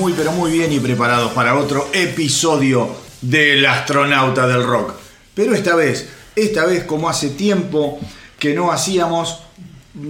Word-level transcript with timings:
muy 0.00 0.14
pero 0.14 0.32
muy 0.32 0.50
bien 0.50 0.72
y 0.72 0.80
preparados 0.80 1.32
para 1.32 1.58
otro 1.58 1.86
episodio 1.92 2.88
del 3.20 3.66
astronauta 3.66 4.46
del 4.46 4.64
rock. 4.64 4.94
Pero 5.34 5.54
esta 5.54 5.76
vez, 5.76 6.08
esta 6.34 6.64
vez 6.64 6.84
como 6.84 7.10
hace 7.10 7.28
tiempo 7.28 8.00
que 8.38 8.54
no 8.54 8.72
hacíamos, 8.72 9.42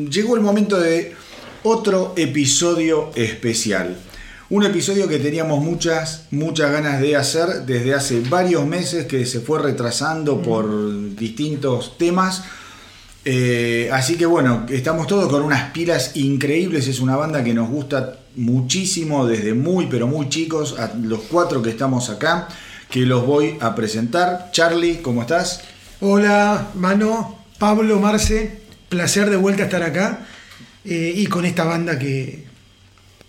llegó 0.09 0.37
el 0.37 0.43
momento 0.43 0.79
de 0.79 1.17
otro 1.65 2.15
episodio 2.17 3.11
especial. 3.17 3.97
Un 4.49 4.65
episodio 4.65 5.09
que 5.09 5.19
teníamos 5.19 5.61
muchas, 5.61 6.27
muchas 6.31 6.71
ganas 6.71 7.01
de 7.01 7.17
hacer 7.17 7.67
desde 7.67 7.93
hace 7.93 8.21
varios 8.21 8.65
meses 8.65 9.07
que 9.07 9.27
se 9.27 9.41
fue 9.41 9.59
retrasando 9.59 10.41
por 10.41 11.17
distintos 11.17 11.99
temas 11.99 12.45
eh, 13.25 13.91
así 13.93 14.17
que 14.17 14.25
bueno, 14.25 14.65
estamos 14.71 15.07
todos 15.07 15.29
con 15.29 15.43
unas 15.43 15.73
pilas 15.73 16.17
increíbles. 16.17 16.89
Es 16.89 17.01
una 17.01 17.17
banda 17.17 17.45
que 17.45 17.53
nos 17.53 17.69
gusta 17.69 18.20
muchísimo 18.41 19.27
desde 19.27 19.55
muy, 19.55 19.87
pero 19.87 20.07
muy 20.07 20.29
chicos, 20.29 20.79
a 20.79 20.93
los 20.95 21.21
cuatro 21.21 21.63
que 21.63 21.71
estamos 21.71 22.11
acá, 22.11 22.49
que 22.89 23.01
los 23.01 23.25
voy 23.25 23.57
a 23.61 23.75
presentar. 23.75 24.51
Charlie, 24.53 25.01
¿cómo 25.03 25.23
estás? 25.23 25.63
Hola, 26.01 26.71
Mano, 26.75 27.45
Pablo, 27.59 28.01
Marce, 28.01 28.63
placer 28.89 29.31
de 29.31 29.37
vuelta 29.37 29.65
estar 29.65 29.83
acá 29.83 30.27
eh, 30.85 31.13
y 31.15 31.27
con 31.27 31.45
esta 31.45 31.65
banda 31.65 31.99
que, 31.99 32.50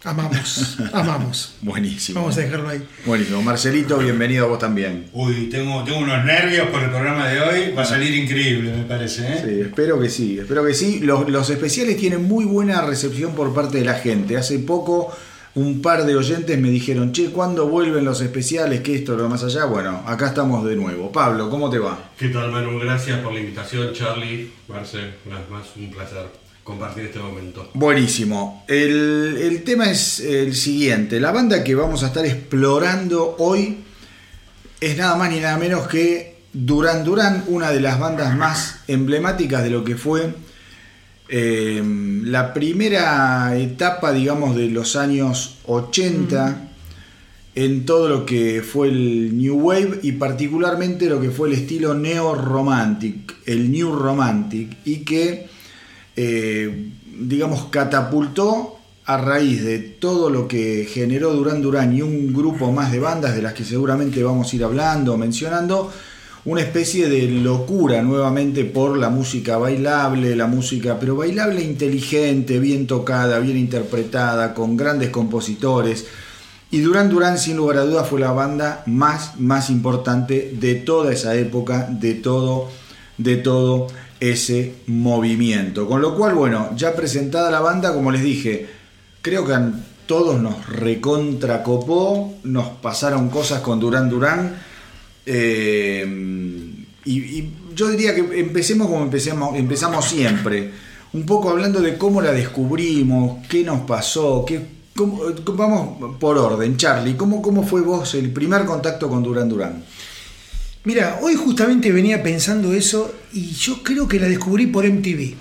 Amamos, 0.04 0.80
amamos. 0.94 1.54
Buenísimo. 1.62 2.22
Vamos 2.22 2.36
a 2.38 2.42
dejarlo 2.42 2.70
ahí. 2.70 2.82
Buenísimo. 3.06 3.44
Marcelito, 3.44 4.00
bienvenido 4.00 4.46
a 4.46 4.50
vos 4.50 4.58
también. 4.58 5.08
Uy, 5.14 5.48
tengo, 5.48 5.84
tengo 5.84 6.00
unos 6.00 6.26
nervios 6.26 6.70
por 6.70 6.82
el 6.82 6.90
programa 6.90 7.28
de 7.28 7.40
hoy. 7.40 7.74
Va 7.78 7.84
a 7.84 7.86
salir 7.86 8.16
increíble, 8.16 8.74
me 8.74 8.84
parece. 8.86 9.22
¿eh? 9.32 9.42
Sí, 9.46 9.62
espero 9.62 10.00
que 10.00 10.10
sí, 10.10 10.40
espero 10.40 10.66
que 10.66 10.74
sí. 10.74 11.02
Los, 11.02 11.30
los 11.30 11.48
especiales 11.52 11.98
tienen 11.98 12.24
muy 12.28 12.46
buena 12.46 12.82
recepción 12.82 13.36
por 13.36 13.54
parte 13.54 13.78
de 13.78 13.86
la 13.86 13.94
gente. 13.94 14.38
Hace 14.38 14.58
poco 14.58 15.16
un 15.54 15.84
par 15.84 16.04
de 16.04 16.16
oyentes 16.16 16.58
me 16.58 16.72
dijeron, 16.72 17.12
che, 17.12 17.30
¿cuándo 17.30 17.68
vuelven 17.68 18.04
los 18.04 18.22
especiales? 18.22 18.82
¿Qué 18.82 18.96
esto, 18.96 19.16
lo 19.16 19.30
más 19.30 19.44
allá? 19.44 19.66
Bueno, 19.66 20.04
acá 20.08 20.30
estamos 20.30 20.66
de 20.66 20.76
nuevo. 20.78 21.12
Pablo, 21.12 21.48
¿cómo 21.52 21.70
te 21.70 21.78
va? 21.78 22.10
¿Qué 22.18 22.30
tal, 22.30 22.52
Manu? 22.52 22.80
Gracias 22.80 23.20
por 23.20 23.34
la 23.34 23.40
invitación, 23.40 23.94
Charlie, 23.94 24.50
Marce, 24.68 24.98
una 25.28 25.38
vez 25.38 25.50
más, 25.52 25.68
un 25.76 25.92
placer 25.92 26.41
compartir 26.72 27.06
este 27.06 27.20
momento. 27.20 27.70
Buenísimo. 27.74 28.64
El, 28.68 29.62
tema 29.66 29.92
es 29.92 30.20
el 30.22 30.56
siguiente. 30.56 31.20
La 31.20 31.32
banda 31.32 31.64
que 31.64 31.76
vamos 31.76 32.04
a 32.04 32.08
estar 32.08 32.26
explorando 32.26 33.36
hoy 33.40 33.80
es 34.80 34.98
nada 34.98 35.16
más 35.18 35.30
ni 35.30 35.40
nada 35.40 35.58
menos 35.58 35.88
que 35.88 36.38
Duran 36.54 37.04
Duran, 37.04 37.44
una 37.48 37.72
de 37.72 37.82
las 37.82 38.00
bandas 38.00 38.36
más 38.36 38.80
emblemáticas 38.88 39.64
de 39.64 39.70
lo 39.70 39.84
que 39.84 39.96
fue 39.96 40.34
eh, 41.28 41.82
la 42.24 42.54
primera 42.54 43.56
etapa, 43.58 44.12
digamos, 44.12 44.56
de 44.56 44.68
los 44.68 44.96
años 44.96 45.58
80 45.66 46.70
en 47.54 47.86
todo 47.86 48.08
lo 48.08 48.26
que 48.26 48.62
fue 48.62 48.88
el 48.88 49.38
New 49.38 49.56
Wave 49.56 50.00
y 50.04 50.14
particularmente 50.14 51.08
lo 51.08 51.20
que 51.20 51.32
fue 51.32 51.50
el 51.50 51.56
estilo 51.56 51.94
neo-romantic, 51.94 53.36
el 53.46 53.72
New 53.72 53.94
Romantic, 53.94 54.78
y 54.86 55.00
que 55.00 55.50
eh, 56.16 56.92
digamos, 57.20 57.66
catapultó 57.70 58.78
a 59.06 59.18
raíz 59.18 59.64
de 59.64 59.80
todo 59.80 60.30
lo 60.30 60.48
que 60.48 60.88
generó 60.92 61.34
Durán 61.34 61.62
Durán 61.62 61.96
y 61.96 62.02
un 62.02 62.34
grupo 62.34 62.72
más 62.72 62.92
de 62.92 63.00
bandas 63.00 63.36
de 63.36 63.42
las 63.42 63.54
que 63.54 63.66
seguramente 63.66 64.24
vamos 64.24 64.52
a 64.52 64.56
ir 64.56 64.64
hablando, 64.64 65.18
mencionando, 65.18 65.92
una 66.44 66.62
especie 66.62 67.08
de 67.08 67.28
locura 67.28 68.02
nuevamente 68.02 68.66
por 68.66 68.98
la 68.98 69.10
música 69.10 69.58
bailable, 69.58 70.36
la 70.36 70.48
música, 70.48 70.98
pero 71.00 71.16
bailable 71.16 71.62
inteligente, 71.62 72.60
bien 72.60 72.88
tocada, 72.88 73.40
bien 73.40 73.58
interpretada, 73.58 74.54
con 74.54 74.76
grandes 74.76 75.10
compositores. 75.10 76.06
Y 76.72 76.80
Durán 76.80 77.10
Durán, 77.10 77.38
sin 77.38 77.58
lugar 77.58 77.78
a 77.78 77.84
dudas, 77.84 78.08
fue 78.08 78.20
la 78.20 78.32
banda 78.32 78.82
más, 78.88 79.40
más 79.40 79.70
importante 79.70 80.56
de 80.60 80.76
toda 80.76 81.12
esa 81.12 81.36
época, 81.36 81.88
de 81.92 82.16
todo, 82.16 82.70
de 83.18 83.38
todo 83.38 83.88
ese 84.22 84.76
movimiento. 84.88 85.88
Con 85.88 86.00
lo 86.00 86.16
cual, 86.16 86.36
bueno, 86.36 86.70
ya 86.78 86.96
presentada 86.96 87.52
la 87.52 87.60
banda, 87.60 87.94
como 87.94 88.12
les 88.12 88.22
dije, 88.22 88.68
creo 89.22 89.46
que 89.46 89.54
a 89.54 89.72
todos 90.06 90.40
nos 90.40 90.68
recontracopó, 90.68 92.36
nos 92.44 92.70
pasaron 92.70 93.30
cosas 93.30 93.62
con 93.62 93.80
Durán 93.80 94.10
Durán. 94.10 94.56
Eh, 95.26 96.06
y, 97.04 97.50
yo 97.74 97.88
diría 97.90 98.14
que 98.14 98.40
empecemos 98.40 98.88
como 98.88 99.10
empezamos 99.56 100.06
siempre, 100.06 100.72
un 101.14 101.26
poco 101.26 101.50
hablando 101.50 101.80
de 101.80 101.98
cómo 101.98 102.22
la 102.22 102.32
descubrimos, 102.32 103.48
qué 103.48 103.64
nos 103.64 103.82
pasó, 103.82 104.44
qué, 104.46 104.62
vamos 105.56 106.18
por 106.20 106.38
orden. 106.38 106.78
Charlie, 106.78 107.16
¿cómo, 107.16 107.42
¿cómo 107.42 107.64
fue 107.64 107.82
vos 107.82 108.14
el 108.16 108.32
primer 108.32 108.66
contacto 108.66 109.10
con 109.10 109.24
Durán 109.24 109.50
Durán? 109.50 109.84
Mira, 110.84 111.20
hoy 111.22 111.36
justamente 111.36 111.92
venía 111.92 112.24
pensando 112.24 112.74
eso 112.74 113.14
y 113.34 113.52
yo 113.52 113.84
creo 113.84 114.08
que 114.08 114.20
la 114.20 114.28
descubrí 114.28 114.66
por 114.66 114.88
MTV. 114.88 115.36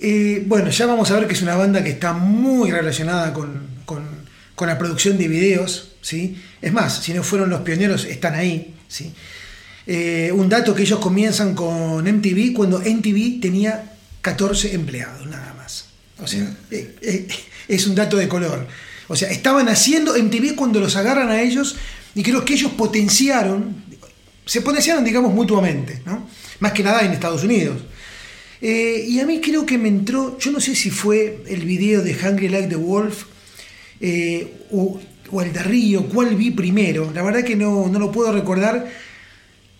Eh, 0.00 0.42
bueno, 0.46 0.68
ya 0.68 0.84
vamos 0.84 1.10
a 1.10 1.14
ver 1.18 1.26
que 1.26 1.32
es 1.32 1.40
una 1.40 1.56
banda 1.56 1.82
que 1.82 1.90
está 1.90 2.12
muy 2.12 2.70
relacionada 2.70 3.32
con, 3.32 3.72
la 4.60 4.78
producción 4.78 5.16
de 5.16 5.28
videos, 5.28 5.92
¿sí? 6.02 6.36
Es 6.60 6.72
más, 6.72 7.02
si 7.02 7.14
no 7.14 7.22
fueron 7.22 7.48
los 7.48 7.62
pioneros, 7.62 8.04
están 8.04 8.34
ahí, 8.34 8.74
¿sí? 8.88 9.12
Eh, 9.86 10.30
un 10.32 10.48
dato 10.48 10.74
que 10.74 10.82
ellos 10.82 10.98
comienzan 10.98 11.54
con 11.54 12.04
MTV 12.04 12.52
cuando 12.54 12.80
MTV 12.80 13.40
tenía 13.40 13.92
14 14.20 14.74
empleados, 14.74 15.26
nada 15.26 15.54
más. 15.54 15.86
O 16.18 16.26
sea, 16.26 16.54
eh, 16.70 17.26
es 17.68 17.86
un 17.86 17.94
dato 17.94 18.18
de 18.18 18.28
color. 18.28 18.66
O 19.08 19.16
sea, 19.16 19.30
estaban 19.30 19.68
haciendo 19.68 20.14
MTV 20.16 20.54
cuando 20.54 20.80
los 20.80 20.96
agarran 20.96 21.30
a 21.30 21.40
ellos 21.40 21.76
y 22.14 22.22
creo 22.22 22.44
que 22.44 22.54
ellos 22.54 22.72
potenciaron 22.72 23.83
se 24.44 24.60
potenciaron, 24.60 25.04
digamos, 25.04 25.32
mutuamente, 25.32 26.02
¿no? 26.04 26.28
Más 26.60 26.72
que 26.72 26.82
nada 26.82 27.02
en 27.02 27.12
Estados 27.12 27.44
Unidos. 27.44 27.82
Eh, 28.60 29.04
y 29.08 29.20
a 29.20 29.26
mí 29.26 29.40
creo 29.40 29.66
que 29.66 29.78
me 29.78 29.88
entró, 29.88 30.38
yo 30.38 30.50
no 30.50 30.60
sé 30.60 30.74
si 30.74 30.90
fue 30.90 31.42
el 31.48 31.64
video 31.64 32.02
de 32.02 32.14
Hungry 32.14 32.48
Like 32.48 32.68
the 32.68 32.76
Wolf 32.76 33.24
eh, 34.00 34.66
o, 34.70 35.00
el 35.42 35.52
de 35.52 35.62
Río, 35.62 36.06
cuál 36.08 36.36
vi 36.36 36.50
primero, 36.52 37.10
la 37.12 37.22
verdad 37.22 37.42
que 37.42 37.56
no, 37.56 37.88
no 37.88 37.98
lo 37.98 38.12
puedo 38.12 38.32
recordar, 38.32 38.88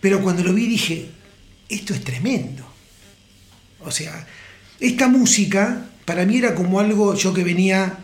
pero 0.01 0.21
cuando 0.21 0.43
lo 0.43 0.53
vi 0.53 0.67
dije, 0.67 1.07
esto 1.69 1.93
es 1.93 2.03
tremendo. 2.03 2.63
O 3.79 3.89
sea, 3.89 4.27
esta 4.79 5.07
música 5.07 5.85
para 6.03 6.25
mí 6.25 6.37
era 6.37 6.53
como 6.53 6.79
algo, 6.79 7.15
yo 7.15 7.33
que 7.33 7.43
venía 7.43 7.97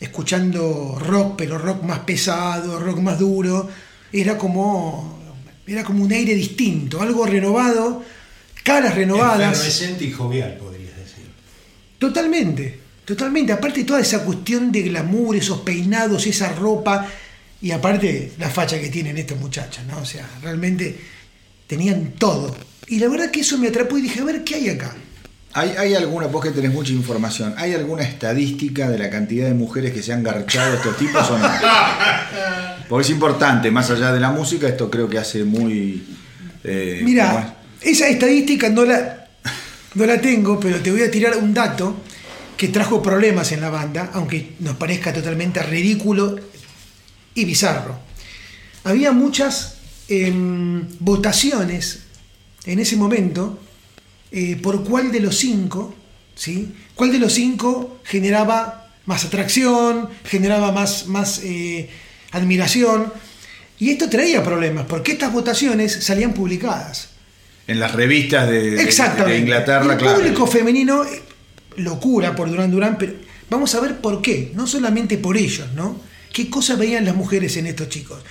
escuchando 0.00 0.98
rock, 0.98 1.34
pero 1.36 1.58
rock 1.58 1.84
más 1.84 2.00
pesado, 2.00 2.80
rock 2.80 2.98
más 2.98 3.18
duro, 3.18 3.68
era 4.12 4.36
como 4.36 5.21
era 5.66 5.84
como 5.84 6.04
un 6.04 6.12
aire 6.12 6.34
distinto, 6.34 7.00
algo 7.00 7.26
renovado, 7.26 8.04
caras 8.62 8.94
renovadas. 8.94 9.52
Efervescente 9.52 10.04
y 10.04 10.12
jovial, 10.12 10.56
podrías 10.56 10.96
decir. 10.96 11.24
Totalmente, 11.98 12.78
totalmente. 13.04 13.52
Aparte 13.52 13.84
toda 13.84 14.00
esa 14.00 14.24
cuestión 14.24 14.72
de 14.72 14.82
glamour, 14.82 15.36
esos 15.36 15.60
peinados, 15.60 16.26
esa 16.26 16.52
ropa, 16.52 17.08
y 17.60 17.70
aparte 17.70 18.32
la 18.38 18.50
facha 18.50 18.80
que 18.80 18.88
tienen 18.88 19.16
estos 19.18 19.38
muchachos, 19.38 19.84
¿no? 19.86 19.98
O 19.98 20.04
sea, 20.04 20.28
realmente 20.42 20.98
tenían 21.66 22.12
todo. 22.18 22.56
Y 22.88 22.98
la 22.98 23.08
verdad 23.08 23.30
que 23.30 23.40
eso 23.40 23.56
me 23.56 23.68
atrapó 23.68 23.96
y 23.98 24.02
dije, 24.02 24.20
a 24.20 24.24
ver, 24.24 24.42
¿qué 24.42 24.56
hay 24.56 24.68
acá? 24.68 24.96
¿Hay, 25.54 25.94
alguna, 25.94 26.28
vos 26.28 26.42
que 26.42 26.50
tenés 26.50 26.72
mucha 26.72 26.92
información, 26.92 27.54
¿hay 27.58 27.74
alguna 27.74 28.02
estadística 28.02 28.88
de 28.88 28.96
la 28.98 29.10
cantidad 29.10 29.48
de 29.48 29.54
mujeres 29.54 29.92
que 29.92 30.02
se 30.02 30.12
han 30.12 30.22
garchado 30.22 30.76
estos 30.76 30.96
tipos 30.96 31.30
o 31.30 31.38
no? 31.38 31.46
Porque 32.88 33.04
es 33.04 33.10
importante, 33.10 33.70
más 33.70 33.90
allá 33.90 34.12
de 34.12 34.20
la 34.20 34.30
música, 34.30 34.66
esto 34.66 34.90
creo 34.90 35.08
que 35.10 35.18
hace 35.18 35.44
muy... 35.44 36.06
Eh, 36.64 37.02
Mira, 37.04 37.56
esa 37.82 38.08
estadística 38.08 38.70
no 38.70 38.86
la, 38.86 39.28
no 39.94 40.06
la 40.06 40.18
tengo, 40.20 40.58
pero 40.58 40.80
te 40.80 40.90
voy 40.90 41.02
a 41.02 41.10
tirar 41.10 41.36
un 41.36 41.52
dato 41.52 41.96
que 42.56 42.68
trajo 42.68 43.02
problemas 43.02 43.52
en 43.52 43.60
la 43.60 43.68
banda, 43.68 44.10
aunque 44.14 44.54
nos 44.60 44.76
parezca 44.76 45.12
totalmente 45.12 45.62
ridículo 45.62 46.36
y 47.34 47.44
bizarro. 47.44 47.98
Había 48.84 49.12
muchas 49.12 49.74
em, 50.08 50.86
votaciones 50.98 52.04
en 52.64 52.78
ese 52.78 52.96
momento 52.96 53.58
eh, 54.32 54.56
por 54.56 54.82
cuál 54.84 55.12
de 55.12 55.20
los 55.20 55.36
cinco, 55.36 55.94
¿sí? 56.34 56.72
¿Cuál 56.94 57.12
de 57.12 57.18
los 57.18 57.34
cinco 57.34 58.00
generaba 58.04 58.88
más 59.04 59.24
atracción, 59.24 60.08
generaba 60.24 60.72
más, 60.72 61.06
más 61.06 61.40
eh, 61.44 61.90
admiración? 62.30 63.12
Y 63.78 63.90
esto 63.90 64.08
traía 64.08 64.42
problemas, 64.42 64.86
porque 64.86 65.12
estas 65.12 65.32
votaciones 65.32 65.92
salían 66.04 66.32
publicadas. 66.32 67.10
En 67.66 67.78
las 67.78 67.92
revistas 67.92 68.48
de, 68.48 68.70
de 68.70 69.38
Inglaterra, 69.38 69.92
El 69.92 69.98
público 69.98 70.46
femenino, 70.46 71.04
eh, 71.04 71.22
locura 71.76 72.34
por 72.34 72.48
Durán 72.48 72.70
Durán, 72.70 72.96
pero 72.98 73.12
vamos 73.50 73.74
a 73.74 73.80
ver 73.80 74.00
por 74.00 74.22
qué, 74.22 74.52
no 74.54 74.66
solamente 74.66 75.18
por 75.18 75.36
ellos, 75.36 75.68
¿no? 75.74 76.00
¿Qué 76.32 76.48
cosas 76.48 76.78
veían 76.78 77.04
las 77.04 77.14
mujeres 77.14 77.56
en 77.58 77.66
estos 77.66 77.90
chicos? 77.90 78.22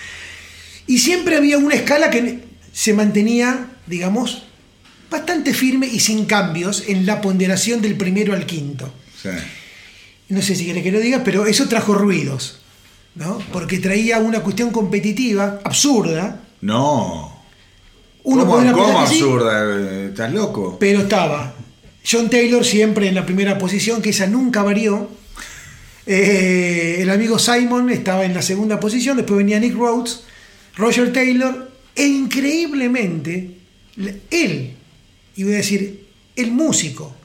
Y 0.88 0.98
siempre 0.98 1.36
había 1.36 1.58
una 1.60 1.76
escala 1.76 2.10
que 2.10 2.40
se 2.74 2.94
mantenía, 2.94 3.68
digamos, 3.86 4.48
bastante 5.12 5.54
firme 5.54 5.88
y 5.88 6.00
sin 6.00 6.26
cambios 6.26 6.86
en 6.88 7.06
la 7.06 7.22
ponderación 7.22 7.82
del 7.82 7.96
primero 7.96 8.34
al 8.34 8.46
quinto. 8.46 8.92
no 10.30 10.42
sé 10.42 10.56
si 10.56 10.64
quiere 10.64 10.82
que 10.82 10.92
lo 10.92 11.00
diga, 11.00 11.24
pero 11.24 11.46
eso 11.46 11.68
trajo 11.68 11.94
ruidos, 11.94 12.62
¿no? 13.16 13.40
Porque 13.52 13.80
traía 13.80 14.20
una 14.20 14.40
cuestión 14.40 14.72
competitiva 14.72 15.60
absurda. 15.64 16.42
No. 16.62 17.44
Uno 18.24 18.46
¿Cómo, 18.48 18.72
cómo 18.72 19.00
absurda? 19.00 20.06
¿Estás 20.06 20.32
loco? 20.32 20.78
pero 20.80 21.02
estaba 21.02 21.56
John 22.10 22.30
Taylor 22.30 22.64
siempre 22.64 23.08
en 23.08 23.16
la 23.16 23.26
primera 23.26 23.58
posición, 23.58 24.02
que 24.02 24.12
esa 24.12 24.28
nunca 24.28 24.64
varió. 24.64 25.10
Eh, 26.06 26.98
el 27.00 27.10
amigo 27.10 27.38
Simon 27.38 27.90
estaba 27.90 28.26
en 28.26 28.34
la 28.34 28.42
segunda 28.42 28.80
posición, 28.80 29.18
después 29.18 29.38
venía 29.38 29.60
Nick 29.60 29.76
Rhodes, 29.76 30.22
Roger 30.78 31.12
Taylor, 31.12 31.70
e 31.96 32.06
increíblemente, 32.06 33.58
él, 34.30 34.76
y 35.36 35.44
voy 35.44 35.54
a 35.54 35.58
decir, 35.58 36.06
el 36.36 36.52
músico, 36.52 37.16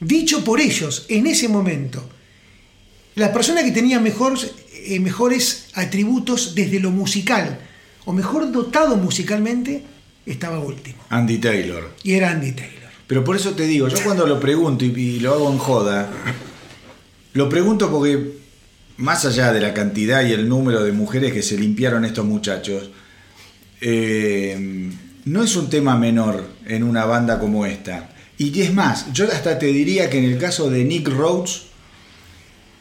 dicho 0.00 0.44
por 0.44 0.60
ellos 0.60 1.06
en 1.08 1.26
ese 1.26 1.48
momento, 1.48 2.08
la 3.14 3.32
persona 3.32 3.62
que 3.62 3.72
tenía 3.72 4.00
mejores, 4.00 4.52
eh, 4.72 5.00
mejores 5.00 5.68
atributos 5.74 6.54
desde 6.54 6.80
lo 6.80 6.90
musical, 6.90 7.60
o 8.04 8.12
mejor 8.12 8.50
dotado 8.50 8.96
musicalmente, 8.96 9.82
estaba 10.26 10.58
último. 10.58 11.02
Andy 11.08 11.38
Taylor. 11.38 11.94
Y 12.02 12.12
era 12.12 12.30
Andy 12.30 12.52
Taylor. 12.52 12.90
Pero 13.06 13.24
por 13.24 13.36
eso 13.36 13.54
te 13.54 13.66
digo, 13.66 13.88
yo 13.88 14.02
cuando 14.04 14.26
lo 14.26 14.38
pregunto 14.38 14.84
y, 14.84 14.88
y 14.88 15.20
lo 15.20 15.34
hago 15.34 15.50
en 15.50 15.58
joda, 15.58 16.10
lo 17.32 17.48
pregunto 17.48 17.90
porque 17.90 18.38
más 18.96 19.24
allá 19.24 19.52
de 19.52 19.60
la 19.60 19.74
cantidad 19.74 20.24
y 20.24 20.32
el 20.32 20.48
número 20.48 20.84
de 20.84 20.92
mujeres 20.92 21.32
que 21.32 21.42
se 21.42 21.56
limpiaron 21.56 22.04
estos 22.04 22.24
muchachos, 22.24 22.90
eh, 23.80 24.90
no 25.24 25.42
es 25.42 25.56
un 25.56 25.68
tema 25.70 25.96
menor 25.96 26.44
en 26.66 26.82
una 26.82 27.04
banda 27.04 27.38
como 27.38 27.66
esta. 27.66 28.10
Y 28.38 28.60
es 28.62 28.72
más, 28.72 29.12
yo 29.12 29.26
hasta 29.26 29.58
te 29.58 29.66
diría 29.66 30.08
que 30.08 30.18
en 30.18 30.24
el 30.24 30.38
caso 30.38 30.70
de 30.70 30.84
Nick 30.84 31.08
Rhodes 31.08 31.64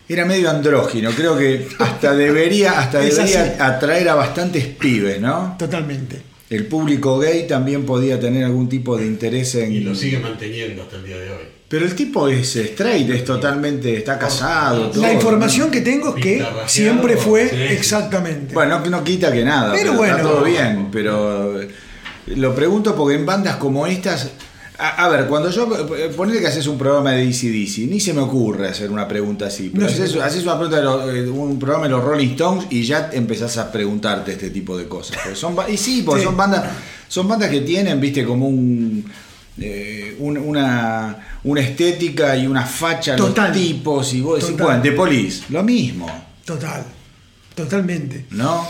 era 0.08 0.26
medio 0.26 0.50
andrógino. 0.50 1.12
Creo 1.12 1.38
que 1.38 1.68
hasta 1.80 2.16
debería, 2.16 2.80
hasta 2.80 3.00
debería 3.02 3.58
atraer 3.66 4.10
a 4.10 4.16
bastantes 4.16 4.66
pibes, 4.66 5.20
¿no? 5.20 5.56
Totalmente. 5.60 6.22
El 6.50 6.66
público 6.66 7.20
gay 7.20 7.46
también 7.46 7.86
podía 7.86 8.20
tener 8.20 8.44
algún 8.44 8.68
tipo 8.68 8.98
de 8.98 9.06
interés 9.06 9.54
en. 9.56 9.72
Y 9.72 9.80
lo 9.82 9.94
sigue 9.94 10.18
manteniendo 10.20 10.82
hasta 10.82 10.96
el 10.96 11.06
día 11.06 11.18
de 11.18 11.30
hoy. 11.30 11.44
Pero 11.68 11.86
el 11.86 11.94
tipo 11.94 12.28
es 12.28 12.56
straight, 12.56 13.08
es 13.12 13.24
totalmente. 13.24 13.96
está 13.96 14.18
casado. 14.18 14.90
todo, 14.90 15.04
La 15.04 15.14
información 15.14 15.68
¿no? 15.68 15.72
que 15.72 15.82
tengo 15.82 16.16
es 16.18 16.24
que 16.24 16.46
siempre 16.66 17.16
fue 17.16 17.48
sí, 17.48 17.56
exactamente. 17.56 18.56
Bueno, 18.56 18.80
no, 18.80 19.04
quita 19.04 19.32
que 19.32 19.44
nada, 19.44 19.74
Pero 19.74 19.92
pero, 19.92 20.04
está 20.06 20.24
bueno. 20.24 20.30
todo 20.30 20.44
bien. 20.46 20.88
Pero 20.92 21.60
lo 22.36 22.56
pregunto 22.56 22.96
porque 22.96 23.16
en 23.16 23.26
bandas 23.26 23.58
como 23.58 23.86
estas. 23.88 24.30
A, 24.78 25.06
a 25.06 25.10
ver, 25.10 25.28
cuando 25.28 25.50
yo. 25.52 25.68
eh, 25.98 26.10
Ponele 26.16 26.40
que 26.40 26.48
haces 26.48 26.66
un 26.68 26.78
programa 26.78 27.12
de 27.12 27.26
DC 27.26 27.48
ni 27.90 28.00
se 28.00 28.14
me 28.14 28.22
ocurre 28.22 28.70
hacer 28.70 28.90
una 28.92 29.08
pregunta 29.08 29.48
así. 29.48 29.70
Pero 29.74 29.86
No 29.86 30.24
haces, 30.24 30.44
una 30.44 30.58
pregunta 30.58 30.78
de 30.78 30.84
los- 30.84 31.14
eh, 31.14 31.30
un 31.30 31.60
programa 31.60 31.84
de 31.86 31.90
los 31.92 32.04
Rolling 32.04 32.30
Stones 32.30 32.66
y 32.70 32.84
ya 32.84 33.10
empezás 33.12 33.58
a 33.58 33.70
preguntarte 33.72 34.32
este 34.32 34.50
tipo 34.52 34.78
de 34.78 34.88
cosas. 34.88 35.18
Son, 35.34 35.56
y 35.68 35.76
sí, 35.76 36.04
porque 36.06 36.22
Sí. 36.22 36.26
son 36.28 36.38
bandas. 36.38 36.64
Son 37.10 37.28
bandas 37.28 37.50
que 37.50 37.62
tienen, 37.62 38.00
viste, 38.00 38.24
como 38.26 38.48
un. 38.48 39.04
eh, 39.62 40.16
un- 40.20 40.38
una, 40.38 41.18
una 41.44 41.60
estética 41.62 42.38
y 42.38 42.48
una 42.48 42.66
facha 42.66 43.18
los 43.18 43.28
Total. 43.30 43.52
tipos 43.52 44.14
y 44.14 44.22
vos 44.22 44.40
decís, 44.42 44.58
bueno, 44.58 44.82
de 44.82 44.92
Police, 44.94 45.44
lo 45.50 45.62
mismo, 45.64 46.08
Total. 46.46 46.86
Totalmente. 47.54 48.26
¿no? 48.32 48.66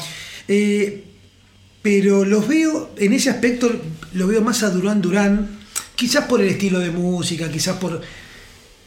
Eh, 0.48 1.04
pero 1.82 2.26
los 2.26 2.48
veo, 2.48 2.92
en 2.98 3.14
ese 3.14 3.30
aspecto, 3.30 3.72
lo 4.14 4.28
veo 4.28 4.42
más 4.42 4.64
a 4.64 4.70
Durán 4.70 5.02
Durán, 5.02 5.60
quizás 5.96 6.26
por 6.26 6.42
el 6.42 6.50
estilo 6.50 6.80
de 6.80 6.92
música, 6.92 7.50
quizás 7.50 7.78
por 7.78 8.02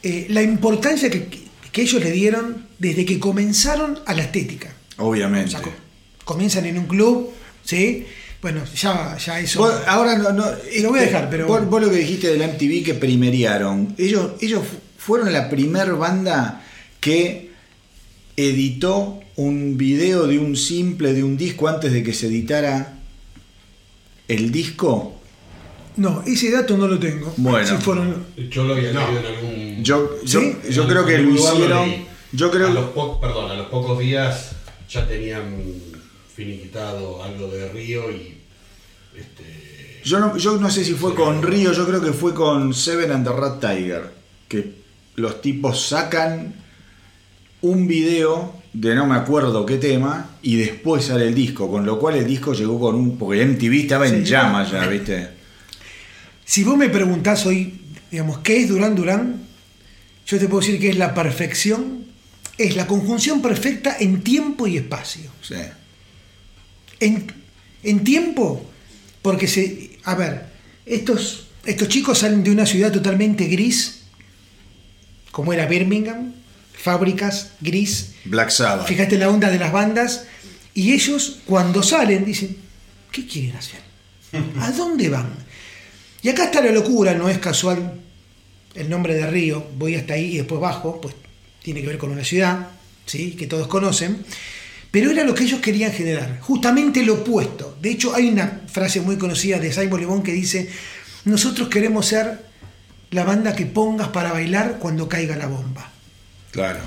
eh, 0.03 0.27
la 0.29 0.41
importancia 0.43 1.09
que, 1.09 1.27
que 1.71 1.81
ellos 1.81 2.03
le 2.03 2.11
dieron 2.11 2.67
desde 2.79 3.05
que 3.05 3.19
comenzaron 3.19 3.99
a 4.05 4.13
la 4.13 4.23
estética. 4.23 4.73
O 4.97 5.07
Obviamente. 5.09 5.51
sea, 5.51 5.61
comienzan 6.23 6.65
en 6.65 6.77
un 6.77 6.85
club, 6.85 7.31
¿sí? 7.63 8.05
Bueno, 8.41 8.61
ya, 8.75 9.17
ya 9.17 9.39
eso. 9.39 9.59
Vos, 9.59 9.73
ahora 9.87 10.17
no, 10.17 10.31
no 10.33 10.45
Lo 10.81 10.89
voy 10.89 10.99
a 10.99 11.03
dejar, 11.03 11.29
pero- 11.29 11.47
Vos, 11.47 11.67
vos 11.69 11.81
lo 11.81 11.89
que 11.89 11.95
dijiste 11.97 12.27
del 12.27 12.41
MTV 12.47 12.83
que 12.83 12.93
primeriaron. 12.93 13.95
Ellos, 13.97 14.33
ellos 14.41 14.61
fu- 14.67 14.77
fueron 14.97 15.31
la 15.33 15.49
primer 15.49 15.93
banda 15.93 16.61
que 16.99 17.51
editó 18.35 19.21
un 19.35 19.77
video 19.77 20.27
de 20.27 20.37
un 20.39 20.55
simple 20.55 21.13
de 21.13 21.23
un 21.23 21.37
disco 21.37 21.67
antes 21.67 21.91
de 21.91 22.03
que 22.03 22.13
se 22.13 22.27
editara 22.27 22.99
el 24.27 24.51
disco. 24.51 25.19
No, 25.97 26.23
ese 26.25 26.51
dato 26.51 26.75
no 26.77 26.87
lo 26.87 26.97
tengo. 26.99 27.33
Bueno. 27.37 27.67
Si 27.67 27.75
fueron, 27.83 28.25
Yo 28.49 28.63
lo 28.63 28.73
había 28.75 28.93
No. 28.93 29.05
leído 29.07 29.19
en 29.19 29.25
algún. 29.25 29.83
Yo, 29.83 30.09
yo, 30.23 30.39
¿Sí? 30.41 30.55
yo 30.71 30.83
en 30.83 30.89
creo 30.89 31.05
que 31.05 31.17
lo 31.19 31.29
hicieron. 31.31 32.13
Yo 32.31 32.47
A 32.47 32.51
creo 32.51 32.69
los 32.69 32.85
po- 32.91 33.19
perdón, 33.21 33.51
a 33.51 33.53
los 33.55 33.67
pocos 33.67 33.99
días 33.99 34.51
ya 34.89 35.07
tenían 35.07 35.63
finiquitado 36.35 37.23
algo 37.23 37.47
de 37.47 37.69
Río 37.69 38.11
y. 38.11 38.37
Este, 39.15 40.01
Yo 40.03 40.19
no, 40.19 40.35
yo 40.37 40.57
no 40.57 40.69
sé 40.71 40.83
si 40.83 40.93
fue 40.93 41.13
con 41.13 41.43
Río, 41.43 41.71
yo 41.73 41.85
creo 41.87 42.01
que 42.01 42.11
fue 42.11 42.33
con 42.33 42.73
Seven 42.73 43.11
and 43.11 43.27
the 43.27 43.33
Rat 43.33 43.59
Tiger. 43.61 44.11
Que 44.47 44.73
los 45.15 45.41
tipos 45.41 45.87
sacan 45.87 46.55
un 47.61 47.87
video 47.87 48.55
de 48.73 48.95
no 48.95 49.05
me 49.05 49.15
acuerdo 49.15 49.65
qué 49.65 49.77
tema 49.77 50.31
y 50.41 50.55
después 50.57 51.05
sale 51.05 51.27
el 51.27 51.35
disco. 51.35 51.69
Con 51.69 51.85
lo 51.85 51.99
cual 51.99 52.15
el 52.15 52.25
disco 52.27 52.53
llegó 52.53 52.79
con 52.79 52.95
un. 52.95 53.17
Porque 53.17 53.45
MTV 53.45 53.73
estaba 53.81 54.07
en 54.07 54.25
Sí. 54.25 54.31
llamas 54.31 54.71
ya, 54.71 54.85
¿viste? 54.87 55.29
si 56.45 56.63
vos 56.63 56.77
me 56.77 56.89
preguntás 56.89 57.45
hoy, 57.45 57.79
digamos, 58.11 58.39
¿qué 58.39 58.61
es 58.61 58.69
Durán 58.69 58.95
Durán? 58.95 59.43
Yo 60.27 60.37
te 60.39 60.47
puedo 60.47 60.61
decir 60.61 60.79
que 60.79 60.89
es 60.89 60.97
la 60.97 61.13
perfección, 61.13 62.05
es 62.57 62.75
la 62.75 62.85
conjunción 62.85 63.41
perfecta 63.41 63.95
en 63.99 64.21
tiempo 64.23 64.67
y 64.67 64.77
espacio. 64.77 65.31
Sí. 65.41 65.55
En, 66.99 67.31
en 67.83 68.03
tiempo, 68.03 68.65
porque 69.21 69.47
se. 69.47 69.97
A 70.03 70.15
ver, 70.15 70.45
estos, 70.85 71.47
estos 71.65 71.87
chicos 71.87 72.19
salen 72.19 72.43
de 72.43 72.51
una 72.51 72.65
ciudad 72.65 72.91
totalmente 72.91 73.45
gris, 73.45 74.01
como 75.31 75.53
era 75.53 75.65
Birmingham, 75.65 76.32
fábricas 76.83 77.51
gris. 77.61 78.11
Black 78.25 78.49
Sabbath. 78.49 78.87
Fíjate 78.87 79.17
la 79.17 79.29
onda 79.29 79.49
de 79.49 79.57
las 79.57 79.71
bandas. 79.71 80.25
Y 80.73 80.91
ellos, 80.91 81.39
cuando 81.45 81.81
salen, 81.81 82.25
dicen: 82.25 82.57
¿Qué 83.11 83.25
quieren 83.25 83.55
hacer? 83.55 83.79
¿A 84.59 84.71
dónde 84.71 85.09
van? 85.09 85.29
Y 86.21 86.29
acá 86.29 86.45
está 86.45 86.61
la 86.61 86.71
locura, 86.71 87.13
no 87.13 87.29
es 87.29 87.37
casual 87.37 87.99
el 88.75 88.89
nombre 88.89 89.13
de 89.13 89.27
Río, 89.27 89.67
voy 89.77 89.95
hasta 89.95 90.15
ahí 90.15 90.33
y 90.33 90.37
después 90.37 90.59
bajo, 90.59 90.99
pues 90.99 91.13
tiene 91.61 91.81
que 91.81 91.87
ver 91.87 91.97
con 91.97 92.11
una 92.11 92.23
ciudad, 92.23 92.69
¿sí? 93.05 93.31
que 93.31 93.45
todos 93.45 93.67
conocen, 93.67 94.25
pero 94.89 95.11
era 95.11 95.23
lo 95.23 95.35
que 95.35 95.43
ellos 95.43 95.59
querían 95.59 95.91
generar, 95.91 96.39
justamente 96.39 97.03
lo 97.03 97.15
opuesto. 97.15 97.77
De 97.79 97.91
hecho, 97.91 98.15
hay 98.15 98.29
una 98.29 98.61
frase 98.67 99.01
muy 99.01 99.17
conocida 99.17 99.59
de 99.59 99.71
Simon 99.71 99.99
Le 99.99 100.05
Bon 100.05 100.23
que 100.23 100.31
dice, 100.31 100.69
nosotros 101.25 101.69
queremos 101.69 102.07
ser 102.07 102.45
la 103.11 103.23
banda 103.23 103.55
que 103.55 103.65
pongas 103.65 104.07
para 104.07 104.31
bailar 104.31 104.77
cuando 104.79 105.07
caiga 105.07 105.35
la 105.35 105.47
bomba. 105.47 105.92
Claro. 106.53 106.79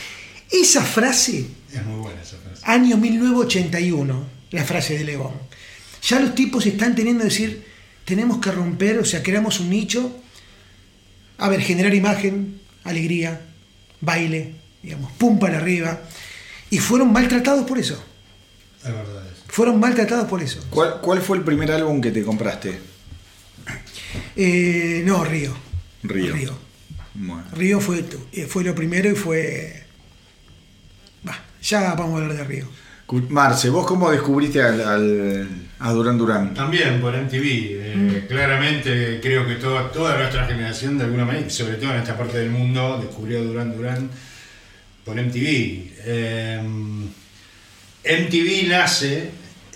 Esa 0.50 0.82
frase, 0.82 1.46
Es 1.72 1.82
muy 1.86 2.00
buena 2.00 2.20
esa 2.20 2.36
frase. 2.36 2.60
año 2.64 2.98
1981, 2.98 4.26
la 4.50 4.64
frase 4.64 4.98
de 4.98 5.04
Lebón. 5.04 5.32
Ya 6.02 6.20
los 6.20 6.34
tipos 6.34 6.66
están 6.66 6.94
teniendo 6.94 7.20
que 7.22 7.30
decir, 7.30 7.64
tenemos 8.04 8.38
que 8.38 8.50
romper, 8.50 8.98
o 8.98 9.04
sea, 9.06 9.22
creamos 9.22 9.60
un 9.60 9.70
nicho, 9.70 10.14
a 11.38 11.48
ver, 11.48 11.62
generar 11.62 11.94
imagen, 11.94 12.60
alegría, 12.84 13.40
baile, 14.02 14.56
digamos, 14.82 15.10
pum 15.12 15.38
para 15.38 15.56
arriba. 15.56 16.02
Y 16.68 16.78
fueron 16.78 17.12
maltratados 17.12 17.64
por 17.66 17.78
eso. 17.78 18.02
Es 18.84 18.92
verdad 18.92 19.24
eso. 19.26 19.42
Fueron 19.48 19.80
maltratados 19.80 20.28
por 20.28 20.42
eso. 20.42 20.62
¿Cuál, 20.68 21.00
¿Cuál 21.00 21.22
fue 21.22 21.38
el 21.38 21.44
primer 21.44 21.72
álbum 21.72 22.00
que 22.02 22.10
te 22.10 22.22
compraste? 22.22 22.78
Eh, 24.36 25.02
no, 25.06 25.24
Río. 25.24 25.54
Río. 26.02 26.34
Río. 26.34 26.58
Bueno. 27.14 27.44
Río 27.54 27.80
fue, 27.80 28.04
eh, 28.32 28.46
fue 28.46 28.64
lo 28.64 28.74
primero 28.74 29.10
y 29.10 29.14
fue... 29.14 29.82
Bah, 31.22 31.38
ya 31.62 31.94
vamos 31.94 32.20
a 32.20 32.22
hablar 32.24 32.36
de 32.38 32.44
Río. 32.44 32.68
Marce, 33.28 33.68
¿vos 33.68 33.86
cómo 33.86 34.10
descubriste 34.10 34.62
al, 34.62 34.80
al- 34.80 35.48
a 35.80 35.92
Durán 35.92 36.16
Durán? 36.16 36.54
También 36.54 36.98
por 37.00 37.14
MTV. 37.14 37.42
eh, 37.44 38.24
Claramente 38.26 39.20
creo 39.22 39.46
que 39.46 39.56
toda, 39.56 39.92
toda 39.92 40.16
nuestra 40.16 40.46
generación, 40.46 40.96
de 40.96 41.04
alguna 41.04 41.26
manera, 41.26 41.50
sobre 41.50 41.74
todo 41.74 41.92
en 41.92 41.98
esta 41.98 42.16
parte 42.16 42.38
del 42.38 42.48
mundo, 42.50 42.98
descubrió 43.02 43.40
a 43.40 43.42
Durán 43.42 43.76
Durán 43.76 44.10
por 45.04 45.16
MTV. 45.20 45.90
Eh, 46.06 46.62
MTV 48.04 48.68
nace, 48.68 49.30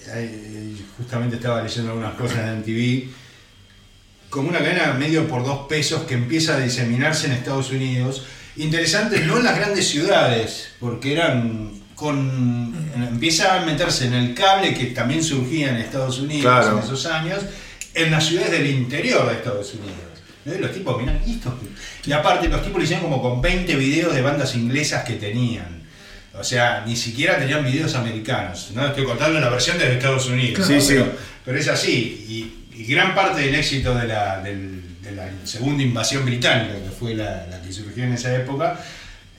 eh, 0.09 0.77
justamente 0.97 1.37
estaba 1.37 1.63
leyendo 1.63 1.91
algunas 1.91 2.15
cosas 2.15 2.39
de 2.39 2.53
MTV, 2.57 3.11
como 4.31 4.49
una 4.49 4.59
cadena 4.59 4.93
medio 4.95 5.29
por 5.29 5.45
dos 5.45 5.67
pesos 5.69 6.03
que 6.03 6.15
empieza 6.15 6.57
a 6.57 6.61
diseminarse 6.61 7.27
en 7.27 7.33
Estados 7.33 7.71
Unidos. 7.71 8.25
Interesante, 8.57 9.21
no 9.21 9.39
en 9.39 9.45
las 9.45 9.57
grandes 9.57 9.89
ciudades, 9.89 10.71
porque 10.81 11.13
eran 11.13 11.73
con. 11.95 12.75
empieza 12.95 13.61
a 13.61 13.65
meterse 13.67 14.07
en 14.07 14.15
el 14.15 14.35
cable 14.35 14.75
que 14.75 14.87
también 14.87 15.23
surgía 15.23 15.71
en 15.71 15.77
Estados 15.77 16.19
Unidos 16.19 16.43
Claro. 16.43 16.79
en 16.79 16.85
esos 16.85 17.07
años, 17.07 17.41
en 17.95 18.11
las 18.11 18.25
ciudades 18.27 18.51
del 18.53 18.67
interior 18.67 19.29
de 19.29 19.35
Estados 19.35 19.75
Unidos. 19.75 19.95
¿Eh? 20.47 20.59
Los 20.61 20.73
tipos 20.73 20.99
miran, 20.99 21.21
¿y 21.27 21.33
esto? 21.33 21.59
Y 22.05 22.13
aparte, 22.13 22.49
los 22.49 22.63
tipos 22.63 22.79
lo 22.79 22.85
hicieron 22.85 23.05
como 23.05 23.21
con 23.21 23.43
20 23.43 23.75
videos 23.77 24.15
de 24.15 24.23
bandas 24.23 24.55
inglesas 24.55 25.05
que 25.05 25.15
tenían. 25.15 25.83
O 26.39 26.45
sea, 26.45 26.85
ni 26.87 26.97
siquiera 26.97 27.39
tenían 27.39 27.65
videos 27.65 27.95
americanos. 27.95 28.71
No 28.75 28.87
estoy 28.87 29.05
contando 29.05 29.41
la 29.41 29.49
versión 29.49 29.79
de 29.79 29.93
Estados 29.95 30.29
Unidos. 30.29 30.67
Sí, 30.67 30.75
¿no? 30.75 30.81
sí. 30.81 30.95
Pero, 30.95 31.13
pero 31.45 31.59
es 31.59 31.69
así. 31.69 32.27
Y, 32.29 32.66
y 32.77 32.85
gran 32.87 33.15
parte 33.15 33.41
del 33.43 33.55
éxito 33.55 33.95
de 33.95 34.07
la, 34.07 34.41
del- 34.43 34.83
de 35.03 35.13
la 35.13 35.29
segunda 35.45 35.83
invasión 35.83 36.25
británica, 36.25 36.75
que 36.75 36.91
fue 36.91 37.15
la, 37.15 37.47
la 37.47 37.63
que 37.63 37.73
surgió 37.73 38.05
en 38.05 38.13
esa 38.13 38.35
época, 38.37 38.81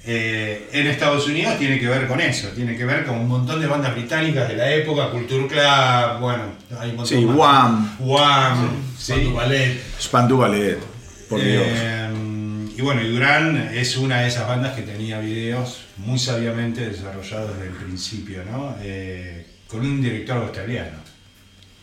eh, 0.05 0.69
en 0.71 0.87
Estados 0.87 1.27
Unidos 1.27 1.57
tiene 1.59 1.77
que 1.79 1.87
ver 1.89 2.07
con 2.07 2.21
eso. 2.21 2.47
Tiene 2.49 2.77
que 2.77 2.85
ver 2.85 3.05
con 3.05 3.17
un 3.17 3.27
montón 3.27 3.59
de 3.59 3.67
bandas 3.67 3.93
británicas 3.93 4.47
de 4.47 4.55
la 4.55 4.71
época, 4.73 5.09
Culture 5.11 5.45
Club, 5.47 6.19
bueno, 6.21 6.43
hay 6.79 6.91
un 6.91 6.95
montón 6.95 7.17
Sí, 7.19 7.25
más. 7.25 7.35
Wham. 7.35 7.95
Wham, 7.99 8.69
sí. 8.97 9.11
Cuando 9.13 9.33
ballet. 9.33 9.77
Spandau 9.99 10.37
Ballet, 10.37 10.77
por 11.27 11.41
Dios. 11.43 11.63
Eh, 11.67 12.09
y 12.77 12.81
bueno, 12.81 13.01
y 13.01 13.09
Duran 13.09 13.71
es 13.73 13.97
una 13.97 14.21
de 14.21 14.27
esas 14.29 14.47
bandas 14.47 14.73
que 14.75 14.83
tenía 14.83 15.19
videos 15.19 15.79
muy 15.97 16.17
sabiamente 16.19 16.87
desarrollados 16.89 17.55
desde 17.57 17.71
el 17.71 17.75
principio, 17.75 18.43
¿no? 18.49 18.75
Eh, 18.81 19.45
con 19.67 19.81
un 19.81 20.01
director 20.01 20.37
australiano, 20.37 20.97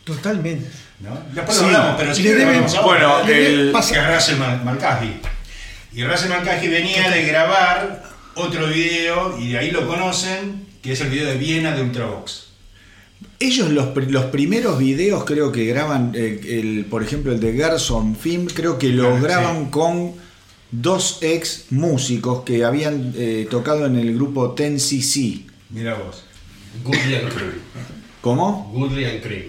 Totalmente. 0.03 0.67
¿No? 0.99 1.17
Después 1.33 1.57
Sí. 1.57 1.63
lo 1.63 1.67
hablamos, 1.67 1.95
pero 1.97 2.13
querés 2.13 2.31
lo 2.33 2.39
deben- 2.39 2.63
ahora. 2.77 2.81
Bueno, 2.83 3.19
el- 3.29 3.71
que 3.73 3.79
es 3.99 4.15
Russell 4.15 4.37
Malkavi. 4.63 5.11
Y 5.93 6.03
Russell 6.03 6.29
Malkavi 6.29 6.67
venía 6.67 7.09
de 7.11 7.23
grabar 7.23 8.03
otro 8.35 8.67
video, 8.67 9.37
y 9.39 9.49
de 9.53 9.57
ahí 9.59 9.71
lo 9.71 9.87
conocen, 9.87 10.65
que 10.81 10.91
es 10.93 11.01
el 11.01 11.09
video 11.09 11.27
de 11.27 11.37
Viena 11.37 11.75
de 11.75 11.81
Ultravox. 11.83 12.43
Ellos 13.39 13.69
los, 13.69 13.87
pri- 13.87 14.07
los 14.09 14.25
primeros 14.25 14.77
videos 14.77 15.23
creo 15.25 15.51
que 15.51 15.65
graban, 15.65 16.11
eh, 16.15 16.39
el, 16.59 16.85
por 16.89 17.01
ejemplo 17.03 17.31
el 17.31 17.39
de 17.39 17.53
Gerson 17.53 18.15
Film, 18.15 18.47
creo 18.47 18.77
que 18.77 18.89
los 18.89 19.19
Claro, 19.19 19.21
graban 19.23 19.63
sí. 19.65 19.71
con 19.71 20.13
dos 20.71 21.19
ex 21.21 21.65
músicos 21.71 22.43
que 22.43 22.63
habían 22.65 23.13
eh, 23.17 23.47
tocado 23.49 23.85
en 23.85 23.95
el 23.97 24.13
grupo 24.15 24.53
10cc. 24.55 25.45
Mira 25.69 25.95
vos. 25.95 26.23
Goodley 26.83 27.15
and 27.15 27.29
Cream. 27.33 27.53
¿Cómo? 28.21 28.71
Goodley 28.73 29.05
and 29.05 29.21
Cream. 29.21 29.43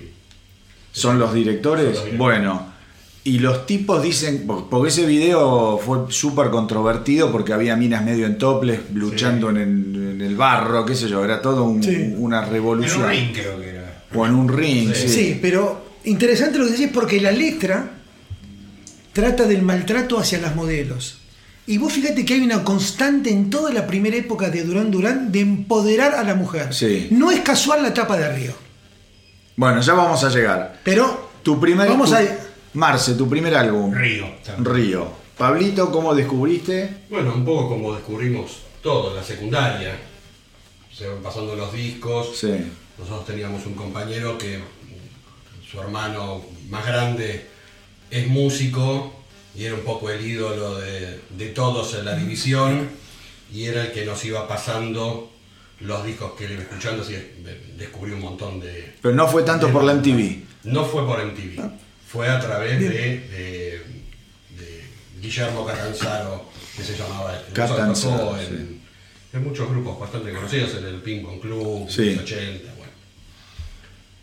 ¿Son 1.00 1.18
los 1.18 1.32
directores? 1.34 1.84
Son 1.84 1.94
los 1.94 2.04
directores. 2.04 2.18
Bueno, 2.18 2.72
y 3.24 3.38
los 3.40 3.66
tipos 3.66 4.02
dicen, 4.02 4.46
por- 4.46 4.68
porque 4.68 4.88
ese 4.88 5.04
video 5.04 5.78
fue 5.78 5.98
súper 6.10 6.48
controvertido 6.50 7.30
porque 7.32 7.52
había 7.52 7.74
minas 7.76 8.04
medio 8.04 8.24
en 8.26 8.38
toples 8.38 8.80
luchando 8.94 9.50
en, 9.50 9.56
el, 9.56 10.10
en 10.12 10.20
el 10.20 10.36
barro, 10.36 10.86
qué 10.86 10.94
sé 10.94 11.08
yo, 11.08 11.24
era 11.24 11.42
todo 11.42 11.64
un- 11.64 11.82
Sí. 11.82 12.14
una 12.16 12.44
En 12.44 12.50
revolución. 12.52 13.02
un 13.02 13.08
ring 13.10 13.32
creo 13.32 13.58
que 13.60 13.68
era. 13.70 14.04
O 14.14 14.24
en 14.26 14.34
un 14.34 14.48
ring, 14.48 14.92
sí. 14.94 15.08
Sí, 15.08 15.38
pero 15.42 15.84
interesante 16.04 16.58
lo 16.58 16.66
que 16.66 16.72
decís 16.72 16.88
porque 16.94 17.20
la 17.20 17.32
letra 17.32 17.90
trata 19.12 19.44
del 19.44 19.62
maltrato 19.62 20.18
hacia 20.18 20.38
las 20.40 20.54
modelos. 20.54 21.18
Y 21.66 21.78
vos 21.78 21.92
fíjate 21.92 22.24
que 22.24 22.34
hay 22.34 22.40
una 22.42 22.62
constante 22.62 23.30
en 23.30 23.50
toda 23.50 23.72
la 23.72 23.86
primera 23.88 24.16
época 24.16 24.50
de 24.50 24.62
Durán 24.62 24.90
Durán 24.92 25.32
de 25.32 25.40
empoderar 25.40 26.14
a 26.14 26.22
la 26.22 26.36
mujer. 26.36 26.72
Sí. 26.72 27.08
No 27.10 27.32
es 27.32 27.40
casual 27.40 27.82
la 27.82 27.92
tapa 27.92 28.16
de 28.16 28.32
Río. 28.32 28.52
Bueno, 29.56 29.80
ya 29.80 29.94
vamos 29.94 30.22
a 30.24 30.28
llegar. 30.28 30.80
Pero 30.84 31.30
Tu 31.42 31.58
primer. 31.60 31.88
Vamos 31.88 32.10
tu- 32.10 32.16
a- 32.16 32.22
Marce, 32.74 33.14
tu 33.14 33.28
primer 33.28 33.54
álbum. 33.54 33.94
Río. 33.94 34.26
también. 34.44 34.74
Río. 34.74 35.08
Pablito, 35.38 35.90
¿cómo 35.92 36.14
descubriste? 36.14 37.04
Bueno, 37.08 37.32
un 37.34 37.44
poco 37.44 37.68
como 37.70 37.94
descubrimos 37.94 38.58
todo, 38.82 39.14
la 39.14 39.22
secundaria. 39.22 39.96
Se 40.92 41.06
van 41.08 41.22
pasando 41.22 41.54
los 41.56 41.72
discos. 41.72 42.36
Sí. 42.36 42.52
Nosotros 42.98 43.26
teníamos 43.26 43.64
un 43.66 43.74
compañero 43.74 44.36
que 44.38 44.60
su 45.70 45.80
hermano 45.80 46.42
más 46.70 46.86
grande 46.86 47.46
es 48.10 48.26
músico 48.28 49.12
y 49.54 49.64
era 49.64 49.74
un 49.74 49.82
poco 49.82 50.10
el 50.10 50.24
ídolo 50.24 50.76
de, 50.76 51.20
de 51.30 51.46
todos 51.48 51.94
en 51.94 52.04
la 52.06 52.14
división 52.16 52.88
y 53.52 53.64
era 53.66 53.82
el 53.84 53.92
que 53.92 54.04
nos 54.04 54.24
iba 54.24 54.46
pasando 54.48 55.30
los 55.80 56.04
discos 56.04 56.32
que 56.32 56.46
él 56.46 56.52
iba 56.52 56.62
escuchando, 56.62 57.04
de- 57.04 57.60
descubrí 57.76 58.12
un 58.12 58.20
montón 58.20 58.60
de... 58.60 58.94
Pero 59.02 59.14
no 59.14 59.28
fue 59.28 59.42
tanto 59.42 59.66
de 59.66 59.72
por 59.72 59.84
la. 59.84 59.94
MTV. 59.94 60.42
No 60.64 60.84
fue 60.84 61.06
por 61.06 61.22
MTV, 61.24 61.62
fue 62.08 62.28
a 62.28 62.40
través 62.40 62.80
de, 62.80 62.88
Bien. 62.88 63.30
de- 63.30 63.82
de 64.58 64.84
Guillermo 65.20 65.64
Catanzaro, 65.66 66.46
que 66.76 66.82
se 66.82 66.96
llamaba. 66.96 67.38
Tocó 67.54 68.36
en, 68.38 68.46
sí. 68.46 68.80
en 69.32 69.44
muchos 69.44 69.68
grupos 69.68 70.00
bastante 70.00 70.32
conocidos, 70.32 70.74
en 70.76 70.86
el 70.86 71.02
Ping 71.02 71.22
Pong 71.22 71.40
Club, 71.40 71.88
Sí. 71.90 72.14
los 72.14 72.24
80, 72.24 72.72
bueno. 72.76 72.92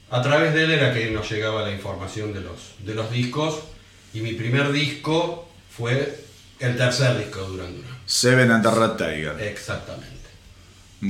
A 0.09 0.21
través 0.21 0.53
de 0.53 0.63
él 0.65 0.71
era 0.71 0.93
que 0.93 1.11
nos 1.11 1.29
llegaba 1.31 1.61
la 1.63 1.71
información 1.71 2.33
de 2.33 2.41
los, 2.41 2.73
de 2.79 2.93
los 2.95 3.11
discos, 3.11 3.59
y 4.13 4.19
mi 4.21 4.33
primer 4.33 4.71
disco 4.71 5.47
fue 5.75 6.19
el 6.59 6.77
tercer 6.77 7.17
disco 7.17 7.41
de 7.41 7.47
Duran 7.47 7.75
Duran. 7.75 7.97
Seven 8.05 8.51
and 8.51 8.63
the 8.63 8.71
Rat 8.71 8.97
Tiger. 8.97 9.39
Exactamente. 9.41 10.12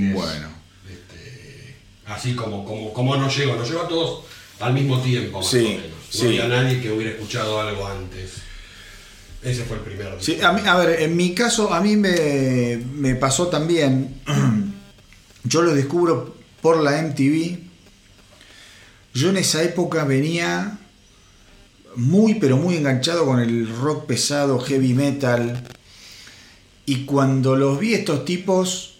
Es, 0.01 0.13
Bueno. 0.13 0.47
este, 0.89 1.75
así 2.05 2.35
como, 2.35 2.65
como, 2.65 2.93
como 2.93 3.15
nos 3.17 3.35
llegó, 3.37 3.55
nos 3.55 3.67
llegó 3.69 3.81
a 3.81 3.87
todos 3.87 4.25
al 4.59 4.73
mismo 4.73 5.01
tiempo, 5.01 5.39
más 5.39 5.47
Sí, 5.49 5.57
o 5.57 5.69
menos. 5.69 5.85
No 5.87 5.91
sí. 6.19 6.25
había 6.27 6.47
nadie 6.47 6.81
que 6.81 6.91
hubiera 6.91 7.11
escuchado 7.11 7.59
algo 7.59 7.87
antes. 7.87 8.31
Ese 9.41 9.63
fue 9.65 9.77
el 9.77 9.83
primer 9.83 10.15
Sí, 10.21 10.33
disco. 10.33 10.47
a, 10.47 10.53
mí- 10.53 10.61
a 10.65 10.75
ver, 10.77 11.01
en 11.01 11.17
mi 11.17 11.33
caso, 11.35 11.73
a 11.73 11.81
mí 11.81 11.97
me, 11.97 12.77
me 12.93 13.15
pasó 13.15 13.47
también. 13.47 14.21
Yo 15.43 15.61
lo 15.61 15.73
descubro 15.75 16.35
por 16.61 16.77
la 16.81 17.01
MTV. 17.01 17.57
Yo 19.13 19.29
en 19.29 19.37
esa 19.37 19.61
época 19.63 20.05
venía 20.05 20.79
muy, 21.95 22.35
pero 22.35 22.57
muy 22.57 22.77
enganchado 22.77 23.25
con 23.25 23.39
el 23.39 23.67
rock 23.77 24.05
pesado, 24.05 24.59
heavy 24.59 24.93
metal. 24.93 25.63
Y 26.85 27.05
cuando 27.05 27.55
los 27.55 27.79
vi 27.79 27.93
estos 27.93 28.23
tipos, 28.25 28.92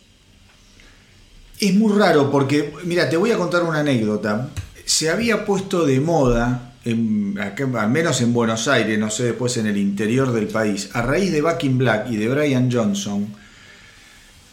es 1.59 1.73
muy 1.75 1.93
raro 1.97 2.29
porque, 2.31 2.73
mira, 2.83 3.09
te 3.09 3.17
voy 3.17 3.31
a 3.31 3.37
contar 3.37 3.63
una 3.63 3.79
anécdota. 3.79 4.49
Se 4.85 5.09
había 5.09 5.45
puesto 5.45 5.85
de 5.85 5.99
moda, 5.99 6.73
en- 6.85 7.37
al 7.39 7.89
menos 7.89 8.19
en 8.21 8.33
Buenos 8.33 8.67
Aires, 8.67 8.99
no 8.99 9.09
sé 9.09 9.23
después 9.23 9.55
en 9.57 9.67
el 9.67 9.77
interior 9.77 10.31
del 10.33 10.47
país, 10.47 10.89
a 10.93 11.01
raíz 11.01 11.31
de 11.31 11.41
Back 11.41 11.63
in 11.63 11.77
Black 11.77 12.09
y 12.09 12.17
de 12.17 12.27
Brian 12.27 12.69
Johnson, 12.71 13.27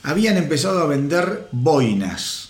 habían 0.02 0.36
empezado 0.36 0.80
a 0.80 0.86
vender 0.86 1.48
boinas. 1.52 2.49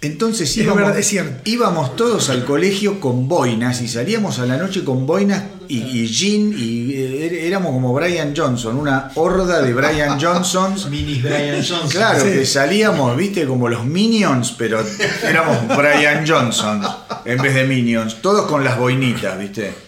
Entonces 0.00 0.48
Es 0.50 0.56
íbamos, 0.58 0.76
verdad, 0.82 0.98
es 0.98 1.08
cierto. 1.08 1.40
íbamos 1.44 1.96
todos 1.96 2.30
al 2.30 2.44
colegio 2.44 3.00
con 3.00 3.26
boinas 3.26 3.80
y 3.82 3.88
salíamos 3.88 4.38
a 4.38 4.46
la 4.46 4.56
noche 4.56 4.84
con 4.84 5.06
boinas 5.06 5.42
y, 5.66 5.78
y 5.80 6.06
jean 6.06 6.54
y 6.56 6.92
eh, 6.94 7.46
éramos 7.48 7.72
como 7.72 7.92
Brian 7.92 8.32
Johnson, 8.36 8.76
una 8.78 9.10
horda 9.16 9.60
de 9.60 9.74
Brian 9.74 10.18
Johnsons. 10.22 10.88
Minis 10.88 11.22
Brian 11.22 11.56
Johnson. 11.56 11.88
Claro, 11.90 12.24
Sí. 12.24 12.30
que 12.30 12.46
salíamos, 12.46 13.16
viste, 13.16 13.44
como 13.44 13.68
los 13.68 13.84
Minions, 13.84 14.54
pero 14.56 14.84
éramos 15.28 15.56
Brian 15.76 16.24
Johnson 16.26 16.80
en 17.24 17.42
vez 17.42 17.54
de 17.54 17.64
Minions, 17.64 18.22
todos 18.22 18.46
con 18.46 18.62
las 18.62 18.78
boinitas, 18.78 19.36
viste. 19.38 19.87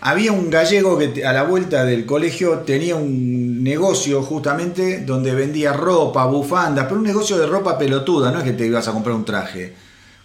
Había 0.00 0.32
un 0.32 0.48
gallego 0.48 0.96
que 0.96 1.24
a 1.24 1.32
la 1.32 1.42
vuelta 1.42 1.84
del 1.84 2.06
colegio 2.06 2.60
tenía 2.60 2.94
un 2.94 3.64
negocio 3.64 4.22
justamente 4.22 5.04
donde 5.04 5.34
vendía 5.34 5.72
ropa, 5.72 6.24
bufandas, 6.26 6.84
pero 6.84 6.96
un 6.96 7.06
negocio 7.06 7.36
de 7.36 7.46
ropa 7.46 7.76
pelotuda, 7.76 8.30
no 8.30 8.38
es 8.38 8.44
que 8.44 8.52
te 8.52 8.66
ibas 8.66 8.86
a 8.86 8.92
comprar 8.92 9.16
un 9.16 9.24
traje. 9.24 9.74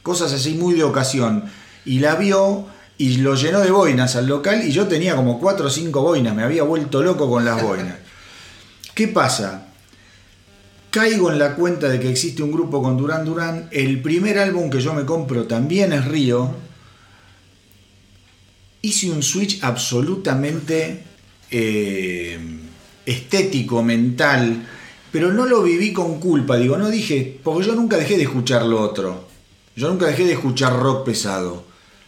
Cosas 0.04 0.32
así 0.32 0.54
muy 0.54 0.76
de 0.76 0.84
ocasión. 0.84 1.46
Y 1.86 2.00
la 2.00 2.16
vio 2.16 2.66
y 2.98 3.18
lo 3.18 3.36
llenó 3.36 3.62
de 3.62 3.72
boinas 3.72 4.16
al 4.16 4.28
local 4.28 4.64
y 4.64 4.72
yo 4.72 4.88
tenía 4.88 5.16
como 5.16 5.40
cuatro 5.40 5.68
o 5.68 5.70
cinco 5.70 6.04
boinas, 6.04 6.36
me 6.36 6.44
había 6.44 6.64
vuelto 6.64 7.02
loco 7.02 7.30
con 7.30 7.44
las 7.44 7.62
boinas. 7.62 7.96
¿Qué 8.94 9.08
pasa? 9.08 9.66
Caigo 10.92 11.32
en 11.32 11.40
la 11.40 11.56
cuenta 11.56 11.90
de 11.90 12.00
que 12.00 12.12
existe 12.12 12.44
un 12.44 12.52
grupo 12.52 12.84
con 12.84 12.96
Durán 12.96 13.26
Durán. 13.26 13.68
El 13.72 14.04
primer 14.04 14.38
álbum 14.38 14.70
que 14.70 14.80
yo 14.80 14.94
me 14.94 15.06
compro 15.06 15.48
también 15.48 15.92
es 15.92 16.06
Río. 16.06 16.52
Hice 18.86 19.10
un 19.10 19.24
switch 19.24 19.64
absolutamente 19.64 21.04
eh, 21.50 22.38
estético, 23.06 23.82
mental, 23.82 24.62
pero 25.10 25.32
no 25.32 25.46
lo 25.46 25.64
viví 25.64 25.94
con 25.94 26.20
culpa. 26.20 26.58
Digo, 26.58 26.76
no 26.78 26.90
dije, 26.90 27.40
porque 27.42 27.66
yo 27.66 27.76
nunca 27.76 27.96
dejé 27.96 28.18
de 28.18 28.24
escuchar 28.24 28.64
lo 28.66 28.82
otro. 28.82 29.30
Yo 29.78 29.88
nunca 29.88 30.06
dejé 30.08 30.26
de 30.26 30.34
escuchar 30.34 30.78
rock 30.78 31.06
pesado. 31.06 31.64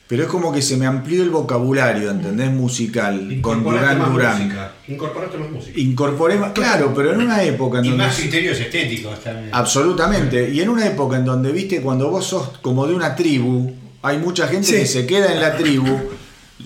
Pero 0.07 0.23
es 0.23 0.27
como 0.29 0.51
que 0.51 0.61
se 0.61 0.75
me 0.75 0.85
amplió 0.85 1.23
el 1.23 1.29
vocabulario, 1.29 2.11
¿entendés? 2.11 2.51
Musical, 2.51 3.37
con 3.41 3.63
Durán 3.63 3.97
más 3.97 4.11
Durán. 4.11 4.43
música. 4.43 4.73
Incorporaste 4.89 5.37
más 5.37 5.49
música. 5.51 5.79
Incorporé 5.79 6.35
más, 6.37 6.51
claro, 6.51 6.91
pero 6.93 7.13
en 7.13 7.21
una 7.21 7.41
época 7.41 7.79
en 7.79 7.85
Y 7.85 7.89
donde... 7.91 8.03
más 8.05 8.15
criterios 8.17 8.59
estéticos 8.59 9.23
también. 9.23 9.49
Absolutamente. 9.53 10.49
Y 10.51 10.59
en 10.59 10.67
una 10.67 10.85
época 10.85 11.15
en 11.15 11.23
donde, 11.23 11.53
viste, 11.53 11.81
cuando 11.81 12.09
vos 12.11 12.25
sos 12.25 12.49
como 12.61 12.85
de 12.85 12.93
una 12.93 13.15
tribu, 13.15 13.71
hay 14.01 14.17
mucha 14.17 14.45
gente 14.49 14.67
Sí. 14.67 14.73
que 14.75 14.85
se 14.85 15.07
queda 15.07 15.31
en 15.33 15.39
la 15.39 15.55
tribu. 15.55 15.97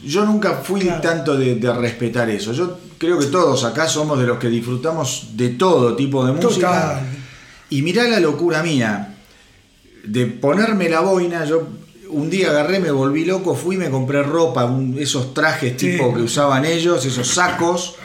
Yo 0.06 0.25
nunca 0.25 0.56
fui 0.63 0.82
Claro. 0.82 1.01
tanto 1.01 1.38
de, 1.38 1.56
de 1.56 1.74
respetar 1.74 2.29
eso. 2.29 2.53
Yo 2.53 2.77
creo 2.98 3.20
que 3.20 3.27
todos 3.27 3.63
acá 3.63 3.88
somos 3.88 4.20
de 4.20 4.25
los 4.27 4.38
que 4.38 4.50
disfrutamos 4.50 5.29
de 5.34 5.50
todo 5.50 5.96
tipo 5.96 6.25
de 6.25 6.34
música. 6.34 6.72
Total. 6.72 7.00
Y 7.70 7.82
mirá 7.82 8.08
la 8.08 8.20
locura 8.20 8.63
mía 8.63 9.15
de 10.03 10.25
ponerme 10.27 10.89
la 10.89 11.01
boina. 11.01 11.46
Yo 11.46 11.68
un 12.10 12.29
día 12.29 12.50
agarré, 12.50 12.79
me 12.79 12.89
volví 12.91 13.25
loco, 13.25 13.53
fui, 13.56 13.77
me 13.77 13.89
compré 13.89 14.24
ropa, 14.24 14.65
un- 14.65 14.98
esos 15.00 15.34
trajes 15.34 15.77
tipo 15.77 16.13
que 16.13 16.22
usaban 16.22 16.65
ellos, 16.65 17.06
esos 17.06 17.27
sacos, 17.27 17.96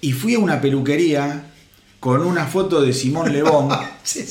y 0.00 0.12
fui 0.12 0.34
a 0.34 0.38
una 0.38 0.60
peluquería 0.60 1.46
con 1.98 2.22
una 2.24 2.46
foto 2.46 2.80
de 2.82 2.92
Simón 2.92 3.32
Lebón 3.32 3.68
Sí, 4.04 4.24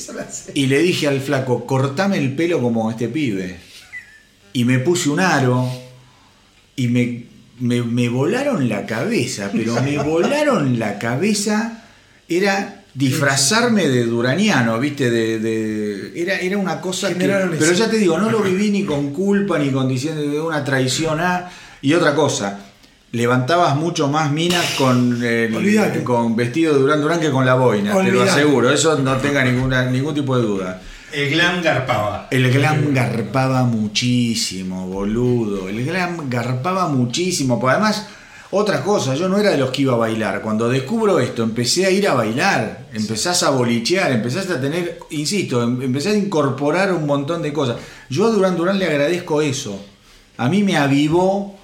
y 0.54 0.66
le 0.66 0.78
dije 0.80 1.08
al 1.08 1.20
flaco, 1.20 1.66
cortame 1.66 2.16
el 2.18 2.34
pelo 2.34 2.60
como 2.62 2.90
este 2.90 3.08
pibe. 3.08 3.58
Y 4.54 4.64
me 4.64 4.78
puse 4.78 5.08
un 5.10 5.20
aro 5.20 5.68
y 6.76 6.88
me, 6.88 7.24
me, 7.60 7.82
me 7.82 8.08
volaron 8.08 8.68
la 8.68 8.86
cabeza, 8.86 9.50
pero 9.52 9.80
me 9.82 9.98
volaron 10.02 10.78
la 10.78 10.98
cabeza. 10.98 11.84
Era 12.28 12.82
disfrazarme 12.94 13.88
de 13.88 14.04
duraniano, 14.04 14.78
¿viste? 14.78 15.10
De, 15.10 15.38
de- 15.38 16.12
era, 16.20 16.38
era 16.38 16.58
una 16.58 16.80
cosa 16.80 17.08
que... 17.08 17.14
Pero 17.58 17.72
ya 17.72 17.90
te 17.90 17.98
digo, 17.98 18.18
no 18.18 18.30
lo 18.30 18.40
viví 18.50 18.70
ni 18.70 18.84
con 18.84 19.12
culpa, 19.12 19.58
ni 19.58 19.70
con 19.70 19.88
diciendo 19.88 20.20
de 20.22 20.40
una 20.40 20.64
traición 20.64 21.20
a... 21.20 21.48
Y 21.82 21.94
otra 21.94 22.14
cosa, 22.14 22.58
levantabas 23.12 23.76
mucho 23.76 24.08
más 24.08 24.30
minas 24.30 24.64
con, 24.78 25.22
el- 25.24 25.52
con 26.04 26.36
vestido 26.36 26.74
de 26.74 26.80
Durán 26.80 27.00
Durán 27.02 27.20
que 27.20 27.30
con 27.30 27.44
la 27.44 27.54
boina, 27.54 27.92
te 28.06 28.12
lo 28.12 28.22
aseguro, 28.32 28.70
eso 28.70 28.98
no 28.98 29.16
tenga 29.18 29.44
ninguna, 29.44 29.90
ningún 29.90 30.14
tipo 30.14 30.36
de 30.36 30.42
duda. 30.42 30.80
El 31.12 31.30
glam 31.30 31.62
garpaba. 31.62 32.28
El 32.30 32.50
glam 32.50 32.92
garpaba 32.94 33.64
muchísimo, 33.64 34.86
boludo. 34.88 35.68
El 35.68 35.84
glam 35.84 36.28
garpaba 36.30 36.88
muchísimo. 36.88 37.60
Pues 37.60 37.74
además, 37.74 38.06
otra 38.50 38.82
cosa, 38.82 39.14
yo 39.14 39.28
no 39.28 39.38
era 39.38 39.50
de 39.50 39.58
los 39.58 39.70
que 39.70 39.82
iba 39.82 39.94
a 39.94 39.96
bailar. 39.98 40.40
Cuando 40.42 40.68
descubro 40.68 41.18
esto, 41.20 41.42
empecé 41.42 41.86
a 41.86 41.90
ir 41.90 42.08
a 42.08 42.14
bailar. 42.14 42.88
Empezás 42.92 43.42
a 43.42 43.50
bolichear, 43.50 44.10
empezás 44.12 44.48
a 44.50 44.60
tener, 44.60 44.98
insisto, 45.10 45.62
em- 45.62 45.82
empezás 45.82 46.14
a 46.14 46.16
incorporar 46.18 46.92
un 46.92 47.06
montón 47.06 47.42
de 47.42 47.52
cosas. 47.52 47.76
Yo 48.08 48.26
a 48.26 48.30
Durán 48.30 48.56
Durán 48.56 48.78
le 48.78 48.86
agradezco 48.86 49.42
eso. 49.42 49.84
A 50.38 50.48
mí 50.48 50.62
me 50.62 50.76
avivó, 50.76 51.56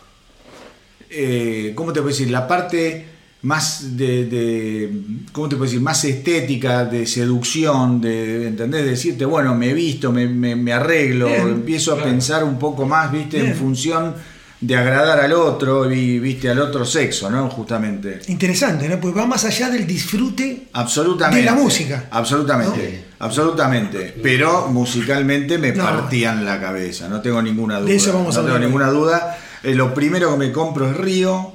eh, 1.10 1.72
¿cómo 1.74 1.92
te 1.92 2.00
puedo 2.00 2.10
decir? 2.14 2.30
La 2.30 2.46
parte 2.46 3.06
más 3.48 3.96
de, 3.96 4.26
de- 4.26 4.92
¿cómo 5.32 5.48
te 5.48 5.56
puedo 5.56 5.64
decir? 5.70 5.80
Más 5.82 6.04
estética, 6.04 6.84
de 6.84 7.06
seducción, 7.06 8.00
de, 8.00 8.48
¿entendés? 8.48 8.84
De 8.84 8.90
decirte, 8.90 9.24
bueno, 9.24 9.54
me 9.54 9.72
visto, 9.72 10.12
me, 10.12 10.26
me- 10.28 10.54
me 10.54 10.72
arreglo, 10.72 11.26
Bien, 11.28 11.48
empiezo 11.48 11.94
a 11.94 12.02
pensar 12.02 12.44
un 12.44 12.58
poco 12.58 12.84
más, 12.86 13.10
¿viste? 13.10 13.38
En 13.40 13.54
función 13.56 14.14
de 14.60 14.76
agradar 14.76 15.20
al 15.20 15.32
otro 15.32 15.90
y, 15.90 16.18
¿viste? 16.18 16.50
Al 16.50 16.58
otro 16.58 16.84
sexo, 16.84 17.30
¿no? 17.30 17.48
Justamente. 17.48 18.20
Interesante, 18.26 18.88
¿no? 18.88 19.00
Porque 19.00 19.18
va 19.20 19.26
más 19.26 19.44
allá 19.44 19.70
del 19.70 19.86
disfrute. 19.86 20.66
Absolutamente. 20.72 21.38
De 21.40 21.44
la 21.46 21.54
música. 21.54 22.06
Absolutamente. 22.10 23.04
Absolutamente. 23.20 24.14
Pero 24.22 24.68
musicalmente 24.68 25.58
me 25.58 25.72
No. 25.72 25.84
partían 25.84 26.44
la 26.44 26.60
cabeza, 26.60 27.08
no 27.08 27.20
tengo 27.22 27.40
ninguna 27.40 27.80
duda. 27.80 27.92
eso 27.92 28.12
vamos 28.12 28.34
no 28.34 28.42
a 28.42 28.44
tengo 28.44 28.58
ninguna 28.58 28.88
duda. 28.90 29.38
Eh, 29.62 29.74
lo 29.74 29.94
primero 29.94 30.32
que 30.32 30.36
me 30.46 30.52
compro 30.52 30.90
es 30.90 30.96
Río. 30.96 31.52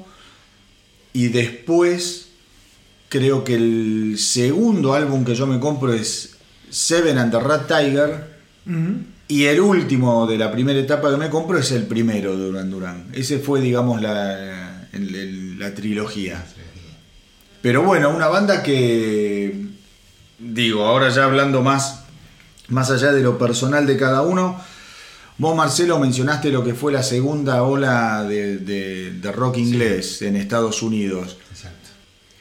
Y 1.14 1.28
después 1.30 2.28
creo 3.10 3.44
que 3.44 3.56
el 3.56 4.16
segundo 4.18 4.94
álbum 4.94 5.24
que 5.24 5.36
yo 5.36 5.46
me 5.48 5.60
compro 5.60 5.94
es 5.94 6.36
Seven 6.70 7.18
and 7.18 7.32
the 7.32 7.40
Rat 7.40 7.68
Tiger. 7.68 8.34
Y 9.28 9.46
el 9.46 9.60
último 9.62 10.26
de 10.28 10.38
la 10.38 10.52
primera 10.52 10.80
etapa 10.80 11.10
que 11.12 11.18
me 11.18 11.30
compro 11.30 11.58
es 11.58 11.72
el 11.72 11.84
primero 11.84 12.36
de 12.38 12.46
Duran 12.46 12.70
Duran. 12.72 13.08
Ese 13.14 13.40
fue, 13.40 13.62
digamos, 13.62 14.02
la, 14.02 14.88
el- 14.92 15.16
el- 15.16 15.60
la 15.60 15.74
trilogía. 15.74 16.44
Pero 17.62 17.84
bueno, 17.84 18.10
una 18.10 18.28
banda 18.28 18.62
que, 18.64 19.66
digo, 20.40 20.84
ahora 20.86 21.10
ya 21.10 21.24
hablando 21.26 21.62
más, 21.62 22.02
más 22.68 22.92
allá 22.92 23.12
de 23.14 23.22
lo 23.22 23.38
personal 23.38 23.86
de 23.88 23.98
cada 23.98 24.22
uno, 24.24 24.60
vos 25.38 25.56
Marcelo 25.56 26.00
mencionaste 26.00 26.50
lo 26.50 26.64
que 26.64 26.74
fue 26.74 26.92
la 26.92 27.04
segunda 27.04 27.64
ola 27.64 28.24
de, 28.24 28.58
de- 28.58 29.12
de 29.12 29.32
rock 29.32 29.58
inglés 29.58 30.22
en 30.22 30.36
Estados 30.36 30.82
Unidos. 30.82 31.38
Exacto. 31.52 31.90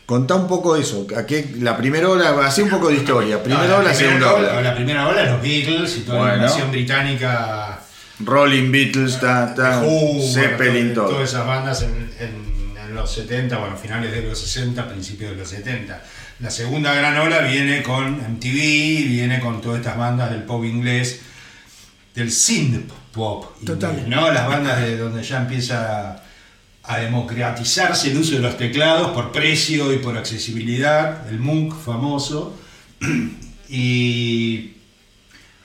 Contá 0.07 0.35
un 0.35 0.47
poco 0.49 0.77
eso, 0.77 1.07
a 1.17 1.25
qué, 1.27 1.55
la 1.61 1.77
primera 1.77 2.09
ola, 2.09 2.31
hacé 2.47 2.63
un 2.63 2.71
poco 2.71 2.89
de 2.89 2.97
historia, 2.97 3.43
primera 3.43 3.67
No, 3.69 3.77
ola, 3.77 3.89
la 3.91 3.95
primera 3.95 4.19
segunda 4.19 4.35
ola. 4.35 4.61
La 4.61 4.75
primera 4.75 5.09
ola, 5.09 5.25
los 5.33 5.43
Beatles 5.43 5.97
y 5.97 6.01
toda 6.01 6.19
Bueno. 6.19 6.33
la 6.37 6.43
invasión 6.43 6.71
británica. 6.71 7.79
Rolling 8.21 8.71
Beatles, 8.71 9.19
ta, 9.21 9.55
ta, 9.55 9.81
Who, 9.83 10.21
Zeppelin, 10.23 10.73
bueno, 10.89 10.95
todo- 10.95 11.05
todo. 11.07 11.15
Todas 11.17 11.31
esas 11.31 11.47
bandas 11.47 11.83
en, 11.83 12.11
en- 12.21 12.53
en 12.89 12.95
los 12.95 13.11
70, 13.11 13.57
bueno, 13.59 13.77
finales 13.77 14.13
de 14.13 14.23
los 14.23 14.39
60, 14.39 14.87
principios 14.89 15.31
de 15.31 15.37
los 15.39 15.49
70. 15.49 16.03
La 16.41 16.51
segunda 16.51 16.93
gran 16.95 17.17
ola 17.19 17.39
viene 17.41 17.83
con 17.83 18.21
MTV, 18.21 19.07
viene 19.09 19.41
con 19.41 19.61
todas 19.61 19.79
estas 19.79 19.97
bandas 19.97 20.31
del 20.31 20.43
pop 20.43 20.65
inglés, 20.65 21.21
del 22.15 22.31
synth 22.31 22.91
pop 23.13 23.57
Total. 23.65 24.09
¿no? 24.09 24.31
Las 24.31 24.47
bandas 24.47 24.81
de 24.81 24.97
donde 24.97 25.23
ya 25.23 25.39
empieza 25.39 26.23
a 26.85 26.99
democratizarse 26.99 28.11
el 28.11 28.19
uso 28.19 28.33
de 28.35 28.41
los 28.41 28.57
teclados 28.57 29.13
por 29.13 29.31
precio 29.33 29.93
y 29.93 29.99
por 29.99 30.17
accesibilidad, 30.19 31.29
el 31.29 31.39
Moog 31.39 31.81
famoso, 31.81 32.59
y 33.69 34.73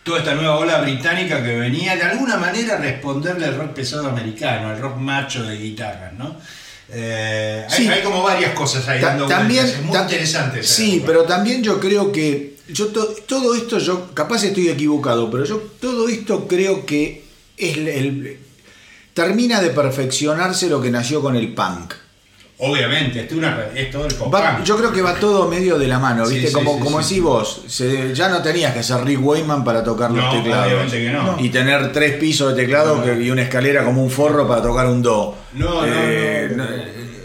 toda 0.04 0.20
esta 0.20 0.36
nueva 0.36 0.58
ola 0.58 0.80
británica 0.82 1.44
que 1.44 1.56
venía 1.56 1.96
de 1.96 2.04
alguna 2.04 2.38
manera 2.38 2.76
a 2.76 2.78
responderle 2.78 3.46
al 3.46 3.58
rock 3.58 3.74
pesado 3.74 4.08
americano, 4.08 4.70
al 4.70 4.80
rock 4.80 4.98
macho 4.98 5.44
de 5.44 5.58
guitarras, 5.58 6.14
¿no? 6.14 6.38
Eh, 6.90 7.66
hay, 7.70 7.76
Sí. 7.78 7.90
hay 7.90 8.02
como 8.02 8.24
varias 8.24 8.52
cosas 8.54 8.88
ahí 8.88 9.02
dando 9.02 9.28
también, 9.28 9.64
vueltas, 9.64 9.82
es 9.82 9.86
muy 9.86 9.98
interesante. 9.98 10.60
esa 10.62 10.74
Sí, 10.74 11.04
pero 11.06 11.24
también 11.24 11.62
yo 11.62 11.80
creo 11.80 12.12
que 12.12 12.57
yo 12.70 12.88
to- 12.88 13.16
todo 13.28 13.56
esto 13.56 13.80
yo 13.80 14.14
capaz 14.14 14.44
estoy 14.44 14.70
equivocado, 14.70 15.30
pero 15.32 15.46
yo 15.46 15.58
todo 15.80 16.08
esto 16.10 16.48
creo 16.48 16.86
que 16.86 17.24
es 17.58 17.78
el, 17.78 17.88
el- 17.88 18.38
termina 19.14 19.62
de 19.62 19.70
perfeccionarse 19.70 20.70
lo 20.70 20.82
que 20.82 20.92
nació 20.92 21.22
con 21.22 21.36
el 21.36 21.54
punk. 21.54 21.94
Obviamente, 22.60 23.20
es, 23.26 23.32
una- 23.34 23.68
es 23.76 23.92
todo 23.92 24.08
el 24.08 24.16
pop 24.16 24.34
Va- 24.34 24.56
punk. 24.58 24.66
yo 24.66 24.78
creo 24.78 24.92
que 24.92 25.02
va 25.04 25.14
todo 25.16 25.48
medio 25.48 25.78
de 25.78 25.88
la 25.88 26.00
mano, 26.00 26.28
¿viste? 26.28 26.48
sí, 26.48 26.54
como 26.54 26.78
sí, 26.78 26.84
como 26.84 27.00
decís 27.00 27.22
vos, 27.22 27.62
se- 27.68 28.16
ya 28.16 28.30
no 28.30 28.42
tenías 28.42 28.74
que 28.74 28.82
ser 28.82 29.04
Rick 29.04 29.24
Wayman 29.24 29.64
para 29.64 29.84
tocar 29.84 30.10
los 30.12 30.32
teclados. 30.34 30.66
obviamente 30.68 30.98
que 31.04 31.10
no. 31.12 31.38
Y 31.40 31.50
tener 31.50 31.92
tres 31.94 32.16
pisos 32.18 32.56
de 32.56 32.64
teclado 32.64 32.98
No. 32.98 33.04
que- 33.04 33.22
y 33.24 33.30
una 33.30 33.44
escalera 33.44 33.84
como 33.86 34.04
un 34.04 34.10
forro 34.10 34.48
para 34.48 34.62
tocar 34.64 34.88
un 34.88 35.04
do. 35.04 35.36
No, 35.54 35.82
no, 35.82 35.88
Eh, 35.88 36.52
no. 36.56 36.64
no, 36.64 36.70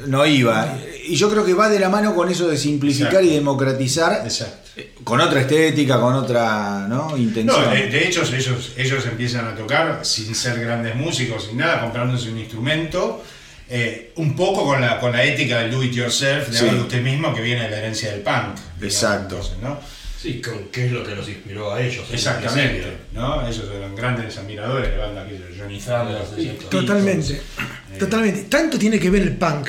no 0.07 0.27
iba. 0.27 0.77
Y 1.05 1.17
yo 1.17 1.29
creo 1.31 1.45
que 1.45 1.55
va 1.55 1.69
de 1.69 1.79
la 1.81 1.89
mano 1.89 2.15
con 2.15 2.29
eso 2.31 2.49
de 2.49 2.57
simplificar 2.57 3.09
Exacto. 3.15 3.31
y 3.31 3.35
democratizar 3.35 4.21
Exacto. 4.25 4.71
eh, 4.77 4.95
con 5.03 5.21
otra 5.21 5.41
estética, 5.41 6.01
con 6.01 6.15
otra 6.15 6.87
¿no? 6.89 7.17
intención. 7.17 7.61
No, 7.65 7.71
de, 7.71 7.89
de 7.89 8.07
hecho 8.07 8.23
ellos, 8.23 8.73
ellos 8.77 9.07
empiezan 9.07 9.47
a 9.47 9.55
tocar 9.55 10.01
sin 10.05 10.35
ser 10.35 10.61
grandes 10.61 10.95
músicos, 10.95 11.47
sin 11.47 11.57
nada, 11.59 11.81
comprándose 11.81 12.31
un 12.31 12.39
instrumento, 12.39 13.23
eh, 13.69 14.13
un 14.17 14.37
poco 14.37 14.65
con 14.65 14.81
la, 14.81 15.01
con 15.01 15.13
la 15.13 15.25
ética 15.25 15.59
del 15.61 15.71
do 15.71 15.83
it 15.83 15.93
yourself, 15.93 16.49
de 16.49 16.57
Sí. 16.59 16.69
haga 16.69 16.81
usted 16.83 17.03
mismo, 17.03 17.35
que 17.35 17.41
viene 17.41 17.63
de 17.65 17.71
la 17.71 17.79
herencia 17.79 18.11
del 18.13 18.21
punk. 18.21 18.55
digamos, 18.57 18.83
Exacto. 18.83 19.35
entonces, 19.37 19.59
¿no? 19.63 19.81
Sí, 20.21 20.41
con 20.41 20.69
qué 20.71 20.87
es 20.87 20.93
lo 20.93 21.03
que 21.03 21.17
los 21.17 21.29
inspiró 21.29 21.73
a 21.75 21.81
ellos. 21.83 22.05
en 22.09 22.15
Exactamente. 22.15 22.87
¿no? 23.13 23.45
Ellos 23.45 23.65
eran 23.77 23.97
grandes 23.97 24.37
admiradores 24.39 24.91
de 24.93 24.97
bandas 24.97 25.27
que 25.29 25.41
Johnny 25.59 25.81
Thunders, 25.81 26.69
Totalmente. 26.71 27.33
Eh, 27.33 27.99
Totalmente. 27.99 28.43
Tanto 28.45 28.79
tiene 28.79 29.01
que 29.01 29.11
ver 29.11 29.23
el 29.23 29.37
punk 29.37 29.69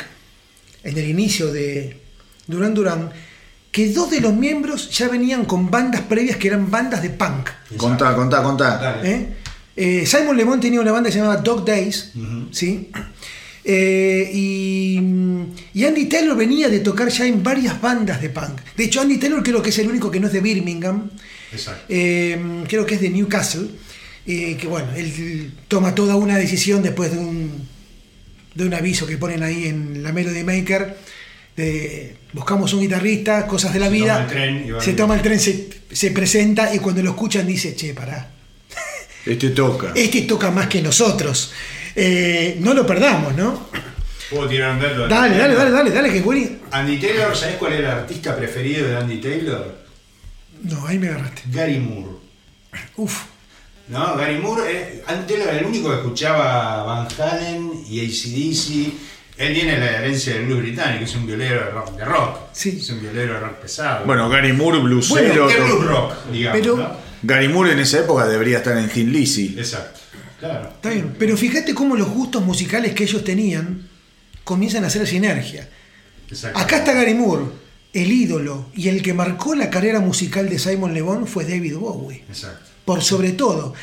en 0.84 0.98
el 0.98 1.08
inicio 1.10 1.52
de 1.52 1.98
Duran 2.48 2.74
Duran 2.74 3.12
que 3.72 3.90
dos 3.90 4.12
de 4.12 4.22
los 4.22 4.34
miembros 4.34 4.92
ya 4.92 5.08
venían 5.08 5.46
con 5.46 5.72
bandas 5.72 6.02
previas 6.02 6.38
que 6.38 6.48
eran 6.48 6.70
bandas 6.70 7.02
de 7.02 7.10
punk. 7.10 7.50
Contá, 7.76 8.14
contá, 8.16 8.44
contá. 8.44 9.02
¿eh? 9.04 9.30
Eh, 9.76 10.06
Simon 10.06 10.38
Le 10.38 10.44
Bon 10.44 10.60
tenía 10.60 10.80
una 10.80 10.92
banda 10.92 11.10
que 11.10 11.14
se 11.14 11.20
llamaba 11.20 11.42
Dog 11.42 11.66
Days. 11.66 12.12
¿sí? 12.52 12.92
Eh, 13.66 14.30
y, 14.34 15.00
y 15.74 15.86
Andy 15.86 16.06
Taylor 16.06 16.36
venía 16.36 16.68
de 16.70 16.82
tocar 16.82 17.08
ya 17.08 17.26
en 17.26 17.42
varias 17.42 17.80
bandas 17.82 18.22
de 18.22 18.30
punk. 18.30 18.60
De 18.76 18.84
hecho, 18.84 19.02
Andy 19.02 19.18
Taylor 19.18 19.42
creo 19.42 19.62
que 19.62 19.70
es 19.70 19.80
el 19.80 19.88
único 19.88 20.12
que 20.12 20.20
no 20.20 20.28
es 20.28 20.34
de 20.34 20.42
Birmingham, 20.42 21.10
Exacto. 21.52 21.86
eh, 21.88 22.64
creo 22.68 22.86
que 22.86 22.96
es 22.96 23.02
de 23.02 23.10
Newcastle, 23.10 23.70
eh, 24.26 24.58
que 24.60 24.68
bueno, 24.68 24.90
él 24.96 25.54
toma 25.68 25.96
toda 25.96 26.16
una 26.16 26.38
decisión 26.38 26.84
después 26.84 27.12
de 27.12 27.20
un, 27.20 27.68
de 28.56 28.66
un 28.66 28.74
aviso 28.74 29.06
que 29.08 29.18
ponen 29.18 29.44
ahí 29.44 29.68
en 29.68 30.04
la 30.04 30.12
Melody 30.12 30.44
Maker, 30.44 30.98
de 31.56 32.16
buscamos 32.34 32.74
un 32.74 32.82
guitarrista, 32.82 33.46
cosas 33.48 33.74
de 33.74 33.80
la 33.80 33.88
Se 33.88 33.92
vida, 33.92 34.14
toma 34.16 34.24
el 34.24 34.28
tren 34.30 34.66
y 34.68 34.72
va- 34.72 34.82
se 34.82 34.94
toma 34.94 35.16
el 35.16 35.22
tren, 35.22 35.40
se, 35.40 35.70
se 35.92 36.12
presenta 36.12 36.74
y 36.74 36.80
cuando 36.80 37.02
lo 37.04 37.12
escuchan 37.12 37.46
dice, 37.48 37.76
che, 37.76 37.94
pará, 37.94 38.30
Este 39.26 39.50
toca. 39.52 39.92
este 39.96 40.22
toca 40.24 40.52
más 40.52 40.68
que 40.68 40.82
nosotros. 40.82 41.52
Eh, 41.96 42.58
no 42.60 42.74
lo 42.74 42.86
perdamos, 42.88 43.36
¿no? 43.36 43.68
¿Puedo 44.32 44.48
tirar 44.50 44.72
un 44.76 44.82
dato? 44.82 45.08
Dale, 45.08 45.38
dale, 45.38 45.54
dale, 45.54 45.72
dale, 45.72 45.92
dale, 45.92 46.12
que 46.12 46.22
bueno. 46.22 46.50
Andy 46.72 46.98
Taylor, 47.00 47.36
¿sabés 47.36 47.56
cuál 47.58 47.74
era 47.74 47.94
el 47.94 48.00
artista 48.00 48.36
preferido 48.36 48.88
de 48.88 48.98
Andy 48.98 49.18
Taylor? 49.22 49.78
No, 50.64 50.88
ahí 50.88 50.98
me 50.98 51.10
agarraste. 51.10 51.42
Gary 51.52 51.78
Moore. 51.80 52.16
Uf, 52.96 53.22
No, 53.90 54.16
Gary 54.16 54.38
Moore, 54.40 54.64
eh, 54.72 55.04
Taylor 55.28 55.48
era 55.50 55.60
el 55.60 55.66
único 55.66 55.90
que 55.90 55.96
escuchaba 55.98 56.84
Van 56.84 57.08
Halen 57.20 57.72
y 57.90 58.00
ACDC. 58.00 58.94
Él 59.38 59.54
viene 59.54 59.74
de 59.74 59.80
la 59.80 59.98
herencia 60.00 60.34
del 60.34 60.46
blues 60.46 60.60
británico, 60.62 61.04
es 61.04 61.16
un 61.16 61.26
violero 61.26 61.66
de 61.66 61.72
rock. 61.72 61.98
De 61.98 62.06
rock. 62.06 62.38
Sí. 62.54 62.78
Es 62.80 62.90
un 62.92 63.02
violero 63.02 63.34
de 63.34 63.40
rock 63.40 63.54
pesado. 63.56 64.06
Bueno, 64.06 64.30
Gary 64.30 64.54
Moore, 64.54 64.80
bluesero. 64.80 65.20
Bueno, 65.46 65.48
¿qué 65.48 65.56
to- 65.56 65.66
blues 65.66 65.86
rock, 65.88 66.14
digamos? 66.32 66.60
Pero- 66.60 66.78
¿no? 66.78 67.14
Gary 67.24 67.48
Moore 67.48 67.72
en 67.74 67.80
esa 67.80 68.00
época 68.00 68.28
debería 68.28 68.58
estar 68.58 68.78
en 68.78 68.90
Thin 68.90 69.12
Lizzy. 69.12 69.56
Exacto. 69.58 70.00
Claro. 70.40 70.70
Está 70.70 70.90
bien, 70.90 71.16
pero 71.18 71.38
fíjate 71.38 71.74
cómo 71.74 71.96
los 71.96 72.10
gustos 72.10 72.44
musicales 72.44 72.94
que 72.94 73.04
ellos 73.04 73.24
tenían 73.24 73.88
comienzan 74.44 74.84
a 74.84 74.88
hacer 74.88 75.08
sinergia. 75.08 75.70
Exacto. 76.30 76.60
Acá 76.60 76.78
está 76.80 76.92
Gary 76.94 77.14
Moore, 77.14 77.46
el 77.94 78.12
ídolo, 78.12 78.66
y 78.76 78.90
el 78.90 79.02
que 79.02 79.14
marcó 79.14 79.56
la 79.56 79.70
carrera 79.70 80.02
musical 80.02 80.50
de 80.50 80.60
Simon 80.60 80.94
Le 80.94 81.02
Bon 81.02 81.26
fue 81.28 81.46
David 81.46 81.76
Bowie, 81.78 82.26
Exacto. 82.28 82.72
Por 82.86 83.02
sobre 83.04 83.32
todo. 83.34 83.74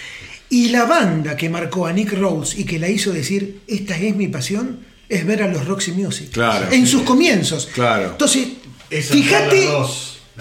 Y 0.48 0.70
la 0.70 0.84
banda 0.84 1.36
que 1.36 1.48
marcó 1.48 1.86
a 1.86 1.92
Nick 1.92 2.12
Rhodes 2.18 2.58
y 2.58 2.64
que 2.64 2.78
la 2.78 2.88
hizo 2.88 3.12
decir, 3.12 3.60
esta 3.68 3.96
es 3.96 4.16
mi 4.16 4.28
pasión, 4.28 4.80
es 5.08 5.24
ver 5.26 5.42
a 5.42 5.48
los 5.48 5.66
Roxy 5.66 5.92
Music. 5.92 6.30
Claro. 6.32 6.66
En 6.72 6.86
sus 6.86 7.02
comienzos. 7.02 7.68
Claro. 7.72 8.10
Entonces, 8.12 8.48
fíjate, 8.90 9.68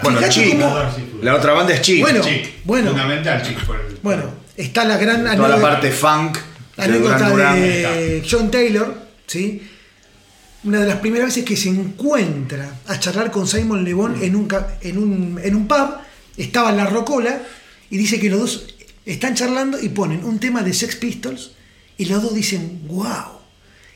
Bueno, 0.02 0.20
Chic. 0.30 0.50
cómo- 0.60 0.76
La 1.22 1.36
otra 1.36 1.54
banda 1.54 1.74
es 1.74 1.82
Chic. 1.82 2.02
Bueno, 2.02 2.22
Chic. 2.24 2.64
bueno. 2.64 2.90
Fundamental, 2.92 3.42
Chic. 3.44 3.64
por 3.66 3.76
el- 3.76 3.98
bueno, 4.02 4.24
está 4.56 4.86
la 4.86 4.98
gran 4.98 5.24
Toda 5.24 5.36
la 5.36 5.56
anécdota- 5.56 5.62
parte 5.62 5.92
funk 5.92 6.38
La 6.78 6.84
anécdota 6.86 7.54
de 7.56 8.24
John 8.30 8.50
Taylor, 8.50 8.96
¿sí? 9.28 9.62
Una 10.64 10.80
de 10.82 10.88
las 10.88 10.98
primeras 10.98 11.28
veces 11.28 11.44
que 11.46 11.56
se 11.58 11.70
encuentra 11.70 12.80
a 12.88 13.00
charlar 13.00 13.32
con 13.32 13.48
Simon 13.48 13.84
Le 13.84 13.94
Bon 13.94 14.22
en 14.24 14.36
un, 14.36 14.46
ca- 14.48 14.78
en 14.82 14.98
un, 14.98 15.40
en 15.44 15.56
un 15.56 15.68
pub, 15.68 15.90
estaba 16.38 16.70
en 16.72 16.78
la 16.78 16.86
rocola 16.86 17.42
y 17.90 17.98
dice 17.98 18.20
que 18.20 18.30
los 18.30 18.40
dos 18.40 18.66
están 19.06 19.36
charlando 19.36 19.80
y 19.82 19.90
ponen 19.90 20.24
un 20.24 20.40
tema 20.40 20.62
de 20.64 20.74
Sex 20.74 20.96
Pistols 20.96 21.52
y 21.98 22.06
los 22.06 22.22
dos 22.22 22.34
dicen, 22.34 22.82
wow. 22.88 23.40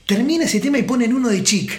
Termina 0.05 0.45
ese 0.45 0.59
tema 0.59 0.77
y 0.77 0.83
ponen 0.83 1.13
uno 1.13 1.29
de 1.29 1.43
Chic. 1.43 1.71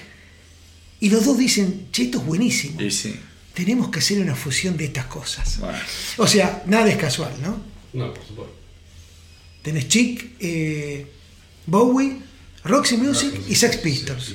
Y 1.00 1.10
los 1.10 1.24
dos 1.26 1.36
dicen, 1.36 1.88
che, 1.92 2.04
esto 2.04 2.18
es 2.18 2.24
buenísimo. 2.26 2.80
Y 2.80 2.90
sí. 2.90 3.14
Tenemos 3.52 3.88
que 3.90 3.98
hacer 3.98 4.18
una 4.20 4.34
fusión 4.34 4.76
de 4.76 4.86
estas 4.86 5.04
cosas. 5.06 5.58
Bueno. 5.60 5.78
O 6.16 6.26
sea, 6.26 6.62
nada 6.66 6.88
es 6.90 6.96
casual, 6.96 7.32
¿no? 7.42 7.60
No, 7.92 8.12
por 8.14 8.24
supuesto. 8.26 8.54
Tenés 9.62 9.88
Chic, 9.88 10.36
eh, 10.40 11.06
Bowie, 11.66 12.16
Roxy 12.64 12.96
Music 12.96 13.32
y 13.48 13.54
Sex 13.54 13.76
Pistols. 13.76 14.34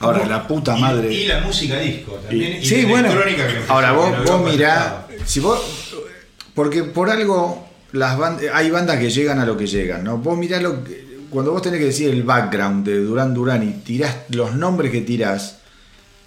Ahora, 0.00 0.26
la 0.26 0.46
puta 0.46 0.76
Y- 0.76 0.80
madre. 0.80 1.12
Y, 1.12 1.26
la 1.26 1.40
música 1.40 1.78
disco 1.80 2.12
también. 2.14 2.62
y 2.62 2.66
Sí, 2.66 2.82
la 2.82 2.88
bueno. 2.88 3.08
que 3.10 3.62
Ahora 3.68 3.92
vos, 3.92 4.24
vos 4.24 4.52
mirá. 4.52 5.07
Si 5.24 5.40
vos, 5.40 5.60
porque 6.54 6.84
por 6.84 7.10
algo 7.10 7.66
las 7.92 8.18
bandas, 8.18 8.46
hay 8.52 8.70
bandas 8.70 8.98
que 8.98 9.10
llegan 9.10 9.38
a 9.38 9.46
lo 9.46 9.56
que 9.56 9.66
llegan, 9.66 10.04
¿no? 10.04 10.18
Vos 10.18 10.36
mirá 10.36 10.60
lo 10.60 10.84
que, 10.84 11.08
cuando 11.30 11.52
vos 11.52 11.62
tenés 11.62 11.80
que 11.80 11.86
decir 11.86 12.10
el 12.10 12.22
background 12.22 12.86
de 12.86 13.00
Duran 13.00 13.34
Duran 13.34 13.62
y 13.62 13.72
tirás 13.84 14.16
los 14.30 14.54
nombres 14.54 14.90
que 14.90 15.02
tirás, 15.02 15.58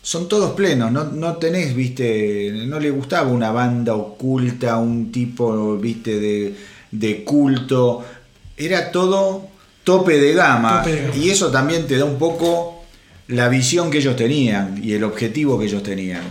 son 0.01 0.27
todos 0.27 0.51
plenos, 0.53 0.91
no, 0.91 1.05
no 1.05 1.37
tenés, 1.37 1.75
viste, 1.75 2.51
no 2.67 2.79
le 2.79 2.89
gustaba 2.89 3.29
una 3.29 3.51
banda 3.51 3.95
oculta, 3.95 4.77
un 4.77 5.11
tipo, 5.11 5.77
viste, 5.77 6.19
de, 6.19 6.55
de 6.91 7.23
culto, 7.23 8.03
era 8.57 8.91
todo 8.91 9.47
tope 9.83 10.19
de 10.19 10.33
gama 10.33 10.83
Tope 10.83 10.95
de 10.95 11.01
gama. 11.01 11.15
y 11.15 11.29
eso 11.29 11.51
también 11.51 11.87
te 11.87 11.97
da 11.97 12.05
un 12.05 12.17
poco 12.17 12.83
la 13.27 13.47
visión 13.47 13.89
que 13.89 13.99
ellos 13.99 14.15
tenían 14.15 14.79
y 14.83 14.93
el 14.93 15.03
objetivo 15.03 15.57
que 15.57 15.65
ellos 15.65 15.83
tenían. 15.83 16.21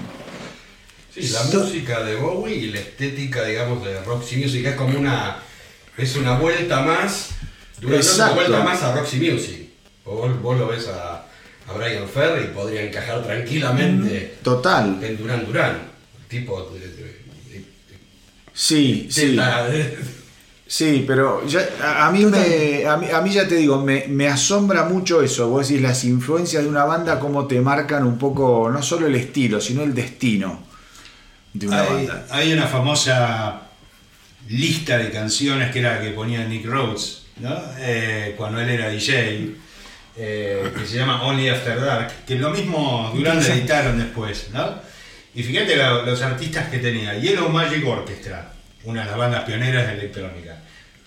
Sí, 1.22 1.32
la 1.32 1.42
música 1.44 2.02
de 2.04 2.16
Bowie 2.16 2.54
y 2.56 2.70
la 2.70 2.80
estética, 2.80 3.44
digamos, 3.44 3.84
de 3.84 4.00
Roxy 4.02 4.36
Music 4.36 4.66
es 4.66 4.74
como 4.74 4.98
una. 4.98 5.36
Es 5.96 6.16
una 6.16 6.38
vuelta 6.38 6.80
más. 6.82 7.30
Una 7.82 8.30
vuelta 8.32 8.62
más 8.62 8.82
a 8.82 8.94
Roxy 8.94 9.16
Music. 9.18 9.68
O 10.04 10.14
Vos, 10.16 10.42
vos 10.42 10.58
lo 10.58 10.68
ves 10.68 10.88
a, 10.88 11.24
a 11.68 11.72
Brian 11.76 12.08
Ferry 12.08 12.44
y 12.44 12.48
podría 12.48 12.82
encajar 12.82 13.22
tranquilamente 13.22 14.34
Total. 14.42 14.98
en 15.02 15.16
Duran 15.16 15.46
Duran. 15.46 15.78
Tipo. 16.28 16.70
de- 16.72 16.80
de- 16.80 16.86
de- 16.88 17.64
Sí, 18.52 19.08
sí. 19.10 19.38
Sí, 20.66 21.04
pero 21.06 21.44
ya, 21.46 21.68
a, 21.82 22.06
a 22.06 22.12
mí 22.12 22.24
me, 22.26 22.86
a, 22.86 22.96
mí, 22.96 23.06
a 23.12 23.20
mí 23.20 23.30
ya 23.32 23.48
te 23.48 23.56
digo, 23.56 23.82
me, 23.82 24.06
me 24.08 24.28
asombra 24.28 24.84
mucho 24.84 25.20
eso. 25.20 25.48
Vos 25.48 25.66
decís 25.68 25.82
las 25.82 26.04
influencias 26.04 26.62
de 26.62 26.68
una 26.68 26.84
banda, 26.84 27.18
cómo 27.18 27.46
te 27.48 27.60
marcan 27.60 28.04
un 28.06 28.18
poco, 28.18 28.70
no 28.72 28.80
solo 28.82 29.06
el 29.08 29.16
estilo, 29.16 29.60
sino 29.60 29.82
el 29.82 29.94
destino 29.94 30.69
de 31.52 31.66
una 31.66 31.82
Hay, 31.82 31.88
banda. 32.06 32.26
hay 32.30 32.52
una 32.52 32.66
famosa 32.66 33.62
lista 34.48 34.98
de 34.98 35.10
canciones 35.10 35.70
que 35.72 35.80
era 35.80 35.96
la 35.96 36.00
que 36.02 36.10
ponía 36.10 36.44
Nick 36.44 36.66
Rhodes, 36.66 37.22
¿no? 37.38 37.56
Eh, 37.78 38.34
cuando 38.36 38.60
él 38.60 38.68
era 38.70 38.88
DJ, 38.88 39.54
eh, 40.16 40.70
que 40.76 40.86
se 40.86 40.96
llama 40.96 41.22
Only 41.22 41.48
After 41.48 41.80
Dark, 41.80 42.24
que 42.26 42.36
lo 42.36 42.50
mismo 42.50 43.10
Duran 43.14 43.36
lo 43.36 43.40
Interesante. 43.40 43.58
editaron 43.60 43.98
después, 43.98 44.48
¿no? 44.52 44.74
Y 45.34 45.42
fíjate 45.42 45.76
la- 45.76 46.02
los 46.02 46.20
artistas 46.22 46.68
que 46.68 46.78
tenía. 46.78 47.16
Yellow 47.18 47.48
Magic 47.48 47.86
Orchestra, 47.86 48.52
una 48.84 49.02
de 49.02 49.06
las 49.10 49.16
bandas 49.16 49.44
pioneras 49.44 49.86
de 49.86 49.92
electrónica. 49.94 50.56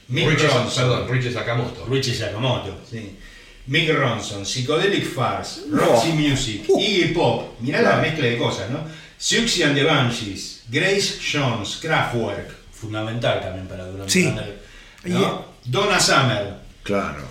Mick 0.08 0.30
Richie, 0.30 0.48
Ronson, 0.48 0.90
perdón, 0.90 1.10
Richie 1.10 1.32
Sakamoto. 1.34 1.86
Richie 1.90 2.14
Sakamoto, 2.14 2.82
sí. 2.90 3.18
Mick 3.68 3.90
Ronson, 3.94 4.46
Psychedelic 4.46 5.06
Farce, 5.06 5.62
No. 5.70 5.78
Roxy 5.78 6.12
Music, 6.14 6.64
Uh. 6.68 6.80
Iggy 6.80 7.14
Pop, 7.14 7.56
mirá 7.62 7.80
Claro. 7.80 7.96
la 7.98 8.02
mezcla 8.02 8.26
de 8.26 8.38
cosas, 8.38 8.70
¿no? 8.70 8.80
Siouxsie 9.24 9.64
and 9.64 9.76
the 9.76 9.84
Banshees, 9.86 10.64
Grace 10.70 11.14
Jones, 11.32 11.78
Kraftwerk, 11.82 12.50
fundamental 12.74 13.40
también 13.40 13.68
para 13.70 13.86
Duran 13.86 14.10
Sí. 14.10 14.24
Duran, 14.24 14.46
¿no? 15.06 15.46
Donna 15.64 15.98
Summer, 16.00 16.56
Claro. 16.84 17.22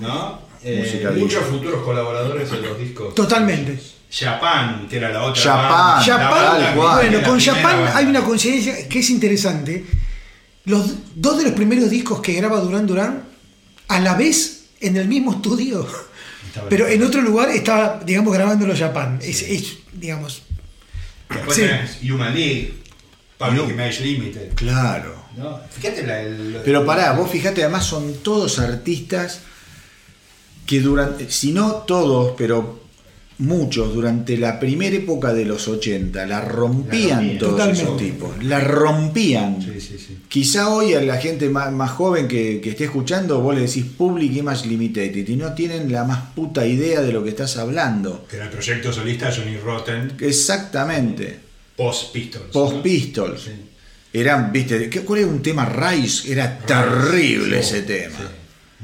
¿no? 0.00 0.38
Eh, 0.62 1.06
Muchos 1.16 1.44
futuros 1.46 1.82
colaboradores 1.82 2.50
en 2.52 2.62
los 2.62 2.78
discos. 2.78 3.14
Totalmente. 3.14 3.80
Japan, 4.10 4.86
que 4.88 4.98
era 4.98 5.10
la 5.10 5.22
otra 5.22 5.42
Japan, 5.42 5.70
banda. 5.70 5.96
La 5.96 6.02
Japan, 6.04 6.30
banda 6.30 6.74
bueno, 6.74 7.22
con 7.22 7.40
Japan 7.40 7.62
banda. 7.62 7.96
hay 7.96 8.04
una 8.06 8.20
coincidencia 8.22 8.86
que 8.88 8.98
es 8.98 9.10
interesante. 9.10 9.84
Los 10.66 10.92
dos 11.14 11.38
de 11.38 11.44
los 11.44 11.52
primeros 11.52 11.88
discos 11.90 12.20
que 12.20 12.34
graba 12.34 12.60
Duran 12.60 12.86
Duran, 12.86 13.24
a 13.88 14.00
la 14.00 14.14
vez 14.14 14.66
en 14.80 14.96
el 14.98 15.08
mismo 15.08 15.32
estudio, 15.32 15.86
pero 16.68 16.86
en 16.86 17.02
otro 17.02 17.22
lugar 17.22 17.48
estaba, 17.50 18.00
digamos, 18.04 18.32
grabándolo 18.34 18.76
Japan. 18.76 19.18
Es, 19.22 19.42
es, 19.42 19.78
digamos, 19.92 20.42
Después 21.28 21.56
sí. 21.56 21.62
tenés 21.62 21.98
Human 22.02 22.34
League, 22.34 22.74
Public 23.38 23.70
Image 23.70 24.00
Limited, 24.02 24.54
Claro. 24.54 25.24
¿no? 25.36 25.60
Fíjate 25.70 26.06
la, 26.06 26.20
el- 26.22 26.60
Pero 26.64 26.86
pará, 26.86 27.12
vos 27.12 27.30
fijate, 27.30 27.62
además 27.62 27.84
son 27.86 28.14
todos 28.22 28.58
artistas 28.58 29.40
que 30.66 30.80
durante, 30.80 31.30
si 31.30 31.52
no 31.52 31.72
todos, 31.86 32.34
pero 32.38 32.83
muchos, 33.38 33.92
durante 33.94 34.36
la 34.36 34.60
primera 34.60 34.94
época 34.96 35.32
de 35.32 35.44
los 35.44 35.66
80, 35.68 36.24
la 36.26 36.40
rompían, 36.40 37.08
La 37.08 37.14
rompían. 37.16 37.38
todos 37.38 37.52
Totalmente. 37.52 37.82
esos 37.82 37.96
tipos. 37.98 38.44
La 38.44 38.60
rompían. 38.60 39.60
Sí, 39.62 39.80
sí, 39.80 39.98
sí. 39.98 40.18
Quizá 40.28 40.68
hoy 40.70 40.94
a 40.94 41.00
la 41.00 41.16
gente 41.16 41.48
más, 41.48 41.72
más 41.72 41.90
joven 41.90 42.28
que, 42.28 42.60
que 42.60 42.70
esté 42.70 42.84
escuchando, 42.84 43.40
vos 43.40 43.54
le 43.54 43.62
decís 43.62 43.84
Public 43.96 44.32
Image 44.36 44.66
Limited 44.68 45.28
y 45.28 45.36
no 45.36 45.52
tienen 45.54 45.90
la 45.92 46.04
más 46.04 46.32
puta 46.34 46.66
idea 46.66 47.00
de 47.02 47.12
lo 47.12 47.22
que 47.24 47.30
estás 47.30 47.56
hablando. 47.56 48.26
Que 48.30 48.36
era 48.36 48.44
el 48.46 48.50
proyecto 48.50 48.92
solista 48.92 49.30
Johnny 49.34 49.56
Rotten, 49.56 50.12
Exactamente. 50.20 51.40
Post 51.76 52.12
Pistols. 52.12 52.46
Post 52.52 52.74
¿no? 52.76 52.82
Pistols. 52.82 53.40
Sí. 53.42 53.50
Eran, 54.12 54.52
viste, 54.52 54.88
¿qué- 54.88 55.00
¿cuál 55.00 55.20
era 55.20 55.28
un 55.28 55.42
tema 55.42 55.64
Rise? 55.66 56.30
Era 56.30 56.56
terrible 56.58 57.58
ese 57.58 57.82
tema. 57.82 58.16
Sí. 58.16 58.24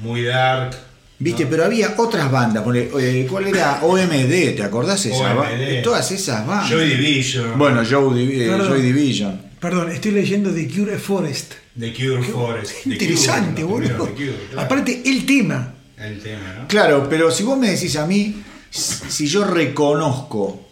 Muy 0.03 0.25
dark. 0.25 0.77
Viste, 1.21 1.45
¿no? 1.45 1.51
pero 1.51 1.65
había 1.67 1.95
otras 1.99 2.31
bandas. 2.33 2.65
eh, 2.75 3.27
¿Cuál 3.31 3.47
era? 3.49 3.81
OMD, 3.83 4.57
¿te 4.57 4.63
acordás 4.63 5.05
esa 5.07 5.35
ba- 5.35 5.43
OMD. 5.51 5.83
Todas 5.83 6.11
esas 6.11 6.47
bandas. 6.47 6.71
Joy 6.71 6.89
Division. 6.97 7.59
Bueno, 7.59 7.83
Joe 7.89 8.09
Divi- 8.15 8.41
eh, 8.43 8.49
Perdón. 8.49 8.69
Joy 8.69 8.83
Division. 8.83 9.41
perdón, 9.61 9.91
estoy 9.93 10.13
leyendo 10.13 10.51
The 10.53 10.67
Cure 10.69 10.99
Forest. 10.99 11.53
The 11.79 11.93
Cure 11.93 12.23
Forest. 12.23 12.73
The 12.85 12.91
Interesante, 12.95 13.63
boludo. 13.63 14.09
claro. 14.15 14.61
Aparte, 14.63 15.03
el 15.05 15.25
tema. 15.27 15.75
El 15.99 16.19
tema, 16.21 16.55
¿no? 16.59 16.67
Claro, 16.69 17.07
pero 17.11 17.31
si 17.31 17.43
vos 17.43 17.59
me 17.59 17.71
decís 17.71 17.95
a 17.97 18.07
mí, 18.07 18.43
si 18.71 19.27
yo 19.27 19.45
reconozco 19.45 20.67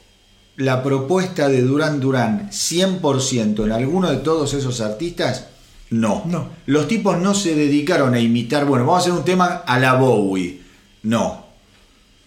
la 0.57 0.83
propuesta 0.83 1.49
de 1.49 1.61
Duran 1.63 2.01
Duran 2.01 2.51
100% 2.51 3.65
en 3.67 3.73
alguno 3.73 4.11
de 4.11 4.17
todos 4.17 4.55
esos 4.55 4.81
artistas, 4.81 5.45
no. 5.90 6.22
No. 6.27 6.51
Los 6.66 6.88
tipos 6.88 7.18
no 7.18 7.35
se 7.35 7.55
dedicaron 7.55 8.14
a 8.14 8.20
imitar, 8.20 8.64
bueno, 8.64 8.85
vamos 8.85 9.01
a 9.01 9.03
hacer 9.03 9.12
un 9.12 9.24
tema 9.24 9.62
a 9.66 9.79
la 9.79 9.94
Bowie. 9.94 10.61
No. 11.03 11.46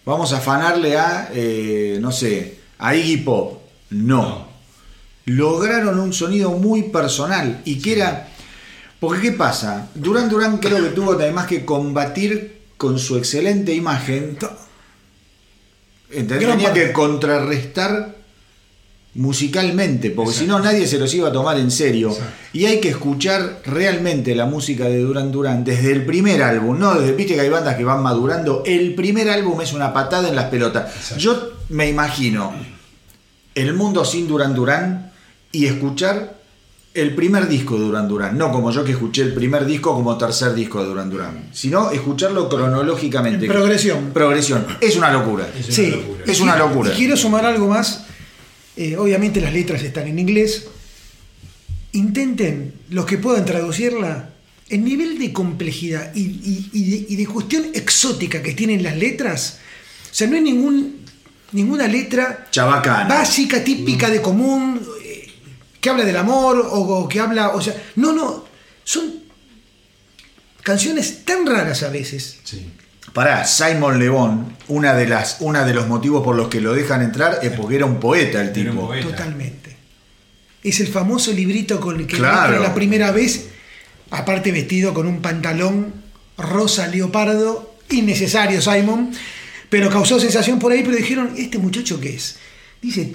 Vamos 0.04 0.32
a 0.32 0.38
afanarle 0.38 0.96
a, 0.96 1.30
eh, 1.32 1.98
no 2.00 2.10
sé, 2.10 2.58
a 2.78 2.94
Iggy 2.94 3.18
Pop. 3.18 3.60
No. 3.90 4.48
Lograron 5.26 6.00
un 6.00 6.12
sonido 6.12 6.50
muy 6.52 6.84
personal 6.84 7.62
y 7.64 7.80
que 7.80 7.92
era... 7.92 8.28
Porque 8.98 9.20
¿qué 9.20 9.32
pasa? 9.32 9.88
Duran 9.94 10.28
Duran 10.28 10.58
creo 10.58 10.82
que 10.82 10.90
tuvo 10.90 11.12
además 11.12 11.46
que 11.46 11.64
combatir 11.64 12.60
con 12.76 12.98
su 12.98 13.16
excelente 13.16 13.72
imagen. 13.74 14.38
Gran 16.08 16.26
Tenía 16.26 16.72
que 16.72 16.92
contrarrestar 16.92 18.21
musicalmente, 19.14 20.10
porque 20.10 20.32
si 20.32 20.46
no 20.46 20.58
nadie 20.58 20.86
se 20.86 20.98
los 20.98 21.12
iba 21.14 21.28
a 21.28 21.32
tomar 21.32 21.58
en 21.58 21.70
serio. 21.70 22.10
Exacto. 22.10 22.32
Y 22.54 22.64
hay 22.64 22.80
que 22.80 22.88
escuchar 22.88 23.60
realmente 23.66 24.34
la 24.34 24.46
música 24.46 24.84
de 24.86 24.98
Duran 25.00 25.30
Duran 25.30 25.64
desde 25.64 25.92
el 25.92 26.06
primer 26.06 26.42
álbum, 26.42 26.78
no 26.78 26.94
desde, 26.98 27.12
viste 27.12 27.34
que 27.34 27.40
hay 27.42 27.50
bandas 27.50 27.76
que 27.76 27.84
van 27.84 28.02
madurando. 28.02 28.62
El 28.64 28.94
primer 28.94 29.28
álbum 29.28 29.60
es 29.60 29.72
una 29.74 29.92
patada 29.92 30.28
en 30.28 30.34
las 30.36 30.46
pelotas. 30.46 30.94
Exacto. 30.96 31.18
Yo 31.22 31.50
me 31.68 31.88
imagino 31.90 32.52
el 33.54 33.74
mundo 33.74 34.04
sin 34.04 34.26
Duran 34.26 34.54
Duran 34.54 35.12
y 35.50 35.66
escuchar 35.66 36.40
el 36.94 37.14
primer 37.14 37.48
disco 37.48 37.74
de 37.78 37.80
Duran 37.84 38.08
Duran, 38.08 38.36
no 38.36 38.50
como 38.52 38.70
yo 38.70 38.84
que 38.84 38.92
escuché 38.92 39.22
el 39.22 39.32
primer 39.34 39.64
disco 39.66 39.94
como 39.94 40.16
tercer 40.18 40.54
disco 40.54 40.80
de 40.82 40.86
Duran 40.88 41.08
Duran, 41.10 41.48
sino 41.52 41.90
escucharlo 41.90 42.48
cronológicamente. 42.50 43.46
En 43.46 43.52
progresión. 43.52 44.10
Progresión. 44.12 44.66
Es 44.80 44.96
una 44.96 45.10
locura. 45.10 45.46
Es 45.58 45.66
una 45.68 45.74
Sí. 45.74 45.90
locura. 45.90 46.24
Es 46.26 46.40
una 46.40 46.56
locura. 46.56 46.90
Y 46.92 46.96
quiero 46.96 47.16
sumar 47.16 47.44
algo 47.46 47.68
más. 47.68 48.06
Eh, 48.76 48.96
obviamente 48.96 49.40
las 49.40 49.52
letras 49.52 49.82
están 49.82 50.06
en 50.08 50.18
inglés. 50.18 50.66
Intenten, 51.92 52.72
los 52.90 53.04
que 53.04 53.18
puedan 53.18 53.44
traducirla, 53.44 54.30
el 54.70 54.82
nivel 54.84 55.18
de 55.18 55.32
complejidad 55.32 56.14
y, 56.14 56.20
y- 56.22 56.70
y 56.72 56.90
de, 56.90 57.06
y 57.12 57.16
de 57.16 57.26
cuestión 57.26 57.66
exótica 57.74 58.42
que 58.42 58.54
tienen 58.54 58.82
las 58.82 58.96
letras. 58.96 59.58
O 60.10 60.14
sea, 60.14 60.26
no 60.26 60.36
hay 60.36 60.42
ningún, 60.42 61.00
ninguna 61.52 61.86
letra 61.86 62.48
Chabacana. 62.50 63.06
básica, 63.14 63.62
típica 63.62 64.08
de 64.08 64.22
común, 64.22 64.80
eh, 65.04 65.30
que 65.80 65.90
habla 65.90 66.04
del 66.06 66.16
amor 66.16 66.56
o, 66.58 66.80
o 66.80 67.08
que 67.08 67.20
habla, 67.20 67.50
o 67.50 67.60
sea, 67.60 67.74
no, 67.96 68.12
no, 68.12 68.46
son 68.84 69.12
canciones 70.62 71.24
tan 71.26 71.44
raras 71.46 71.82
a 71.82 71.90
veces. 71.90 72.38
Sí. 72.44 72.64
Pará, 73.12 73.44
Simon 73.44 73.98
Le 73.98 74.08
Bon, 74.08 74.56
una 74.68 74.94
de 74.94 75.06
las, 75.06 75.38
una 75.40 75.64
de 75.64 75.74
los 75.74 75.86
motivos 75.88 76.22
por 76.24 76.34
los 76.36 76.48
que 76.48 76.60
lo 76.60 76.72
dejan 76.72 77.02
entrar 77.02 77.40
es 77.42 77.50
porque 77.52 77.76
era 77.76 77.84
un 77.84 77.98
poeta 78.00 78.40
el 78.40 78.52
tipo. 78.52 78.86
poeta. 78.86 79.08
Totalmente. 79.08 79.76
Es 80.62 80.80
el 80.80 80.86
famoso 80.88 81.32
librito 81.32 81.80
con 81.80 81.98
el 82.00 82.06
que 82.06 82.16
Claro. 82.16 82.54
entra 82.54 82.68
la 82.68 82.74
primera 82.74 83.10
vez, 83.10 83.48
aparte 84.10 84.52
vestido 84.52 84.94
con 84.94 85.06
un 85.06 85.20
pantalón 85.20 85.92
rosa 86.38 86.86
leopardo, 86.86 87.74
innecesario 87.90 88.62
Simon, 88.62 89.10
pero 89.68 89.90
causó 89.90 90.18
sensación 90.20 90.58
por 90.58 90.72
ahí, 90.72 90.82
pero 90.82 90.96
dijeron, 90.96 91.34
¿este 91.36 91.58
muchacho 91.58 92.00
qué 92.00 92.14
es? 92.14 92.36
Dice, 92.80 93.12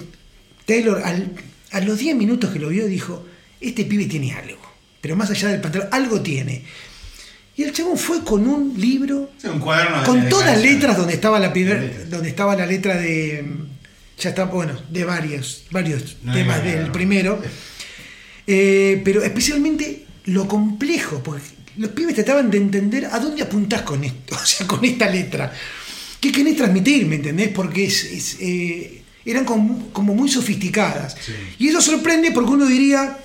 Taylor, 0.66 1.02
al- 1.04 1.32
a 1.72 1.80
los 1.80 1.98
10 1.98 2.14
minutos 2.16 2.50
que 2.52 2.58
lo 2.58 2.68
vio, 2.68 2.86
dijo, 2.86 3.24
este 3.60 3.84
pibe 3.84 4.04
tiene 4.04 4.32
algo, 4.34 4.60
pero 5.00 5.16
más 5.16 5.30
allá 5.30 5.48
del 5.48 5.60
pantalón, 5.60 5.88
algo 5.90 6.20
tiene. 6.20 6.64
Y 7.58 7.64
el 7.64 7.72
chabón 7.72 7.98
fue 7.98 8.22
con 8.22 8.46
un 8.46 8.80
libro 8.80 9.30
Sí, 9.36 9.48
un 9.48 9.58
cuaderno 9.58 10.00
de- 10.00 10.06
con 10.06 10.22
de 10.22 10.30
todas 10.30 10.62
letras 10.62 10.96
donde 10.96 11.14
estaba 11.14 11.38
la 11.40 11.52
primer- 11.52 11.80
Letras. 11.82 12.10
donde 12.10 12.28
estaba 12.30 12.54
la 12.56 12.64
letra 12.64 12.96
de 12.96 13.44
ya 14.18 14.30
está 14.30 14.44
bueno 14.44 14.80
de 14.90 15.04
varios 15.04 15.64
varios 15.70 16.16
No 16.22 16.32
hay 16.32 16.38
temas 16.38 16.62
del 16.64 16.86
¿no? 16.86 16.92
primero 16.92 17.42
Eh, 18.46 19.02
pero 19.04 19.22
especialmente 19.22 20.06
lo 20.24 20.48
complejo 20.48 21.22
porque 21.22 21.44
los 21.76 21.90
pibes 21.90 22.14
trataban 22.14 22.50
de 22.50 22.56
entender 22.58 23.04
a 23.06 23.18
dónde 23.18 23.42
apuntás 23.42 23.82
con 23.82 24.02
esto 24.04 24.34
o 24.42 24.46
sea 24.46 24.66
con 24.66 24.84
esta 24.84 25.08
letra 25.10 25.52
qué 26.20 26.32
querés 26.32 26.56
transmitir 26.56 27.06
me 27.06 27.16
entendés 27.16 27.48
porque 27.48 27.84
es, 27.84 28.04
es, 28.04 28.36
eh, 28.40 29.02
eran 29.26 29.44
como, 29.44 29.90
como 29.92 30.14
muy 30.14 30.28
sofisticadas 30.30 31.14
Sí. 31.20 31.32
y 31.58 31.68
eso 31.68 31.80
sorprende 31.82 32.30
porque 32.32 32.50
uno 32.52 32.66
diría 32.66 33.18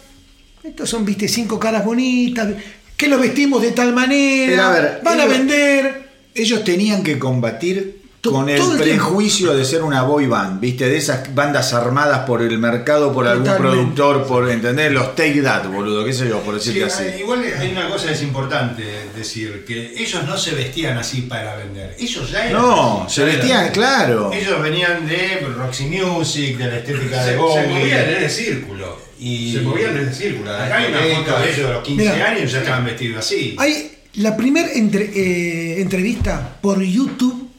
estos 0.63 0.89
son 0.89 1.05
viste 1.05 1.27
cinco 1.27 1.57
caras 1.59 1.85
bonitas 1.85 2.49
que 2.97 3.07
los 3.07 3.19
vestimos 3.19 3.61
de 3.61 3.71
tal 3.71 3.93
manera 3.93 4.69
a 4.69 4.71
ver, 4.71 4.99
van 5.03 5.19
a 5.19 5.25
vender 5.25 6.03
Ellos 6.35 6.63
tenían 6.63 7.03
que 7.03 7.19
combatir 7.19 8.01
To- 8.21 8.31
con 8.31 8.47
el, 8.49 8.55
el 8.55 8.61
tiempo. 8.61 8.83
prejuicio 8.83 9.53
de 9.53 9.65
ser 9.65 9.83
una 9.83 10.03
boy 10.03 10.27
band, 10.27 10.61
¿viste? 10.61 10.87
De 10.87 10.95
esas 10.95 11.35
bandas 11.35 11.73
armadas 11.73 12.19
por 12.19 12.41
el 12.41 12.57
mercado, 12.57 13.11
por 13.13 13.27
algún 13.27 13.43
Totalmente. 13.45 13.77
productor, 13.77 14.25
por 14.25 14.49
entender 14.49 14.93
los 14.93 15.13
take 15.13 15.41
that, 15.41 15.67
boludo, 15.67 16.05
qué 16.05 16.13
sé 16.13 16.29
yo, 16.29 16.39
por 16.39 16.57
Sí, 16.61 16.69
decirte 16.79 16.93
así. 17.09 17.19
igual 17.19 17.43
hay 17.59 17.71
una 17.73 17.89
cosa 17.89 18.07
que 18.07 18.13
es 18.13 18.21
importante 18.21 18.81
decir, 19.13 19.65
que 19.67 19.93
ellos 20.01 20.23
no 20.25 20.37
se 20.37 20.51
vestían 20.55 20.97
así 20.97 21.23
para 21.23 21.57
vender. 21.57 21.97
Ellos 21.99 22.31
ya 22.31 22.47
eran 22.47 22.61
No, 22.61 23.03
así, 23.03 23.15
se 23.15 23.25
vestían, 23.25 23.59
eran- 23.63 23.73
claro. 23.73 24.31
Ellos 24.31 24.61
venían 24.61 25.05
de 25.05 25.45
Roxy 25.57 25.85
Music, 25.87 26.57
de 26.57 26.65
la 26.67 26.77
estética 26.77 27.21
Se, 27.21 27.31
de 27.31 27.31
se 27.33 27.37
Bowie. 27.37 27.67
movían 27.67 28.09
en 28.09 28.23
ese 28.23 28.29
círculo. 28.29 29.02
Y- 29.23 29.53
se 29.53 29.61
movían 29.61 29.95
en 29.97 30.13
círculo. 30.13 30.51
Acá 30.53 30.77
hay 30.79 30.91
una 30.91 30.99
foto 31.15 31.39
de 31.39 31.45
ellos 31.51 31.67
de 31.67 31.73
los 31.73 31.83
15 31.83 32.03
Mira. 32.13 32.29
años 32.31 32.51
ya 32.51 32.59
estaban 32.59 32.85
vestidos 32.85 33.19
así. 33.25 33.55
Hay 33.57 33.91
la 34.15 34.35
primera 34.35 34.69
entrevista 34.73 36.57
por 36.61 36.81
YouTube 36.83 37.49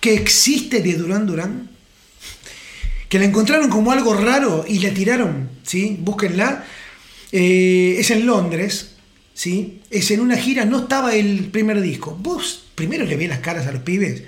que 0.00 0.14
existe 0.14 0.80
de 0.80 0.94
Durán 0.94 1.26
Durán, 1.26 1.68
que 3.08 3.18
la 3.18 3.24
encontraron 3.26 3.68
como 3.70 3.92
algo 3.92 4.14
raro 4.14 4.64
y 4.66 4.78
la 4.80 4.90
tiraron, 4.94 5.50
¿sí? 5.62 5.96
Búsquenla. 6.00 6.64
Eh, 7.30 7.96
es 7.98 8.10
en 8.10 8.26
Londres, 8.26 8.92
¿sí? 9.34 9.80
Es 9.90 10.10
en 10.10 10.20
una 10.20 10.36
gira, 10.36 10.64
no 10.64 10.80
estaba 10.80 11.14
el 11.14 11.44
primer 11.50 11.80
disco. 11.80 12.16
Vos 12.20 12.64
primero 12.74 13.04
le 13.04 13.16
ves 13.16 13.28
las 13.28 13.38
caras 13.40 13.66
a 13.66 13.72
los 13.72 13.82
pibes, 13.82 14.22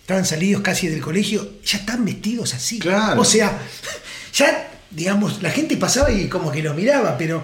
estaban 0.00 0.24
salidos 0.24 0.62
casi 0.62 0.88
del 0.88 1.00
colegio, 1.00 1.54
ya 1.64 1.78
están 1.78 2.04
vestidos 2.04 2.54
así. 2.54 2.78
Claro. 2.78 3.20
O 3.20 3.24
sea, 3.24 3.58
ya, 4.34 4.70
digamos, 4.90 5.42
la 5.42 5.50
gente 5.50 5.76
pasaba 5.76 6.10
y 6.10 6.28
como 6.28 6.50
que 6.50 6.62
los 6.62 6.74
miraba, 6.74 7.16
pero 7.18 7.42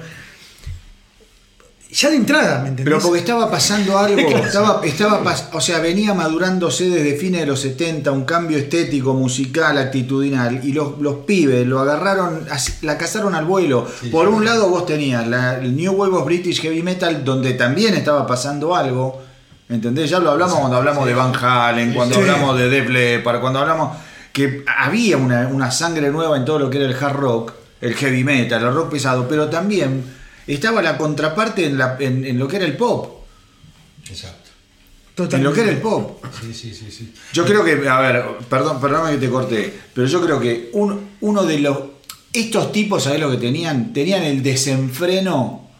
ya 1.90 2.10
de 2.10 2.16
entrada, 2.16 2.54
¿me 2.62 2.70
entendés? 2.70 2.84
Pero 2.86 2.98
porque 2.98 3.20
estaba 3.20 3.48
pasando 3.48 3.96
algo, 4.00 4.18
estaba, 4.36 4.80
estaba 4.84 5.22
pas- 5.22 5.48
o 5.52 5.60
sea, 5.60 5.78
venía 5.78 6.12
madurándose 6.12 6.88
desde 6.90 7.16
fines 7.16 7.42
de 7.42 7.46
los 7.46 7.60
70 7.60 8.10
un 8.10 8.24
cambio 8.24 8.58
estético, 8.58 9.14
musical, 9.14 9.78
actitudinal, 9.78 10.60
y 10.64 10.72
los, 10.72 10.98
los 10.98 11.18
pibes 11.24 11.64
lo 11.66 11.78
agarraron, 11.80 12.46
la 12.82 12.98
cazaron 12.98 13.36
al 13.36 13.44
vuelo. 13.44 13.86
Sí, 14.00 14.08
Por 14.08 14.26
sí. 14.26 14.32
un 14.34 14.44
lado 14.44 14.68
vos 14.70 14.86
tenías 14.86 15.24
la, 15.28 15.58
el 15.58 15.76
New 15.76 15.92
Wave 15.92 16.16
of 16.16 16.24
British 16.26 16.60
Heavy 16.62 16.82
Metal, 16.82 17.24
donde 17.24 17.52
también 17.52 17.94
estaba 17.94 18.26
pasando 18.26 18.74
algo, 18.74 19.22
¿entendés? 19.68 20.10
Ya 20.10 20.18
lo 20.18 20.32
hablamos 20.32 20.58
cuando 20.58 20.78
hablamos 20.78 21.06
de 21.06 21.14
Van 21.14 21.32
Halen, 21.36 21.94
cuando 21.94 22.16
hablamos 22.16 22.58
de 22.58 22.68
Def 22.70 22.88
Leppard, 22.88 23.40
cuando 23.40 23.60
hablamos 23.60 23.96
que 24.34 24.64
había 24.66 25.16
una, 25.16 25.46
una 25.48 25.70
sangre 25.70 26.10
nueva 26.10 26.36
en 26.36 26.44
todo 26.44 26.58
lo 26.58 26.68
que 26.68 26.76
era 26.78 26.86
el 26.86 26.94
hard 27.02 27.14
rock, 27.16 27.52
el 27.80 27.94
heavy 27.94 28.24
metal, 28.24 28.62
el 28.62 28.74
rock 28.74 28.90
pesado, 28.90 29.26
pero 29.28 29.48
también 29.48 30.02
estaba 30.46 30.82
la 30.82 30.98
contraparte 30.98 31.64
en, 31.66 31.78
la- 31.78 31.96
en- 32.00 32.24
en 32.26 32.38
lo 32.38 32.46
que 32.48 32.56
era 32.56 32.64
el 32.66 32.76
pop. 32.76 33.24
Exacto. 34.10 34.50
En 35.36 35.44
lo 35.44 35.52
que 35.52 35.60
era 35.60 35.70
el 35.70 35.78
pop. 35.78 36.24
Sí, 36.42 36.52
sí, 36.52 36.74
sí, 36.74 36.90
sí. 36.90 37.14
Yo 37.32 37.44
creo 37.44 37.64
que, 37.64 37.88
a 37.88 38.00
ver, 38.00 38.24
perdón, 38.50 38.80
perdóname 38.80 39.12
que 39.12 39.26
te 39.26 39.30
corté, 39.30 39.72
pero 39.94 40.08
yo 40.08 40.20
creo 40.20 40.40
que 40.40 40.70
un- 40.72 41.10
uno 41.20 41.44
de 41.44 41.58
los. 41.60 41.78
Estos 42.32 42.72
tipos, 42.72 43.04
¿sabés 43.04 43.20
lo 43.20 43.30
que 43.30 43.36
tenían? 43.36 43.92
Tenían 43.92 44.24
el 44.24 44.42
desenfreno 44.42 45.70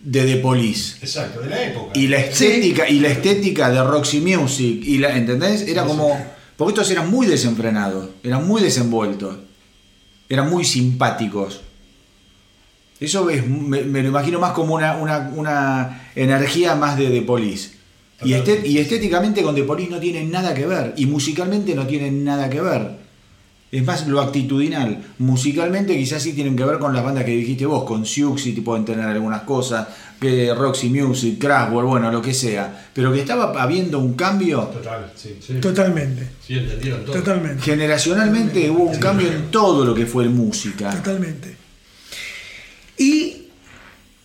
de 0.00 0.24
The 0.24 0.36
Police. 0.38 0.96
Exacto, 1.02 1.40
de 1.40 1.50
la 1.50 1.62
época. 1.62 1.92
Y 1.98 2.08
la 2.08 2.18
estética, 2.18 2.88
y 2.88 2.98
la 2.98 3.08
estética 3.10 3.70
de 3.70 3.82
Roxy 3.84 4.20
Music, 4.20 4.82
y 4.84 4.98
la, 4.98 5.16
¿entendés? 5.16 5.62
Era 5.62 5.84
como. 5.84 6.33
Porque 6.56 6.72
estos 6.72 6.90
eran 6.90 7.10
muy 7.10 7.26
desenfrenados, 7.26 8.10
eran 8.22 8.46
muy 8.46 8.62
desenvueltos, 8.62 9.36
eran 10.28 10.48
muy 10.50 10.64
simpáticos. 10.64 11.60
Eso 13.00 13.28
es, 13.28 13.46
me, 13.46 13.82
me 13.82 14.02
lo 14.02 14.08
imagino 14.08 14.38
más 14.38 14.52
como 14.52 14.74
una, 14.74 14.96
una, 14.96 15.32
una 15.34 16.10
energía 16.14 16.74
más 16.76 16.96
de 16.96 17.08
The 17.10 17.22
Police. 17.22 17.72
Y, 18.22 18.32
estet- 18.32 18.64
y 18.64 18.78
estéticamente 18.78 19.42
con 19.42 19.54
The 19.54 19.64
Police 19.64 19.90
no 19.90 19.98
tienen 19.98 20.30
nada 20.30 20.54
que 20.54 20.64
ver. 20.66 20.94
Y 20.96 21.06
musicalmente 21.06 21.74
no 21.74 21.86
tienen 21.86 22.24
nada 22.24 22.48
que 22.48 22.60
ver. 22.60 23.03
Es 23.74 23.84
más 23.84 24.06
lo 24.06 24.20
actitudinal. 24.20 25.02
Musicalmente 25.18 25.96
quizás 25.96 26.22
sí 26.22 26.32
tienen 26.32 26.54
que 26.54 26.64
ver 26.64 26.78
con 26.78 26.94
las 26.94 27.02
bandas 27.02 27.24
que 27.24 27.32
dijiste 27.32 27.66
vos, 27.66 27.82
con 27.82 28.06
Siouxsie 28.06 28.52
pueden 28.60 28.84
tener 28.84 29.04
algunas 29.04 29.42
cosas, 29.42 29.88
que 30.20 30.54
Roxy 30.54 30.90
Music, 30.90 31.40
Kraftwerk, 31.40 31.84
bueno, 31.84 32.12
lo 32.12 32.22
que 32.22 32.32
sea. 32.32 32.88
Pero 32.94 33.12
que 33.12 33.18
estaba 33.18 33.60
habiendo 33.60 33.98
un 33.98 34.14
cambio, 34.14 34.60
Total, 34.60 35.12
sí. 35.16 35.38
Sí, 35.44 35.54
Totalmente, 35.54 36.28
sí, 36.40 36.54
entendieron 36.54 37.04
todo. 37.04 37.16
totalmente. 37.16 37.62
generacionalmente 37.64 38.70
hubo 38.70 38.84
un 38.84 38.98
cambio 39.00 39.26
en 39.26 39.50
todo 39.50 39.84
lo 39.84 39.92
que 39.92 40.06
fue 40.06 40.28
música. 40.28 40.90
Totalmente. 40.90 41.56
Y 42.96 43.48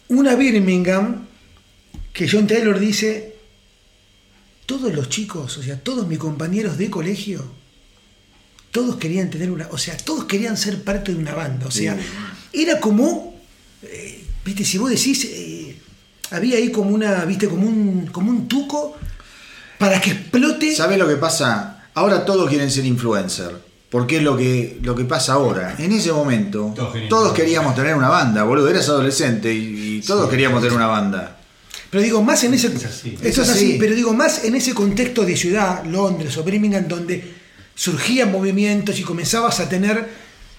una 0.10 0.36
Birmingham 0.36 1.26
que 2.14 2.30
John 2.30 2.46
Taylor 2.46 2.78
dice, 2.78 3.36
todos 4.68 4.94
los 4.94 5.10
chicos, 5.10 5.58
o 5.58 5.64
sea, 5.64 5.80
todos 5.80 6.08
mis 6.08 6.20
compañeros 6.20 6.78
de 6.78 6.92
colegio, 6.92 7.59
todos 8.72 8.98
querían 8.98 9.30
tener 9.30 9.52
una, 9.52 9.68
o 9.72 9.78
sea, 9.78 9.98
todos 9.98 10.26
querían 10.26 10.58
ser 10.58 10.84
parte 10.84 11.12
de 11.12 11.18
una 11.18 11.34
banda, 11.34 11.68
o 11.68 11.72
sea, 11.72 11.98
era 12.54 12.80
como, 12.80 13.36
eh, 13.84 14.24
viste, 14.46 14.64
si 14.66 14.78
vos 14.78 14.90
decís, 14.90 15.26
eh, 15.26 15.78
había 16.32 16.58
ahí 16.58 16.72
como 16.72 16.92
una, 16.92 17.26
viste, 17.26 17.48
como 17.48 17.68
un, 17.68 18.08
como 18.08 18.30
un 18.30 18.48
tuco 18.48 18.98
para 19.78 20.00
que 20.00 20.12
explote. 20.12 20.76
¿Sabes 20.76 21.00
lo 21.00 21.08
que 21.08 21.16
pasa? 21.16 21.84
Ahora 21.96 22.26
todos 22.26 22.50
quieren 22.50 22.70
ser 22.70 22.86
influencer. 22.86 23.70
Porque 23.90 24.18
es 24.18 24.24
lo 24.24 24.38
que, 24.38 24.78
lo 24.84 24.94
que 24.94 25.04
pasa 25.04 25.34
ahora. 25.34 25.74
En 25.80 25.92
ese 25.92 26.12
momento, 26.14 26.76
Todos 27.10 27.34
queríamos 27.34 27.74
tener 27.74 27.96
una 27.96 28.08
banda, 28.08 28.44
boludo. 28.44 28.70
Eras 28.70 28.88
adolescente 28.88 29.52
y, 29.52 29.98
y 29.98 30.02
todos 30.02 30.30
queríamos 30.30 30.62
tener 30.62 30.78
una 30.78 30.86
banda. 30.86 31.40
Pero 31.90 32.04
digo, 32.04 32.22
más 32.22 32.44
en 32.44 32.54
ese. 32.54 32.68
Es 32.68 32.86
así. 32.86 33.18
Eso 33.24 33.42
es 33.42 33.50
así. 33.50 33.78
pero 33.80 33.96
digo, 33.96 34.14
más 34.14 34.44
en 34.44 34.56
ese 34.56 34.76
contexto 34.76 35.26
de 35.26 35.36
ciudad, 35.36 35.84
Londres 35.86 36.38
o 36.38 36.44
Birmingham, 36.44 36.88
donde 36.88 37.39
surgían 37.80 38.30
movimientos 38.30 39.00
y 39.00 39.04
comenzabas 39.04 39.62
a 39.62 39.70
tener, 39.70 40.10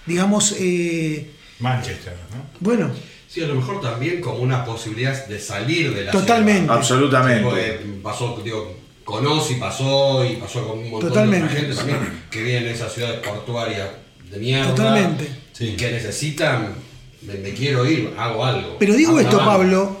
digamos, 0.07 0.55
eh, 0.57 1.29
Manchester, 1.59 2.13
¿no? 2.35 2.43
bueno, 2.59 2.91
Sí, 3.27 3.41
a 3.41 3.47
lo 3.47 3.55
mejor 3.55 3.79
también 3.79 4.19
como 4.19 4.39
una 4.39 4.65
posibilidad 4.65 5.25
de 5.27 5.39
salir 5.39 5.93
de 5.93 6.03
la 6.05 6.11
Totalmente. 6.11 6.63
ciudad. 6.63 6.77
Absolutamente. 6.77 7.79
Pasó, 8.03 8.41
digo, 8.43 8.75
con 9.05 9.25
Ozzy 9.25 9.55
pasó 9.55 10.25
y 10.25 10.35
pasó 10.35 10.67
con 10.67 10.79
un 10.79 10.89
montón 10.89 11.09
Totalmente. 11.09 11.53
de 11.53 11.61
gente 11.61 11.75
también 11.75 12.23
que 12.29 12.43
vive 12.43 12.57
en 12.57 12.67
esas 12.67 12.91
ciudades 12.91 13.19
portuarias 13.25 13.87
de 14.29 14.37
mierda. 14.37 14.71
Totalmente. 14.75 15.29
Sí. 15.53 15.65
Y 15.67 15.75
que 15.77 15.91
necesitan 15.91 16.73
me, 17.21 17.35
me 17.35 17.51
quiero 17.51 17.85
ir, 17.89 18.13
hago 18.17 18.43
algo. 18.43 18.75
Pero 18.79 18.95
digo 18.95 19.17
esto. 19.19 19.37
Pablo, 19.37 19.97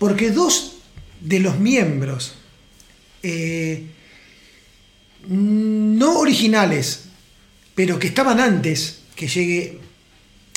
porque 0.00 0.32
dos 0.32 0.78
de 1.20 1.38
los 1.38 1.58
miembros 1.60 2.34
eh, 3.22 3.84
no 5.28 6.18
originales, 6.18 7.04
pero 7.74 7.98
que 7.98 8.06
estaban 8.08 8.40
antes 8.40 9.00
que 9.14 9.28
llegue 9.28 9.80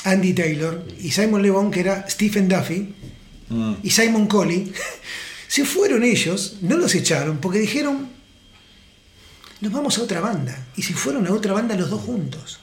Andy 0.03 0.33
Taylor 0.33 0.85
y 0.99 1.11
Simon 1.11 1.41
Le 1.41 1.49
Bon, 1.49 1.71
que 1.71 1.79
era 1.81 2.09
Stephen 2.09 2.47
Duffy 2.47 2.93
Mm. 3.49 3.73
y 3.83 3.89
Simon 3.89 4.27
Colley, 4.27 4.71
se 5.47 5.65
fueron 5.65 6.03
ellos, 6.03 6.57
no 6.61 6.77
los 6.77 6.93
echaron, 6.95 7.39
porque 7.39 7.59
dijeron, 7.59 8.07
nos 9.61 9.71
vamos 9.71 9.97
a 9.97 10.03
otra 10.03 10.21
banda. 10.21 10.67
Y 10.77 10.83
se 10.83 10.93
fueron 10.93 11.27
a 11.27 11.33
otra 11.33 11.53
banda 11.53 11.75
los 11.75 11.89
dos 11.89 12.01
juntos. 12.01 12.59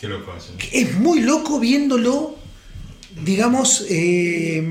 Qué 0.00 0.06
loco 0.06 0.34
eso. 0.36 0.52
Es 0.70 0.94
muy 0.94 1.20
loco 1.20 1.58
viéndolo, 1.58 2.38
digamos, 3.24 3.86
eh, 3.88 4.62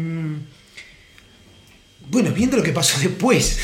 bueno, 2.10 2.32
viendo 2.32 2.58
lo 2.58 2.64
que 2.64 2.72
pasó 2.72 3.00
después. 3.00 3.58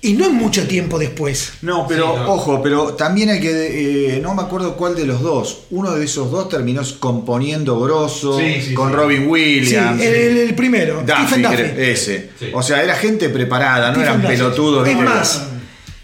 Y 0.00 0.12
no 0.12 0.26
es 0.26 0.30
mucho 0.32 0.66
tiempo 0.68 0.96
después. 0.96 1.54
No, 1.62 1.86
pero 1.88 2.12
Sí, 2.14 2.20
no. 2.22 2.32
ojo, 2.34 2.62
pero 2.62 2.94
también 2.94 3.30
hay 3.30 3.40
que. 3.40 4.14
eh, 4.16 4.20
no 4.20 4.32
me 4.34 4.42
acuerdo 4.42 4.76
cuál 4.76 4.94
de 4.94 5.04
los 5.04 5.20
dos. 5.22 5.62
Uno 5.70 5.92
de 5.96 6.04
esos 6.04 6.30
dos 6.30 6.48
terminó 6.48 6.82
componiendo 7.00 7.80
grosso 7.80 8.38
Sí, 8.38 8.60
sí, 8.68 8.74
con 8.74 8.90
sí. 8.90 8.94
Robin 8.96 9.26
Williams. 9.28 10.00
el, 10.00 10.14
el- 10.14 10.36
el 10.38 10.54
primero, 10.54 11.02
Duffy, 11.04 11.22
Stephen 11.26 11.42
Duffy. 11.42 11.62
ese. 11.82 12.30
Sí. 12.38 12.46
O 12.52 12.62
sea, 12.62 12.82
era 12.84 12.94
gente 12.94 13.28
preparada, 13.28 13.88
no 13.88 13.94
Stephen 13.94 14.08
eran 14.08 14.22
Duffy. 14.22 14.36
pelotudos. 14.36 14.88
Es 14.88 14.96
más, 14.96 15.42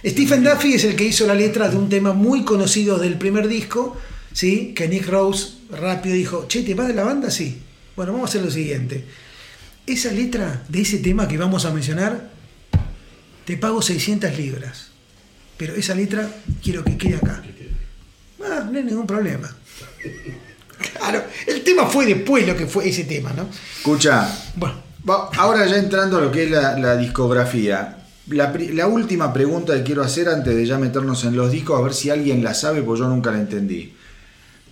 Stephen 0.05 0.43
Duffy 0.43 0.75
es 0.75 0.85
el 0.85 0.97
que 0.97 1.05
hizo 1.05 1.27
la 1.27 1.35
letra 1.35 1.69
de 1.69 1.77
un 1.77 1.89
tema 1.89 2.13
muy 2.13 2.43
conocido 2.45 2.99
del 2.99 3.17
primer 3.17 3.47
disco, 3.47 3.97
¿sí? 4.33 4.75
que 4.75 4.89
Nick 4.89 5.07
Rose 5.09 5.51
rápido 5.71 6.17
dijo, 6.17 6.47
che, 6.49 6.63
¿te 6.63 6.75
vas 6.75 6.89
de 6.89 6.95
la 6.95 7.05
banda? 7.05 7.31
Sí. 7.31 7.59
Bueno, 7.95 8.13
vamos 8.13 8.29
a 8.29 8.31
hacer 8.31 8.43
lo 8.43 8.51
siguiente. 8.51 9.05
Esa 9.87 10.11
letra 10.11 10.65
de 10.69 10.81
ese 10.83 10.99
tema 10.99 11.29
que 11.29 11.39
vamos 11.39 11.65
a 11.65 11.71
mencionar, 11.71 12.34
te 13.45 13.57
pago 13.57 13.83
600 13.83 14.37
libras. 14.37 14.89
Pero 15.57 15.75
esa 15.75 15.95
letra 15.95 16.29
quiero 16.63 16.85
que 16.85 16.97
quede 16.97 17.17
acá. 17.17 17.43
Ah, 18.43 18.69
no 18.71 18.79
hay 18.79 18.85
ningún 18.85 19.07
problema. 19.07 19.55
Claro, 20.99 21.25
el 21.47 21.63
tema 21.63 21.87
fue 21.87 22.05
después 22.05 22.47
lo 22.47 22.57
que 22.57 22.67
fue 22.67 22.89
ese 22.89 23.05
tema, 23.05 23.33
¿no? 23.33 23.49
Escucha, 23.79 24.29
Bueno, 24.57 24.75
Ahora 25.37 25.67
ya 25.67 25.77
entrando 25.77 26.19
a 26.19 26.21
lo 26.21 26.33
que 26.33 26.45
es 26.45 26.51
la, 26.51 26.79
la 26.79 26.97
discografía, 26.97 28.05
la 28.27 28.87
última 28.87 29.33
pregunta 29.33 29.75
que 29.75 29.83
quiero 29.83 30.03
hacer 30.03 30.29
antes 30.29 30.55
de 30.55 30.67
ya 30.67 30.79
meternos 30.79 31.25
en 31.25 31.37
los 31.37 31.53
discos, 31.53 31.79
a 31.79 31.83
ver 31.83 31.93
si 31.93 32.11
alguien 32.11 32.43
la 32.43 32.55
sabe, 32.55 32.83
porque 32.83 33.01
yo 33.01 33.09
nunca 33.09 33.31
la 33.31 33.39
entendí. 33.39 33.95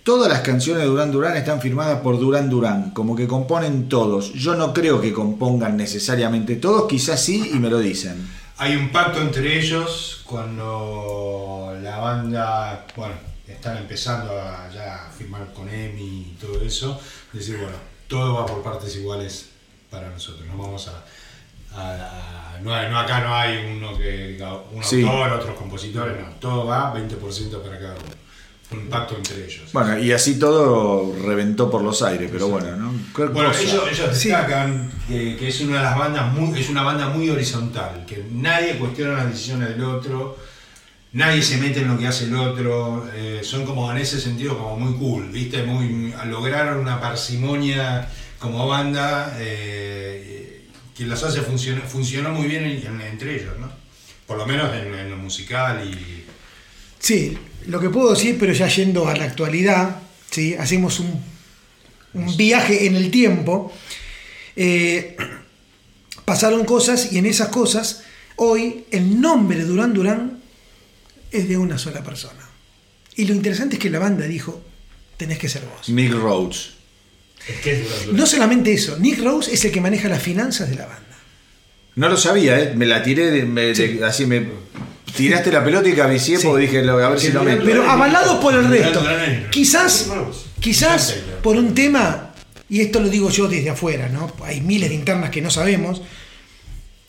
Todas 0.03 0.27
las 0.27 0.41
canciones 0.41 0.83
de 0.83 0.89
Durán 0.89 1.11
Durán 1.11 1.37
están 1.37 1.61
firmadas 1.61 2.01
por 2.01 2.19
Durán 2.19 2.49
Durán, 2.49 2.91
como 2.91 3.15
que 3.15 3.27
componen 3.27 3.87
todos. 3.87 4.33
Yo 4.33 4.55
no 4.55 4.73
creo 4.73 4.99
que 4.99 5.13
compongan 5.13 5.77
necesariamente 5.77 6.55
todos, 6.55 6.87
quizás 6.89 7.23
sí 7.23 7.51
y 7.53 7.59
me 7.59 7.69
lo 7.69 7.79
dicen. 7.79 8.27
Hay 8.63 8.77
un 8.77 8.87
pacto 8.93 9.19
entre 9.19 9.59
ellos 9.59 10.21
cuando 10.25 11.77
la 11.81 11.97
banda, 11.97 12.85
bueno, 12.95 13.13
están 13.45 13.75
empezando 13.75 14.39
a 14.39 14.69
ya 14.73 15.09
firmar 15.17 15.51
con 15.53 15.67
EMI 15.67 16.01
y 16.31 16.37
todo 16.39 16.61
eso. 16.61 16.97
Decir, 17.33 17.57
bueno, 17.57 17.75
todo 18.07 18.35
va 18.35 18.45
por 18.45 18.63
partes 18.63 18.95
iguales 18.95 19.49
para 19.91 20.07
nosotros. 20.09 20.47
No 20.47 20.57
vamos 20.57 20.87
a. 20.87 21.03
a- 21.75 22.53
a- 22.55 22.59
no, 22.61 22.73
hay- 22.73 22.89
no, 22.89 22.97
acá 22.99 23.19
no 23.19 23.35
hay 23.35 23.57
uno 23.75 23.97
que 23.97 24.27
diga 24.27 24.53
un 24.71 24.81
Sí. 24.81 25.03
autor, 25.03 25.33
otros 25.33 25.57
compositores, 25.57 26.17
no. 26.17 26.33
Todo 26.35 26.65
va 26.65 26.93
20% 26.93 27.61
para 27.61 27.77
cada 27.77 27.95
uno. 27.95 28.22
Un 28.73 28.87
pacto 28.89 29.15
entre 29.15 29.45
ellos. 29.45 29.71
Bueno, 29.71 29.97
y 29.99 30.11
así 30.11 30.37
todo 30.39 31.15
reventó 31.25 31.69
por 31.69 31.81
los 31.83 32.01
aires, 32.01 32.29
pero 32.31 32.47
bueno, 32.47 32.75
¿no? 32.75 32.93
¿Qué 33.15 33.25
Bueno, 33.25 33.51
ellos, 33.51 33.83
ellos 33.91 34.17
Sí. 34.17 34.29
destacan 34.29 34.91
que, 35.07 35.35
que 35.37 35.47
es 35.47 35.61
una 35.61 35.77
de 35.77 35.83
las 35.83 35.97
bandas 35.97 36.33
muy, 36.33 36.59
es 36.59 36.69
una 36.69 36.83
banda 36.83 37.07
muy 37.09 37.29
horizontal, 37.29 38.05
que 38.07 38.25
nadie 38.31 38.77
cuestiona 38.77 39.13
las 39.13 39.27
decisiones 39.31 39.69
del 39.69 39.83
otro, 39.83 40.37
nadie 41.13 41.41
se 41.43 41.57
mete 41.57 41.81
en 41.81 41.89
lo 41.89 41.97
que 41.97 42.07
hace 42.07 42.25
el 42.25 42.35
otro, 42.35 43.07
eh, 43.13 43.41
son 43.43 43.65
como 43.65 43.91
en 43.91 43.97
ese 43.99 44.19
sentido 44.19 44.57
como 44.57 44.77
muy 44.79 44.97
cool, 44.97 45.29
viste, 45.29 45.63
muy 45.63 46.13
lograron 46.27 46.79
una 46.79 46.99
parsimonia 46.99 48.07
como 48.39 48.67
banda 48.67 49.35
eh, 49.39 50.65
que 50.97 51.05
las 51.05 51.23
hace 51.23 51.41
funcionar, 51.41 51.83
funcionó 51.87 52.29
muy 52.31 52.47
bien 52.47 52.63
en- 52.65 52.85
en- 52.85 53.01
entre 53.01 53.35
ellos, 53.35 53.53
¿no? 53.59 53.69
Por 54.27 54.37
lo 54.37 54.45
menos 54.45 54.73
en, 54.73 54.93
en 54.93 55.09
lo 55.09 55.17
musical 55.17 55.81
y 55.87 56.23
Sí, 56.99 57.37
lo 57.67 57.79
que 57.79 57.89
puedo 57.89 58.13
decir, 58.13 58.37
pero 58.39 58.53
ya 58.53 58.67
yendo 58.67 59.07
a 59.07 59.15
la 59.15 59.25
actualidad, 59.25 59.97
¿sí? 60.31 60.53
hacemos 60.55 60.99
un, 60.99 61.21
un 62.13 62.37
viaje 62.37 62.85
en 62.87 62.95
el 62.95 63.09
tiempo. 63.11 63.71
eh, 64.55 65.15
pasaron 66.25 66.63
cosas 66.65 67.11
y 67.11 67.17
en 67.17 67.25
esas 67.25 67.49
cosas, 67.49 68.03
hoy 68.37 68.85
el 68.91 69.19
nombre 69.19 69.57
de 69.57 69.65
Durán 69.65 69.93
Durán 69.93 70.39
es 71.31 71.49
de 71.49 71.57
una 71.57 71.77
sola 71.77 72.03
persona. 72.03 72.47
Y 73.15 73.25
lo 73.25 73.33
interesante 73.33 73.75
es 73.75 73.81
que 73.81 73.89
la 73.89 73.99
banda 73.99 74.25
dijo, 74.25 74.61
tenés 75.17 75.37
que 75.39 75.49
ser 75.49 75.63
vos. 75.65 75.89
Nick 75.89 76.13
Rhodes. 76.13 76.71
Es 77.47 77.59
que 77.61 77.73
es 77.73 77.83
Durán 77.83 77.99
Durán. 78.05 78.15
No 78.17 78.25
solamente 78.25 78.73
eso, 78.73 78.97
Nick 78.99 79.19
Rose 79.21 79.53
es 79.53 79.65
el 79.65 79.71
que 79.71 79.81
maneja 79.81 80.07
las 80.07 80.21
finanzas 80.23 80.69
de 80.69 80.75
la 80.75 80.85
banda. 80.85 81.01
No 81.95 82.09
lo 82.09 82.17
sabía, 82.17 82.59
¿eh? 82.59 82.73
me 82.75 82.85
la 82.85 83.03
tiré, 83.03 83.29
de- 83.29 83.45
me- 83.45 83.73
de- 83.73 84.03
así 84.05 84.25
me 84.25 84.47
tiraste 85.15 85.51
la 85.51 85.63
pelota 85.63 85.87
y 85.89 85.93
cabicié 85.93 86.37
Sí. 86.37 86.47
porque 86.47 86.63
dije, 86.63 86.79
a 86.89 87.09
ver 87.09 87.19
si 87.19 87.31
lo 87.31 87.43
meto. 87.43 87.63
Pero 87.65 87.89
avalado 87.89 88.39
por 88.39 88.53
el 88.53 88.67
resto. 88.69 89.03
Quizás, 89.51 90.09
quizás 90.59 91.15
por 91.41 91.55
un 91.57 91.73
tema, 91.73 92.33
y 92.69 92.81
esto 92.81 92.99
lo 92.99 93.09
digo 93.09 93.29
yo 93.29 93.47
desde 93.47 93.69
afuera, 93.69 94.09
¿no? 94.09 94.31
Hay 94.43 94.61
miles 94.61 94.89
de 94.89 94.95
internas 94.95 95.29
que 95.29 95.41
no 95.41 95.49
sabemos. 95.49 96.01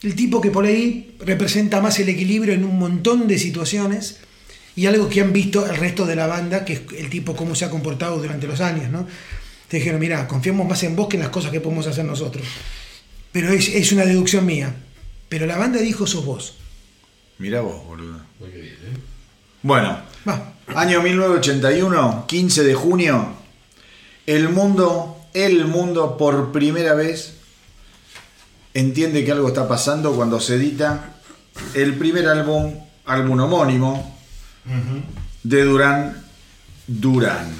El 0.02 0.14
tipo 0.14 0.40
que 0.40 0.50
por 0.50 0.66
ahí 0.66 1.16
representa 1.20 1.80
más 1.80 1.98
el 1.98 2.09
equilibrio 2.11 2.52
en 2.52 2.64
un 2.64 2.78
montón 2.78 3.26
de 3.26 3.38
situaciones 3.38 4.18
y 4.76 4.84
algo 4.86 5.09
que 5.09 5.20
han 5.22 5.32
visto 5.32 5.64
el 5.66 5.76
resto 5.76 6.05
de 6.05 6.14
la 6.16 6.26
banda, 6.26 6.64
que 6.64 6.74
es 6.74 6.80
el 6.98 7.09
tipo 7.09 7.34
cómo 7.34 7.55
se 7.55 7.64
ha 7.64 7.70
comportado 7.70 8.18
durante 8.18 8.46
los 8.46 8.61
años, 8.61 8.90
¿no? 8.90 9.07
Te 9.68 9.78
dijeron, 9.78 9.98
mira, 10.00 10.28
confiamos 10.28 10.68
más 10.68 10.82
en 10.82 10.94
vos 10.94 11.09
que 11.09 11.16
en 11.16 11.22
las 11.22 11.30
cosas 11.30 11.50
que 11.50 11.61
podemos 11.61 11.86
hacer 11.86 12.05
nosotros. 12.05 12.44
Pero 13.32 13.50
es, 13.50 13.68
es 13.68 13.92
una 13.92 14.05
deducción 14.05 14.44
mía. 14.44 14.74
Pero 15.30 15.46
la 15.46 15.57
banda 15.57 15.80
dijo, 15.80 16.07
sos 16.07 16.24
vos. 16.26 16.57
Mirá 17.39 17.61
vos, 17.61 17.85
boludo. 17.85 18.20
Muy 18.41 18.51
bien, 18.51 18.66
¿eh? 18.66 18.97
Bueno, 19.62 19.99
Va. 20.28 20.53
año 20.76 21.03
1981, 21.03 22.24
15 22.28 22.64
de 22.64 22.74
junio, 22.74 23.28
el 24.26 24.49
mundo, 24.49 25.16
el 25.32 25.64
mundo 25.66 26.16
por 26.16 26.53
primera 26.53 26.95
vez 26.95 27.35
entiende 28.74 29.24
que 29.24 29.32
algo 29.32 29.49
está 29.49 29.66
pasando 29.68 30.14
cuando 30.14 30.41
se 30.41 30.57
edita 30.57 31.14
el 31.74 31.95
primer 31.95 32.26
álbum, 32.28 32.74
álbum 33.07 33.41
homónimo 33.41 34.18
de 35.43 35.64
Durán 35.64 36.24
Durán. 36.87 37.53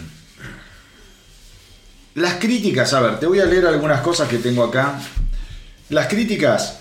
Las 2.15 2.35
críticas, 2.35 2.93
a 2.93 3.01
ver, 3.01 3.19
te 3.19 3.27
voy 3.27 3.41
a 3.41 3.45
leer 3.45 3.67
algunas 3.67 4.01
cosas 4.01 4.29
que 4.29 4.39
tengo 4.39 4.63
acá. 4.63 5.01
Las 5.89 6.07
críticas 6.07 6.79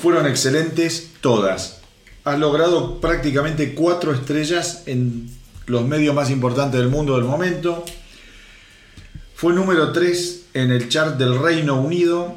fueron 0.00 0.26
excelentes 0.26 1.12
todas. 1.20 1.79
Has 2.24 2.38
logrado 2.38 3.00
prácticamente 3.00 3.74
cuatro 3.74 4.12
estrellas 4.12 4.82
en 4.86 5.30
los 5.66 5.86
medios 5.86 6.14
más 6.14 6.30
importantes 6.30 6.80
del 6.80 6.90
mundo 6.90 7.16
del 7.16 7.24
momento. 7.24 7.84
Fue 9.34 9.54
número 9.54 9.92
3 9.92 10.46
en 10.54 10.70
el 10.70 10.88
chart 10.88 11.16
del 11.16 11.38
Reino 11.38 11.80
Unido 11.80 12.36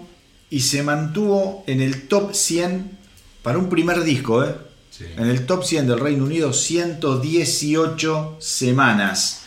y 0.50 0.62
se 0.62 0.84
mantuvo 0.84 1.64
en 1.68 1.82
el 1.82 2.08
top 2.08 2.34
100 2.34 2.98
para 3.42 3.58
un 3.58 3.70
primer 3.70 4.04
disco, 4.04 4.44
¿eh? 4.44 4.56
Sí. 4.90 5.06
En 5.18 5.28
el 5.28 5.46
top 5.46 5.66
100 5.66 5.88
del 5.88 6.00
Reino 6.00 6.24
Unido 6.24 6.54
118 6.54 8.38
semanas. 8.40 9.42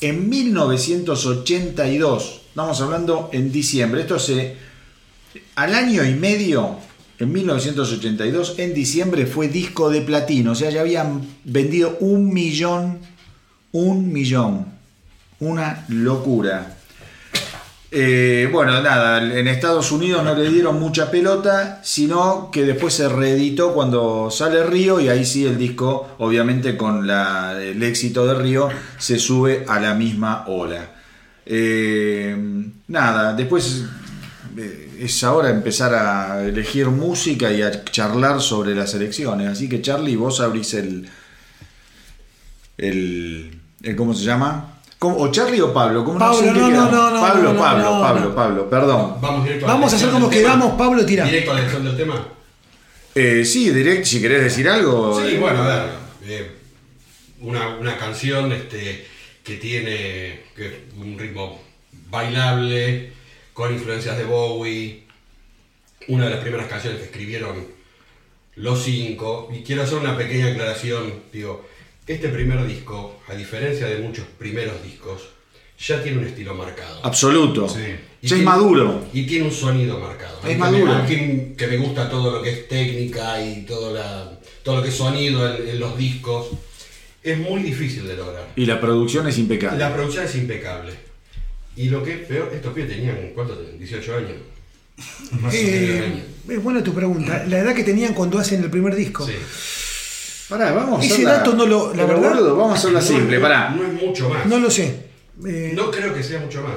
En 0.00 0.28
1982, 0.28 2.40
estamos 2.48 2.80
hablando 2.80 3.30
en 3.32 3.50
diciembre, 3.50 4.02
esto 4.02 4.18
se 4.18 4.56
al 5.54 5.74
año 5.74 6.04
y 6.04 6.14
medio, 6.14 6.78
en 7.22 7.32
1982, 7.32 8.58
en 8.58 8.74
diciembre 8.74 9.26
fue 9.26 9.46
disco 9.46 9.90
de 9.90 10.00
platino, 10.00 10.52
o 10.52 10.54
sea, 10.56 10.70
ya 10.70 10.80
habían 10.80 11.24
vendido 11.44 11.96
un 12.00 12.34
millón, 12.34 12.98
un 13.70 14.12
millón, 14.12 14.66
una 15.38 15.84
locura. 15.88 16.78
Eh, 17.92 18.48
bueno, 18.50 18.82
nada, 18.82 19.22
en 19.38 19.46
Estados 19.46 19.92
Unidos 19.92 20.24
no 20.24 20.34
le 20.34 20.50
dieron 20.50 20.80
mucha 20.80 21.12
pelota, 21.12 21.78
sino 21.84 22.50
que 22.50 22.64
después 22.64 22.94
se 22.94 23.08
reeditó 23.08 23.72
cuando 23.72 24.28
sale 24.28 24.64
Río 24.64 24.98
y 24.98 25.08
ahí 25.08 25.24
sí 25.24 25.46
el 25.46 25.56
disco, 25.56 26.16
obviamente 26.18 26.76
con 26.76 27.08
el 27.08 27.82
éxito 27.84 28.26
de 28.26 28.34
Río, 28.34 28.68
se 28.98 29.20
sube 29.20 29.64
a 29.68 29.78
la 29.78 29.94
misma 29.94 30.44
ola. 30.48 30.90
Eh, 31.46 32.36
nada, 32.88 33.32
después 33.34 33.84
eh, 34.56 34.91
es 35.04 35.24
ahora 35.24 35.50
empezar 35.50 35.94
a 35.94 36.42
elegir 36.44 36.86
música 36.88 37.50
y 37.52 37.62
a 37.62 37.84
charlar 37.84 38.40
sobre 38.40 38.74
las 38.74 38.94
elecciones. 38.94 39.48
Así 39.48 39.68
que 39.68 39.80
Charlie, 39.82 40.16
vos 40.16 40.40
abrís 40.40 40.74
el, 40.74 41.08
el, 42.78 43.58
el- 43.82 43.96
¿cómo 43.96 44.14
se 44.14 44.24
llama? 44.24 44.78
¿Cómo- 44.98 45.16
¿O 45.16 45.30
Charlie 45.32 45.60
o 45.60 45.72
Pablo? 45.72 46.04
¿Cómo 46.04 46.18
Pablo, 46.18 46.38
sé 46.38 46.46
no, 46.46 46.52
no, 46.52 46.68
quedamos? 46.68 46.92
no, 46.92 47.10
no, 47.10 47.20
Pablo, 47.20 47.42
no, 47.42 47.52
no, 47.54 47.60
Pablo, 47.60 47.82
no, 47.84 48.00
Pablo, 48.00 48.20
no. 48.28 48.34
Pablo, 48.34 48.70
perdón. 48.70 49.16
Vamos 49.20 49.44
directo 49.44 49.66
Vamos 49.66 49.92
a 49.92 49.96
hacer 49.96 50.10
como 50.10 50.28
tema. 50.28 50.40
quedamos, 50.42 50.74
Pablo, 50.78 51.04
tira. 51.04 51.24
Directo 51.24 51.50
a 51.50 51.54
la 51.54 51.60
elección 51.60 51.84
del 51.84 51.96
tema. 51.96 52.28
Eh, 53.14 53.44
sí, 53.44 53.70
direct, 53.70 54.04
si 54.06 54.20
querés 54.22 54.42
decir 54.44 54.68
algo. 54.68 55.20
Sí, 55.20 55.34
eh, 55.34 55.38
bueno, 55.38 55.62
a 55.62 55.66
ver. 55.66 55.90
eh, 56.26 56.50
una, 57.40 57.76
una 57.76 57.98
canción 57.98 58.52
este, 58.52 59.06
que 59.42 59.56
tiene 59.56 60.44
que, 60.56 60.84
un 60.96 61.18
ritmo 61.18 61.60
bailable, 62.08 63.12
con 63.52 63.72
influencias 63.72 64.16
de 64.18 64.24
Bowie. 64.24 65.04
Una 66.08 66.24
de 66.24 66.30
las 66.30 66.40
primeras 66.40 66.66
canciones 66.66 66.98
que 66.98 67.06
escribieron 67.06 67.66
los 68.56 68.82
cinco. 68.82 69.48
Y 69.54 69.62
quiero 69.62 69.82
hacer 69.82 69.98
una 69.98 70.16
pequeña 70.16 70.48
aclaración. 70.48 71.14
Digo, 71.32 71.64
este 72.06 72.28
primer 72.28 72.66
disco, 72.66 73.20
a 73.28 73.34
diferencia 73.34 73.86
de 73.86 73.98
muchos 73.98 74.24
primeros 74.38 74.82
discos, 74.82 75.22
ya 75.78 76.02
tiene 76.02 76.18
un 76.18 76.24
estilo 76.24 76.54
marcado. 76.54 77.00
Absoluto. 77.04 77.68
Sí. 77.68 77.80
Y 78.20 78.28
Ya 78.28 78.36
es 78.36 78.42
maduro. 78.42 79.04
Y 79.12 79.26
tiene 79.26 79.46
un 79.46 79.52
sonido 79.52 79.98
marcado. 79.98 80.40
Es 80.46 80.58
maduro. 80.58 81.04
Que 81.06 81.54
que 81.56 81.66
me 81.66 81.76
gusta 81.76 82.08
todo 82.08 82.30
lo 82.30 82.42
que 82.42 82.50
es 82.50 82.68
técnica 82.68 83.42
y 83.44 83.64
todo, 83.64 83.92
la, 83.92 84.38
todo 84.62 84.76
lo 84.76 84.82
que 84.82 84.88
es 84.88 84.94
sonido 84.94 85.54
en, 85.54 85.68
en 85.68 85.80
los 85.80 85.96
discos. 85.96 86.48
Es 87.22 87.38
muy 87.38 87.62
difícil 87.62 88.06
de 88.06 88.16
lograr. 88.16 88.48
Y 88.56 88.66
la 88.66 88.80
producción 88.80 89.28
es 89.28 89.38
impecable. 89.38 89.78
La 89.78 89.94
producción 89.94 90.24
es 90.24 90.34
impecable. 90.34 91.11
Y 91.76 91.88
lo 91.88 92.02
que 92.02 92.12
es 92.14 92.18
peor, 92.26 92.50
estos 92.54 92.72
pibes 92.74 92.90
tenían, 92.90 93.30
¿cuánto 93.34 93.54
tenían? 93.56 93.78
18 93.78 94.16
años. 94.16 94.32
Más 94.96 95.32
o 95.32 95.36
menos 95.40 95.54
Eh, 95.54 96.02
años. 96.04 96.26
es 96.48 96.62
buena 96.62 96.84
tu 96.84 96.92
pregunta. 96.94 97.44
La 97.48 97.58
edad 97.60 97.74
que 97.74 97.82
tenían 97.84 98.12
cuando 98.14 98.38
hacen 98.38 98.62
el 98.62 98.70
primer 98.70 98.94
disco. 98.94 99.26
Sí. 99.26 99.32
Pará, 100.48 100.72
vamos 100.72 101.00
a 101.00 101.04
Ese 101.04 101.14
hacerla- 101.14 101.32
dato 101.38 101.54
no 101.54 101.64
lo- 101.66 101.94
la 101.94 102.04
verdad- 102.04 102.42
vamos 102.42 102.72
a 102.72 102.78
hacerla 102.78 103.00
No, 103.00 103.06
simple, 103.06 103.36
no, 103.36 103.42
pará. 103.42 103.70
No 103.70 103.86
es 103.86 103.92
mucho 104.02 104.28
más. 104.28 104.44
No 104.46 104.58
lo 104.58 104.70
sé. 104.70 104.94
Eh, 105.46 105.72
No 105.74 105.90
creo 105.90 106.12
que 106.14 106.22
sea 106.22 106.40
mucho 106.40 106.62
más. 106.62 106.74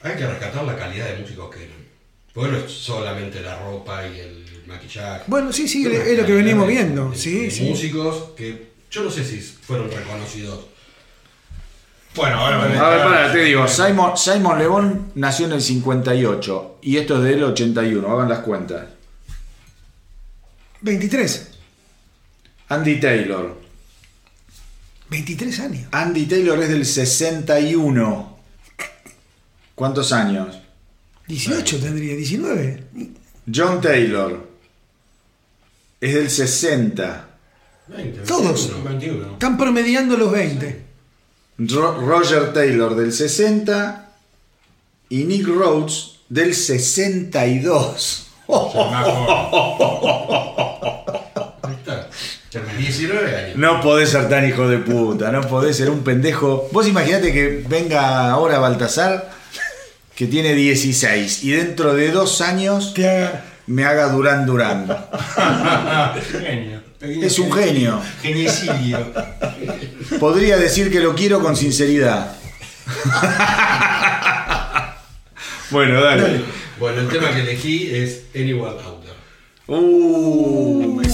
Hay 0.00 0.16
que 0.16 0.26
rescatar 0.26 0.64
la 0.64 0.76
calidad 0.76 1.08
de 1.08 1.18
músicos 1.18 1.54
que 1.54 1.64
eran. 1.64 1.84
Porque 2.32 2.50
no 2.52 2.58
es 2.58 2.70
solamente 2.72 3.40
la 3.42 3.58
ropa 3.62 4.06
y 4.06 4.20
el 4.20 4.44
maquillaje. 4.66 5.24
Bueno, 5.26 5.52
sí, 5.52 5.68
sí, 5.68 5.86
es 5.86 6.18
lo 6.18 6.24
que 6.26 6.32
venimos 6.32 6.66
de- 6.66 6.72
viendo. 6.72 7.10
de- 7.10 7.16
Sí, 7.16 7.40
de 7.40 7.50
sí. 7.50 7.62
Músicos 7.64 8.30
que 8.36 8.68
yo 8.90 9.02
no 9.04 9.10
sé 9.10 9.22
si 9.22 9.38
fueron 9.38 9.90
reconocidos. 9.90 10.60
Bueno, 12.14 12.36
ahora 12.38 12.62
A 12.62 12.90
ver, 12.90 13.02
pará, 13.02 13.32
te 13.32 13.40
digo, 13.40 13.66
Simon, 13.66 14.16
Simon 14.16 14.58
Le 14.58 14.66
Bon 14.68 15.12
nació 15.16 15.46
en 15.46 15.52
el 15.52 15.62
58 15.62 16.78
y 16.82 16.96
esto 16.96 17.16
es 17.18 17.24
del 17.24 17.42
81, 17.42 18.08
hagan 18.08 18.28
las 18.28 18.38
cuentas. 18.40 18.86
23. 20.80 21.50
Andy 22.68 23.00
Taylor. 23.00 23.60
23 25.10 25.60
años. 25.60 25.88
Andy 25.90 26.26
Taylor 26.26 26.62
es 26.62 26.68
del 26.68 26.86
61. 26.86 28.38
¿Cuántos 29.74 30.12
años? 30.12 30.58
18 31.26 31.80
tendría, 31.80 32.14
19. 32.14 32.84
John 33.52 33.80
Taylor 33.80 34.48
es 36.00 36.14
del 36.14 36.30
60. 36.30 37.28
20, 37.88 38.20
Todos. 38.20 38.68
21, 38.84 38.84
21. 38.84 39.32
Están 39.32 39.58
promediando 39.58 40.16
los 40.16 40.30
20. 40.30 40.83
Ro- 41.58 42.00
Roger 42.00 42.52
Taylor 42.52 42.94
del 42.96 43.12
60 43.12 44.08
y 45.08 45.24
Nick 45.24 45.46
Rhodes 45.46 46.16
del 46.28 46.54
62. 46.54 48.26
Ahí 51.62 51.74
está. 51.74 52.08
19 52.78 53.36
años. 53.36 53.56
No 53.56 53.80
podés 53.80 54.10
ser 54.10 54.28
tan 54.28 54.46
hijo 54.48 54.68
de 54.68 54.78
puta, 54.78 55.32
no 55.32 55.40
podés 55.42 55.76
ser 55.76 55.90
un 55.90 56.00
pendejo. 56.04 56.68
Vos 56.72 56.86
imaginate 56.86 57.32
que 57.32 57.64
venga 57.68 58.30
ahora 58.30 58.58
Baltasar, 58.58 59.30
que 60.14 60.26
tiene 60.26 60.54
16, 60.54 61.42
y 61.44 61.50
dentro 61.52 61.94
de 61.94 62.10
dos 62.10 62.40
años 62.40 62.94
me 63.66 63.84
haga 63.84 64.08
Durán 64.08 64.46
Durán. 64.46 64.86
Genio. 66.30 66.83
Pequeño 67.06 67.26
Es 67.26 67.38
un 67.38 67.52
genio. 67.52 68.00
Geniecilio. 68.22 69.12
Podría 70.20 70.56
decir 70.56 70.90
que 70.90 71.00
lo 71.00 71.14
quiero 71.14 71.40
con 71.40 71.56
sinceridad. 71.56 72.36
bueno, 75.70 76.02
dale. 76.02 76.42
Bueno, 76.78 77.00
el 77.02 77.08
tema 77.08 77.32
que 77.32 77.40
elegí 77.40 77.90
es 77.94 78.22
Anyone 78.34 78.70
Out 78.82 79.02
There. 79.02 79.14
Uh, 79.66 80.94
me- 81.00 81.04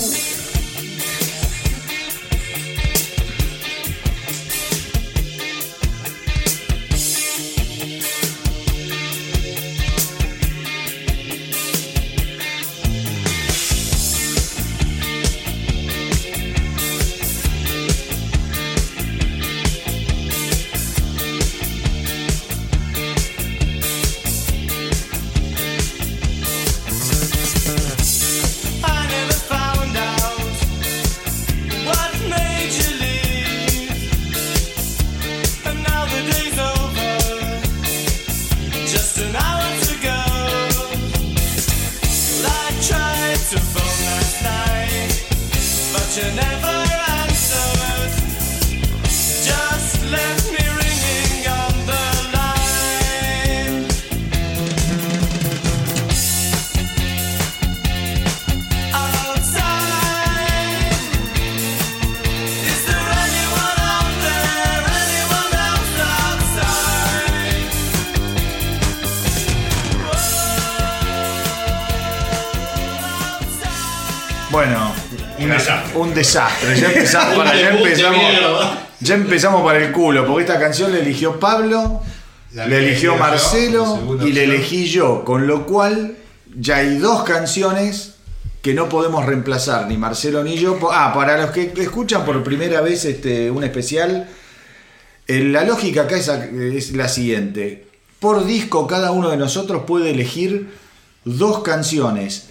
ya 79.11 79.17
empezamos 79.17 79.65
para 79.65 79.85
el 79.85 79.91
culo, 79.91 80.25
porque 80.25 80.43
esta 80.43 80.61
canción 80.61 80.93
la 80.93 80.99
eligió 80.99 81.41
Pablo, 81.41 82.01
La 82.55 82.67
eligió 82.67 83.15
yo, 83.15 83.19
Marcelo 83.19 84.17
y 84.25 84.33
la 84.33 84.43
elegí 84.43 84.87
yo, 84.87 85.25
con 85.25 85.49
lo 85.49 85.67
cual 85.67 86.17
ya 86.57 86.77
hay 86.77 86.99
dos 86.99 87.25
canciones 87.25 88.15
que 88.63 88.73
no 88.73 88.89
podemos 88.89 89.27
reemplazar, 89.27 89.89
ni 89.89 89.97
Marcelo 89.97 90.45
ni 90.45 90.57
yo. 90.57 90.79
Ah, 90.93 91.13
para 91.13 91.37
los 91.39 91.51
que 91.51 91.73
escuchan 91.79 92.25
por 92.25 92.45
primera 92.45 92.83
vez 92.83 93.05
este, 93.05 93.51
un 93.51 93.65
especial, 93.65 94.29
eh, 95.27 95.41
la 95.41 95.65
lógica 95.65 96.03
acá 96.03 96.17
es, 96.17 96.29
es 96.29 96.93
la 96.93 97.09
siguiente. 97.09 97.89
Por 98.21 98.47
disco 98.47 98.87
cada 98.87 99.11
uno 99.11 99.31
de 99.31 99.39
nosotros 99.39 99.83
puede 99.89 100.11
elegir 100.11 100.71
dos 101.25 101.65
canciones. 101.65 102.50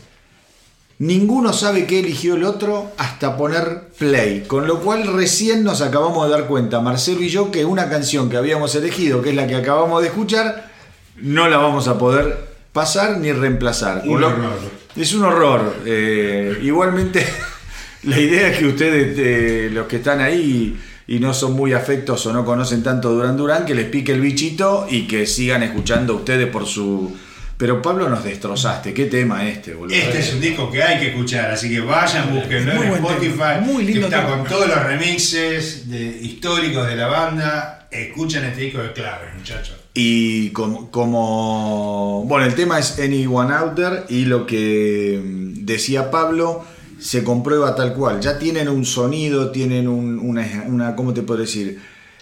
Ninguno 0.99 1.53
sabe 1.53 1.85
qué 1.85 1.99
eligió 1.99 2.35
el 2.35 2.43
otro 2.43 2.91
hasta 2.97 3.37
poner 3.37 3.87
play. 3.97 4.43
Con 4.45 4.67
lo 4.67 4.81
cual 4.81 5.07
recién 5.07 5.63
nos 5.63 5.81
acabamos 5.81 6.25
de 6.25 6.31
dar 6.31 6.45
cuenta, 6.45 6.81
Marcelo 6.81 7.21
y 7.21 7.29
yo, 7.29 7.51
que 7.51 7.63
una 7.63 7.89
canción 7.89 8.29
que 8.29 8.35
habíamos 8.35 8.75
elegido, 8.75 9.21
que 9.21 9.29
es 9.29 9.35
la 9.35 9.47
que 9.47 9.55
acabamos 9.55 10.01
de 10.01 10.09
escuchar, 10.09 10.69
no 11.15 11.47
la 11.47 11.55
vamos 11.55 11.87
a 11.87 11.97
poder 11.97 12.49
pasar 12.73 13.17
ni 13.17 13.31
reemplazar. 13.31 14.03
Un 14.05 14.25
horror. 14.25 14.59
Es 14.93 15.13
un 15.13 15.23
horror. 15.23 15.77
Eh, 15.85 16.59
igualmente, 16.63 17.25
la 18.03 18.19
idea 18.19 18.49
es 18.49 18.57
que 18.57 18.65
ustedes, 18.65 19.15
eh, 19.17 19.69
los 19.71 19.87
que 19.87 19.95
están 19.95 20.19
ahí 20.19 20.77
y 21.07 21.19
no 21.19 21.33
son 21.33 21.53
muy 21.53 21.71
afectos 21.71 22.25
o 22.25 22.33
no 22.33 22.43
conocen 22.43 22.83
tanto 22.83 23.13
Durán 23.13 23.37
Durán, 23.37 23.65
que 23.65 23.73
les 23.73 23.85
pique 23.85 24.11
el 24.11 24.19
bichito 24.19 24.85
y 24.89 25.07
que 25.07 25.25
sigan 25.25 25.63
escuchando 25.63 26.13
ustedes 26.15 26.49
por 26.49 26.65
su... 26.65 27.15
Pero 27.59 27.81
Pablo 27.81 28.07
nos 28.09 28.23
destrozaste, 28.23 28.93
qué 28.93 29.07
tema 29.07 29.45
este, 29.45 29.73
boludo. 29.73 29.93
Este 29.93 30.19
es 30.19 30.33
un 30.33 30.39
disco 30.39 30.71
que 30.71 30.81
hay 30.81 30.97
que 30.97 31.09
escuchar, 31.09 31.51
así 31.51 31.69
que 31.69 31.81
vayan, 31.81 32.33
búsquenlo 32.33 32.73
Muy 32.75 32.87
en 32.87 32.93
Spotify. 32.93 33.31
tema, 33.33 33.59
muy 33.59 33.83
lindo 33.83 34.07
Está 34.07 34.21
tema. 34.23 34.37
con 34.37 34.47
todos 34.47 34.69
los 34.69 34.81
remixes 34.81 35.89
de, 35.89 36.19
históricos 36.21 36.87
de 36.87 36.95
la 36.95 37.07
banda. 37.07 37.89
Escuchen 37.91 38.45
este 38.45 38.61
disco 38.61 38.81
de 38.81 38.93
clave, 38.93 39.25
muchachos. 39.37 39.75
Y 39.93 40.51
como, 40.51 40.89
como- 40.89 42.23
Bueno, 42.29 42.45
el 42.45 42.55
tema 42.55 42.79
es 42.79 42.97
Anyone 42.97 43.53
Out 43.53 43.75
There 43.75 44.03
y 44.07 44.23
lo 44.23 44.45
que 44.45 45.19
mm, 45.21 45.65
decía 45.65 46.09
Pablo 46.11 46.63
se 46.97 47.25
comprueba 47.25 47.75
tal 47.75 47.93
cual. 47.93 48.21
Ya 48.21 48.39
tienen 48.39 48.69
un 48.69 48.85
sonido, 48.85 49.51
tienen 49.51 49.89
un- 49.89 50.17
una, 50.19 50.47
una- 50.65 50.95
¿Cómo 50.95 51.13
te 51.13 51.23
puedo 51.23 51.41
decir? 51.41 51.77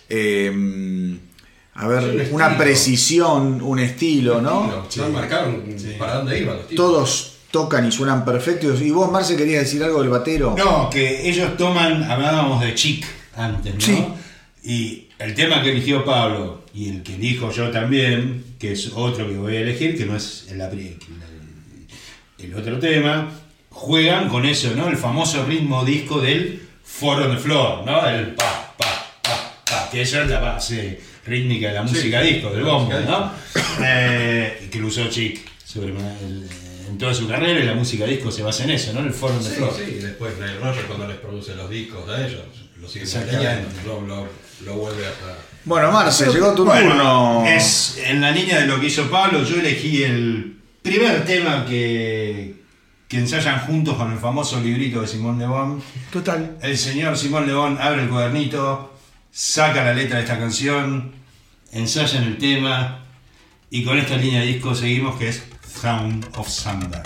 Eh, 0.09 1.15
a 1.77 1.87
ver, 1.87 2.03
Un 2.03 2.33
una 2.35 2.45
estilo. 2.47 2.57
precisión, 2.57 3.61
un 3.61 3.79
estilo, 3.79 4.41
¿no? 4.41 4.67
No, 4.67 4.87
no 5.03 5.09
marcaron 5.09 5.63
para 5.99 6.15
dónde 6.15 6.39
iban 6.39 6.57
los 6.57 6.67
tipos. 6.67 6.75
Todos 6.85 7.33
tocan 7.51 7.87
y 7.87 7.91
suenan 7.91 8.25
perfectos. 8.25 8.81
¿Y 8.81 8.91
vos, 8.91 9.11
Marce, 9.11 9.37
querías 9.37 9.63
decir 9.63 9.83
algo 9.83 10.01
del 10.01 10.09
batero? 10.09 10.55
No, 10.57 10.89
que 10.89 11.29
ellos 11.29 11.55
toman, 11.55 12.03
hablábamos 12.03 12.61
de 12.61 12.73
Chic 12.75 13.05
antes, 13.35 13.75
¿no? 13.75 13.81
Sí. 13.81 14.05
Y 14.63 15.07
el 15.19 15.33
tema 15.35 15.61
que 15.61 15.71
eligió 15.71 16.03
Pablo 16.03 16.63
y 16.73 16.89
el 16.89 17.03
que 17.03 17.15
elijo 17.15 17.51
yo 17.51 17.69
también, 17.71 18.43
que 18.59 18.73
es 18.73 18.91
otro 18.93 19.27
que 19.27 19.37
voy 19.37 19.55
a 19.55 19.61
elegir, 19.61 19.97
que 19.97 20.05
no 20.05 20.15
es 20.15 20.47
el, 20.49 20.59
el- 20.61 20.97
el 22.39 22.53
otro 22.55 22.79
tema, 22.79 23.29
juegan 23.69 24.29
con 24.29 24.45
eso, 24.45 24.71
¿no? 24.75 24.87
El 24.89 24.97
famoso 24.97 25.45
ritmo 25.45 25.83
disco 25.85 26.19
del 26.21 26.61
Four 26.83 27.21
on 27.23 27.35
the 27.35 27.41
Floor, 27.41 27.85
¿no? 27.85 28.07
El 28.07 28.35
pa, 28.35 28.73
pa, 28.77 28.85
pa, 29.23 29.53
pa, 29.65 29.89
que 29.91 30.01
eso 30.01 30.21
es 30.21 30.29
la 30.29 30.39
base 30.39 30.99
rítmica 31.27 31.67
de 31.69 31.73
la 31.73 31.83
música 31.83 32.21
disco, 32.21 32.49
del 32.51 32.63
bombo, 32.63 32.93
¿no? 33.07 33.31
Eh, 33.83 34.69
que 34.71 34.79
lo 34.79 34.87
usó 34.87 35.07
Chic 35.09 35.39
sobre, 35.63 35.89
el- 35.89 36.47
en 36.89 36.97
toda 36.97 37.13
su 37.13 37.27
carrera 37.27 37.59
y 37.59 37.63
la 37.65 37.73
música 37.73 38.05
disco 38.05 38.31
se 38.31 38.41
basa 38.43 38.63
en 38.63 38.71
eso, 38.71 38.93
¿no? 38.93 39.01
El 39.01 39.11
Four 39.13 39.31
on 39.31 39.39
the 39.43 39.49
Sí, 39.49 39.55
Floor. 39.55 39.73
sí, 39.75 39.95
y 39.97 40.01
después 40.01 40.33
Nile 40.37 40.57
Rodgers 40.59 40.85
cuando 40.87 41.07
les 41.07 41.17
produce 41.17 41.53
los 41.55 41.69
discos 41.69 42.07
a 42.09 42.25
ellos, 42.25 42.41
lo 42.79 42.87
sigue 42.87 43.05
manteniendo, 43.05 43.67
lo, 43.85 44.01
lo, 44.01 44.27
lo 44.65 44.73
vuelve 44.75 45.05
a... 45.05 45.11
Bueno, 45.65 45.91
Marce, 45.91 46.27
llegó 46.31 46.53
tu 46.53 46.63
Bueno, 46.63 46.89
turno. 46.89 47.45
es 47.45 48.01
en 48.05 48.21
la 48.21 48.31
línea 48.31 48.61
de 48.61 48.67
lo 48.67 48.79
que 48.79 48.87
hizo 48.87 49.09
Pablo, 49.11 49.43
yo 49.43 49.57
elegí 49.59 50.01
el 50.03 50.55
primer 50.81 51.25
tema 51.25 51.65
que, 51.65 52.55
que 53.09 53.17
ensayan 53.17 53.59
juntos 53.67 53.95
con 53.97 54.13
el 54.13 54.17
famoso 54.19 54.61
librito 54.61 55.01
de 55.01 55.07
Simón 55.07 55.37
Le 55.39 55.45
Bon. 55.45 55.83
Total. 56.09 56.57
El 56.61 56.77
señor 56.77 57.17
Simón 57.17 57.45
Le 57.47 57.53
Bon 57.53 57.77
abre 57.81 58.03
el 58.03 58.07
cuadernito, 58.09 58.97
saca 59.29 59.83
la 59.83 59.93
letra 59.93 60.17
de 60.19 60.23
esta 60.23 60.39
canción, 60.39 61.11
ensayan 61.71 62.23
el 62.23 62.37
tema 62.37 63.03
y 63.69 63.83
con 63.83 63.97
esta 63.97 64.17
línea 64.17 64.41
de 64.41 64.47
disco 64.47 64.75
seguimos 64.75 65.17
que 65.17 65.29
es 65.29 65.43
Sound 65.81 66.27
of 66.35 66.49
Thunder. 66.49 67.03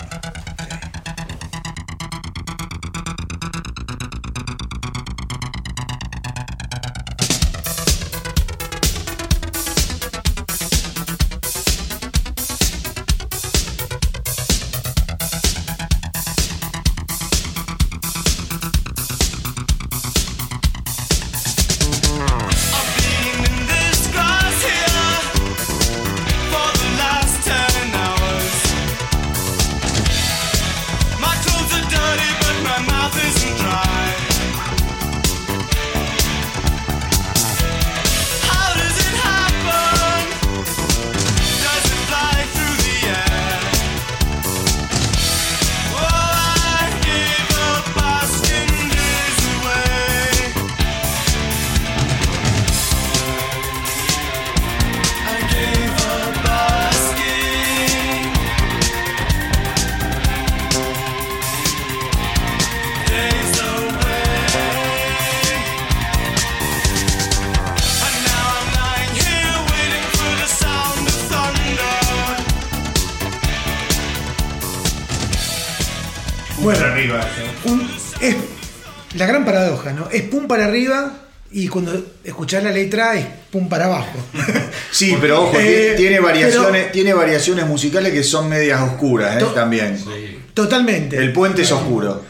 Para 80.52 80.66
arriba 80.66 81.12
y 81.50 81.68
cuando 81.68 81.92
escuchás 82.24 82.62
la 82.62 82.70
letra 82.70 83.14
es 83.14 83.26
pum 83.50 83.68
para 83.68 83.86
abajo. 83.86 84.12
Sí, 84.90 85.16
pero 85.20 85.44
ojo, 85.44 85.56
Eh, 85.58 85.94
tiene, 85.96 86.20
variaciones, 86.20 86.82
pero- 86.82 86.92
tiene 86.92 87.14
variaciones 87.14 87.66
musicales 87.66 88.12
que 88.12 88.22
son 88.22 88.48
medias 88.50 88.78
oscuras, 88.82 89.36
¿eh? 89.36 89.38
To- 89.40 89.52
También. 89.52 89.96
Sí. 89.98 90.38
Totalmente. 90.52 91.16
El 91.16 91.32
puente 91.32 91.62
es 91.62 91.72
oscuro. 91.72 92.22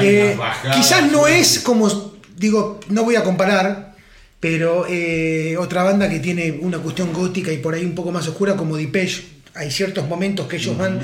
Eh, 0.00 0.36
quizás 0.74 1.10
no 1.12 1.28
es 1.28 1.60
como, 1.60 2.14
digo, 2.36 2.80
no 2.88 3.04
voy 3.04 3.14
a 3.14 3.22
comparar, 3.22 3.94
pero 4.40 4.84
eh, 4.88 5.56
otra 5.58 5.84
banda 5.84 6.08
que 6.10 6.18
tiene 6.18 6.58
una 6.60 6.78
cuestión 6.78 7.12
gótica 7.12 7.52
y 7.52 7.58
por 7.58 7.74
ahí 7.74 7.84
un 7.84 7.94
poco 7.94 8.10
más 8.10 8.26
oscura 8.26 8.56
como 8.56 8.76
Depeche, 8.76 9.24
hay 9.54 9.70
ciertos 9.70 10.08
momentos 10.08 10.46
que 10.48 10.56
ellos 10.56 10.76
van, 10.76 11.00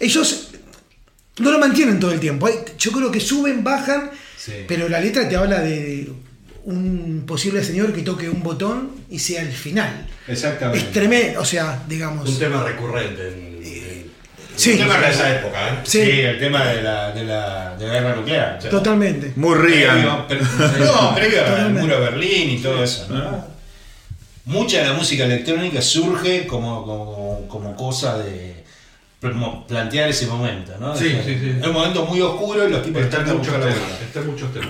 ellos 0.00 0.50
no 1.38 1.50
lo 1.50 1.58
mantienen 1.58 1.98
todo 1.98 2.12
el 2.12 2.20
tiempo, 2.20 2.48
yo 2.78 2.92
creo 2.92 3.10
que 3.10 3.18
suben, 3.20 3.62
bajan, 3.64 4.10
Sí. 4.44 4.52
pero 4.68 4.88
la 4.88 5.00
letra 5.00 5.28
te 5.28 5.36
habla 5.36 5.60
de 5.60 6.10
un 6.64 7.24
posible 7.26 7.62
señor 7.62 7.92
que 7.92 8.02
toque 8.02 8.28
un 8.28 8.42
botón 8.42 8.90
y 9.10 9.18
sea 9.18 9.42
el 9.42 9.52
final. 9.52 10.06
Exactamente. 10.28 10.84
Es 10.86 10.92
tremendo, 10.92 11.40
o 11.40 11.44
sea, 11.44 11.82
digamos... 11.88 12.28
Un 12.28 12.38
tema 12.38 12.62
recurrente 12.64 13.28
en, 13.28 13.62
en- 13.64 14.04
Sí. 14.56 14.72
un 14.72 14.78
tema 14.78 14.98
de 15.00 15.10
esa 15.10 15.34
época, 15.36 15.68
¿eh? 15.68 15.72
Sí. 15.84 16.00
Sí, 16.04 16.10
el 16.20 16.38
tema 16.38 16.64
de 16.66 16.80
la, 16.82 17.10
de 17.12 17.24
la, 17.24 17.76
de 17.76 17.86
la 17.88 17.92
guerra 17.94 18.16
nuclear. 18.16 18.56
o 18.58 18.60
sea, 18.60 18.70
Totalmente. 18.70 19.32
Muy 19.36 19.54
Reagan. 19.56 20.02
No, 20.04 20.26
previo 21.14 21.44
al 21.56 21.72
muro 21.74 21.94
de 22.00 22.10
Berlín 22.10 22.50
y 22.50 22.58
todo 22.62 22.82
eso. 22.84 23.06
¿no? 23.10 23.44
Mucha 24.46 24.78
de 24.80 24.84
la 24.88 24.92
música 24.92 25.24
electrónica 25.24 25.80
surge 25.82 26.46
como, 26.46 26.84
como, 26.84 27.48
como 27.48 27.74
cosa 27.76 28.18
de 28.18 28.63
como 29.32 29.66
plantear 29.66 30.08
ese 30.10 30.26
momento. 30.26 30.72
¿no? 30.78 30.96
Sí, 30.96 31.06
Es- 31.08 31.24
sí, 31.24 31.38
sí. 31.40 31.50
Es 31.60 31.66
un 31.66 31.72
momento 31.72 32.04
muy 32.06 32.20
oscuro 32.20 32.66
y 32.68 32.70
los 32.70 32.82
tipos 32.82 33.02
Están 33.02 33.20
están 33.22 33.36
muchos 33.38 33.54
temas, 33.54 34.00
están 34.06 34.26
muchos 34.26 34.52
temas. 34.52 34.68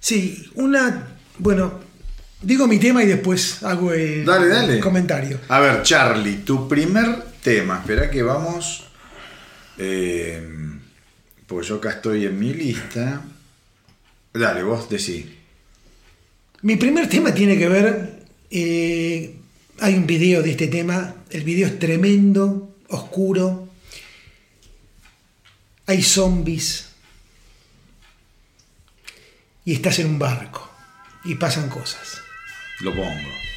Sí, 0.00 0.44
una. 0.54 1.08
Bueno, 1.38 1.80
digo 2.42 2.66
mi 2.66 2.78
tema 2.78 3.02
y 3.02 3.06
después 3.06 3.62
hago 3.62 3.92
el, 3.92 4.24
Dale, 4.24 4.48
dale. 4.48 4.74
el 4.74 4.80
comentario. 4.80 5.38
A 5.48 5.60
ver, 5.60 5.82
Charlie, 5.82 6.36
tu 6.44 6.68
primer 6.68 7.22
tema. 7.42 7.78
Espera 7.80 8.10
que 8.10 8.22
vamos. 8.22 8.84
eh, 9.78 10.46
porque 11.46 11.66
yo 11.68 11.76
acá 11.76 11.90
estoy 11.90 12.26
en 12.26 12.38
mi 12.38 12.52
lista. 12.54 13.22
Dale, 14.32 14.62
vos 14.62 14.88
decís. 14.88 15.24
Mi 16.62 16.76
primer 16.76 17.08
tema 17.08 17.32
tiene 17.34 17.58
que 17.58 17.68
ver. 17.68 18.20
eh, 18.50 19.36
hay 19.80 19.94
un 19.94 20.06
video 20.06 20.42
de 20.42 20.50
este 20.50 20.66
tema. 20.68 21.14
El 21.30 21.42
video 21.44 21.66
es 21.66 21.78
tremendo, 21.78 22.74
oscuro. 22.88 23.68
Hay 25.90 26.04
zombies. 26.04 26.88
Y 29.64 29.72
estás 29.72 29.98
en 29.98 30.06
un 30.06 30.18
barco. 30.20 30.70
Y 31.24 31.34
pasan 31.34 31.68
cosas. 31.68 32.20
Lo 32.78 32.94
pongo. 32.94 33.49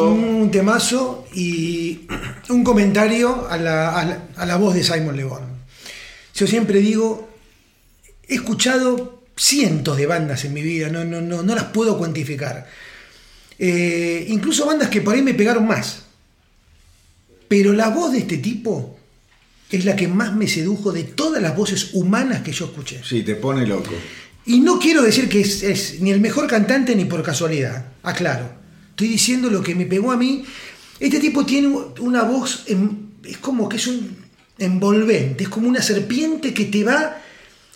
Temazo. 0.00 0.12
Un 0.40 0.50
temazo 0.50 1.26
y 1.34 2.00
un 2.50 2.64
comentario 2.64 3.46
a 3.48 3.56
la, 3.56 3.98
a 3.98 4.04
la- 4.04 4.22
a 4.36 4.46
la 4.46 4.56
voz 4.56 4.74
de 4.74 4.82
Simon 4.84 5.16
Le 5.16 5.24
Bon. 5.24 5.42
Yo 6.34 6.46
siempre 6.46 6.80
digo, 6.80 7.28
he 8.28 8.34
escuchado 8.34 9.22
cientos 9.36 9.96
de 9.96 10.06
bandas 10.06 10.44
en 10.44 10.52
mi 10.54 10.62
vida, 10.62 10.88
no, 10.88 11.04
no, 11.04 11.20
no, 11.20 11.42
no 11.42 11.54
las 11.54 11.64
puedo 11.64 11.96
cuantificar. 11.98 12.66
Eh, 13.58 14.26
incluso 14.28 14.66
bandas 14.66 14.88
que 14.90 15.00
por 15.00 15.14
ahí 15.14 15.22
me 15.22 15.34
pegaron 15.34 15.66
más. 15.66 16.02
Pero 17.48 17.72
la 17.72 17.88
voz 17.90 18.12
de 18.12 18.18
este 18.18 18.38
tipo 18.38 18.98
es 19.70 19.84
la 19.84 19.96
que 19.96 20.08
más 20.08 20.34
me 20.34 20.48
sedujo 20.48 20.92
de 20.92 21.04
todas 21.04 21.40
las 21.42 21.56
voces 21.56 21.90
humanas 21.94 22.42
que 22.42 22.52
yo 22.52 22.66
escuché. 22.66 23.00
Sí, 23.04 23.22
te 23.22 23.34
pone 23.36 23.66
loco. 23.66 23.92
Y 24.44 24.60
no 24.60 24.78
quiero 24.78 25.02
decir 25.02 25.28
que 25.28 25.40
es, 25.40 25.62
es 25.62 26.00
ni 26.00 26.10
el 26.10 26.20
mejor 26.20 26.46
cantante 26.46 26.94
ni 26.94 27.04
por 27.04 27.22
casualidad, 27.22 27.86
aclaro. 28.02 28.50
Estoy 28.96 29.08
diciendo 29.08 29.50
lo 29.50 29.62
que 29.62 29.74
me 29.74 29.84
pegó 29.84 30.10
a 30.10 30.16
mí. 30.16 30.42
Este 30.98 31.20
tipo 31.20 31.44
tiene 31.44 31.68
una 32.00 32.22
voz, 32.22 32.62
en- 32.66 33.10
es 33.24 33.36
como 33.36 33.68
que 33.68 33.76
es 33.76 33.86
un 33.88 34.16
envolvente, 34.58 35.44
es 35.44 35.50
como 35.50 35.68
una 35.68 35.82
serpiente 35.82 36.54
que 36.54 36.64
te 36.64 36.82
va, 36.82 37.18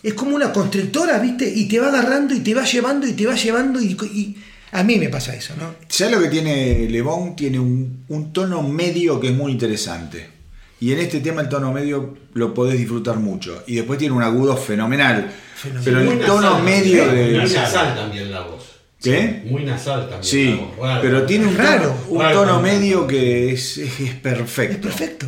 es 0.03 0.15
como 0.15 0.35
una 0.35 0.51
constrictora, 0.51 1.19
¿viste? 1.19 1.47
Y 1.55 1.69
te 1.69 1.79
va 1.79 1.89
agarrando 1.89 2.35
y 2.35 2.41
te 2.41 2.55
va 2.55 2.65
llevando 2.65 3.07
y 3.07 3.13
te 3.13 3.27
va 3.27 3.35
llevando 3.35 3.83
y, 3.83 3.89
y 4.15 4.37
a 4.73 4.83
mí 4.83 4.97
me 4.99 5.11
pasa 5.11 5.35
eso, 5.35 5.53
¿no? 5.61 5.75
¿Sabes 5.91 6.15
lo 6.15 6.23
que 6.23 6.29
tiene 6.31 6.89
Lebón? 6.89 7.37
Tiene 7.37 7.59
un, 7.61 8.05
un 8.09 8.33
tono 8.33 8.63
medio 8.63 9.21
que 9.21 9.29
es 9.29 9.35
muy 9.35 9.53
interesante. 9.53 10.27
Y 10.81 10.93
en 10.93 11.01
este 11.01 11.21
tema 11.21 11.43
el 11.43 11.51
tono 11.51 11.71
medio 11.71 12.17
lo 12.33 12.55
podés 12.55 12.79
disfrutar 12.79 13.19
mucho. 13.19 13.63
Y 13.67 13.75
después 13.75 13.99
tiene 13.99 14.15
un 14.15 14.23
agudo 14.23 14.57
fenomenal. 14.57 15.31
Fenomenal. 15.55 15.85
Pero 15.85 16.01
el 16.13 16.21
tono 16.21 16.59
medio 16.61 17.07
de... 17.13 17.33
nasal 17.47 17.95
también 17.95 18.31
la 18.31 18.41
voz. 18.41 18.70
¿Qué? 19.03 19.43
Muy 19.47 19.65
nasal 19.65 20.03
también 20.11 20.23
Sí, 20.25 20.61
raro. 20.79 21.01
pero 21.03 21.25
tiene 21.27 21.47
un 21.47 21.57
Raro. 21.57 21.89
tono, 21.89 21.97
un 22.09 22.21
Raro 22.21 22.41
tono 22.41 22.61
medio 22.61 23.07
que 23.07 23.53
es, 23.53 23.79
es- 23.79 23.99
es 24.01 24.15
perfecto. 24.17 24.75
Es 24.89 24.95
perfecto. 24.95 25.27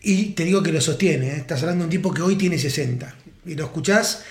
Y 0.00 0.26
te 0.30 0.44
digo 0.44 0.62
que 0.62 0.72
lo 0.72 0.80
sostiene, 0.80 1.28
¿eh? 1.28 1.36
estás 1.38 1.60
hablando 1.62 1.82
de 1.82 1.86
un 1.86 1.90
tipo 1.90 2.12
que 2.14 2.22
hoy 2.22 2.36
tiene 2.36 2.56
60. 2.58 3.14
Y 3.46 3.54
lo 3.56 3.64
escuchás, 3.64 4.22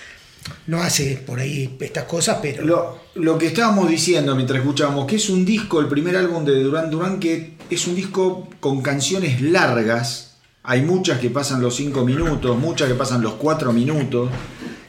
no 0.66 0.80
hace 0.82 1.16
por 1.16 1.38
ahí 1.40 1.76
estas 1.80 2.04
cosas, 2.04 2.38
pero... 2.40 2.64
Lo, 2.64 3.00
lo 3.14 3.38
que 3.38 3.46
estábamos 3.48 3.88
diciendo 3.88 4.34
mientras 4.34 4.60
escuchábamos, 4.60 5.06
que 5.06 5.16
es 5.16 5.28
un 5.28 5.44
disco, 5.44 5.80
el 5.80 5.86
primer 5.88 6.16
álbum 6.16 6.44
de 6.44 6.60
Duran 6.62 6.90
Duran, 6.90 7.20
que 7.20 7.52
es 7.70 7.86
un 7.86 7.94
disco 7.94 8.48
con 8.60 8.80
canciones 8.82 9.40
largas. 9.42 10.36
Hay 10.62 10.82
muchas 10.82 11.20
que 11.20 11.30
pasan 11.30 11.60
los 11.62 11.76
5 11.76 12.04
minutos, 12.04 12.56
muchas 12.58 12.88
que 12.88 12.94
pasan 12.94 13.22
los 13.22 13.34
4 13.34 13.72
minutos. 13.72 14.30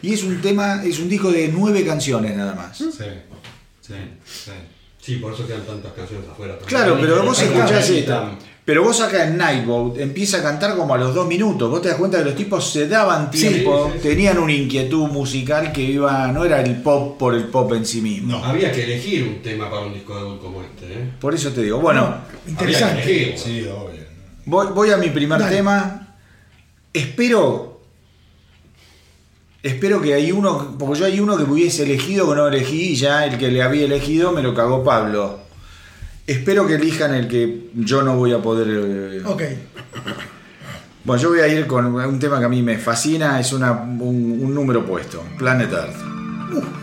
Y 0.01 0.13
es 0.13 0.23
un 0.23 0.41
tema, 0.41 0.83
es 0.83 0.99
un 0.99 1.09
disco 1.09 1.31
de 1.31 1.49
9 1.49 1.85
canciones 1.85 2.35
nada 2.35 2.53
más. 2.53 2.77
Sí, 2.77 2.89
sí, 2.91 3.93
sí. 4.25 4.51
Sí, 5.01 5.15
por 5.15 5.33
eso 5.33 5.47
quedan 5.47 5.65
tantas 5.65 5.93
canciones 5.93 6.29
afuera. 6.29 6.57
Claro, 6.65 6.97
pero 6.99 7.23
vos 7.23 7.41
escuchás 7.41 7.89
esta. 7.89 8.31
Pero 8.69 8.83
vos 8.83 9.01
acá 9.01 9.23
en 9.27 9.35
Nightboat 9.37 9.97
empieza 9.97 10.37
a 10.37 10.43
cantar 10.43 10.75
como 10.75 10.93
a 10.93 10.97
los 10.99 11.15
dos 11.15 11.27
minutos. 11.27 11.71
Vos 11.71 11.81
te 11.81 11.87
das 11.87 11.97
cuenta 11.97 12.19
que 12.19 12.25
los 12.25 12.35
tipos 12.35 12.71
se 12.71 12.87
daban 12.87 13.31
tiempo, 13.31 13.89
sí, 13.91 13.99
sí. 13.99 14.09
tenían 14.09 14.37
una 14.37 14.53
inquietud 14.53 15.07
musical 15.07 15.71
que 15.71 15.81
iba, 15.81 16.27
no 16.27 16.45
era 16.45 16.61
el 16.61 16.79
pop 16.83 17.17
por 17.17 17.33
el 17.33 17.45
pop 17.45 17.73
en 17.73 17.83
sí 17.83 17.99
mismo. 17.99 18.33
No. 18.37 18.45
Había 18.45 18.71
que 18.71 18.83
elegir 18.83 19.23
un 19.23 19.41
tema 19.41 19.71
para 19.71 19.87
un 19.87 19.93
disco 19.93 20.15
de 20.15 20.21
debut 20.21 20.39
como 20.39 20.61
este, 20.61 20.85
¿eh? 20.85 21.13
Por 21.19 21.33
eso 21.33 21.51
te 21.51 21.63
digo, 21.63 21.79
bueno, 21.79 22.15
Interesante. 22.45 23.01
Había 23.01 23.05
que 23.05 23.23
elegir. 23.23 23.39
Sí, 23.39 23.61
obvio. 23.61 24.03
voy, 24.45 24.67
voy 24.67 24.91
a 24.91 24.97
mi 24.97 25.09
primer 25.09 25.39
Dale. 25.39 25.55
tema. 25.55 26.15
Espero. 26.93 27.68
Espero 29.61 30.01
que 30.01 30.13
hay 30.13 30.31
uno, 30.31 30.75
porque 30.79 30.99
yo 30.99 31.05
hay 31.05 31.19
uno 31.19 31.35
que 31.37 31.43
hubiese 31.43 31.83
elegido 31.83 32.29
que 32.29 32.35
no 32.35 32.47
elegí 32.47 32.91
y 32.91 32.95
ya 32.95 33.25
el 33.25 33.37
que 33.37 33.49
le 33.51 33.61
había 33.61 33.85
elegido 33.85 34.31
me 34.31 34.41
lo 34.41 34.53
cagó 34.55 34.83
Pablo. 34.83 35.39
Espero 36.25 36.65
que 36.67 36.75
elijan 36.75 37.13
el 37.13 37.27
que 37.27 37.69
yo 37.75 38.01
no 38.03 38.15
voy 38.15 38.31
a 38.33 38.41
poder. 38.41 38.67
eh, 38.69 39.21
Ok. 39.25 39.43
Bueno, 41.03 41.21
yo 41.21 41.29
voy 41.29 41.39
a 41.39 41.47
ir 41.47 41.65
con 41.67 41.85
un 41.87 42.19
tema 42.19 42.39
que 42.39 42.45
a 42.45 42.49
mí 42.49 42.61
me 42.61 42.77
fascina, 42.77 43.39
es 43.39 43.51
una- 43.51 43.71
un, 43.71 44.39
un 44.43 44.53
número 44.53 44.85
puesto, 44.85 45.23
Planet 45.37 45.71
Earth. 45.71 45.95
Only 46.51 46.78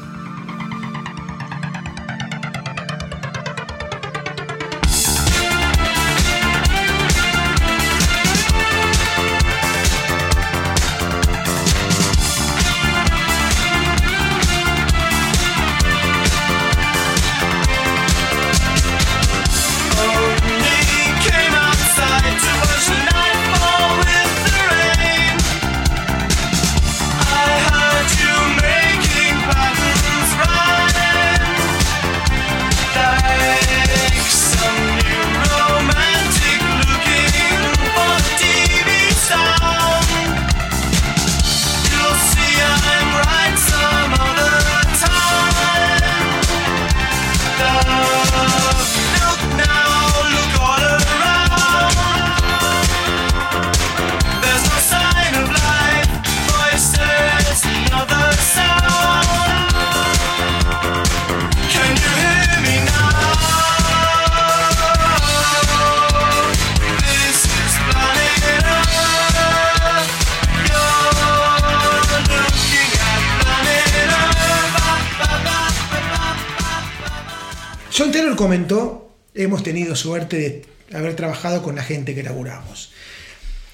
hemos 79.57 79.63
tenido 79.65 79.97
suerte 79.97 80.37
de 80.91 80.97
haber 80.99 81.17
trabajado 81.17 81.63
con 81.63 81.77
la 81.77 81.83
gente 81.83 82.15
que 82.15 82.23
laburamos. 82.23 82.91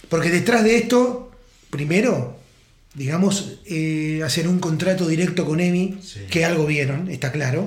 Porque 0.08 0.30
detrás 0.30 0.62
de 0.62 0.76
esto, 0.76 1.32
primero, 1.70 2.36
digamos, 2.94 3.54
eh, 3.66 4.22
hacer 4.24 4.46
un 4.46 4.60
contrato 4.60 5.08
directo 5.08 5.44
con 5.44 5.58
EMI, 5.58 5.98
Sí. 6.00 6.20
que 6.30 6.44
algo 6.44 6.66
vieron, 6.66 7.08
está 7.10 7.32
claro. 7.32 7.66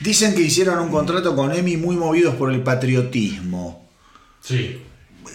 Dicen 0.00 0.34
que 0.36 0.42
hicieron 0.42 0.78
un 0.78 0.90
contrato 0.90 1.34
con 1.34 1.52
Emi 1.52 1.76
muy 1.76 1.96
movidos 1.96 2.36
por 2.36 2.52
el 2.52 2.62
patriotismo. 2.62 3.88
Sí. 4.40 4.82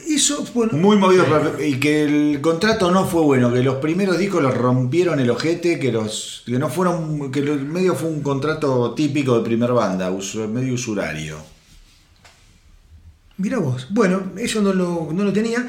Eso, 0.07 0.45
bueno, 0.53 0.73
Muy 0.77 0.95
movidos 0.95 1.27
y 1.61 1.75
que 1.75 2.03
el 2.03 2.39
contrato 2.41 2.89
no 2.91 3.05
fue 3.05 3.21
bueno, 3.21 3.51
que 3.53 3.61
los 3.63 3.75
primeros 3.75 4.17
discos 4.17 4.41
los 4.41 4.55
rompieron 4.55 5.19
el 5.19 5.29
ojete, 5.29 5.77
que 5.79 5.91
los 5.91 6.43
que 6.45 6.53
no 6.57 6.69
fueron 6.69 7.31
que 7.31 7.41
lo- 7.41 7.55
medio 7.55 7.95
fue 7.95 8.09
un 8.09 8.21
contrato 8.21 8.93
típico 8.95 9.37
de 9.37 9.43
primer 9.43 9.71
banda, 9.73 10.09
medio 10.49 10.73
usurario. 10.75 11.37
Mira 13.37 13.57
vos. 13.57 13.87
Bueno, 13.89 14.31
eso 14.37 14.61
no 14.61 14.73
lo, 14.73 15.09
no 15.13 15.23
lo 15.23 15.33
tenía. 15.33 15.67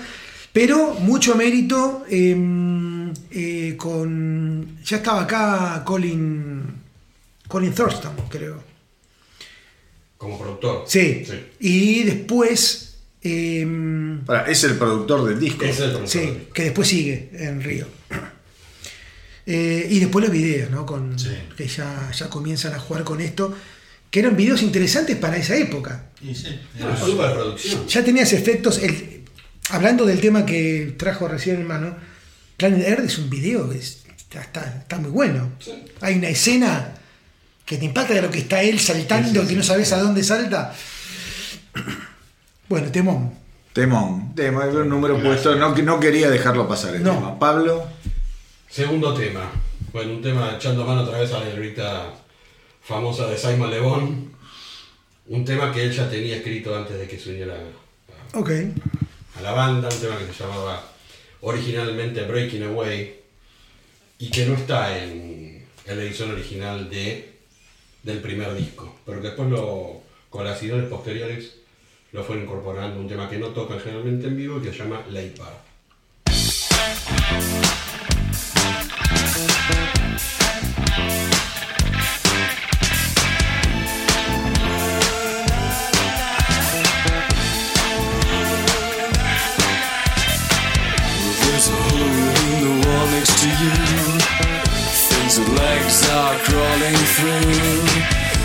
Pero 0.53 0.95
mucho 0.95 1.35
mérito 1.35 2.05
eh, 2.09 3.13
eh, 3.31 3.75
con. 3.77 4.79
Ya 4.85 4.99
estaba 4.99 5.23
acá 5.23 5.83
Colin. 5.85 6.63
Colin 7.49 7.75
Thurston, 7.75 8.13
creo. 8.29 8.63
Como 10.17 10.39
productor. 10.39 10.85
Sí. 10.87 11.25
Sí. 11.27 11.41
Y 11.61 12.03
después. 12.05 12.97
eh, 13.23 13.67
Pará, 14.25 14.51
es 14.51 14.63
el 14.65 14.77
productor 14.77 15.25
del 15.29 15.41
disco. 15.41 15.65
Es 15.65 15.81
el 15.81 15.91
productor. 15.91 16.09
sí, 16.09 16.49
que 16.55 16.63
después 16.65 16.87
sigue 16.89 17.31
en 17.33 17.63
Río. 17.63 17.87
Eh, 19.47 19.89
y 19.91 19.99
después 20.01 20.25
los 20.25 20.33
videos, 20.33 20.71
¿no? 20.71 20.87
Con, 20.87 21.19
Sí. 21.19 21.29
Que 21.57 21.67
ya, 21.67 22.11
ya 22.13 22.31
comienzan 22.31 22.73
a 22.75 22.79
jugar 22.79 23.05
con 23.05 23.21
esto. 23.21 23.55
Que 24.15 24.21
eran 24.21 24.37
videos 24.37 24.63
interesantes 24.63 25.17
para 25.17 25.37
esa 25.37 25.57
época. 25.57 26.05
Y 26.23 26.33
sí, 26.37 26.57
Una 26.81 26.97
superproducción. 26.97 27.85
Ya 27.89 28.05
tenías 28.05 28.33
efectos. 28.33 28.79
el- 28.79 29.25
hablando 29.71 30.07
del 30.07 30.21
tema 30.21 30.47
que 30.47 30.95
trajo 30.97 31.27
recién 31.27 31.57
hermano, 31.59 31.97
Planet 32.57 32.87
Earth 32.87 33.07
es 33.07 33.19
un 33.19 33.29
video 33.29 33.69
que 33.69 33.79
es 33.79 34.05
está, 34.31 34.63
está 34.83 34.99
muy 34.99 35.11
bueno. 35.11 35.51
Hay 36.01 36.15
una 36.19 36.29
escena 36.29 36.93
que 37.67 37.77
te 37.77 37.87
impacta 37.87 38.15
de 38.15 38.23
lo 38.23 38.31
que 38.31 38.39
está 38.39 38.63
él 38.63 38.79
saltando, 38.79 39.45
que 39.49 39.57
no 39.57 39.65
sabes 39.65 39.91
a 39.93 39.99
dónde 40.01 40.23
salta. 40.23 40.73
Bueno, 42.69 42.93
temón. 42.93 43.33
Temón, 43.73 44.33
temón, 44.37 44.69
era 44.71 44.79
un 44.83 44.89
número 44.91 45.21
puesto, 45.21 45.57
no, 45.57 45.75
no 45.75 45.99
quería 45.99 46.31
dejarlo 46.31 46.69
pasar 46.69 46.95
el 46.95 47.03
No. 47.03 47.15
tema. 47.15 47.39
Pablo, 47.41 47.89
Segundo 48.71 49.13
tema. 49.15 49.51
Bueno, 49.93 50.13
un 50.15 50.23
tema 50.23 50.53
echando 50.55 50.85
mano 50.85 51.03
otra 51.03 51.19
vez 51.19 51.33
a 51.33 51.41
la 51.41 51.47
negrita 51.47 52.13
famosa 52.85 53.27
de 53.29 53.37
Simon 53.39 53.71
Le 53.71 53.81
Bon. 53.81 54.33
Un 55.27 55.45
tema 55.45 55.73
que 55.73 55.85
él 55.85 55.93
ya 55.93 56.09
tenía 56.11 56.37
escrito 56.37 56.77
antes 56.77 56.99
de 56.99 57.09
que 57.09 57.19
se 57.19 57.31
uniera 57.31 57.55
a, 57.55 58.39
Ok. 58.39 58.51
a 59.37 59.41
la 59.41 59.53
banda, 59.53 59.89
un 59.89 60.01
tema 60.01 60.19
que 60.19 60.27
se 60.33 60.43
llamaba 60.45 60.83
originalmente 61.41 62.23
Breaking 62.25 62.65
Away 62.65 63.21
y 64.19 64.31
que 64.31 64.47
no 64.47 64.55
está 64.55 64.99
en, 65.03 65.65
en 65.87 65.97
la 65.97 66.03
edición 66.03 66.31
original 66.33 66.89
de, 66.91 67.33
del 68.03 68.19
primer 68.21 68.55
disco, 68.55 68.99
pero 69.07 69.21
que 69.21 69.29
después 69.29 69.49
lo, 69.51 70.03
con 70.29 70.45
las 70.45 70.61
ediciones 70.61 70.89
posteriores 70.89 71.57
lo 72.13 72.23
fueron 72.23 72.45
incorporando, 72.45 73.01
un 73.01 73.09
tema 73.09 73.29
que 73.29 73.39
no 73.39 73.49
tocan 73.49 73.81
generalmente 73.81 74.27
en 74.29 74.37
vivo 74.37 74.59
y 74.59 74.63
que 74.63 74.73
se 74.73 74.79
llama 74.79 75.03
Late 75.11 75.35
Bar. 75.39 75.65
There's 80.97 81.31
a 81.31 81.34
crawling 96.45 97.01
through. 97.17 97.57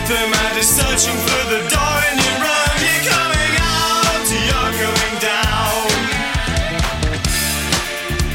The 0.08 0.20
man 0.32 0.56
is 0.58 0.68
searching 0.68 1.18
for 1.28 1.44
the 1.52 1.60
door 1.68 1.98
in 2.10 2.16
your 2.24 2.38
room. 2.46 2.76
You're 2.84 3.04
coming 3.12 3.54
out, 3.60 4.28
you're 4.48 4.74
going 4.84 5.18
down. 5.20 5.88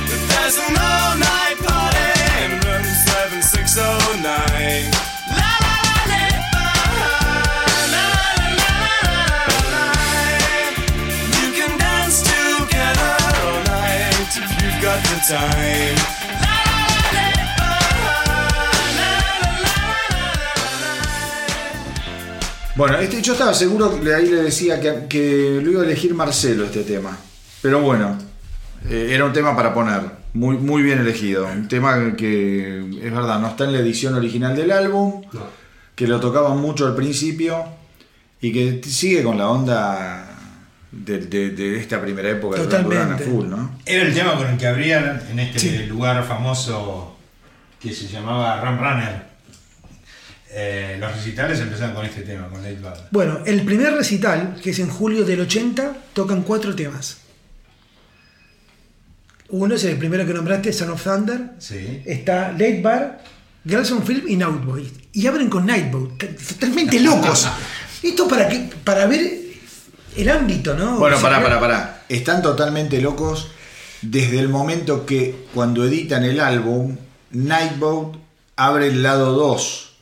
But 0.08 0.20
there's 0.30 0.56
an 0.66 0.74
all-night 0.76 1.58
party 1.64 2.12
in 2.44 2.50
room 2.64 2.84
7609. 2.84 4.92
La 5.30 5.54
Bueno, 22.76 22.98
este, 22.98 23.22
yo 23.22 23.34
estaba 23.34 23.54
seguro, 23.54 24.00
que 24.00 24.12
ahí 24.14 24.26
le 24.26 24.42
decía 24.42 24.80
que, 24.80 25.06
que 25.08 25.60
lo 25.62 25.70
iba 25.70 25.82
a 25.82 25.84
elegir 25.84 26.14
Marcelo 26.14 26.64
este 26.64 26.82
tema. 26.82 27.16
Pero 27.62 27.80
bueno, 27.80 28.18
eh, 28.88 29.10
era 29.12 29.24
un 29.24 29.32
tema 29.32 29.54
para 29.54 29.72
poner, 29.72 30.00
muy, 30.32 30.56
muy 30.56 30.82
bien 30.82 30.98
elegido. 30.98 31.46
Un 31.46 31.68
tema 31.68 32.14
que 32.16 32.78
es 33.02 33.12
verdad, 33.12 33.38
no 33.38 33.48
está 33.48 33.64
en 33.64 33.72
la 33.74 33.78
edición 33.78 34.14
original 34.14 34.56
del 34.56 34.72
álbum, 34.72 35.22
No. 35.32 35.40
que 35.94 36.08
lo 36.08 36.18
tocaban 36.18 36.58
mucho 36.58 36.86
al 36.86 36.96
principio 36.96 37.64
y 38.40 38.52
que 38.52 38.80
sigue 38.88 39.22
con 39.22 39.38
la 39.38 39.48
onda 39.48 40.26
de, 40.90 41.18
de- 41.18 41.50
de 41.50 41.78
esta 41.78 42.00
primera 42.02 42.28
época 42.30 42.58
de 42.58 42.64
Totalmente. 42.64 43.24
full, 43.24 43.46
¿no? 43.48 43.78
Era 43.86 44.02
el 44.02 44.12
tema 44.14 44.34
con 44.36 44.48
el 44.48 44.58
que 44.58 44.66
abrían 44.66 45.22
en 45.30 45.38
este 45.38 45.58
Sí. 45.60 45.86
lugar 45.86 46.24
famoso 46.26 47.16
que 47.80 47.92
se 47.92 48.08
llamaba 48.08 48.60
Ram 48.60 48.78
Runner. 48.78 49.33
Eh, 50.56 50.98
los 51.00 51.12
recitales 51.12 51.58
empezaron 51.58 51.96
con 51.96 52.06
este 52.06 52.20
tema, 52.20 52.48
con 52.48 52.62
Late 52.62 52.78
Bad. 52.80 53.08
Bueno, 53.10 53.40
el 53.44 53.64
primer 53.64 53.92
recital, 53.92 54.54
que 54.62 54.70
es 54.70 54.78
en 54.78 54.88
julio 54.88 55.24
del 55.24 55.40
80, 55.40 55.96
tocan 56.12 56.42
cuatro 56.42 56.76
temas. 56.76 57.18
Uno 59.48 59.74
es 59.74 59.82
el 59.82 59.96
primero 59.96 60.24
que 60.24 60.32
nombraste, 60.32 60.72
Son 60.72 60.90
of 60.90 61.02
Thunder. 61.02 61.54
Sí. 61.58 62.02
Está 62.06 62.52
Late 62.52 62.80
Bar, 62.82 63.24
Girls 63.66 63.90
on 63.90 64.04
Film 64.04 64.28
y 64.28 64.36
Nightboy. 64.36 64.92
Y 65.12 65.26
abren 65.26 65.48
con 65.48 65.66
Nightboat. 65.66 66.22
Totalmente 66.48 67.00
locos. 67.00 67.48
Esto 68.02 68.28
para 68.28 68.48
que 68.48 68.70
para 68.84 69.06
ver 69.06 69.40
el 70.16 70.30
ámbito, 70.30 70.74
¿no? 70.74 70.98
Bueno, 70.98 71.18
pará, 71.20 71.42
pará, 71.42 71.58
pará. 71.58 72.04
Están 72.08 72.42
totalmente 72.42 73.00
locos 73.00 73.48
desde 74.02 74.38
el 74.38 74.48
momento 74.48 75.04
que 75.04 75.46
cuando 75.52 75.84
editan 75.84 76.22
el 76.22 76.38
álbum, 76.38 76.96
Nightboat 77.32 78.18
abre 78.54 78.86
el 78.86 79.02
lado 79.02 79.32
2. 79.32 79.93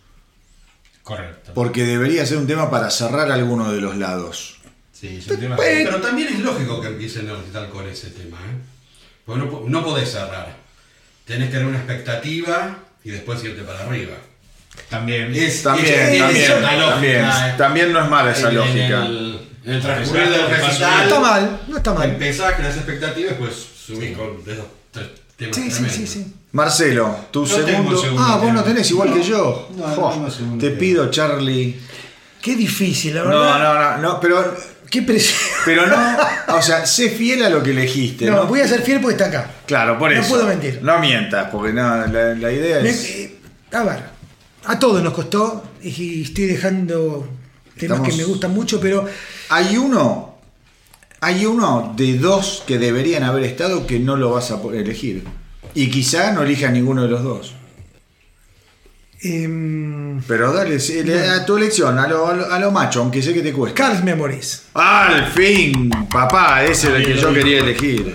Correcto. 1.03 1.53
Porque 1.55 1.85
debería 1.85 2.25
ser 2.27 2.39
un 2.39 2.47
tema 2.47 2.71
para 2.71 2.91
cerrar 2.91 3.31
alguno 3.31 3.73
de 3.73 3.81
los 3.81 3.97
lados. 3.97 4.59
Sí, 4.93 5.17
es 5.19 5.27
un 5.29 5.41
tema. 5.41 5.57
Pues, 5.57 5.85
Pero 5.85 6.01
también 6.01 6.29
es 6.29 6.39
lógico 6.41 6.81
que 6.81 6.89
empiecen 6.89 7.29
a 7.29 7.35
recital 7.35 7.69
con 7.71 7.89
ese 7.89 8.11
tema, 8.11 8.39
¿eh? 8.39 8.57
Porque 9.27 9.45
no, 9.45 9.63
no 9.67 9.85
podés 9.85 10.11
cerrar. 10.13 10.55
Tenés 11.27 11.49
que 11.49 11.53
tener 11.55 11.67
una 11.69 11.79
expectativa 11.79 12.77
y 13.05 13.11
después 13.11 13.43
irte 13.45 13.63
para 13.63 13.81
arriba. 13.81 14.15
También. 14.89 15.35
Es, 15.35 15.63
También, 15.63 15.87
es- 15.95 16.09
es 16.13 16.19
también, 16.19 16.81
también, 16.89 17.25
¿eh? 17.25 17.55
también 17.59 17.93
no 17.93 18.03
es 18.05 18.09
mala 18.11 18.33
esa 18.33 18.43
En- 18.43 18.49
en 18.49 18.55
lógica. 18.57 19.07
el, 19.07 19.49
en 19.65 19.73
el 19.75 19.83
transcurrir 19.83 20.29
del 20.31 20.41
No 20.41 20.49
recital. 20.49 20.91
No 20.97 21.03
está 21.03 21.21
mal, 21.21 21.61
no 21.69 21.77
está 21.77 21.95
mal. 21.95 22.09
Empezás 22.11 22.53
con 22.55 22.65
las 22.65 22.77
expectativas 22.77 23.33
y 23.33 23.35
pues 23.35 23.55
subís 23.87 24.17
con 24.17 24.41
esos 24.47 24.67
tres 24.91 25.07
Sí, 25.51 25.71
sí, 25.71 25.85
sí, 25.91 26.07
sí. 26.07 26.27
Marcelo, 26.53 27.17
tu 27.31 27.41
No 27.41 27.47
segundo. 27.47 27.99
segundo 28.01 28.23
Ah, 28.23 28.37
vos 28.37 28.53
no 28.53 28.63
tenés 28.63 28.91
igual 28.91 29.13
que 29.13 29.23
yo. 29.23 29.69
No, 29.77 30.17
no 30.17 30.29
te 30.59 30.67
tema. 30.69 30.79
pido, 30.79 31.11
Charlie. 31.11 31.81
Qué 32.41 32.57
difícil, 32.57 33.15
la 33.15 33.23
No, 33.23 33.29
verdad. 33.31 33.59
no, 33.59 33.75
no, 33.75 33.97
no, 34.15 34.21
pero, 34.21 34.55
Qué 34.91 35.01
presión. 35.03 35.39
pero 35.65 35.87
no, 35.87 35.97
o 36.57 36.61
sea, 36.61 36.85
sé 36.85 37.09
fiel 37.09 37.43
a 37.45 37.49
lo 37.49 37.63
que 37.63 37.71
elegiste. 37.71 38.27
No, 38.27 38.37
No, 38.37 38.47
voy 38.47 38.61
a 38.61 38.69
ser 38.69 38.83
fiel 38.83 39.01
porque 39.01 39.15
está 39.15 39.27
acá. 39.29 39.51
Claro, 39.67 39.99
por 39.99 40.13
no 40.13 40.21
eso. 40.21 40.29
puedo 40.29 40.47
mentir. 40.47 40.81
No 40.83 40.99
mientas, 40.99 41.49
porque 41.51 41.73
no, 41.73 42.07
la, 42.07 42.35
la 42.35 42.53
idea 42.53 42.81
Me- 42.83 42.91
es. 42.91 43.05
eh, 43.07 43.39
a 43.73 43.85
ver, 43.85 44.01
a 44.67 44.79
todos 44.79 45.03
nos 45.03 45.15
costó 45.15 45.65
y 45.83 46.23
estoy 46.23 46.45
dejando 46.47 47.27
temas 47.79 47.99
Estamos- 47.99 48.09
que 48.09 48.17
me 48.17 48.25
gustan 48.25 48.53
mucho, 48.53 48.79
pero 48.81 49.07
Hay 49.49 49.77
uno, 49.79 50.32
hay 51.23 51.47
uno 51.47 51.95
de 51.97 52.19
dos 52.19 52.65
que 52.67 52.79
deberían 52.79 53.23
haber 53.23 53.45
estado 53.45 53.87
que 53.87 53.99
no 54.01 54.17
lo 54.17 54.33
vas 54.33 54.51
a 54.51 54.61
poder 54.61 54.83
elegir. 54.83 55.25
Y 55.73 55.89
quizá 55.89 56.33
no 56.33 56.43
elijas 56.43 56.73
ninguno 56.73 57.03
de 57.05 57.09
los 57.09 57.23
dos. 57.23 57.55
em, 59.25 60.21
Pero 60.27 60.53
dale, 60.53 60.81
sí, 60.81 61.03
le- 61.05 61.29
a 61.31 61.47
tu 61.47 61.57
elección, 61.57 61.97
a 61.99 62.09
lo, 62.09 62.27
a 62.27 62.35
lo- 62.35 62.53
a 62.53 62.59
lo 62.59 62.73
macho, 62.73 63.01
aunque 63.01 63.23
sé 63.23 63.33
que 63.33 63.41
te 63.43 63.53
cuesta. 63.53 63.77
Carl's 63.85 64.03
Memories. 64.03 64.65
Al 64.75 65.27
fin, 65.29 65.91
papá, 66.11 66.65
ese 66.65 66.89
era 66.89 66.97
el 66.99 67.05
que 67.07 67.15
yo 67.17 67.33
quería 67.33 67.61
elegir. 67.61 68.15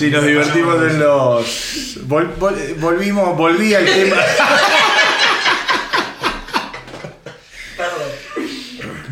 Sí, 0.00 0.10
nos 0.10 0.24
divertimos 0.26 0.76
en 0.90 0.98
los. 0.98 1.98
vol- 2.08 2.34
vol- 2.38 2.74
volvimos, 2.80 3.36
volví 3.36 3.74
al 3.74 3.84
tema. 3.84 4.16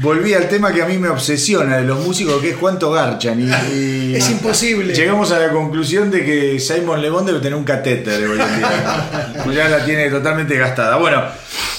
volví 0.01 0.33
al 0.33 0.49
tema 0.49 0.73
que 0.73 0.83
a 0.83 0.87
mí 0.87 0.97
me 0.99 1.09
obsesiona 1.09 1.77
de 1.79 1.85
los 1.85 2.05
músicos, 2.05 2.41
que 2.41 2.51
es 2.51 2.57
cuánto 2.57 2.91
garchan. 2.91 3.41
Y, 3.41 3.51
y 3.75 4.15
Es 4.17 4.31
imposible. 4.31 4.95
Llegamos 4.95 5.31
a 5.33 5.39
la 5.39 5.51
conclusión 5.51 6.11
de 6.11 6.25
que 6.25 6.61
Simon 6.61 7.03
Le 7.03 7.11
Bon 7.11 7.25
debe 7.27 7.39
tener 7.41 7.55
un 7.55 7.65
catéter 7.65 8.25
hoy 8.27 8.41
en 8.41 8.57
día. 8.59 9.45
Ya 9.55 9.69
la 9.69 9.85
tiene 9.85 10.09
totalmente 10.11 10.57
gastada. 10.57 10.97
Bueno, 10.97 11.23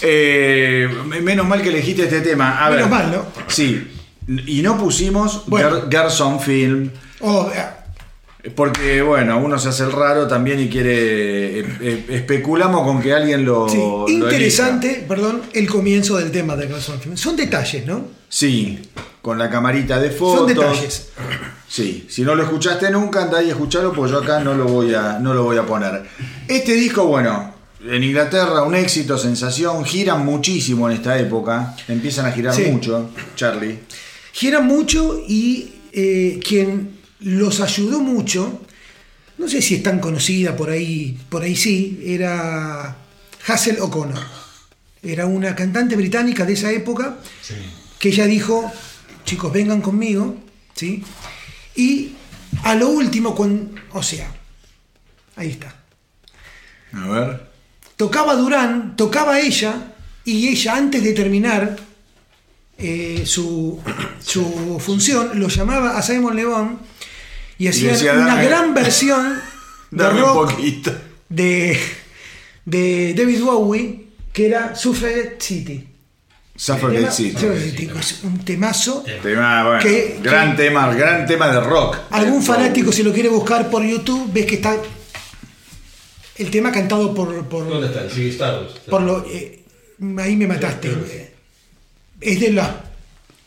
eh, 0.02 0.88
menos 1.22 1.48
mal 1.48 1.62
que 1.62 1.70
elegiste 1.70 2.04
este 2.04 2.22
tema. 2.22 2.64
A 2.66 2.70
Menos 2.70 2.90
ver, 2.90 3.00
mal, 3.00 3.12
¿no? 3.12 3.26
Sí. 3.48 3.88
Y 4.46 4.62
no 4.62 4.78
pusimos 4.78 5.44
Bueno. 5.48 5.70
Gar- 5.72 5.90
Garson 5.90 6.40
Film. 6.40 6.92
Oh, 7.22 7.50
eh, 7.54 7.64
Porque, 8.56 9.02
bueno, 9.02 9.38
uno 9.40 9.60
se 9.60 9.68
hace 9.70 9.84
el 9.84 9.92
raro 9.92 10.26
también 10.28 10.60
y 10.62 10.70
quiere. 10.70 11.60
eh, 11.60 11.66
eh, 11.82 12.06
especulamos 12.10 12.84
con 12.84 13.02
que 13.02 13.14
alguien 13.14 13.44
lo. 13.44 13.68
sí, 13.68 13.78
lo 13.78 14.08
interesante, 14.10 15.04
perdón, 15.08 15.42
el 15.54 15.68
comienzo 15.68 16.18
del 16.18 16.32
tema 16.32 16.56
de 16.56 16.68
Film. 16.68 17.18
Son 17.18 17.36
detalles, 17.36 17.86
¿no? 17.86 18.08
Sí, 18.30 18.80
con 19.22 19.38
la 19.38 19.50
camarita 19.50 20.00
de 20.00 20.10
fotos. 20.12 20.38
Son 20.40 20.48
detalles. 20.48 21.10
Sí, 21.68 22.08
si 22.10 22.22
no 22.24 22.34
lo 22.34 22.44
escuchaste 22.44 22.90
nunca, 22.92 23.24
anda 23.24 23.40
ahí 23.40 23.50
a 23.50 23.52
escucharlo, 23.52 23.92
pues 23.94 24.10
yo 24.12 24.20
acá 24.20 24.40
no 24.40 24.54
lo 24.56 24.66
voy 24.66 24.94
a, 24.96 25.20
no 25.20 25.34
lo 25.34 25.44
voy 25.44 25.58
a 25.58 25.64
poner. 25.66 26.04
Este 26.48 26.74
disco, 26.74 27.06
bueno, 27.06 27.54
en 27.86 28.04
Inglaterra 28.04 28.64
un 28.64 28.74
éxito, 28.74 29.18
sensación, 29.18 29.84
giran 29.84 30.26
muchísimo 30.26 30.90
en 30.90 30.96
esta 30.96 31.20
época, 31.20 31.76
empiezan 31.90 32.26
a 32.26 32.32
girar 32.32 32.56
Sí. 32.56 32.64
mucho, 32.72 33.10
Charlie. 33.36 33.80
Giran 34.32 34.66
mucho 34.66 35.22
y 35.28 35.74
eh, 35.92 36.40
quien 36.48 36.99
los 37.20 37.60
ayudó 37.62 38.00
mucho, 38.00 38.62
no 39.38 39.48
sé 39.48 39.62
si 39.62 39.76
es 39.76 39.84
tan 39.84 40.00
conocida 40.00 40.56
por 40.56 40.70
ahí, 40.70 41.18
por 41.30 41.44
ahí 41.44 41.56
sí, 41.56 42.02
era 42.06 42.96
Hazel 43.48 43.80
O'Connor. 43.80 44.20
Era 45.02 45.26
una 45.26 45.56
cantante 45.56 45.96
británica 45.96 46.46
de 46.46 46.54
esa 46.54 46.72
época 46.72 47.20
Sí. 47.42 47.56
que 48.00 48.10
ella 48.10 48.26
dijo, 48.26 48.70
chicos, 49.24 49.52
vengan 49.54 49.82
conmigo, 49.82 50.36
¿sí? 50.76 51.04
Y 51.76 52.14
a 52.64 52.76
lo 52.76 52.90
último, 52.90 53.34
con, 53.36 53.80
o 53.92 54.04
sea, 54.04 54.30
ahí 55.38 55.52
está. 55.52 55.74
A 56.92 57.08
ver. 57.08 57.50
Tocaba 57.96 58.36
Durán, 58.36 58.96
tocaba 58.98 59.40
ella, 59.40 59.94
y 60.26 60.48
ella 60.50 60.76
antes 60.76 61.04
de 61.04 61.14
terminar 61.14 61.78
eh, 62.78 63.24
su, 63.26 63.82
su 64.24 64.80
función, 64.80 65.40
lo 65.40 65.48
llamaba 65.48 65.98
a 65.98 66.02
Simon 66.02 66.36
León 66.36 66.80
y 67.60 67.68
hacían 67.68 67.94
decía, 67.94 68.14
una 68.14 68.28
"Dame- 68.36 68.46
gran 68.48 68.74
versión 68.74 69.40
de 69.92 70.10
rock 70.10 70.52
poquito. 70.52 70.92
de, 71.30 71.78
de 72.66 73.14
David 73.16 73.42
Bowie, 73.44 74.06
que 74.34 74.48
era 74.48 74.76
Suffragette 74.76 75.40
City. 75.42 75.86
Suffragette 76.56 77.12
City. 77.12 77.38
City, 77.38 77.90
es 78.00 78.20
un 78.24 78.40
temazo. 78.44 79.04
Tema, 79.24 79.64
bueno, 79.66 79.80
Que- 79.82 80.20
gran 80.22 80.56
que- 80.58 80.64
tema, 80.64 80.94
gran 80.94 81.26
tema 81.28 81.48
de 81.52 81.60
rock. 81.62 81.98
Algún 82.10 82.42
Eh, 82.42 82.46
fanático, 82.46 82.92
si 82.92 83.04
lo 83.04 83.14
quiere 83.14 83.30
buscar 83.30 83.70
por 83.70 83.84
YouTube, 83.84 84.30
ves 84.34 84.46
que 84.46 84.56
está 84.56 84.76
el 86.38 86.50
tema 86.52 86.72
cantado 86.72 87.14
por, 87.14 87.46
por, 87.48 87.68
¿Dónde 87.68 87.88
está? 87.88 88.02
El 88.04 88.10
Ziggy 88.12 88.30
Stardust. 88.30 88.78
por 88.90 89.02
lo. 89.02 89.26
eh, 89.26 89.62
ahí 90.20 90.36
me 90.36 90.48
mataste. 90.48 90.90
Eh, 90.90 91.34
Es 92.22 92.40
de 92.42 92.52
la, 92.52 92.84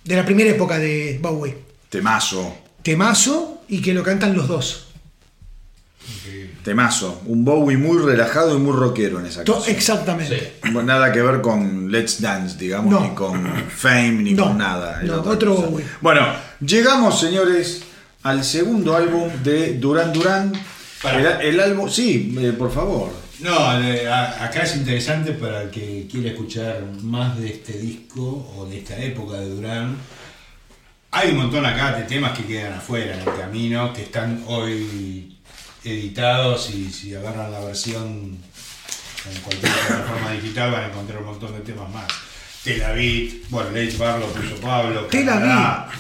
de 0.04 0.16
la 0.16 0.24
primera 0.24 0.50
época 0.50 0.78
de 0.78 1.18
Bowie. 1.20 1.54
Temazo, 1.90 2.56
Temazo 2.82 3.62
y 3.68 3.80
que 3.80 3.94
lo 3.94 4.02
cantan 4.02 4.34
los 4.36 4.48
dos. 4.48 4.86
temazo. 6.64 7.22
Un 7.26 7.44
Bowie 7.44 7.76
muy 7.76 7.98
relajado 7.98 8.56
y 8.56 8.60
muy 8.60 8.72
rockero 8.76 9.18
en 9.18 9.26
esa 9.26 9.42
canción. 9.44 9.74
exactamente. 9.76 10.54
Bueno, 10.62 10.84
Nada 10.84 11.10
que 11.12 11.20
ver 11.20 11.40
con 11.40 11.90
Let's 11.90 12.20
Dance, 12.20 12.56
digamos, 12.56 12.90
No. 12.92 13.00
ni 13.00 13.14
con 13.14 13.44
Fame, 13.68 14.12
ni 14.22 14.32
No, 14.34 14.44
con 14.48 14.58
nada. 14.58 15.00
no, 15.02 15.22
otro 15.22 15.56
cosa. 15.56 15.66
Bowie. 15.68 15.84
Bueno, 16.00 16.26
llegamos, 16.60 17.18
señores, 17.18 17.82
al 18.22 18.44
segundo 18.44 18.94
álbum 18.96 19.28
de 19.42 19.74
Duran 19.78 20.12
Duran. 20.12 20.52
El, 21.04 21.26
el 21.48 21.60
álbum, 21.60 21.88
sí, 21.90 22.36
eh, 22.38 22.52
por 22.56 22.70
favor. 22.72 23.10
No, 23.40 23.80
eh, 23.82 24.08
acá 24.08 24.62
es 24.62 24.76
interesante 24.76 25.32
para 25.32 25.62
el 25.62 25.70
que 25.70 26.06
quiere 26.08 26.28
escuchar 26.28 26.80
más 27.02 27.36
de 27.40 27.48
este 27.48 27.72
disco 27.72 28.52
o 28.56 28.66
de 28.66 28.78
esta 28.78 28.96
época 29.02 29.40
de 29.40 29.48
Durán. 29.48 29.96
Hay 31.14 31.30
un 31.32 31.36
montón 31.36 31.66
acá 31.66 31.92
de 31.92 32.04
temas 32.04 32.36
que 32.36 32.46
quedan 32.46 32.72
afuera 32.72 33.12
en 33.14 33.20
el 33.20 33.36
camino, 33.36 33.92
que 33.92 34.00
están 34.00 34.42
hoy 34.46 35.36
editados 35.84 36.70
y 36.70 36.90
si 36.90 37.14
agarran 37.14 37.52
la 37.52 37.60
versión 37.60 38.38
en 39.30 39.40
cualquier 39.42 39.72
plataforma 39.72 40.32
digital 40.32 40.70
van 40.70 40.84
a 40.84 40.86
encontrar 40.86 41.18
un 41.18 41.26
montón 41.26 41.52
de 41.52 41.60
temas 41.60 41.90
más. 41.90 42.06
Tel 42.64 42.82
Aviv, 42.82 43.44
bueno, 43.50 43.70
Lech 43.72 43.98
Bar 43.98 44.20
lo 44.20 44.26
puso 44.28 44.56
Pablo, 44.56 45.02
Tel 45.02 45.26
Canadá, 45.26 45.90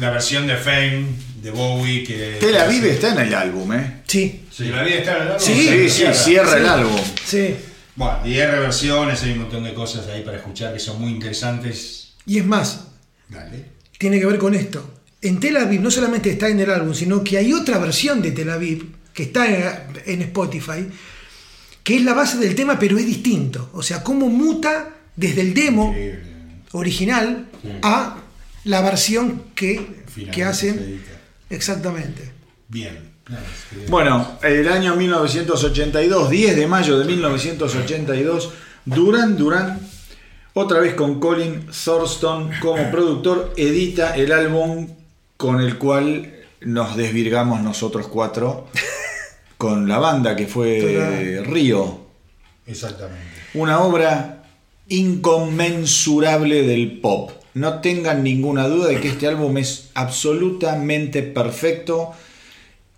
la 0.00 0.10
versión 0.10 0.46
de 0.46 0.56
Fame 0.56 1.06
de 1.42 1.50
Bowie 1.50 2.02
que... 2.02 2.38
Tel 2.40 2.56
Aviv 2.56 2.86
está 2.86 3.12
en 3.12 3.26
el 3.26 3.34
álbum, 3.34 3.74
¿eh? 3.74 4.02
Sí, 4.06 4.46
Tel 4.56 4.78
Aviv 4.78 4.94
está 4.94 5.16
en 5.16 5.22
el 5.22 5.28
álbum? 5.32 5.40
Sí. 5.40 5.68
Sí, 5.68 5.90
sí, 5.90 6.04
cierra 6.14 6.56
el 6.56 6.66
álbum. 6.66 7.00
sí. 7.26 7.56
Bueno, 7.94 8.20
y 8.24 8.40
hay 8.40 8.46
reversiones, 8.46 9.22
hay 9.22 9.32
un 9.32 9.40
montón 9.40 9.64
de 9.64 9.74
cosas 9.74 10.06
ahí 10.06 10.22
para 10.22 10.38
escuchar 10.38 10.72
que 10.72 10.78
son 10.78 10.98
muy 10.98 11.10
interesantes. 11.10 12.14
Y 12.24 12.38
es 12.38 12.46
más, 12.46 12.86
Dale. 13.28 13.71
Tiene 14.02 14.18
que 14.18 14.26
ver 14.26 14.38
con 14.38 14.52
esto. 14.52 14.84
En 15.20 15.38
Tel 15.38 15.56
Aviv 15.56 15.80
no 15.80 15.88
solamente 15.88 16.28
está 16.28 16.48
en 16.48 16.58
el 16.58 16.68
álbum, 16.68 16.92
sino 16.92 17.22
que 17.22 17.38
hay 17.38 17.52
otra 17.52 17.78
versión 17.78 18.20
de 18.20 18.32
Tel 18.32 18.50
Aviv 18.50 18.84
que 19.14 19.22
está 19.22 19.46
en, 20.04 20.22
Spotify, 20.22 20.88
que 21.84 21.96
es 21.98 22.02
la 22.02 22.12
base 22.12 22.36
del 22.38 22.56
tema, 22.56 22.80
pero 22.80 22.98
es 22.98 23.06
distinto. 23.06 23.70
O 23.74 23.80
sea, 23.80 24.02
cómo 24.02 24.26
muta 24.26 24.90
desde 25.14 25.42
el 25.42 25.54
demo 25.54 25.90
Increíble. 25.90 26.22
original 26.72 27.46
a 27.82 28.16
la 28.64 28.82
versión 28.82 29.44
que, 29.54 30.02
que 30.32 30.42
hacen. 30.42 31.00
Exactamente. 31.48 32.32
Bien. 32.66 33.12
Bueno, 33.88 34.36
el 34.42 34.66
año 34.66 34.96
1982, 34.96 36.28
10 36.28 36.56
de 36.56 36.66
mayo 36.66 36.98
de 36.98 37.04
1982, 37.04 38.50
Duran 38.84 39.36
Duran, 39.36 39.78
otra 40.54 40.80
vez 40.80 40.94
con 40.94 41.20
Colin 41.20 41.66
Thurston 41.66 42.50
como 42.60 42.90
productor, 42.90 43.52
edita 43.56 44.16
el 44.16 44.32
álbum 44.32 44.88
con 45.36 45.60
el 45.60 45.78
cual 45.78 46.34
nos 46.60 46.96
desvirgamos 46.96 47.60
nosotros 47.62 48.06
cuatro 48.08 48.68
con 49.58 49.88
la 49.88 49.98
banda 49.98 50.36
que 50.36 50.46
fue. 50.46 51.42
Río. 51.46 52.00
Exactamente. 52.66 53.24
Una 53.54 53.80
obra 53.80 54.44
inconmensurable 54.88 56.62
del 56.62 57.00
pop. 57.00 57.30
No 57.54 57.80
tengan 57.80 58.22
ninguna 58.22 58.68
duda 58.68 58.88
de 58.88 59.00
que 59.00 59.08
este 59.08 59.26
álbum 59.26 59.58
es 59.58 59.90
absolutamente 59.94 61.22
perfecto 61.22 62.12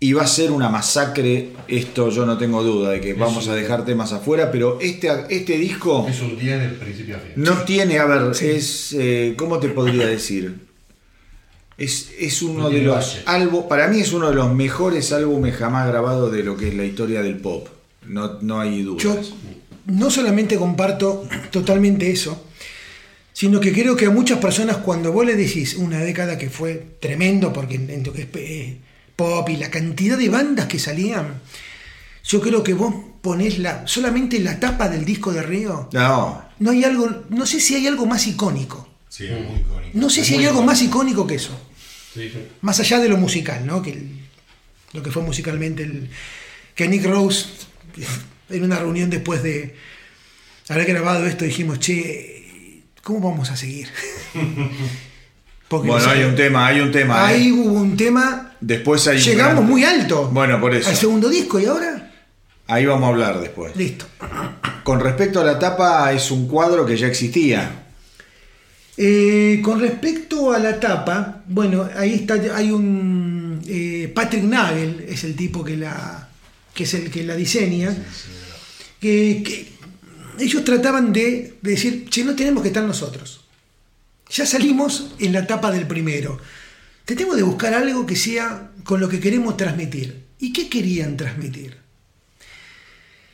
y 0.05 0.13
va 0.13 0.21
a 0.21 0.27
ser 0.27 0.51
una 0.51 0.69
masacre. 0.69 1.49
Esto 1.67 2.09
yo 2.11 2.27
no 2.27 2.37
tengo 2.37 2.61
duda 2.61 2.91
de 2.91 3.01
que 3.01 3.13
vamos 3.15 3.47
a 3.47 3.55
dejar 3.55 3.85
temas 3.85 4.13
afuera, 4.13 4.51
pero 4.51 4.77
este, 4.79 5.09
este 5.29 5.57
disco 5.57 6.05
Es 6.07 6.21
un 6.21 6.37
día 6.37 6.57
del 6.59 6.73
principio 6.73 7.15
a 7.15 7.19
fin. 7.19 7.31
no 7.37 7.63
tiene, 7.63 7.97
a 7.97 8.05
ver, 8.05 8.35
Sí. 8.35 8.45
es, 8.49 8.93
eh, 8.93 9.33
¿cómo 9.35 9.57
te 9.57 9.69
podría 9.69 10.05
decir? 10.05 10.59
Es, 11.77 12.11
es 12.19 12.41
uno 12.43 12.63
No 12.63 12.69
de 12.69 12.83
los 12.83 13.17
álbumes, 13.25 13.65
para 13.67 13.87
mí 13.87 13.99
es 13.99 14.13
uno 14.13 14.29
de 14.29 14.35
los 14.35 14.53
mejores 14.53 15.11
álbumes 15.11 15.55
jamás 15.55 15.87
grabados 15.87 16.31
de 16.31 16.43
lo 16.43 16.55
que 16.55 16.67
es 16.67 16.75
la 16.75 16.85
historia 16.85 17.21
del 17.23 17.37
pop. 17.37 17.67
No, 18.07 18.39
no 18.41 18.59
hay 18.61 18.83
dudas. 18.83 19.03
Yo 19.03 19.19
no 19.87 20.11
solamente 20.11 20.55
comparto 20.57 21.27
totalmente 21.51 22.11
eso, 22.11 22.45
sino 23.33 23.59
que 23.59 23.73
creo 23.73 23.95
que 23.95 24.05
a 24.05 24.11
muchas 24.11 24.37
personas 24.37 24.77
cuando 24.77 25.11
vos 25.11 25.25
le 25.25 25.35
decís 25.35 25.75
una 25.75 25.99
década 25.99 26.37
que 26.37 26.49
fue 26.51 26.85
tremendo, 26.99 27.51
porque 27.51 27.75
en 27.75 27.89
es 27.89 28.27
eh, 28.35 28.77
pop 29.15 29.47
y 29.49 29.57
la 29.57 29.69
cantidad 29.71 30.17
de 30.17 30.29
bandas 30.29 30.67
que 30.67 30.79
salían, 30.79 31.41
yo 32.23 32.41
creo 32.41 32.63
que 32.63 32.73
vos 32.73 32.93
ponés 33.21 33.59
la, 33.59 33.87
solamente 33.87 34.39
la 34.39 34.59
tapa 34.59 34.89
del 34.89 35.05
disco 35.05 35.31
de 35.33 35.41
Río, 35.41 35.89
No, 35.93 36.43
no 36.59 36.71
hay 36.71 36.83
algo, 36.83 37.23
no 37.29 37.45
sé 37.45 37.59
si 37.59 37.75
hay 37.75 37.87
algo 37.87 38.05
más 38.05 38.27
icónico. 38.27 38.87
Sí, 39.09 39.25
es 39.25 39.31
muy 39.31 39.59
icónico. 39.61 39.89
No 39.93 40.09
sé 40.09 40.21
Es 40.21 40.27
si 40.27 40.33
hay 40.33 40.39
algo 40.45 40.59
icónico. 40.59 40.71
más 40.71 40.81
icónico 40.81 41.27
que 41.27 41.35
eso. 41.35 41.59
Sí, 42.13 42.29
sí. 42.29 42.39
Más 42.61 42.79
allá 42.79 42.99
de 42.99 43.09
lo 43.09 43.17
musical, 43.17 43.65
¿no? 43.65 43.81
Que 43.81 43.91
el- 43.91 44.19
lo 44.93 45.03
que 45.03 45.11
fue 45.11 45.21
musicalmente 45.23 45.83
el, 45.83 46.09
que 46.75 46.87
Nick 46.87 47.05
Rose 47.05 47.45
en 48.49 48.63
una 48.63 48.77
reunión 48.79 49.09
después 49.09 49.41
de 49.43 49.75
haber 50.69 50.85
grabado 50.87 51.25
esto 51.25 51.45
dijimos, 51.45 51.79
che, 51.79 52.83
¿cómo 53.03 53.29
vamos 53.31 53.49
a 53.51 53.57
seguir? 53.57 53.89
Porque 55.67 55.87
bueno, 55.89 56.07
hay 56.09 56.23
un 56.23 56.35
tema, 56.35 56.67
hay 56.67 56.79
un 56.79 56.91
tema. 56.91 57.25
ahí 57.25 57.47
¿eh? 57.47 57.51
hubo 57.51 57.73
un 57.73 57.97
tema, 57.97 58.54
Después 58.67 59.07
hay 59.07 59.17
un 59.17 59.23
llegamos 59.23 59.55
gran- 59.57 59.69
muy 59.69 59.83
alto 59.83 60.27
Bueno, 60.33 60.59
por 60.59 60.73
eso. 60.73 60.89
al 60.89 60.95
segundo 60.95 61.29
disco 61.29 61.59
y 61.59 61.65
ahora, 61.65 62.11
Ahí 62.67 62.83
vamos 62.87 63.05
a 63.05 63.09
hablar 63.11 63.39
después. 63.39 63.75
listo. 63.75 64.05
Con 64.83 64.99
respecto 64.99 65.39
a 65.39 65.43
la 65.43 65.59
tapa, 65.59 66.11
es 66.13 66.31
un 66.31 66.47
cuadro 66.47 66.83
que 66.83 66.97
ya 66.97 67.05
existía. 67.05 67.83
Eh, 68.97 69.59
con 69.63 69.79
respecto 69.79 70.51
a 70.51 70.57
la 70.59 70.79
tapa, 70.79 71.43
bueno, 71.47 71.87
ahí 71.95 72.13
está, 72.15 72.35
hay 72.55 72.71
un 72.71 73.61
eh, 73.67 74.11
Patrick 74.15 74.43
Nagel, 74.43 75.05
es 75.07 75.23
el 75.25 75.35
tipo 75.35 75.63
que 75.63 75.75
la 75.77 76.29
que 76.73 76.85
es 76.85 76.93
el 76.95 77.11
que 77.11 77.23
la 77.23 77.35
diseña, 77.35 77.95
que, 78.99 79.43
que 79.45 79.67
ellos 80.43 80.63
trataban 80.65 81.13
de, 81.13 81.53
de 81.61 81.71
decir, 81.71 82.09
che, 82.09 82.23
no 82.23 82.35
tenemos 82.35 82.61
que 82.63 82.69
estar 82.69 82.83
nosotros. 82.83 83.41
ya 84.29 84.45
salimos 84.45 85.11
en 85.19 85.33
la 85.33 85.39
etapa 85.39 85.71
del 85.71 85.85
primero. 85.87 86.37
Tratemos 87.05 87.35
de 87.35 87.43
buscar 87.43 87.73
algo 87.73 88.05
que 88.05 88.15
sea 88.15 88.71
con 88.83 88.99
lo 88.99 89.07
que 89.07 89.19
queremos 89.19 89.55
transmitir. 89.57 90.25
¿Y 90.39 90.51
qué 90.51 90.69
querían 90.69 91.15
transmitir? 91.15 91.77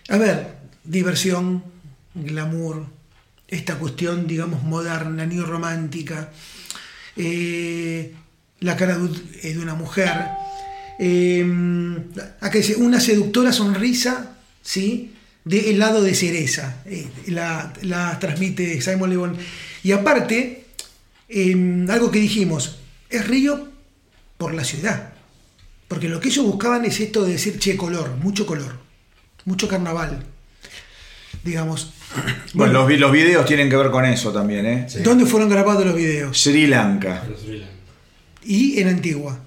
A 0.09 0.17
ver, 0.17 0.55
diversión, 0.83 1.63
glamour, 2.13 2.85
esta 3.47 3.75
cuestión, 3.75 4.27
digamos, 4.27 4.63
moderna, 4.63 5.25
ni 5.25 5.39
romántica, 5.39 6.31
eh, 7.15 8.13
la 8.59 8.75
cara 8.75 8.97
de, 8.97 9.57
una 9.57 9.75
mujer, 9.75 10.11
eh, 10.99 11.43
una 12.77 12.99
seductora 12.99 13.51
sonrisa, 13.53 14.37
¿sí? 14.61 15.13
De 15.43 15.71
helado 15.71 16.03
de 16.03 16.13
cereza, 16.13 16.83
eh, 16.85 17.07
la, 17.27 17.73
la 17.81 18.19
transmite 18.19 18.79
Simon 18.81 19.09
Le 19.09 19.17
Bon. 19.17 19.35
Y 19.81 19.91
aparte, 19.91 20.65
eh, 21.29 21.85
algo 21.89 22.11
que 22.11 22.19
dijimos, 22.19 22.80
es 23.11 23.27
Río 23.27 23.67
por 24.37 24.53
la 24.53 24.63
ciudad. 24.63 25.13
Porque 25.87 26.07
lo 26.09 26.19
que 26.19 26.29
ellos 26.29 26.45
buscaban 26.45 26.85
es 26.85 26.99
esto 26.99 27.23
de 27.25 27.33
decir, 27.33 27.59
che, 27.59 27.75
color, 27.75 28.11
mucho 28.21 28.45
color, 28.45 28.77
mucho 29.45 29.67
carnaval. 29.67 30.23
Digamos. 31.43 31.93
Bueno, 32.53 32.73
los, 32.73 32.87
vi- 32.87 32.97
los 32.97 33.11
videos 33.11 33.45
tienen 33.45 33.69
que 33.69 33.75
ver 33.75 33.89
con 33.91 34.05
eso 34.05 34.31
también, 34.31 34.65
¿eh? 34.65 34.85
Sí. 34.89 34.99
¿Dónde 34.99 35.25
fueron 35.25 35.49
grabados 35.49 35.85
los 35.85 35.95
videos? 35.95 36.37
Sri 36.39 36.67
Lanka. 36.67 37.21
Pero 37.25 37.37
Sri 37.39 37.59
Lanka. 37.59 37.73
y 38.43 38.79
en 38.79 38.87
Antigua. 38.89 39.37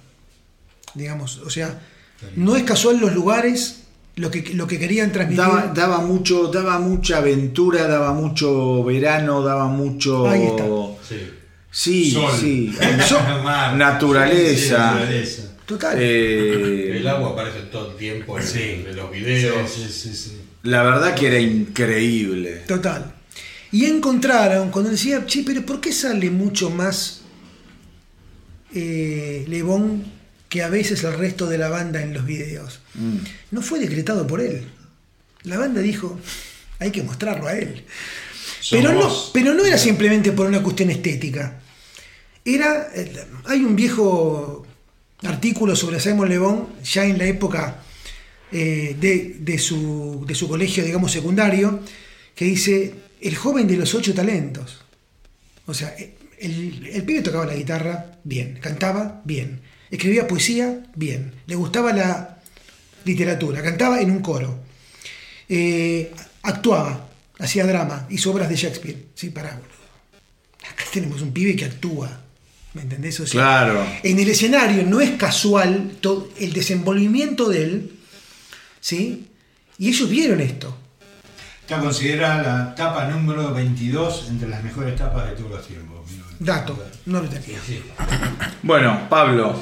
Digamos, 0.94 1.38
o 1.38 1.50
sea, 1.50 1.80
no 2.36 2.56
es 2.56 2.62
casual 2.64 2.98
los 3.00 3.12
lugares, 3.14 3.80
lo 4.16 4.30
que, 4.30 4.54
lo 4.54 4.66
que 4.66 4.78
querían 4.78 5.12
transmitir. 5.12 5.44
Daba, 5.44 5.72
daba 5.74 5.98
mucho, 6.00 6.48
daba 6.48 6.78
mucha 6.78 7.18
aventura, 7.18 7.86
daba 7.88 8.12
mucho 8.12 8.82
verano, 8.84 9.42
daba 9.42 9.66
mucho. 9.66 10.28
Ahí 10.28 10.44
está. 10.44 10.64
Sí. 11.76 12.04
Sí, 12.04 12.12
Sol. 12.12 12.30
sí. 12.40 12.72
Mar. 13.42 13.74
Naturaleza. 13.76 14.92
Sí, 14.92 14.98
naturaleza. 15.00 15.42
Total. 15.66 15.96
Eh, 15.98 16.98
El 16.98 17.08
agua 17.08 17.30
aparece 17.30 17.60
todo 17.72 17.90
el 17.90 17.96
tiempo 17.96 18.38
en, 18.38 18.46
Sí. 18.46 18.84
en 18.86 18.94
los 18.94 19.10
videos. 19.10 19.68
sí, 19.70 19.86
sí, 19.90 20.14
sí. 20.14 20.40
la 20.62 20.82
verdad 20.84 21.14
que 21.14 21.26
era 21.26 21.38
increíble. 21.40 22.62
Total. 22.68 23.12
Y 23.72 23.86
encontraron, 23.86 24.70
cuando 24.70 24.90
decía, 24.92 25.26
che, 25.26 25.42
pero 25.44 25.66
¿por 25.66 25.80
qué 25.80 25.90
sale 25.92 26.30
mucho 26.30 26.70
más 26.70 27.22
eh, 28.74 29.44
Lebón 29.48 30.04
que 30.48 30.62
a 30.62 30.68
veces 30.68 31.02
el 31.04 31.14
resto 31.18 31.46
de 31.46 31.58
la 31.58 31.68
banda 31.70 32.00
en 32.02 32.14
los 32.14 32.24
videos? 32.24 32.80
Mm. 32.94 33.16
No 33.50 33.62
fue 33.62 33.80
decretado 33.80 34.26
por 34.28 34.40
él. 34.40 34.64
La 35.42 35.58
banda 35.58 35.80
dijo, 35.80 36.18
hay 36.78 36.90
que 36.92 37.02
mostrarlo 37.02 37.48
a 37.48 37.54
él. 37.58 37.84
Pero 38.70 38.92
no, 38.92 39.12
pero 39.32 39.54
no 39.54 39.64
era 39.64 39.76
simplemente 39.76 40.32
por 40.32 40.46
una 40.46 40.62
cuestión 40.62 40.90
estética. 40.90 41.60
Era. 42.44 42.90
eh, 42.94 43.26
Hay 43.46 43.64
un 43.64 43.74
viejo 43.76 44.66
artículo 45.22 45.74
sobre 45.74 46.00
Simon 46.00 46.28
Le 46.28 46.38
Bon, 46.38 46.68
ya 46.82 47.04
en 47.04 47.18
la 47.18 47.24
época 47.24 47.82
eh, 48.52 48.96
de, 48.98 49.36
de 49.40 49.58
su, 49.58 50.24
de 50.26 50.34
su 50.34 50.48
colegio, 50.48 50.84
digamos, 50.84 51.12
secundario, 51.12 51.80
que 52.34 52.44
dice: 52.44 52.94
El 53.20 53.36
joven 53.36 53.66
de 53.66 53.76
los 53.76 53.94
ocho 53.94 54.12
talentos. 54.14 54.82
O 55.66 55.72
sea, 55.74 55.94
eh, 55.98 56.14
el, 56.38 56.86
el 56.92 57.04
pibe 57.04 57.22
tocaba 57.22 57.46
la 57.46 57.54
guitarra 57.54 58.18
bien, 58.24 58.58
cantaba 58.60 59.22
bien, 59.24 59.60
escribía 59.90 60.28
poesía 60.28 60.84
bien, 60.94 61.32
le 61.46 61.54
gustaba 61.54 61.92
la 61.92 62.42
literatura, 63.04 63.62
cantaba 63.62 64.00
en 64.00 64.10
un 64.10 64.20
coro, 64.20 64.58
actuaba, 66.42 67.08
hacía 67.38 67.66
drama, 67.66 68.06
hizo 68.10 68.30
obras 68.30 68.48
de 68.48 68.56
Shakespeare. 68.56 69.06
Sí. 69.14 69.28
Acá 69.28 70.84
tenemos 70.92 71.22
un 71.22 71.32
pibe 71.32 71.56
que 71.56 71.64
actúa. 71.66 72.23
¿Me 72.74 72.82
entendés? 72.82 73.18
O 73.20 73.26
sea, 73.26 73.40
Claro. 73.40 73.86
En 74.02 74.18
el 74.18 74.28
escenario 74.28 74.82
no 74.84 75.00
es 75.00 75.12
casual 75.12 75.92
to- 76.00 76.28
el 76.38 76.52
desenvolvimiento 76.52 77.48
de 77.48 77.62
él, 77.64 77.92
¿sí? 78.80 79.28
Y 79.78 79.88
ellos 79.88 80.08
vieron 80.10 80.40
esto. 80.40 80.76
Está 81.60 81.78
considerada 81.80 82.42
la 82.42 82.74
tapa 82.74 83.06
número 83.08 83.54
22 83.54 84.26
entre 84.28 84.48
las 84.48 84.62
mejores 84.62 84.96
tapas 84.96 85.30
de 85.30 85.36
todos 85.36 85.50
los 85.52 85.66
tiempos. 85.66 85.94
Dato, 86.38 86.76
no 87.06 87.22
lo 87.22 87.28
tenía. 87.28 87.58
Bueno, 88.62 89.06
Pablo. 89.08 89.56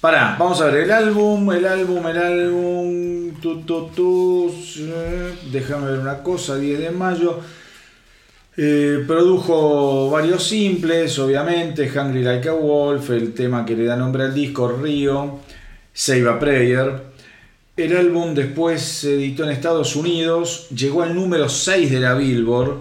Pará, 0.00 0.34
vamos 0.38 0.60
a 0.60 0.64
ver 0.66 0.82
el 0.82 0.90
álbum, 0.90 1.52
el 1.52 1.64
álbum, 1.64 2.06
el 2.08 2.18
álbum. 2.18 3.40
Tu, 3.40 3.60
tu, 3.62 3.86
tu, 3.90 4.54
eh, 4.78 5.34
déjame 5.52 5.90
ver 5.92 6.00
una 6.00 6.22
cosa, 6.24 6.56
10 6.56 6.80
de 6.80 6.90
mayo. 6.90 7.40
Eh, 8.54 9.04
produjo 9.06 10.10
varios 10.10 10.46
simples, 10.46 11.18
obviamente, 11.18 11.90
Hungry 11.90 12.22
Like 12.22 12.50
a 12.50 12.52
Wolf, 12.52 13.08
el 13.10 13.32
tema 13.32 13.64
que 13.64 13.74
le 13.74 13.84
da 13.84 13.96
nombre 13.96 14.24
al 14.24 14.34
disco, 14.34 14.68
Río, 14.68 15.40
Save 15.92 16.28
a 16.28 16.38
Prayer. 16.38 17.02
El 17.74 17.96
álbum 17.96 18.34
después 18.34 18.82
se 18.82 19.14
editó 19.14 19.44
en 19.44 19.50
Estados 19.50 19.96
Unidos, 19.96 20.68
llegó 20.68 21.02
al 21.02 21.14
número 21.14 21.48
6 21.48 21.90
de 21.90 22.00
la 22.00 22.14
Billboard 22.14 22.76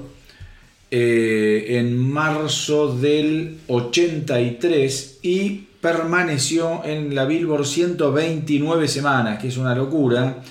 eh, 0.91 1.77
en 1.79 1.97
marzo 1.97 2.93
del 2.93 3.59
83 3.67 5.19
y 5.21 5.67
permaneció 5.79 6.83
en 6.83 7.15
la 7.15 7.23
Billboard 7.23 7.65
129 7.65 8.89
semanas, 8.89 9.39
que 9.39 9.47
es 9.47 9.55
una 9.55 9.73
locura. 9.73 10.43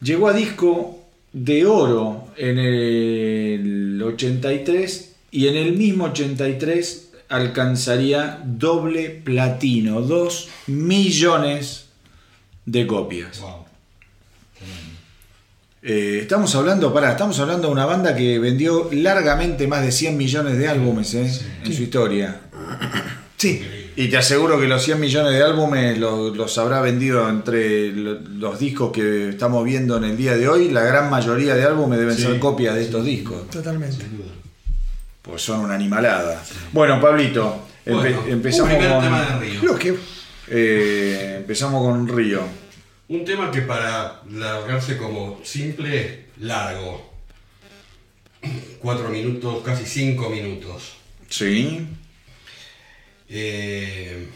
Llegó 0.00 0.28
a 0.28 0.32
disco 0.32 0.97
de 1.32 1.66
oro 1.66 2.28
en 2.36 2.58
el 2.58 4.02
83 4.02 5.14
y 5.30 5.48
en 5.48 5.56
el 5.56 5.76
mismo 5.76 6.04
83 6.04 7.10
alcanzaría 7.28 8.42
doble 8.44 9.10
platino, 9.10 10.00
2 10.00 10.48
millones 10.68 11.86
de 12.64 12.86
copias. 12.86 13.40
Wow. 13.40 13.66
Eh, 15.82 16.18
estamos 16.22 16.54
hablando, 16.54 16.92
para, 16.92 17.12
estamos 17.12 17.38
hablando 17.38 17.68
de 17.68 17.72
una 17.72 17.86
banda 17.86 18.14
que 18.16 18.38
vendió 18.38 18.88
largamente 18.92 19.66
más 19.66 19.82
de 19.82 19.92
100 19.92 20.16
millones 20.16 20.58
de 20.58 20.68
álbumes 20.68 21.14
eh, 21.14 21.30
en 21.64 21.72
su 21.72 21.82
historia. 21.82 22.40
Sí, 23.36 23.62
Y 24.00 24.06
te 24.06 24.16
aseguro 24.16 24.60
que 24.60 24.68
los 24.68 24.80
100 24.84 25.00
millones 25.00 25.32
de 25.32 25.42
álbumes 25.42 25.98
los, 25.98 26.36
los 26.36 26.56
habrá 26.58 26.80
vendido 26.80 27.28
entre 27.28 27.90
lo- 27.90 28.20
los 28.20 28.56
discos 28.60 28.92
que 28.92 29.30
estamos 29.30 29.64
viendo 29.64 29.96
en 29.96 30.04
el 30.04 30.16
día 30.16 30.36
de 30.36 30.46
hoy. 30.48 30.68
La 30.70 30.82
gran 30.84 31.10
mayoría 31.10 31.56
de 31.56 31.64
álbumes 31.64 31.98
deben 31.98 32.14
Sí, 32.14 32.22
ser 32.22 32.38
copias 32.38 32.76
de 32.76 32.82
estos 32.84 33.04
discos. 33.04 33.50
totalmente. 33.50 33.96
Sin 33.96 34.16
duda. 34.18 34.30
Pues 35.22 35.42
son 35.42 35.60
una 35.60 35.74
animalada. 35.74 36.40
Bueno, 36.72 37.00
Pablito, 37.00 37.66
empe- 37.84 37.92
Bueno, 37.94 38.22
empezamos, 38.28 38.72
un 38.72 38.88
con, 38.88 39.00
tema 39.02 39.20
de 39.24 39.40
Río. 39.40 39.62
Lo 39.64 39.76
que 39.76 39.96
eh, 40.46 41.34
empezamos 41.40 41.82
con 41.82 42.06
Río. 42.06 42.42
Un 43.08 43.24
tema 43.24 43.50
que 43.50 43.62
para 43.62 44.22
largarse 44.30 44.96
como 44.96 45.40
simple, 45.42 46.26
largo. 46.38 47.04
Cuatro 48.80 49.08
minutos, 49.08 49.60
casi 49.64 49.84
cinco 49.84 50.30
minutos. 50.30 50.94
Sí. 51.28 51.84
Eh, 53.28 54.28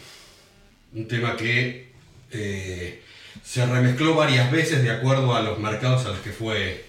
un 0.93 1.07
tema 1.07 1.35
que 1.35 1.91
eh, 2.31 3.01
se 3.43 3.65
remezcló 3.65 4.15
varias 4.15 4.51
veces 4.51 4.83
de 4.83 4.91
acuerdo 4.91 5.35
a 5.35 5.41
los 5.41 5.57
mercados 5.59 6.05
a 6.05 6.09
los 6.09 6.19
que 6.19 6.31
fue 6.31 6.85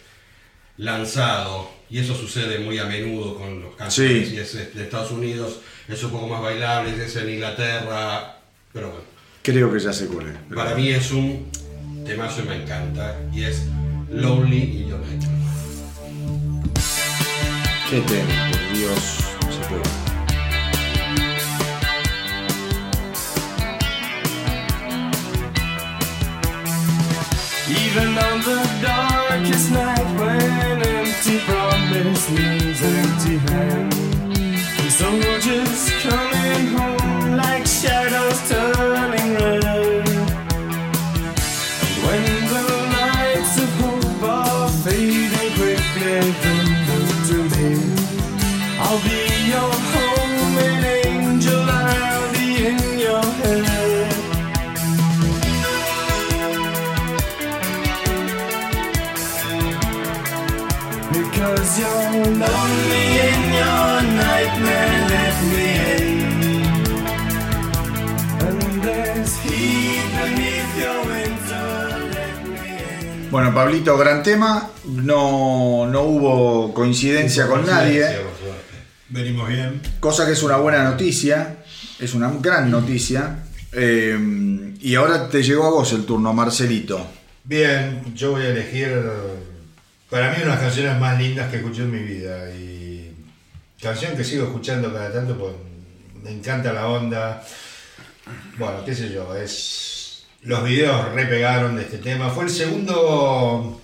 lanzado. 0.76 1.70
Y 1.90 1.98
eso 1.98 2.14
sucede 2.14 2.58
muy 2.58 2.78
a 2.78 2.84
menudo 2.86 3.36
con 3.36 3.60
los 3.62 3.76
canciones. 3.76 4.28
Sí. 4.28 4.34
Y 4.34 4.38
es 4.38 4.74
de 4.74 4.82
Estados 4.82 5.10
Unidos, 5.12 5.60
es 5.88 6.02
un 6.02 6.10
poco 6.10 6.26
más 6.28 6.42
bailable, 6.42 6.92
es 7.04 7.14
en 7.16 7.30
Inglaterra. 7.30 8.38
Pero 8.72 8.88
bueno, 8.88 9.04
Creo 9.42 9.72
que 9.72 9.78
ya 9.78 9.92
sé 9.92 10.06
cuál 10.06 10.28
es. 10.28 10.34
pero- 10.48 10.60
para 10.62 10.74
mí 10.74 10.88
es 10.88 11.10
un 11.12 11.50
temazo 12.04 12.42
y 12.42 12.48
me 12.48 12.56
encanta. 12.62 13.16
Y 13.32 13.44
es 13.44 13.62
Lonely 14.10 14.56
in 14.82 14.88
Your 14.88 15.00
Night. 15.00 15.22
Qué 17.90 18.00
tema, 18.00 18.50
por 18.50 18.78
Dios. 18.78 18.98
Se 19.50 19.68
puede. 19.68 20.03
Even 27.66 28.18
on 28.18 28.40
the 28.42 28.60
darkest 28.82 29.70
night 29.70 30.20
when 30.20 30.82
empty 30.82 31.43
Bueno, 73.34 73.52
Pablito, 73.52 73.98
gran 73.98 74.22
tema. 74.22 74.70
No, 74.84 75.88
no 75.88 76.02
hubo 76.02 76.72
coincidencia 76.72 77.48
con 77.48 77.66
nadie. 77.66 78.00
Coincidencia, 78.00 78.22
por 78.22 78.38
suerte. 78.38 78.74
Venimos 79.08 79.48
bien. 79.48 79.82
Cosa 79.98 80.24
que 80.24 80.34
es 80.34 80.42
una 80.44 80.58
buena 80.58 80.84
noticia. 80.84 81.56
Es 81.98 82.14
una 82.14 82.30
gran 82.38 82.70
noticia. 82.70 83.40
Eh, 83.72 84.72
y 84.80 84.94
ahora 84.94 85.28
te 85.28 85.42
llegó 85.42 85.66
a 85.66 85.70
vos 85.70 85.92
el 85.94 86.04
turno, 86.04 86.32
Marcelito. 86.32 87.04
Bien, 87.42 88.14
yo 88.14 88.30
voy 88.30 88.42
a 88.42 88.50
elegir 88.50 89.02
para 90.08 90.30
mí 90.30 90.36
una 90.36 90.44
de 90.44 90.50
las 90.50 90.60
canciones 90.60 91.00
más 91.00 91.18
lindas 91.18 91.50
que 91.50 91.56
escuché 91.56 91.82
en 91.82 91.90
mi 91.90 92.04
vida 92.04 92.50
y 92.54 93.16
canción 93.82 94.16
que 94.16 94.22
sigo 94.22 94.44
escuchando 94.44 94.92
cada 94.92 95.12
tanto 95.12 95.36
porque 95.36 95.58
me 96.22 96.30
encanta 96.30 96.72
la 96.72 96.86
onda. 96.86 97.44
Bueno, 98.58 98.84
qué 98.84 98.94
sé 98.94 99.12
yo, 99.12 99.34
es 99.34 99.93
los 100.44 100.64
videos 100.64 101.12
repegaron 101.12 101.76
de 101.76 101.82
este 101.82 101.98
tema. 101.98 102.30
Fue 102.30 102.44
el 102.44 102.50
segundo 102.50 103.80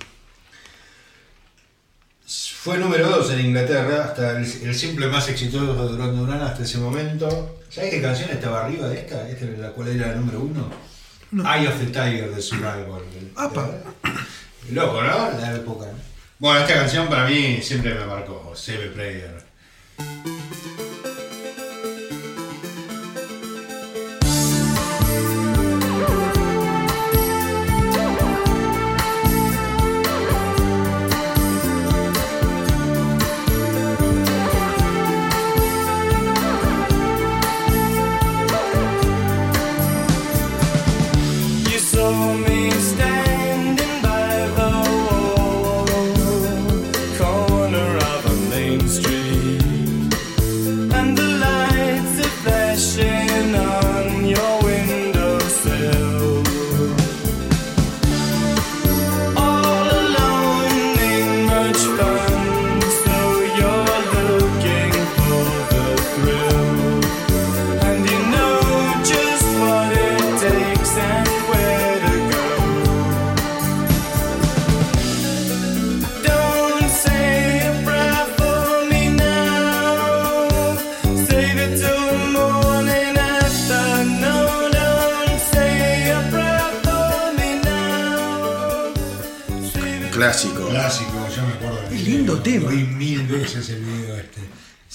fue 2.63 2.77
número 2.77 3.09
2 3.09 3.31
en 3.33 3.47
Inglaterra, 3.47 4.05
hasta 4.05 4.33
el, 4.33 4.45
el 4.45 4.75
simple 4.75 5.07
más 5.09 5.29
exitoso 5.31 5.75
de 5.75 5.93
Duran 5.93 6.15
Duran 6.15 6.43
hasta 6.43 6.63
ese 6.63 6.77
momento. 6.77 7.59
¿Sabes 7.71 7.91
qué 7.91 8.03
canción 8.03 8.29
estaba 8.29 8.67
arriba 8.67 8.87
de 8.89 8.99
esta? 8.99 9.29
Esta 9.29 9.47
era 9.47 9.57
la 9.57 9.71
cual 9.71 9.89
era 9.89 10.09
la 10.09 10.17
número 10.17 10.41
1. 10.41 10.71
Eye 11.33 11.69
of 11.69 11.79
the 11.79 11.87
Tiger 11.87 12.31
de 12.35 12.43
Survival. 12.43 13.03
Apa. 13.37 13.71
Loco, 14.73 15.03
¿no? 15.03 15.31
La 15.41 15.55
época. 15.57 15.87
Bueno, 16.39 16.61
esta 16.61 16.75
canción 16.75 17.09
para 17.09 17.27
mí 17.27 17.61
siempre 17.63 17.95
me 17.95 18.05
marcó. 18.05 18.53
Save 18.55 18.91
Prayer. 18.91 19.43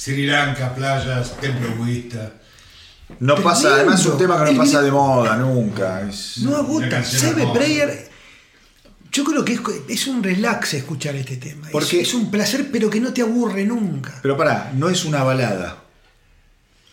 Sri 0.05 0.27
Lanka, 0.27 0.75
playas, 0.75 1.35
templo 1.41 1.67
budista. 1.77 2.31
No 3.21 3.33
pasa, 3.37 3.73
además 3.73 4.01
es 4.01 4.05
un 4.05 4.19
tema 4.19 4.37
que 4.43 4.51
El 4.51 4.55
no 4.57 4.61
pasa 4.61 4.81
video- 4.81 4.83
de 4.85 4.91
moda 4.91 5.35
nunca. 5.37 6.07
es- 6.07 6.37
No 6.43 6.55
agota. 6.55 7.03
Save. 7.03 7.47
Prayer. 7.55 8.11
Yo 9.11 9.23
creo 9.23 9.43
que 9.43 9.53
es, 9.53 9.61
es 9.89 10.05
un 10.05 10.21
relax 10.21 10.75
escuchar 10.75 11.15
este 11.15 11.37
tema. 11.37 11.69
Porque- 11.71 12.01
es, 12.01 12.13
un 12.13 12.29
placer, 12.29 12.69
pero 12.71 12.87
que 12.91 12.99
no 12.99 13.13
te 13.13 13.23
aburre 13.23 13.65
nunca. 13.65 14.19
Pero 14.21 14.37
pará, 14.37 14.71
no 14.75 14.89
es 14.89 15.05
una 15.05 15.23
balada. 15.23 15.77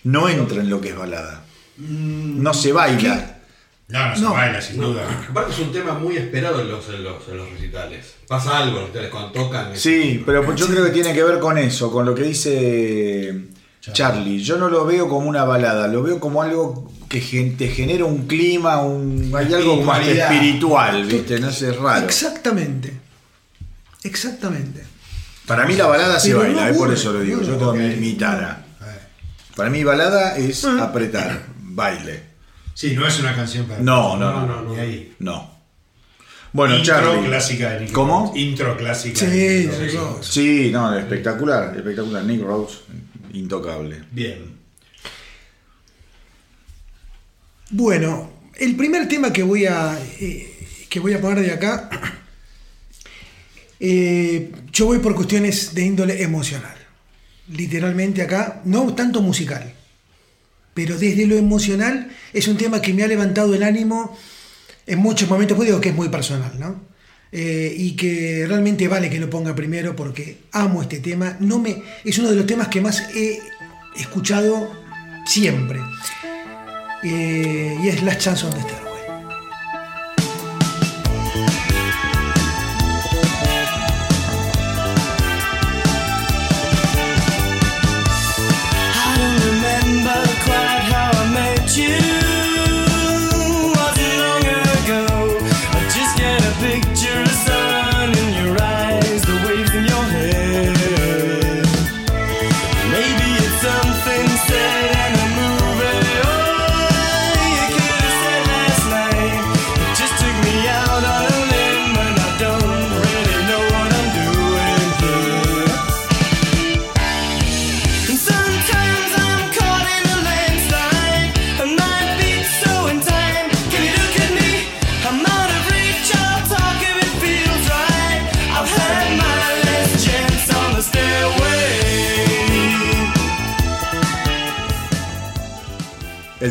No 0.05 0.26
entra 0.30 0.62
en 0.62 0.70
lo 0.70 0.80
que 0.80 0.89
es 0.89 0.97
balada. 0.97 1.44
No 1.76 2.55
se 2.55 2.72
baila. 2.72 3.40
No, 3.89 4.09
no 4.09 4.15
se 4.17 4.23
No. 4.23 4.33
baila, 4.33 4.61
sin 4.61 4.79
duda. 4.81 5.27
Aparte 5.29 5.53
es 5.53 5.59
un 5.59 5.73
tema 5.73 5.95
muy 5.95 6.17
esperado 6.17 6.61
en 6.63 6.71
los, 6.71 6.89
en 6.89 7.05
los, 7.05 7.29
en 7.29 7.37
los 7.37 7.51
recitales. 7.51 8.15
Pasa 8.27 8.59
algo 8.59 8.69
en 8.69 8.75
los 8.75 8.83
recitales 8.85 9.11
cuando 9.11 9.33
tocan. 9.33 9.77
Sí, 9.77 10.23
pero 10.25 10.55
yo 10.55 10.67
creo 10.67 10.85
que 10.85 10.91
tiene 10.93 11.13
que 11.13 11.23
ver 11.23 11.39
con 11.39 11.59
eso, 11.59 11.91
con 11.93 12.07
lo 12.07 12.15
que 12.15 12.23
dice 12.23 13.35
Charlie. 13.93 14.43
Yo 14.43 14.57
no 14.57 14.69
lo 14.69 14.87
veo 14.87 15.09
como 15.09 15.29
una 15.29 15.45
balada, 15.45 15.89
lo 15.89 16.03
veo 16.03 16.19
como 16.21 16.43
algo 16.43 16.91
que 17.09 17.21
te 17.59 17.69
genera 17.69 18.07
un 18.07 18.27
clima, 18.27 18.81
un, 18.81 19.31
hay 19.37 19.53
algo 19.53 19.83
más 19.83 20.07
espiritual, 20.07 21.05
¿viste? 21.05 21.39
No 21.39 21.51
sé, 21.53 21.71
es 21.71 21.77
raro. 21.77 22.05
Exactamente. 22.07 22.95
Exactamente. 24.05 24.85
Para 25.47 25.67
mí 25.67 25.75
la 25.75 25.87
balada 25.87 26.19
se 26.19 26.29
Pero 26.29 26.39
no 26.45 26.55
baila, 26.55 26.71
eh, 26.71 26.75
por 26.75 26.93
eso 26.93 27.13
lo 27.13 27.21
digo. 27.21 27.43
Yo 27.43 27.57
tengo 27.57 27.75
mi, 27.75 27.89
mi 27.97 28.13
tara. 28.15 28.65
Para 29.55 29.69
mí 29.69 29.85
balada 29.85 30.37
es 30.39 30.65
Ah. 30.65 30.85
apretar, 30.85 31.43
baile. 31.61 32.32
Sí, 32.74 32.94
no 32.94 33.07
es 33.07 33.20
una 33.20 33.35
canción 33.35 33.66
para. 33.66 33.81
No, 33.81 34.16
no, 34.16 34.32
no, 34.32 34.47
no, 34.47 34.62
no. 34.62 34.74
Ni 34.74 34.81
ahí. 34.81 35.15
No. 35.19 35.51
Bueno, 36.53 36.77
Intro 36.77 36.94
Charlie. 36.94 37.27
clásica 37.28 37.70
de 37.70 37.81
Nick 37.81 37.93
¿Cómo? 37.93 38.32
Intro 38.36 38.77
clásica. 38.77 39.19
Sí, 39.20 39.27
de 39.27 39.66
Nick 39.66 39.90
sí. 39.90 39.99
Sí, 40.20 40.70
no, 40.70 40.97
espectacular, 40.99 41.74
espectacular. 41.77 42.24
Nick 42.24 42.43
Rose, 42.43 42.81
intocable. 43.32 44.03
Bien. 44.11 44.61
Bueno, 47.70 48.31
el 48.57 48.77
primer 48.77 49.09
tema 49.09 49.32
que 49.32 49.43
voy 49.43 49.65
a, 49.65 49.99
eh, 50.20 50.86
que 50.90 51.01
voy 51.01 51.15
a 51.15 51.20
poner 51.23 51.40
de 51.40 51.53
acá, 51.53 51.89
eh, 53.81 54.53
yo 54.70 54.86
voy 54.86 54.99
por 54.99 55.15
cuestiones 55.15 55.74
de 55.74 55.82
índole 55.82 56.23
emocional. 56.23 56.77
Literalmente 57.49 58.20
acá, 58.20 58.61
no 58.66 58.94
tanto 58.94 59.23
musical, 59.23 59.73
pero 60.74 60.99
desde 60.99 61.27
lo 61.27 61.36
emocional 61.36 62.11
es 62.32 62.49
un 62.49 62.57
tema 62.57 62.81
que 62.81 62.94
me 62.94 63.03
ha 63.03 63.07
levantado 63.07 63.55
el 63.55 63.62
ánimo 63.62 64.16
en 64.86 64.99
muchos 64.99 65.28
momentos, 65.28 65.57
pues 65.57 65.69
digo 65.69 65.81
que 65.81 65.90
es 65.90 65.94
muy 65.94 66.09
personal, 66.09 66.53
¿no? 66.59 66.93
Eh, 67.31 67.74
y 67.74 67.97
que 67.97 68.44
realmente 68.47 68.89
vale 68.89 69.09
que 69.09 69.19
lo 69.19 69.31
ponga 69.31 69.55
primero 69.55 69.97
porque 69.97 70.39
amo 70.53 70.82
este 70.82 70.99
tema. 70.99 71.36
No 71.40 71.59
me, 71.59 71.82
es 72.05 72.19
uno 72.19 72.28
de 72.28 72.36
los 72.36 72.47
temas 72.47 72.69
que 72.69 72.81
más 72.81 73.03
he 73.15 73.40
escuchado 73.97 74.70
siempre. 75.27 75.81
Eh, 77.03 77.77
y 77.82 77.89
es 77.89 78.03
Last 78.03 78.20
Chance 78.20 78.47
on 78.47 78.53
the 78.53 78.91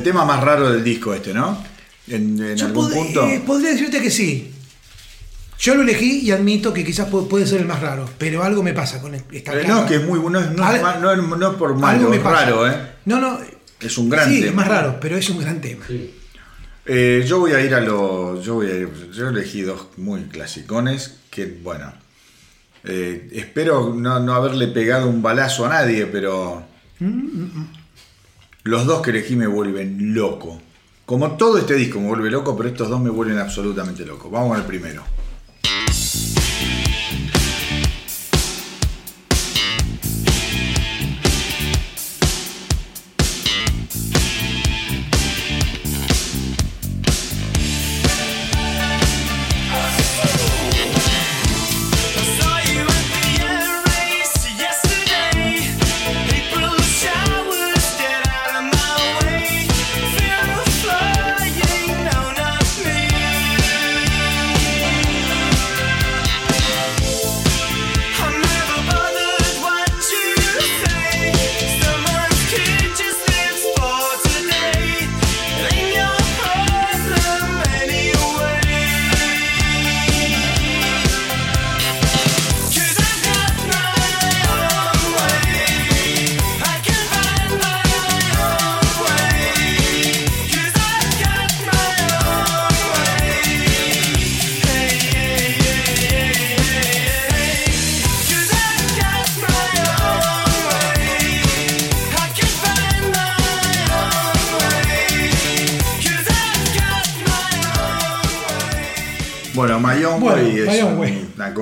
El 0.02 0.06
tema 0.06 0.26
más 0.26 0.44
raro 0.44 0.72
del 0.72 0.84
disco 0.84 1.14
este, 1.14 1.32
¿no? 1.32 1.64
En, 2.08 2.42
en 2.42 2.56
Yo 2.58 2.66
algún 2.66 2.90
pod- 2.90 2.94
punto. 2.94 3.28
eh, 3.28 3.40
podría 3.46 3.70
decirte 3.70 4.02
que 4.02 4.10
sí. 4.10 4.52
Yo 5.60 5.76
lo 5.76 5.84
elegí 5.84 6.22
y 6.22 6.32
admito 6.32 6.74
que 6.74 6.84
quizás 6.84 7.08
pu- 7.12 7.28
puede 7.28 7.46
ser 7.46 7.62
el 7.62 7.68
más 7.68 7.80
raro, 7.82 8.10
pero 8.18 8.42
algo 8.42 8.64
me 8.64 8.74
pasa 8.74 9.00
con 9.00 9.14
esta 9.14 9.54
Eh, 9.54 9.64
no, 9.68 9.86
que 9.86 9.98
es 9.98 10.04
muy 10.04 10.18
bueno, 10.18 10.42
no, 10.42 10.48
es- 10.48 10.58
no, 10.58 10.88
Al- 10.88 11.02
no, 11.02 11.16
no 11.38 11.56
por 11.56 11.76
malo, 11.78 12.10
me 12.10 12.16
es 12.18 12.24
pasa. 12.24 12.46
raro, 12.46 12.68
¿eh? 12.68 12.76
No, 13.06 13.20
no. 13.22 13.38
Es 13.80 13.96
un 14.00 14.10
gran 14.10 14.28
sí, 14.28 14.38
tema. 14.40 14.48
es 14.50 14.56
más 14.56 14.68
raro, 14.68 14.98
pero 15.00 15.18
es 15.18 15.30
un 15.30 15.38
gran 15.40 15.62
tema. 15.62 15.86
Eh, 15.90 16.16
Eh, 16.88 17.24
yo 17.28 17.40
voy 17.42 17.52
a 17.52 17.62
ir 17.62 17.76
a 17.76 17.80
los. 17.80 18.44
Yo 18.44 18.56
voy 18.56 18.66
a 18.72 18.76
ir. 18.76 18.90
Yo 19.14 19.30
elegí 19.30 19.62
dos 19.62 19.86
muy 19.98 20.24
clasicones. 20.24 21.18
Que 21.30 21.46
bueno. 21.46 21.94
eh, 22.84 23.30
espero 23.34 23.94
no, 23.96 24.20
no 24.20 24.34
haberle 24.34 24.68
pegado 24.68 25.08
un 25.08 25.22
balazo 25.22 25.68
a 25.68 25.70
nadie, 25.70 26.08
pero. 26.08 26.66
Los 28.64 28.86
dos 28.86 29.02
que 29.02 29.10
elegí 29.10 29.36
me 29.36 29.48
vuelven 29.48 30.14
loco. 30.14 30.62
Como 31.08 31.32
todo 31.32 31.58
este 31.58 31.74
disco 31.74 32.00
me 32.00 32.08
vuelve 32.08 32.30
loco, 32.30 32.56
pero 32.56 32.70
estos 32.70 32.90
dos 32.90 33.02
me 33.02 33.10
vuelven 33.10 33.40
absolutamente 33.40 34.06
loco. 34.06 34.30
Vamos 34.30 34.56
el 34.56 34.66
primero. 34.66 35.04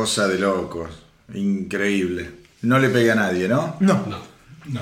Cosa 0.10 0.28
de 0.28 0.40
locos. 0.40 0.90
Increíble. 1.36 2.32
No 2.64 2.80
le 2.80 2.90
pega 2.90 3.14
a 3.14 3.16
nadie, 3.16 3.48
¿no? 3.48 3.76
No. 3.80 3.94
No. 4.08 4.18
No. 4.66 4.82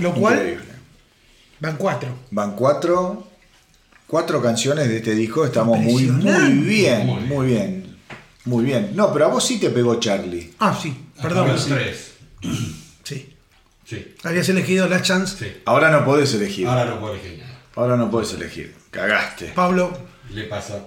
Lo 0.00 0.12
cual 0.12 0.34
Increíble. 0.34 0.64
van 1.60 1.76
cuatro. 1.76 2.08
Van 2.32 2.56
cuatro, 2.56 3.28
cuatro 4.08 4.42
canciones 4.42 4.88
de 4.88 4.96
este 4.96 5.14
disco. 5.14 5.44
Estamos 5.44 5.78
muy, 5.78 6.06
muy 6.06 6.24
bien, 6.24 6.56
Muy 6.56 6.66
bien. 6.66 7.28
muy 7.28 7.46
bien. 7.46 7.96
Muy 8.46 8.64
bien. 8.64 8.90
No, 8.94 9.12
pero 9.12 9.26
a 9.26 9.28
vos 9.28 9.44
sí 9.46 9.60
te 9.60 9.70
pegó 9.70 10.00
Charlie. 10.00 10.52
Ah, 10.58 10.76
sí, 10.80 10.92
perdón. 11.22 11.48
Los 11.48 11.66
tres. 11.66 12.12
Sí. 13.04 13.34
Sí. 13.84 14.14
Habías 14.24 14.48
elegido 14.48 14.88
Last 14.88 15.04
Chance. 15.04 15.36
Sí. 15.44 15.56
Ahora 15.66 15.90
no 15.90 16.06
podés 16.06 16.32
elegir. 16.32 16.66
Ahora 16.66 16.86
no 16.86 16.98
puedo 16.98 17.12
elegir 17.14 17.38
nada. 17.38 17.60
Ahora 17.76 17.96
no 17.98 18.10
podés 18.10 18.32
elegir. 18.32 18.74
Cagaste. 18.90 19.52
Pablo, 19.54 19.92
Le 20.30 20.44
pasa. 20.44 20.86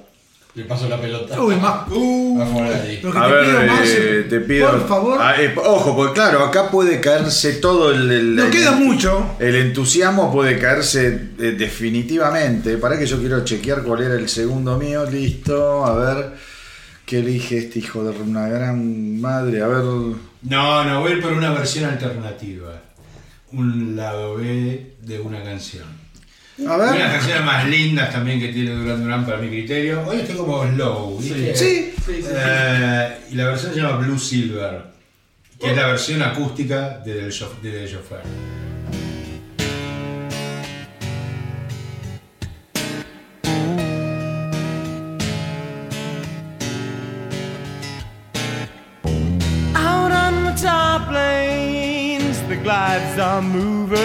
Le 0.58 0.64
paso 0.66 0.90
la 0.90 1.00
pelota. 1.00 1.40
Uy, 1.40 1.56
más. 1.58 1.88
Uh, 1.92 2.42
Afuera 2.42 2.70
de 2.82 2.90
ahí. 2.90 3.00
lo 3.04 3.12
que 3.12 3.18
A 3.20 3.28
te 3.28 3.32
ver, 3.32 3.46
pido, 3.46 3.62
eh, 3.62 3.68
Marcel, 3.68 4.28
te 4.28 4.40
pido. 4.40 4.72
por 4.72 4.88
favor, 4.88 5.18
Ah, 5.22 5.36
eh, 5.40 5.54
ojo, 5.56 5.96
porque 5.96 6.14
claro, 6.16 6.44
acá 6.44 6.72
puede 6.72 7.00
caerse 7.00 7.54
todo 7.54 7.92
el. 7.92 8.10
el- 8.12 8.36
no 8.36 8.46
el- 8.46 8.50
queda 8.52 8.72
mucho. 8.72 9.36
El 9.40 9.56
entusiasmo 9.56 10.32
puede 10.32 10.58
caerse 10.58 11.08
eh, 11.38 11.56
definitivamente. 11.58 12.78
Para 12.78 12.98
que 12.98 13.06
yo 13.06 13.20
quiero 13.20 13.46
chequear 13.46 13.84
cuál 13.84 14.02
era 14.02 14.16
el 14.16 14.28
segundo 14.30 14.78
mío. 14.80 15.06
Listo. 15.10 15.86
A 15.86 15.94
ver. 15.96 16.34
¿Qué 17.06 17.20
elige 17.20 17.60
este 17.60 17.78
hijo 17.80 18.04
de 18.04 18.20
una 18.20 18.48
gran 18.50 19.22
madre? 19.22 19.62
A 19.62 19.68
ver. 19.68 19.84
No, 19.84 20.84
no, 20.84 21.02
voy 21.02 21.12
a 21.12 21.16
ir 21.16 21.22
por 21.22 21.34
una 21.34 21.52
versión 21.52 21.86
alternativa. 21.86 22.82
Un 23.54 23.96
lado 23.96 24.36
B 24.36 24.96
de 25.04 25.20
una 25.20 25.42
canción. 25.44 25.86
A 26.66 26.76
Una 26.76 26.92
de 26.92 27.00
las 27.00 27.14
canciones 27.14 27.46
más 27.46 27.68
lindas 27.68 28.12
también 28.12 28.40
que 28.40 28.48
tiene 28.48 28.72
Duran 28.72 29.04
Duran 29.04 29.26
para 29.26 29.38
mi 29.38 29.48
criterio. 29.48 30.04
Hoy 30.08 30.22
estoy 30.22 30.38
como 30.38 30.66
slow, 30.66 31.20
¿viste? 31.20 31.56
Sí. 31.56 31.94
Eh, 32.10 33.18
y 33.30 33.36
la 33.36 33.46
versión 33.46 33.76
se 33.76 33.80
llama 33.80 33.98
Blue 33.98 34.18
Silver, 34.18 34.82
que 35.60 35.70
es 35.70 35.78
la 35.78 35.86
versión 35.88 36.24
acústica 36.24 36.98
de 37.06 37.14
Del 37.14 37.26
de 37.30 37.88
Chauffeur. 37.88 38.22
Out 49.76 50.12
on 50.12 50.44
the 50.44 50.60
top 50.60 51.12
lanes, 51.12 52.42
the 52.48 52.56
glides 52.56 53.20
are 53.20 53.44
moving, 53.44 53.97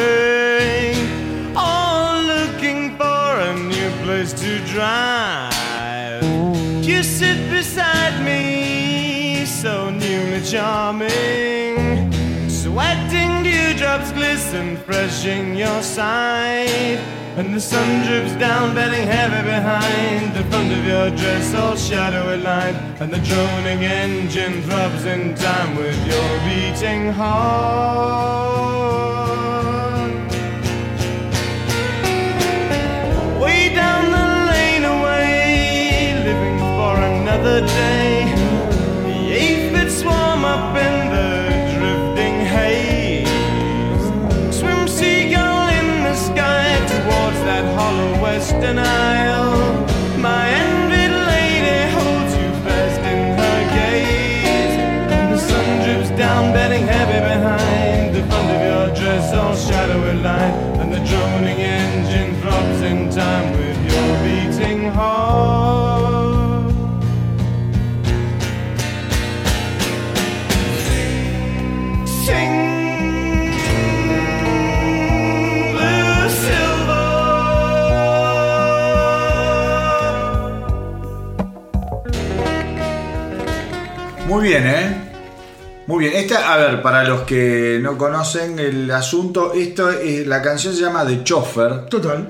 glisten 15.02 15.56
your 15.56 15.82
side. 15.82 17.00
And 17.36 17.52
the 17.52 17.60
sun 17.60 18.06
drips 18.06 18.34
down, 18.38 18.72
bedding 18.72 19.06
heavy 19.08 19.42
behind 19.42 20.32
the 20.32 20.44
front 20.44 20.70
of 20.70 20.84
your 20.84 21.10
dress, 21.10 21.54
all 21.56 21.74
shadowy 21.74 22.36
line. 22.36 22.76
And 23.00 23.10
the 23.12 23.18
droning 23.18 23.82
engine 23.82 24.62
throbs 24.62 25.04
in 25.04 25.34
time 25.34 25.74
with 25.74 25.98
your 26.06 26.30
beating 26.46 27.10
heart. 27.10 28.52
Way 33.42 33.74
down 33.74 34.04
the 34.16 34.26
lane 34.52 34.84
away, 34.84 36.14
living 36.28 36.58
for 36.58 36.94
another 37.12 37.66
day. 37.66 38.21
And 48.72 48.80
I 48.80 49.01
Muy 84.42 84.48
bien, 84.50 84.66
¿eh? 84.66 84.96
Muy 85.86 86.00
bien. 86.04 86.16
Esta, 86.16 86.52
a 86.52 86.56
ver, 86.56 86.82
para 86.82 87.04
los 87.04 87.20
que 87.20 87.78
no 87.80 87.96
conocen 87.96 88.58
el 88.58 88.90
asunto, 88.90 89.52
esto 89.54 89.88
es, 89.88 90.26
la 90.26 90.42
canción 90.42 90.74
se 90.74 90.80
llama 90.80 91.06
The 91.06 91.22
Choffer 91.22 91.86
Total. 91.86 92.28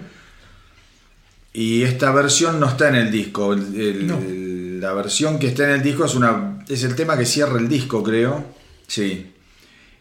y 1.54 1.82
esta 1.84 2.10
versión 2.12 2.60
no 2.60 2.66
está 2.68 2.90
en 2.90 2.96
el 2.96 3.10
disco. 3.10 3.54
El- 3.54 3.80
el- 3.80 4.06
No. 4.06 4.18
el- 4.18 4.78
la 4.78 4.92
versión 4.92 5.38
que 5.38 5.46
está 5.46 5.64
en 5.64 5.70
el 5.70 5.82
disco 5.82 6.04
es 6.04 6.14
una 6.14 6.58
es 6.68 6.82
el 6.84 6.94
tema 6.94 7.16
que 7.16 7.24
cierra 7.24 7.58
el 7.58 7.66
disco, 7.66 8.02
creo. 8.02 8.44
Sí. 8.86 9.32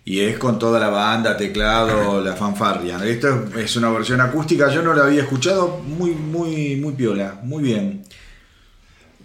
Y 0.03 0.19
es 0.19 0.37
con 0.37 0.59
toda 0.59 0.81
la 0.81 0.89
banda, 0.89 1.37
teclado, 1.37 2.19
la 2.25 2.35
fanfarria. 2.35 2.99
Esto 3.05 3.45
es- 3.55 3.63
es 3.71 3.75
una 3.77 3.89
versión 3.89 4.19
acústica, 4.19 4.69
yo 4.69 4.81
no 4.81 4.93
la 4.93 5.03
había 5.05 5.21
escuchado, 5.21 5.77
muy, 5.87 6.11
muy, 6.11 6.75
muy 6.75 6.91
piola, 6.93 7.39
muy 7.41 7.63
bien. 7.63 8.03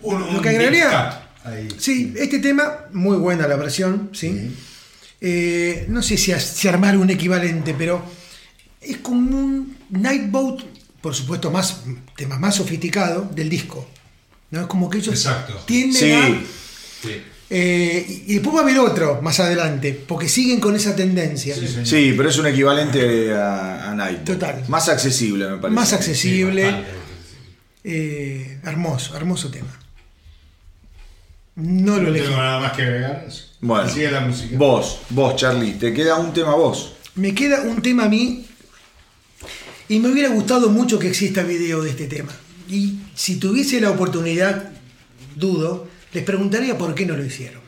Un- 0.03 0.21
Lo 0.21 0.27
un 0.29 0.41
que 0.41 0.51
agregaría- 0.51 1.23
ahí. 1.47 1.69
Sí, 1.79 2.15
este 2.17 2.39
tema, 2.39 2.87
muy 2.93 3.17
buena 3.17 3.47
la 3.49 3.57
versión, 3.57 4.11
¿sí? 4.13 4.55
Eh, 5.21 5.87
no 5.89 6.03
sé 6.03 6.17
si, 6.17 6.69
armar 6.69 6.97
un 6.99 7.11
equivalente, 7.11 7.75
pero 7.77 8.03
es 8.81 8.99
como 8.99 9.39
un 9.39 9.77
Nightboat 9.91 10.63
por 11.07 11.15
supuesto, 11.15 11.53
más 11.53 11.83
temas 12.17 12.41
más 12.41 12.57
sofisticados 12.57 13.33
del 13.33 13.49
disco. 13.49 13.89
¿no? 14.51 14.63
Es 14.63 14.67
como 14.67 14.91
que 14.91 14.99
ellos 14.99 15.15
Exacto. 15.15 15.55
tienden 15.65 15.93
Sí. 16.01 16.11
a. 16.13 16.41
Sí. 17.01 17.23
eh, 17.49 18.25
y 18.27 18.35
después 18.35 18.57
va 18.57 18.61
a 18.61 18.63
haber 18.65 18.79
otro 18.81 19.23
más 19.23 19.39
adelante, 19.39 19.93
porque 20.07 20.29
siguen 20.29 20.59
con 20.59 20.75
esa 20.75 20.97
tendencia. 20.97 21.55
Sí, 21.85 22.13
pero 22.17 22.29
es 22.29 22.39
un 22.39 22.47
equivalente 22.47 23.33
a, 23.33 23.91
a 23.91 23.95
Nightbot. 23.95 24.25
Total. 24.25 24.65
Más 24.67 24.89
accesible, 24.89 25.49
me 25.49 25.57
parece. 25.59 25.75
Más 25.77 25.93
accesible. 25.93 26.75
Eh, 27.85 28.59
hermoso, 28.65 29.17
hermoso 29.17 29.49
tema. 29.49 29.79
No 31.57 31.97
lo 31.97 32.03
No 32.03 32.09
elegí. 32.09 32.27
tengo 32.27 32.37
nada 32.39 32.61
más 32.61 32.73
que 32.73 32.83
agregar. 32.83 33.27
Bueno, 33.61 33.89
Sigue 33.89 34.11
la 34.11 34.21
música. 34.21 34.57
vos, 34.59 35.01
vos, 35.11 35.37
Charlie, 35.37 35.73
te 35.73 35.93
queda 35.95 36.17
un 36.17 36.33
tema 36.33 36.53
a 36.53 36.57
vos. 36.57 36.93
Me 37.15 37.35
queda 37.35 37.63
un 37.63 37.81
tema 37.81 38.05
a 38.05 38.09
mí 38.09 38.45
y 39.89 39.99
me 39.99 40.11
hubiera 40.11 40.29
gustado 40.29 40.69
mucho 40.69 40.99
que 40.99 41.09
exista 41.09 41.43
video 41.43 41.83
de 41.83 41.91
este 41.91 42.07
tema. 42.07 42.33
Y 42.69 42.99
si 43.15 43.37
tuviese 43.37 43.81
la 43.81 43.91
oportunidad, 43.91 44.71
dudo, 45.35 45.89
les 46.13 46.25
preguntaría 46.25 46.77
por 46.77 46.95
qué 46.95 47.07
no 47.07 47.17
lo 47.17 47.25
hicieron. 47.25 47.63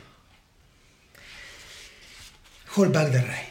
Hold 2.77 2.93
Back 2.93 3.11
the 3.13 3.23
Rain. 3.23 3.49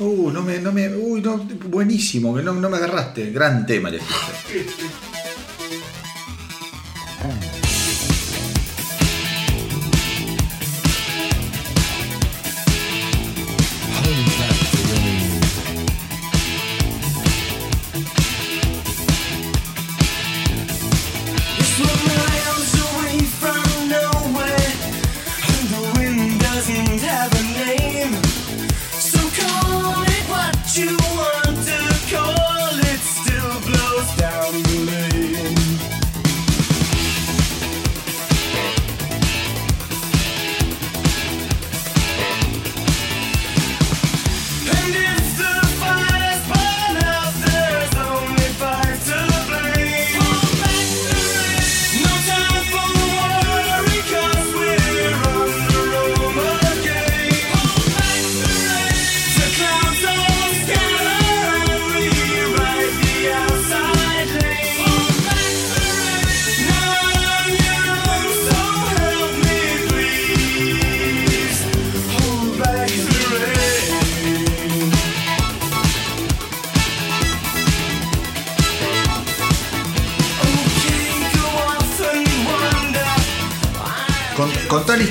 Uh, 0.00 0.30
no 0.30 0.42
me, 0.42 0.58
no 0.58 0.72
me, 0.72 0.88
uy, 0.94 1.22
no, 1.22 1.38
buenísimo, 1.38 2.34
que 2.36 2.42
no, 2.42 2.52
no 2.52 2.68
me 2.68 2.76
agarraste. 2.76 3.30
Gran 3.30 3.64
tema 3.64 3.88
elegiste. 3.88 4.66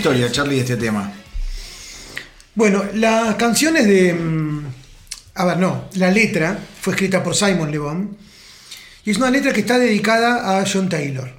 historia, 0.03 0.29
Charlie, 0.29 0.55
de 0.55 0.61
este 0.63 0.75
tema. 0.75 1.13
Bueno, 2.55 2.83
las 2.95 3.35
canciones 3.35 3.87
de... 3.87 4.13
mm, 4.13 4.65
A 5.35 5.45
ver, 5.45 5.57
no, 5.57 5.85
la 5.93 6.11
letra 6.11 6.59
fue 6.81 6.91
escrita 6.91 7.23
por 7.23 7.33
Simon 7.33 7.71
Le 7.71 7.77
Bon 7.77 8.17
y 9.05 9.11
es 9.11 9.17
una 9.17 9.31
letra 9.31 9.53
que 9.53 9.61
está 9.61 9.79
dedicada 9.79 10.59
a 10.59 10.65
John 10.69 10.89
Taylor. 10.89 11.31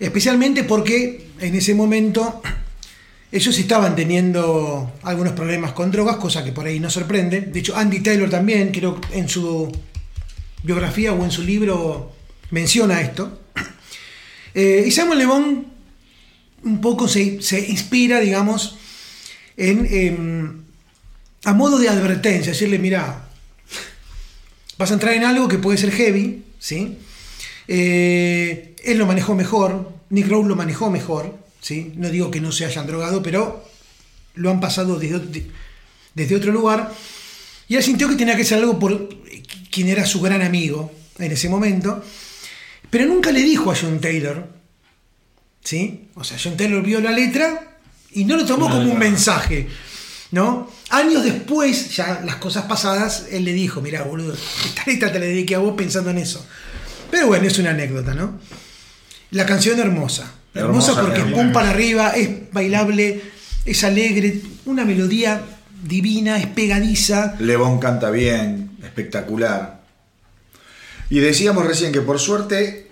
Especialmente 0.00 0.64
porque 0.64 1.28
en 1.38 1.54
ese 1.54 1.74
momento 1.74 2.40
ellos 3.30 3.58
estaban 3.58 3.94
teniendo 3.94 4.94
algunos 5.02 5.34
problemas 5.34 5.72
con 5.72 5.90
drogas, 5.90 6.16
cosa 6.16 6.42
que 6.42 6.52
por 6.52 6.64
ahí 6.64 6.80
no 6.80 6.88
sorprende. 6.88 7.42
De 7.42 7.60
hecho, 7.60 7.76
Andy 7.76 8.00
Taylor 8.00 8.30
también, 8.30 8.72
creo 8.72 8.98
en 9.12 9.28
su 9.28 9.70
biografía 10.62 11.12
o 11.12 11.22
en 11.22 11.30
su 11.30 11.42
libro 11.42 12.10
menciona 12.52 13.02
esto. 13.02 13.38
Eh, 14.54 14.84
y 14.86 14.90
Simon 14.90 15.16
Le 15.16 15.24
Bon 15.24 15.71
un 16.64 16.80
poco 16.80 17.08
se, 17.08 17.42
se 17.42 17.60
inspira, 17.68 18.20
digamos, 18.20 18.76
en, 19.56 20.64
a 21.44 21.52
modo 21.52 21.78
de 21.78 21.88
advertencia, 21.88 22.52
decirle, 22.52 22.78
mira, 22.78 23.28
vas 24.78 24.90
a 24.90 24.94
entrar 24.94 25.14
en 25.14 25.24
algo 25.24 25.48
que 25.48 25.58
puede 25.58 25.78
ser 25.78 25.90
heavy, 25.92 26.44
¿sí? 26.58 26.98
Eh, 27.68 28.74
él 28.84 28.98
lo 28.98 29.06
manejó 29.06 29.34
mejor, 29.34 29.92
Nick 30.10 30.28
Rose 30.28 30.48
lo 30.48 30.56
manejó 30.56 30.90
mejor, 30.90 31.36
¿sí? 31.60 31.92
No 31.96 32.10
digo 32.10 32.30
que 32.30 32.40
no 32.40 32.52
se 32.52 32.64
hayan 32.64 32.86
drogado, 32.86 33.22
pero 33.22 33.64
lo 34.34 34.50
han 34.50 34.60
pasado 34.60 34.98
desde, 34.98 35.46
desde 36.14 36.36
otro 36.36 36.52
lugar. 36.52 36.92
Y 37.68 37.76
él 37.76 37.82
sintió 37.82 38.08
que 38.08 38.16
tenía 38.16 38.36
que 38.36 38.42
hacer 38.42 38.58
algo 38.58 38.78
por 38.78 39.08
quien 39.70 39.88
era 39.88 40.06
su 40.06 40.20
gran 40.20 40.42
amigo 40.42 40.92
en 41.18 41.32
ese 41.32 41.48
momento, 41.48 42.04
pero 42.90 43.06
nunca 43.06 43.32
le 43.32 43.40
dijo 43.40 43.70
a 43.70 43.76
John 43.76 44.00
Taylor, 44.00 44.61
¿sí? 45.64 46.08
O 46.14 46.24
sea, 46.24 46.38
John 46.42 46.56
Taylor 46.56 46.82
vio 46.82 47.00
la 47.00 47.12
letra 47.12 47.76
y 48.12 48.24
no 48.24 48.36
lo 48.36 48.44
tomó 48.44 48.68
No, 48.68 48.76
como 48.76 48.92
un 48.92 48.98
mensaje, 48.98 49.68
¿no? 50.30 50.70
Años 50.90 51.24
después, 51.24 51.94
ya 51.96 52.22
las 52.24 52.36
cosas 52.36 52.64
pasadas, 52.64 53.26
él 53.30 53.44
le 53.44 53.52
dijo, 53.52 53.80
mira, 53.80 54.02
boludo, 54.02 54.34
esta 54.34 54.82
letra 54.86 55.12
te 55.12 55.18
la 55.18 55.26
dediqué 55.26 55.54
a 55.54 55.58
vos 55.58 55.74
pensando 55.76 56.10
en 56.10 56.18
eso. 56.18 56.44
Pero 57.10 57.26
bueno, 57.28 57.46
es 57.46 57.58
una 57.58 57.70
anécdota, 57.70 58.14
¿no? 58.14 58.38
La 59.30 59.46
canción 59.46 59.78
hermosa. 59.78 60.34
Hermosa, 60.54 60.92
Hermosa, 60.92 61.00
porque 61.00 61.20
hermosa. 61.20 61.42
pum 61.42 61.52
para 61.52 61.70
arriba, 61.70 62.10
es 62.10 62.52
bailable, 62.52 63.22
es 63.64 63.84
alegre, 63.84 64.40
una 64.66 64.84
melodía 64.84 65.40
divina, 65.82 66.38
es 66.38 66.46
pegadiza. 66.46 67.36
Lebón 67.38 67.78
canta 67.78 68.10
bien, 68.10 68.76
espectacular. 68.82 69.80
Y 71.08 71.20
decíamos 71.20 71.66
recién 71.66 71.92
que 71.92 72.02
por 72.02 72.18
suerte 72.18 72.91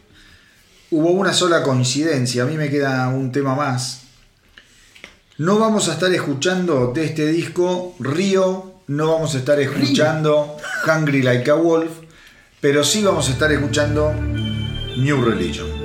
hubo 0.91 1.11
una 1.11 1.33
sola 1.33 1.63
coincidencia. 1.63 2.43
A 2.43 2.47
mí 2.47 2.57
me 2.57 2.71
queda 2.71 3.09
un 3.09 3.33
tema 3.33 3.55
más. 3.55 4.03
No 5.39 5.59
vamos 5.59 5.89
a 5.89 5.95
estar 5.95 6.13
escuchando 6.13 6.93
de 6.93 7.05
este 7.05 7.27
disco 7.29 7.95
Río, 7.99 8.75
no 8.89 9.13
vamos 9.13 9.35
a 9.35 9.39
estar 9.39 9.59
escuchando 9.59 10.57
Hungry 10.87 11.23
Like 11.23 11.51
a 11.51 11.55
Wolf, 11.55 11.91
pero 12.61 12.85
sí 12.85 13.03
vamos 13.03 13.29
a 13.29 13.33
estar 13.33 13.51
escuchando 13.51 14.13
New 14.13 15.25
Religion. 15.25 15.80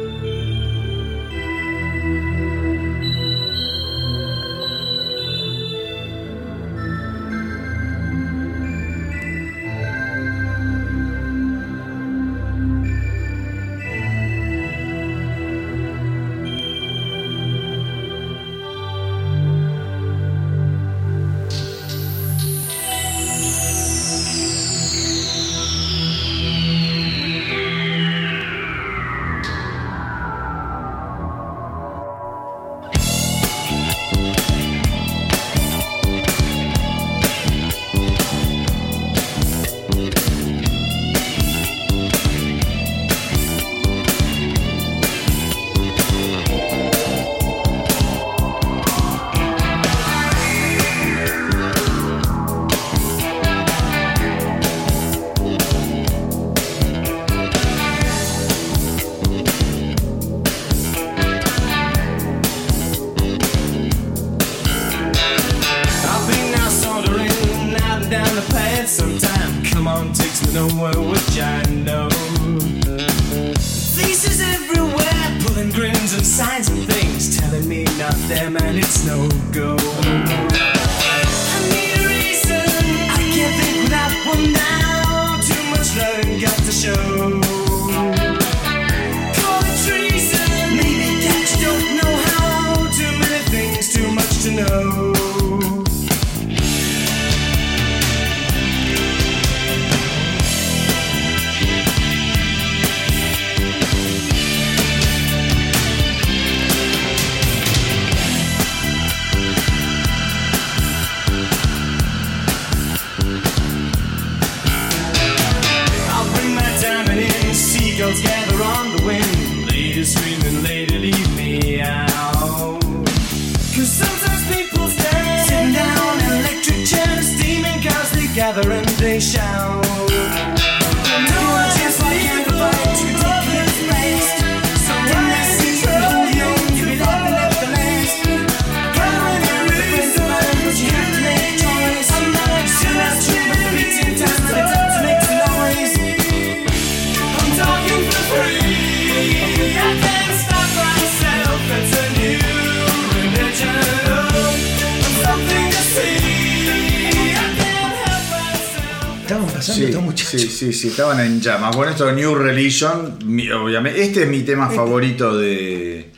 Llamas. 161.46 161.76
Bueno, 161.76 161.92
esto 161.92 162.06
de 162.06 162.14
New 162.14 162.36
Religion, 162.36 163.20
mi- 163.26 163.50
obviamente, 163.52 164.02
este 164.04 164.24
es 164.24 164.30
mi 164.30 164.42
tema 164.42 164.70
favorito 164.70 165.38
de, 165.38 166.12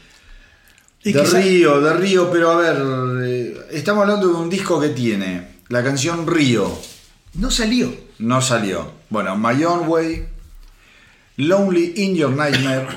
Y 1.04 1.12
de 1.12 1.22
quizá- 1.22 1.40
Río, 1.40 1.82
de 1.82 1.94
Río, 1.94 2.32
pero 2.32 2.52
a 2.52 2.56
ver, 2.58 2.78
eh, 3.26 3.58
estamos 3.72 4.04
hablando 4.04 4.28
de 4.30 4.34
un 4.36 4.50
disco 4.50 4.80
que 4.80 4.90
tiene 4.90 5.48
la 5.70 5.84
canción 5.84 6.26
Río, 6.26 6.72
No 7.36 7.52
salió. 7.52 7.94
no 8.20 8.42
salió. 8.42 8.92
Bueno, 9.10 9.38
My 9.38 9.64
Own 9.64 9.88
Way, 9.88 10.26
Lonely 11.38 11.94
in 11.98 12.16
Your 12.16 12.32
Nightmare, 12.32 12.88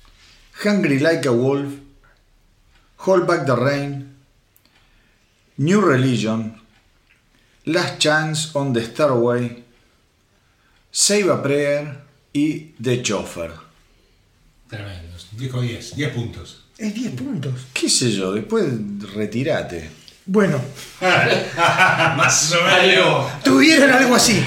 Hungry 0.64 0.98
Like 1.00 1.28
a 1.28 1.32
Wolf, 1.32 1.72
Hold 2.98 3.26
Back 3.26 3.46
the 3.46 3.56
Rain, 3.56 4.16
New 5.58 5.80
Religion, 5.80 6.56
Last 7.66 7.98
Chance 7.98 8.50
on 8.54 8.72
the 8.72 8.80
Starway, 8.80 9.59
Save 10.90 11.30
a 11.32 11.42
Prayer 11.42 11.98
y 12.32 12.72
The 12.82 13.02
Chauffeur. 13.02 13.52
Tremendos. 14.68 15.28
Disco 15.32 15.60
10, 15.60 15.96
10 15.96 16.10
puntos. 16.12 16.64
Es 16.78 16.94
10 16.94 17.12
puntos. 17.12 17.52
¿Qué 17.72 17.88
sé 17.88 18.10
yo? 18.12 18.32
Después 18.32 18.66
retirate. 19.14 19.90
Bueno, 20.26 20.60
Más 21.00 22.52
o 22.52 22.64
menos. 22.64 23.42
tuvieron 23.42 23.90
algo 23.90 24.14
así, 24.14 24.44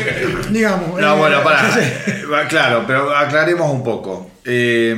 digamos. 0.52 1.00
No, 1.02 1.16
Eh, 1.16 1.20
bueno, 1.20 1.44
para. 1.44 2.48
Claro, 2.50 2.84
pero 2.88 3.16
aclaremos 3.16 3.70
un 3.72 3.84
poco. 3.84 4.32
Eh, 4.46 4.96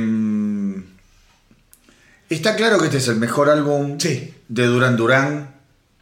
está 2.30 2.56
claro 2.56 2.78
que 2.78 2.86
este 2.86 2.98
es 2.98 3.08
el 3.08 3.16
mejor 3.16 3.50
álbum 3.50 3.98
Sí. 3.98 4.32
de 4.48 4.66
Duran 4.66 4.96
Duran 4.96 5.54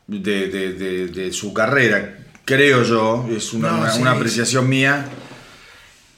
de, 0.07 0.49
de- 0.49 0.73
de- 0.75 1.07
de 1.09 1.33
su 1.33 1.53
carrera, 1.55 2.19
creo 2.45 2.83
yo. 2.83 3.27
Es 3.35 3.53
una, 3.53 3.71
No, 3.73 3.79
una- 3.81 3.91
sí. 3.91 4.01
una 4.03 4.11
apreciación 4.13 4.69
mía. 4.69 5.07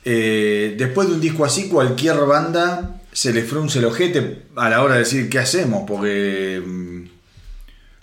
Eh, 0.09 0.77
después 0.79 1.09
de 1.09 1.15
un 1.15 1.21
disco 1.21 1.45
así, 1.45 1.69
cualquier 1.69 2.17
banda 2.27 3.01
se 3.11 3.33
le 3.33 3.43
frunce 3.43 3.81
el 3.81 3.87
ojete 3.87 4.43
a 4.55 4.71
la 4.71 4.83
hora 4.85 4.95
de 4.95 5.01
decir 5.01 5.29
qué 5.29 5.41
hacemos, 5.41 5.83
porque 5.85 6.63
mm, 6.65 7.03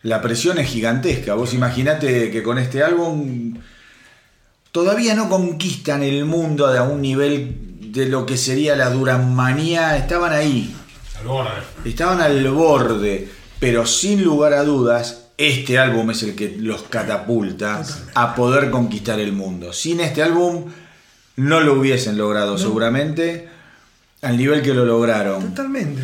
la 0.01 0.21
presión 0.21 0.57
es 0.57 0.67
gigantesca. 0.67 1.33
Vos 1.35 1.53
imaginate 1.53 2.29
que 2.29 2.43
con 2.43 2.57
este 2.57 2.83
álbum 2.83 3.57
todavía 4.73 5.15
no 5.15 5.29
conquistan 5.29 6.03
el 6.03 6.25
mundo 6.25 6.67
a 6.67 6.83
un 6.83 7.01
nivel 7.01 7.55
de 7.93 8.07
lo 8.07 8.25
que 8.25 8.35
sería 8.35 8.75
la 8.75 8.89
Duranmanía. 8.89 9.95
Estaban 9.95 10.33
ahí, 10.33 10.75
Al 11.21 11.27
borde. 11.27 11.51
estaban 11.85 12.19
al 12.19 12.45
borde, 12.49 13.29
pero 13.59 13.85
sin 13.85 14.25
lugar 14.25 14.51
a 14.51 14.65
dudas, 14.65 15.27
este 15.37 15.79
álbum 15.79 16.11
es 16.11 16.21
el 16.23 16.35
que 16.35 16.57
los 16.59 16.83
catapulta 16.83 17.81
a 18.13 18.35
poder 18.35 18.71
conquistar 18.71 19.21
el 19.21 19.31
mundo. 19.31 19.71
Sin 19.71 20.01
este 20.01 20.21
álbum 20.21 20.65
no 21.35 21.59
lo 21.61 21.73
hubiesen 21.73 22.17
logrado 22.17 22.57
seguramente 22.57 23.49
al 24.21 24.37
nivel 24.37 24.61
que 24.61 24.73
lo 24.73 24.85
lograron. 24.85 25.49
Totalmente. 25.49 26.01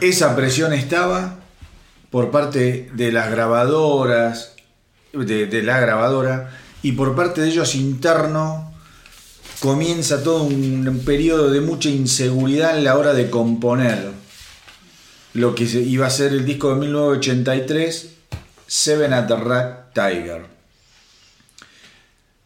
Esa 0.00 0.34
presión 0.36 0.72
estaba 0.72 1.38
por 2.10 2.30
parte 2.30 2.90
de 2.94 3.12
las 3.12 3.30
grabadoras, 3.30 4.54
de, 5.12 5.46
de 5.46 5.62
la 5.62 5.80
grabadora, 5.80 6.50
y 6.82 6.92
por 6.92 7.14
parte 7.14 7.40
de 7.40 7.48
ellos 7.48 7.74
interno 7.74 8.72
comienza 9.60 10.22
todo 10.22 10.42
un 10.42 11.02
periodo 11.04 11.50
de 11.50 11.60
mucha 11.60 11.88
inseguridad 11.88 12.76
en 12.76 12.84
la 12.84 12.96
hora 12.96 13.14
de 13.14 13.30
componer 13.30 14.10
lo 15.34 15.54
que 15.54 15.64
iba 15.64 16.06
a 16.06 16.10
ser 16.10 16.32
el 16.32 16.44
disco 16.44 16.74
de 16.74 16.80
1983, 16.80 18.08
Seven 18.66 19.12
at 19.12 19.26
the 19.26 19.36
Rat 19.36 19.94
Tiger. 19.94 20.51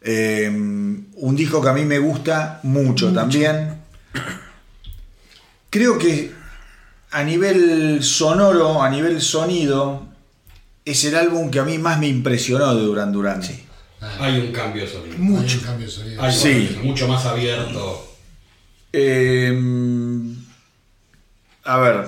Eh, 0.03 0.49
un 0.49 1.37
disco 1.37 1.61
que 1.63 1.69
a 1.69 1.73
mí 1.73 1.85
me 1.85 1.99
gusta 1.99 2.61
mucho, 2.63 3.13
también. 3.13 3.77
Creo 5.71 5.99
que 5.99 6.33
a 7.11 7.23
nivel 7.25 8.03
sonoro, 8.03 8.83
a 8.83 8.89
nivel 8.91 9.21
sonido, 9.21 10.07
es 10.85 11.05
el 11.05 11.17
álbum 11.17 11.51
que 11.51 11.59
a 11.59 11.65
mí 11.65 11.79
más 11.79 11.99
me 11.99 12.09
impresionó 12.09 12.75
de 12.75 12.83
Duran 12.83 13.13
Duran. 13.13 13.41
Hay 14.21 14.39
un 14.39 14.53
cambio 14.53 14.83
de 14.85 14.89
sonido. 14.91 15.19
Mucho. 15.19 15.55
Hay 15.55 15.59
un 15.59 15.65
cambio 15.65 15.87
de 15.87 15.93
sonido. 15.93 16.23
Hay 16.23 16.33
Sí. 16.33 16.77
un- 16.81 16.87
mucho 16.89 17.09
más 17.09 17.25
abierto. 17.27 18.03
Eh, 18.93 19.53
a 21.65 21.79
ver. 21.79 22.07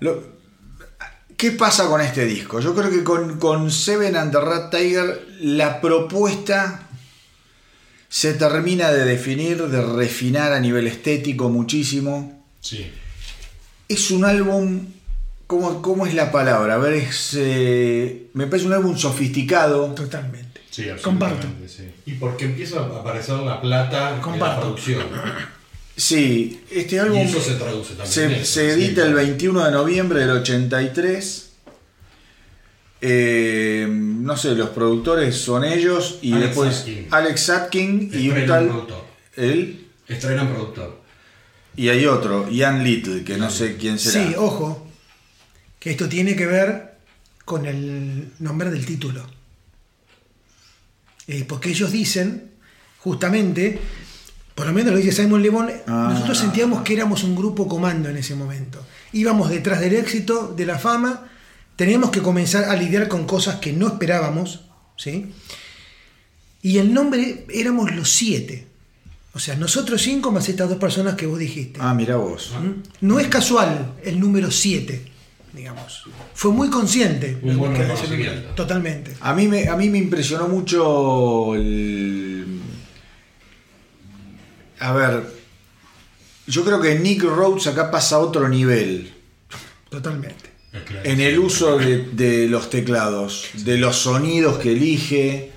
Lo- 0.00 0.35
¿Qué 1.36 1.50
pasa 1.52 1.86
con 1.88 2.00
este 2.00 2.24
disco? 2.24 2.60
Yo 2.60 2.74
creo 2.74 2.90
que 2.90 3.04
con, 3.04 3.38
con 3.38 3.70
Seven 3.70 4.16
and 4.16 4.32
the 4.32 4.40
Rat 4.40 4.70
Tiger 4.70 5.26
la 5.40 5.80
propuesta 5.80 6.88
se 8.08 8.32
termina 8.34 8.90
de 8.90 9.04
definir, 9.04 9.62
de 9.68 9.82
refinar 9.82 10.52
a 10.52 10.60
nivel 10.60 10.86
estético 10.86 11.50
muchísimo. 11.50 12.42
Sí. 12.60 12.90
Es 13.88 14.10
un 14.10 14.24
álbum. 14.24 14.86
¿Cómo, 15.46 15.80
cómo 15.82 16.06
es 16.06 16.14
la 16.14 16.32
palabra? 16.32 16.74
A 16.74 16.78
ver, 16.78 16.94
es. 16.94 17.34
eh, 17.38 18.28
me 18.32 18.46
parece 18.46 18.66
un 18.66 18.72
álbum 18.72 18.96
sofisticado. 18.96 19.92
Totalmente. 19.94 20.62
Sí, 20.70 20.86
Comparto. 21.02 21.46
sí. 21.68 21.88
Y 22.06 22.12
porque 22.14 22.46
empieza 22.46 22.80
a 22.80 22.86
aparecer 23.00 23.36
la 23.38 23.60
plata 23.60 24.10
en 24.10 24.16
la 24.16 24.22
Comparto. 24.22 24.60
producción. 24.62 25.04
Sí, 25.96 26.60
este 26.70 26.96
Y 26.96 26.98
álbum. 26.98 27.18
eso 27.18 27.40
se 27.40 27.54
traduce 27.54 27.94
también. 27.94 28.06
Se, 28.12 28.24
en 28.26 28.32
eso, 28.32 28.44
se 28.44 28.74
sí. 28.74 28.80
edita 28.84 29.04
el 29.06 29.14
21 29.14 29.64
de 29.64 29.70
noviembre 29.72 30.20
del 30.20 30.30
83. 30.30 31.42
Eh, 33.00 33.86
no 33.90 34.36
sé, 34.36 34.54
los 34.54 34.70
productores 34.70 35.36
son 35.36 35.64
ellos 35.64 36.18
y 36.22 36.32
Alex 36.32 36.46
después 36.48 36.78
Atkin. 36.80 37.06
Alex 37.10 37.50
Atkin 37.50 38.10
y 38.12 38.28
un 38.30 38.46
tal. 38.46 38.66
productor. 38.68 39.04
Él 39.36 39.86
Estrenan 40.08 40.48
productor. 40.48 41.00
y 41.76 41.88
hay 41.88 42.06
otro, 42.06 42.48
Ian 42.50 42.84
Little, 42.84 43.22
que 43.24 43.36
no 43.36 43.50
sé 43.50 43.76
quién 43.76 43.98
será. 43.98 44.26
Sí, 44.28 44.34
ojo, 44.36 44.86
que 45.78 45.90
esto 45.90 46.08
tiene 46.08 46.34
que 46.36 46.46
ver 46.46 46.94
con 47.44 47.66
el 47.66 48.32
nombre 48.38 48.70
del 48.70 48.84
título. 48.86 49.26
Eh, 51.26 51.44
porque 51.46 51.70
ellos 51.70 51.90
dicen, 51.92 52.50
justamente, 52.98 53.78
por 54.56 54.66
lo 54.66 54.72
menos 54.72 54.92
lo 54.92 54.98
dice 54.98 55.12
Simon 55.12 55.40
Le 55.42 55.50
Bon, 55.50 55.70
Ah. 55.86 56.08
nosotros 56.12 56.38
sentíamos 56.38 56.82
que 56.82 56.94
éramos 56.94 57.22
un 57.22 57.36
grupo 57.36 57.68
comando 57.68 58.08
en 58.08 58.16
ese 58.16 58.34
momento. 58.34 58.84
Íbamos 59.12 59.50
detrás 59.50 59.80
del 59.80 59.94
éxito, 59.94 60.52
de 60.56 60.66
la 60.66 60.78
fama, 60.78 61.28
teníamos 61.76 62.10
que 62.10 62.20
comenzar 62.22 62.64
a 62.64 62.74
lidiar 62.74 63.06
con 63.06 63.24
cosas 63.26 63.56
que 63.56 63.72
no 63.72 63.86
esperábamos, 63.86 64.62
¿sí? 64.96 65.26
Y 66.62 66.78
el 66.78 66.92
nombre 66.92 67.46
éramos 67.54 67.94
los 67.94 68.10
siete. 68.10 68.66
O 69.34 69.38
sea, 69.38 69.54
nosotros 69.54 70.00
cinco 70.02 70.32
más 70.32 70.48
estas 70.48 70.68
dos 70.68 70.78
personas 70.78 71.14
que 71.14 71.26
vos 71.26 71.38
dijiste. 71.38 71.78
Ah, 71.82 71.92
mira 71.94 72.16
vos. 72.16 72.52
No 73.02 73.20
es 73.20 73.28
casual 73.28 73.92
el 74.02 74.18
número 74.18 74.50
7, 74.50 75.04
digamos. 75.52 76.04
Fue 76.32 76.50
muy 76.50 76.70
consciente. 76.70 77.36
Un 77.42 77.48
la 77.50 77.56
buen 77.56 77.70
búsqueda 77.72 77.88
de 77.88 77.92
ese 77.94 78.02
reconocimiento. 78.04 78.34
número. 78.36 78.54
Totalmente. 78.54 79.16
A 79.20 79.34
mí 79.34 79.46
me, 79.46 79.68
a 79.68 79.76
mí 79.76 79.90
me 79.90 79.98
impresionó 79.98 80.48
mucho 80.48 81.54
el... 81.54 82.60
A 84.80 84.92
ver, 84.92 85.22
yo 86.46 86.64
creo 86.64 86.80
que 86.80 86.98
Nick 86.98 87.22
Rhodes 87.22 87.66
acá 87.66 87.90
pasa 87.90 88.16
a 88.16 88.18
otro 88.20 88.48
nivel 88.48 89.12
Totalmente. 89.90 90.50
En 91.04 91.20
el 91.20 91.38
uso 91.38 91.78
de, 91.78 92.04
de 92.12 92.48
los 92.48 92.68
teclados, 92.68 93.46
de 93.54 93.78
los 93.78 93.96
sonidos 93.96 94.58
que 94.58 94.72
elige 94.72 95.52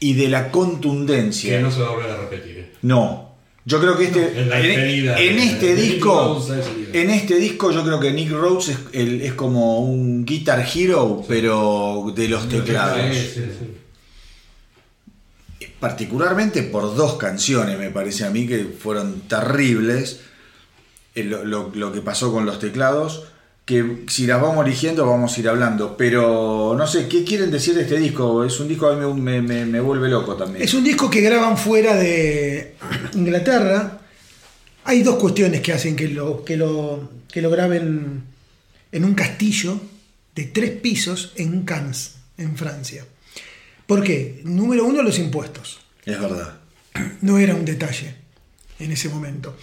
y 0.00 0.14
de 0.14 0.28
la 0.28 0.50
contundencia. 0.50 1.56
Que 1.58 1.62
no 1.62 1.70
se 1.70 1.80
va 1.80 1.88
a 1.88 1.90
volver 1.92 2.10
a 2.10 2.16
repetir. 2.16 2.58
¿eh? 2.58 2.72
No. 2.82 3.36
Yo 3.64 3.80
creo 3.80 3.96
que 3.96 4.06
este. 4.06 4.40
en 4.40 4.52
en, 4.52 5.38
este 5.38 5.76
disco. 5.76 6.44
En 6.92 7.10
este 7.10 7.36
disco 7.36 7.70
yo 7.70 7.84
creo 7.84 8.00
que 8.00 8.10
Nick 8.10 8.32
Rhodes 8.32 8.70
es, 8.70 8.78
el- 8.92 9.20
es 9.20 9.34
como 9.34 9.78
un 9.78 10.24
guitar 10.24 10.66
hero, 10.74 11.22
pero 11.28 12.12
de 12.16 12.26
los 12.26 12.48
teclados. 12.48 13.16
Sí, 13.16 13.30
sí, 13.34 13.40
sí. 13.56 13.66
Particularmente 15.82 16.62
por 16.62 16.94
dos 16.94 17.14
canciones, 17.16 17.76
me 17.76 17.90
parece 17.90 18.24
a 18.24 18.30
mí, 18.30 18.46
que 18.46 18.64
fueron 18.66 19.22
terribles. 19.22 20.20
eh, 21.16 21.24
Lo, 21.24 21.92
que 21.92 22.00
pasó 22.00 22.32
con 22.32 22.46
los 22.46 22.60
teclados. 22.60 23.24
que 23.64 24.04
si 24.08 24.26
las 24.28 24.40
vamos 24.40 24.64
eligiendo 24.64 25.04
vamos 25.06 25.36
a 25.36 25.40
ir 25.40 25.48
hablando. 25.48 25.96
Pero 25.96 26.76
no 26.78 26.86
sé, 26.86 27.08
¿qué 27.08 27.24
quieren 27.24 27.50
decir 27.50 27.74
de 27.74 27.82
este 27.82 27.98
disco? 27.98 28.44
Es 28.44 28.60
un 28.60 28.68
disco 28.68 28.88
que 28.88 28.94
a 29.02 29.06
mí 29.08 29.20
me, 29.20 29.42
me- 29.42 29.66
me 29.66 29.80
vuelve 29.80 30.08
loco 30.08 30.36
también. 30.36 30.62
Es 30.64 30.72
un 30.72 30.84
disco 30.84 31.10
que 31.10 31.20
graban 31.20 31.56
fuera 31.58 31.96
de 31.96 32.76
Inglaterra. 33.14 33.98
Hay 34.84 35.02
dos 35.02 35.16
cuestiones 35.16 35.62
que 35.62 35.72
hacen 35.72 35.96
que 35.96 36.06
lo, 36.08 36.44
que 36.44 36.56
lo, 36.56 37.10
que 37.32 37.42
lo 37.42 37.50
graben 37.50 38.22
en 38.92 39.04
un 39.04 39.14
castillo 39.14 39.80
de 40.36 40.44
tres 40.44 40.70
pisos 40.80 41.32
en 41.34 41.62
Cannes, 41.64 42.16
en 42.38 42.56
Francia. 42.56 43.04
¿Por 43.96 44.04
qué? 44.04 44.40
Número 44.44 44.84
uno, 44.86 45.02
los 45.02 45.18
impuestos. 45.18 45.80
Es 46.04 46.18
verdad. 46.20 46.58
No 47.20 47.38
era 47.38 47.54
un 47.54 47.64
detalle 47.64 48.14
en 48.78 48.90
ese 48.92 49.08
momento. 49.08 49.56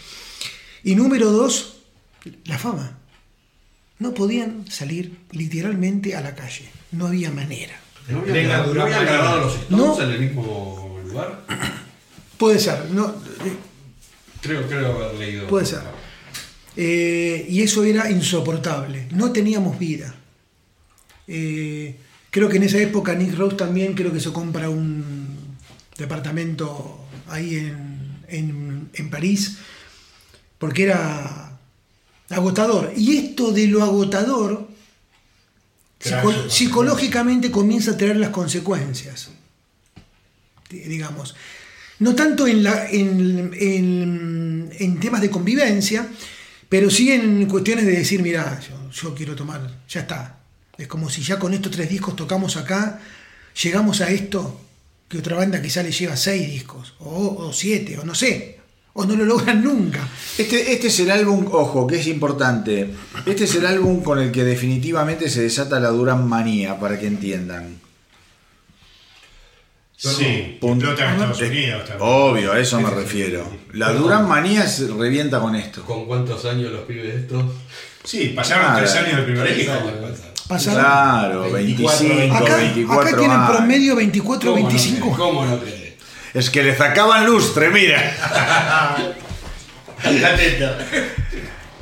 Y 0.83 0.95
número 0.95 1.31
dos, 1.31 1.77
la 2.45 2.57
fama. 2.57 2.97
No 3.97 4.13
podían 4.13 4.69
salir 4.71 5.17
literalmente 5.31 6.15
a 6.15 6.21
la 6.21 6.35
calle. 6.35 6.69
No 6.91 7.07
había 7.07 7.31
manera. 7.31 7.79
¿No 8.07 8.19
habían, 8.19 8.45
grabado- 8.45 8.63
¿no 8.67 8.69
Durán, 8.69 8.85
habían 8.85 8.99
venga. 8.99 9.11
grabado 9.13 9.39
los 9.41 9.55
Stones 9.55 9.69
No. 9.97 10.01
en 10.03 10.09
el 10.11 10.19
mismo 10.19 10.99
lugar? 11.07 11.45
Puede 12.37 12.59
ser, 12.59 12.89
no, 12.91 13.09
eh, 13.09 13.53
Creo, 14.41 14.65
creo 14.67 14.95
haber 14.95 15.15
leído. 15.19 15.47
Puede 15.47 15.65
ser. 15.65 15.81
Eh, 16.77 17.45
y 17.49 17.61
eso 17.61 17.83
era 17.83 18.09
insoportable. 18.09 19.07
No 19.11 19.31
teníamos 19.33 19.77
vida. 19.77 20.15
Eh, 21.27 21.95
creo 22.31 22.49
que 22.49 22.57
en 22.57 22.63
esa 22.63 22.77
época 22.79 23.15
Nick 23.15 23.35
Rose 23.37 23.55
también 23.55 23.93
creo 23.93 24.11
que 24.13 24.19
se 24.19 24.31
compra 24.31 24.69
un 24.69 25.35
departamento 25.97 27.05
ahí 27.27 27.55
en, 27.57 28.17
en- 28.27 28.89
en 28.93 29.09
París 29.09 29.57
porque 30.57 30.83
era 30.83 31.57
agotador. 32.29 32.91
Y 32.95 33.17
esto 33.17 33.51
de 33.51 33.67
lo 33.67 33.83
agotador 33.83 34.67
psico- 35.99 36.49
psicológicamente 36.49 37.51
comienza 37.51 37.91
a 37.91 37.97
tener 37.97 38.17
las 38.17 38.29
consecuencias. 38.29 39.29
Di- 40.69 40.79
Digamos. 40.79 41.35
No 41.99 42.15
tanto 42.15 42.47
en, 42.47 42.63
la, 42.63 42.89
en, 42.89 43.51
en- 43.59 44.69
en 44.79 44.99
temas 45.01 45.19
de 45.21 45.29
convivencia, 45.29 46.07
pero 46.69 46.89
sí 46.89 47.11
en 47.11 47.45
cuestiones 47.47 47.85
de 47.85 47.91
decir, 47.91 48.21
mira, 48.21 48.59
yo, 48.61 48.89
yo 48.91 49.15
quiero 49.15 49.35
tomar, 49.35 49.69
ya 49.89 50.01
está. 50.01 50.38
Es 50.79 50.87
como 50.87 51.09
si 51.09 51.21
ya 51.21 51.37
con 51.37 51.53
estos 51.53 51.71
tres 51.71 51.89
discos 51.89 52.15
tocamos 52.15 52.55
acá, 52.57 52.99
llegamos 53.61 53.99
a 54.01 54.09
esto, 54.09 54.59
que 55.09 55.17
otra 55.19 55.35
banda 55.35 55.61
quizá 55.61 55.83
le 55.83 55.91
lleva 55.91 56.15
seis 56.15 56.47
discos, 56.49 56.95
o, 56.99 57.35
o 57.47 57.53
siete, 57.53 57.97
o 57.99 58.05
no 58.05 58.15
sé, 58.15 58.59
o 58.93 59.05
no 59.05 59.15
lo 59.15 59.25
logran 59.25 59.61
nunca. 59.69 60.07
Este, 60.37 60.71
este 60.71 60.87
es 60.87 60.99
el 61.01 61.11
álbum, 61.11 61.47
ojo, 61.51 61.85
que 61.85 61.99
es 61.99 62.07
importante. 62.07 62.93
Este 63.25 63.43
es 63.43 63.55
el 63.55 63.65
álbum 63.65 64.01
con 64.01 64.19
el 64.19 64.31
que 64.31 64.43
definitivamente 64.45 65.29
se 65.29 65.41
desata 65.41 65.79
la 65.81 65.89
Duran 65.89 66.27
manía, 66.27 66.79
para 66.79 66.97
que 66.97 67.07
entiendan. 67.07 67.77
Sí, 69.97 70.57
Punto. 70.61 70.85
explota 70.85 71.09
en 71.09 71.15
Estados 71.15 71.41
Unidos 71.41 71.85
también. 71.85 72.09
Obvio, 72.09 72.51
a 72.53 72.59
eso 72.59 72.79
me 72.79 72.89
refiero. 72.89 73.51
La. 73.73 73.91
Duran 73.91 74.29
manía 74.29 74.65
se 74.65 74.87
revienta 74.87 75.41
con 75.41 75.57
esto. 75.57 75.83
¿Con 75.83 76.05
cuántos 76.05 76.45
años 76.45 76.71
los 76.71 76.83
pibes 76.83 77.15
estos? 77.15 77.43
Sí, 78.05 78.29
pasaron 78.33 78.67
Ah, 78.69 78.75
tres 78.79 78.95
años 78.95 79.17
del 79.17 79.25
primer 79.25 79.53
disco. 79.53 79.73
Pasaron. 80.49 80.81
Claro, 80.81 81.51
24, 81.51 82.07
25, 82.07 82.35
acá, 82.35 82.55
24 82.57 83.01
acá 83.07 83.17
tienen 83.17 83.37
años. 83.37 83.51
promedio 83.55 83.95
24 83.95 84.51
¿Cómo 84.51 84.63
no 84.63 84.67
25. 84.67 85.05
crees? 85.05 85.17
¿Cómo 85.17 85.45
no 85.45 85.59
crees? 85.59 85.93
Es 86.33 86.49
que 86.49 86.63
le 86.63 86.75
sacaban 86.75 87.25
lustre, 87.25 87.69
mira. 87.69 88.15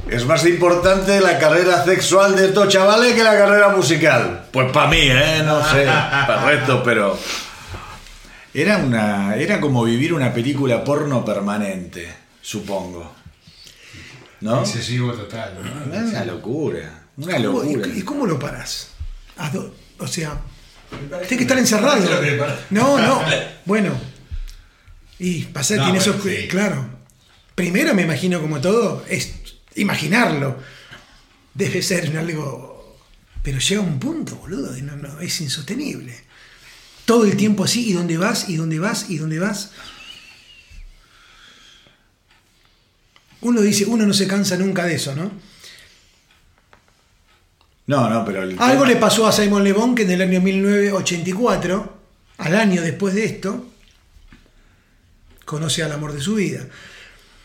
Es 0.09 0.25
más 0.25 0.45
importante 0.45 1.19
la 1.19 1.37
carrera 1.37 1.83
sexual 1.83 2.35
de 2.35 2.45
estos 2.47 2.69
chavales 2.69 3.13
que 3.13 3.23
la 3.23 3.37
carrera 3.37 3.69
musical. 3.69 4.45
Pues 4.51 4.71
para 4.71 4.89
mí, 4.89 4.99
¿eh? 5.01 5.41
No 5.45 5.61
sé, 5.69 5.85
para 5.85 6.51
el 6.51 6.57
resto, 6.57 6.81
pero... 6.83 7.17
Era, 8.53 8.77
una, 8.77 9.35
era 9.35 9.59
como 9.59 9.83
vivir 9.83 10.13
una 10.13 10.33
película 10.33 10.83
porno 10.83 11.23
permanente, 11.23 12.11
supongo. 12.41 13.13
¿No? 14.41 14.61
Excesivo 14.61 15.11
total. 15.11 15.59
¿no? 15.61 15.93
Era 15.93 16.05
una 16.05 16.25
locura, 16.25 16.96
una 17.17 17.35
¿Cómo- 17.37 17.63
locura. 17.63 17.87
¿Y, 17.87 17.99
y 17.99 18.01
cómo 18.03 18.25
lo 18.25 18.39
parás? 18.39 18.89
O 19.99 20.07
sea, 20.07 20.39
tiene 21.27 21.27
que 21.37 21.41
estar 21.43 21.57
encerrado. 21.57 22.03
No, 22.69 22.97
no. 22.97 23.21
Bueno. 23.65 23.91
Y 25.19 25.43
pasar 25.45 25.77
No, 25.79 25.83
tiene 25.85 25.99
bueno, 25.99 26.13
esos. 26.15 26.23
sí. 26.23 26.47
Claro. 26.47 26.87
Primero 27.55 27.93
me 27.95 28.03
imagino 28.03 28.39
como 28.39 28.61
todo, 28.61 29.03
es 29.09 29.33
imaginarlo. 29.75 30.57
Debe 31.55 31.81
ser 31.81 32.09
un 32.11 32.17
algo. 32.17 32.97
Pero 33.43 33.57
llega 33.59 33.81
un 33.81 33.99
punto, 33.99 34.35
boludo, 34.35 34.77
y 34.77 34.81
no, 34.83 34.95
no, 34.95 35.19
es 35.19 35.41
insostenible. 35.41 36.15
Todo 37.05 37.25
el 37.25 37.35
tiempo 37.35 37.63
así, 37.63 37.89
y 37.89 37.93
dónde 37.93 38.17
vas, 38.17 38.47
y 38.49 38.57
dónde 38.57 38.77
vas, 38.79 39.09
y 39.09 39.17
dónde 39.17 39.39
vas. 39.39 39.71
Uno 43.41 43.61
dice, 43.61 43.85
uno 43.85 44.05
no 44.05 44.13
se 44.13 44.27
cansa 44.27 44.57
nunca 44.57 44.85
de 44.85 44.95
eso, 44.95 45.15
¿no? 45.15 45.31
No, 47.87 48.09
no, 48.09 48.25
pero... 48.25 48.43
el 48.43 48.55
Algo 48.59 48.85
le 48.85 48.97
pasó 48.97 49.25
a 49.25 49.31
Simon 49.31 49.63
Le 49.63 49.71
Bon 49.71 49.95
que 49.95 50.03
en 50.03 50.11
el 50.11 50.21
año 50.21 50.41
1984, 50.41 51.97
al 52.37 52.55
año 52.55 52.81
después 52.81 53.15
de 53.15 53.25
esto, 53.25 53.65
conoce 55.45 55.83
al 55.83 55.93
amor 55.93 56.11
de 56.11 56.19
su 56.19 56.35
vida. 56.35 56.67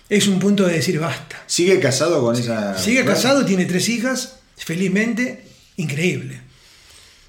Es 0.08 0.26
un 0.26 0.40
punto 0.40 0.66
de 0.66 0.74
decir 0.74 0.98
basta. 0.98 1.40
¿Sigue 1.46 1.78
casado 1.78 2.20
con 2.20 2.36
esa... 2.36 2.76
Sigue 2.76 3.02
mujer? 3.02 3.14
casado, 3.14 3.46
tiene 3.46 3.64
tres 3.66 3.88
hijas, 3.88 4.40
felizmente, 4.56 5.46
increíble. 5.76 6.40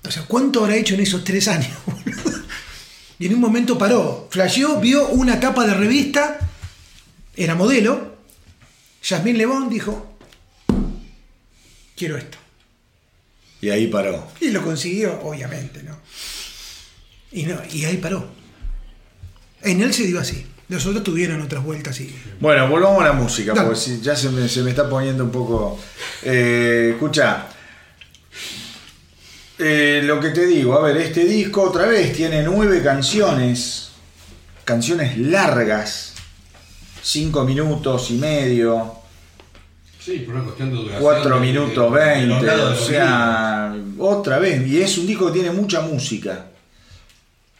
O 0.05 0.11
sea, 0.11 0.23
¿cuánto 0.23 0.61
habrá 0.63 0.75
hecho 0.75 0.95
en 0.95 1.01
esos 1.01 1.23
tres 1.23 1.47
años? 1.47 1.71
y 3.19 3.27
en 3.27 3.35
un 3.35 3.39
momento 3.39 3.77
paró, 3.77 4.27
flasheó, 4.31 4.81
vio 4.81 5.07
una 5.09 5.39
tapa 5.39 5.65
de 5.67 5.75
revista, 5.75 6.39
era 7.35 7.53
modelo, 7.53 8.17
Jasmine 9.03 9.37
Le 9.37 9.45
Bon 9.45 9.69
dijo, 9.69 10.17
quiero 11.95 12.17
esto. 12.17 12.42
Y 13.63 13.69
ahí 13.69 13.87
paró. 13.87 14.27
Y 14.41 14.49
lo 14.49 14.61
consiguió, 14.61 15.21
obviamente, 15.23 15.81
¿no? 15.83 15.97
Y, 17.31 17.43
no, 17.43 17.61
y 17.71 17.85
ahí 17.85 17.95
paró. 17.95 18.27
En 19.61 19.81
él 19.81 19.93
se 19.93 20.03
dio 20.03 20.19
así. 20.19 20.45
Los 20.67 20.85
otros 20.85 21.01
tuvieron 21.01 21.41
otras 21.41 21.63
vueltas 21.63 21.97
y. 22.01 22.13
Bueno, 22.41 22.67
volvamos 22.67 23.01
a 23.01 23.05
la 23.05 23.13
música, 23.13 23.53
Dale. 23.53 23.69
porque 23.69 23.99
ya 24.01 24.17
se 24.17 24.27
me, 24.31 24.49
se 24.49 24.63
me 24.63 24.71
está 24.71 24.89
poniendo 24.89 25.23
un 25.23 25.31
poco... 25.31 25.79
Eh, 26.23 26.89
escucha, 26.95 27.47
eh, 29.59 30.01
lo 30.03 30.19
que 30.19 30.31
te 30.31 30.45
digo, 30.45 30.73
a 30.77 30.81
ver, 30.81 30.97
este 30.97 31.23
disco 31.23 31.61
otra 31.61 31.85
vez 31.85 32.11
tiene 32.11 32.43
nueve 32.43 32.83
canciones, 32.83 33.91
canciones 34.65 35.17
largas, 35.17 36.15
cinco 37.01 37.45
minutos 37.45 38.11
y 38.11 38.15
medio, 38.15 39.03
Sí, 40.03 40.19
por 40.19 40.35
una 40.35 40.43
cuestión 40.43 40.69
de 40.69 40.75
duración. 40.75 41.01
cuatro 41.01 41.39
minutos 41.39 41.93
veinte, 41.93 42.49
o 42.49 42.69
de 42.71 42.75
otra 43.99 44.39
vez, 44.39 44.65
y 44.67 44.81
es 44.81 44.97
un 44.97 45.07
disco 45.07 45.27
que 45.27 45.33
tiene 45.33 45.51
mucha 45.51 45.81
música, 45.81 46.47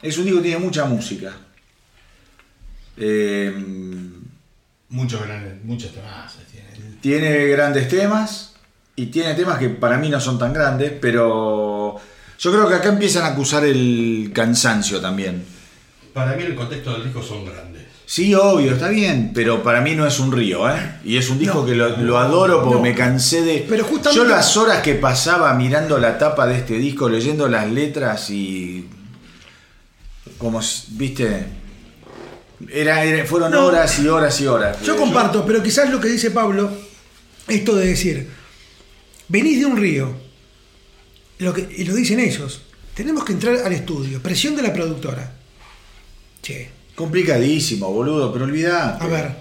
es 0.02 0.18
un 0.18 0.26
disco 0.26 0.40
que 0.40 0.50
tiene 0.50 0.60
mucha 0.64 0.86
música. 0.86 1.34
Eh, 2.98 3.54
Muchos 4.94 5.26
grandes, 5.26 5.64
muchos 5.64 5.92
temas. 5.92 6.38
Tiene 7.02 7.48
grandes 7.48 7.88
temas 7.88 8.54
y 8.96 9.08
tiene 9.08 9.34
temas 9.34 9.58
que 9.58 9.70
para 9.70 9.98
mí 9.98 10.08
no 10.08 10.20
son 10.20 10.38
tan 10.38 10.54
grandes, 10.54 10.94
pero 11.02 12.00
yo 12.38 12.52
creo 12.52 12.70
que 12.70 12.76
acá 12.76 12.90
empiezan 12.90 13.24
a 13.24 13.30
acusar 13.30 13.66
el 13.66 14.30
cansancio 14.36 15.02
también. 15.02 15.44
Para 16.14 16.36
mí, 16.36 16.44
el 16.44 16.54
contexto 16.54 16.94
del 16.94 17.06
disco 17.06 17.24
son 17.24 17.44
grandes. 17.44 17.83
Sí, 18.16 18.36
obvio, 18.36 18.74
está 18.74 18.90
bien, 18.90 19.32
pero 19.34 19.64
para 19.64 19.82
mí 19.82 19.96
no 19.96 20.06
es 20.06 20.20
un 20.20 20.32
río, 20.32 20.70
¿eh? 20.70 20.98
Y 21.04 21.18
es 21.18 21.32
un 21.32 21.40
disco 21.40 21.62
No. 21.62 21.66
que 21.66 21.74
lo, 21.74 21.98
lo 21.98 22.20
adoro 22.20 22.62
porque 22.62 22.76
No. 22.76 22.82
me 22.84 22.94
cansé 22.94 23.42
de... 23.42 23.66
Pero 23.68 23.86
justamente- 23.86 24.16
Yo 24.16 24.24
las 24.26 24.56
horas 24.56 24.84
que 24.84 24.94
pasaba 24.94 25.52
mirando 25.56 25.98
la 25.98 26.20
tapa 26.20 26.46
de 26.46 26.58
este 26.58 26.76
disco, 26.78 27.10
leyendo 27.10 27.48
las 27.48 27.72
letras 27.72 28.30
y... 28.30 28.88
Como, 30.38 30.62
viste... 30.90 31.44
Era, 32.70 33.04
era- 33.04 33.26
fueron 33.26 33.52
No. 33.52 33.66
horas 33.66 33.98
y 33.98 34.08
horas 34.08 34.40
y 34.42 34.46
horas. 34.46 34.78
Yo 34.84 34.96
comparto, 34.96 35.44
pero 35.44 35.64
quizás 35.64 35.90
lo 35.90 36.00
que 36.00 36.10
dice 36.10 36.30
Pablo, 36.30 36.70
esto 37.48 37.74
de 37.76 37.88
decir, 37.88 38.30
venís 39.28 39.60
de 39.60 39.66
un 39.66 39.76
río, 39.76 40.14
lo 41.40 41.52
que, 41.52 41.68
y 41.78 41.84
lo 41.86 41.96
dicen 41.96 42.20
ellos, 42.20 42.62
tenemos 42.94 43.26
que 43.26 43.34
entrar 43.34 43.56
al 43.66 43.74
estudio, 43.74 44.22
presión 44.22 44.56
de 44.56 44.62
la 44.62 44.72
productora. 44.72 45.34
Che, 46.44 46.70
Complicadísimo, 46.96 47.92
boludo, 47.92 48.32
pero 48.32 48.46
olvidate. 48.46 49.04
a 49.04 49.08
ver. 49.08 49.36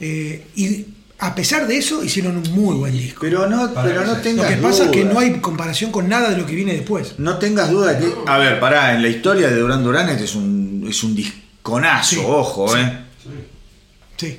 eh, 0.00 0.46
y 0.54 0.86
a 1.20 1.34
pesar 1.34 1.66
de 1.66 1.76
eso, 1.76 2.04
hicieron 2.04 2.36
un 2.36 2.48
muy 2.52 2.76
buen 2.76 2.92
disco. 2.92 3.18
Pero 3.22 3.48
no, 3.48 3.74
Para 3.74 3.88
pero 3.88 4.04
no 4.04 4.16
tengas 4.18 4.48
Lo 4.48 4.56
que 4.56 4.62
pasa 4.62 4.84
es 4.84 4.90
que 4.90 5.04
no 5.04 5.18
hay 5.18 5.40
comparación 5.40 5.90
con 5.90 6.08
nada 6.08 6.30
de 6.30 6.36
lo 6.36 6.46
que 6.46 6.54
viene 6.54 6.74
después. 6.74 7.14
No 7.18 7.38
tengas 7.38 7.70
duda 7.70 7.94
de 7.94 8.06
que. 8.06 8.14
A 8.26 8.38
ver, 8.38 8.60
pará, 8.60 8.94
en 8.94 9.02
la 9.02 9.08
historia 9.08 9.48
de 9.48 9.56
Durán 9.58 9.82
Durán 9.82 10.08
este 10.08 10.24
es 10.24 10.34
un, 10.36 10.86
es 10.88 11.02
un 11.02 11.16
disconazo, 11.16 12.14
Sí, 12.14 12.22
ojo, 12.24 12.68
sí. 12.72 12.80
eh. 12.80 12.98
Sí. 14.16 14.38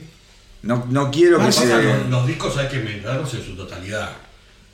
No, 0.61 0.85
no 0.89 1.11
quiero 1.11 1.43
que 1.45 1.51
se. 1.51 1.65
Los, 1.65 2.09
los 2.09 2.27
discos 2.27 2.57
hay 2.57 2.69
que 2.69 2.79
mirarlos 2.79 3.33
en 3.33 3.43
su 3.43 3.55
totalidad. 3.57 4.09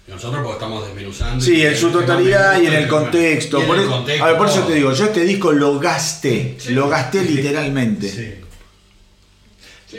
Nosotros 0.07 0.41
porque 0.43 0.53
estamos 0.53 0.85
desmenuzando. 0.85 1.43
Sí, 1.43 1.65
en 1.65 1.75
su 1.75 1.89
totalidad 1.89 2.61
y 2.61 2.67
en 2.67 2.73
el 2.73 2.87
contexto. 2.87 3.59
Por 3.65 3.79
el 3.79 3.89
a 4.21 4.25
ver, 4.27 4.37
por 4.37 4.47
eso 4.47 4.61
te 4.63 4.75
digo, 4.75 4.93
yo 4.93 5.05
este 5.05 5.23
disco 5.23 5.51
lo 5.51 5.79
gasté. 5.79 6.57
Lo 6.69 6.87
gasté 6.89 7.23
literalmente. 7.23 8.09
Sí. 8.09 8.35
Sí. 9.89 9.97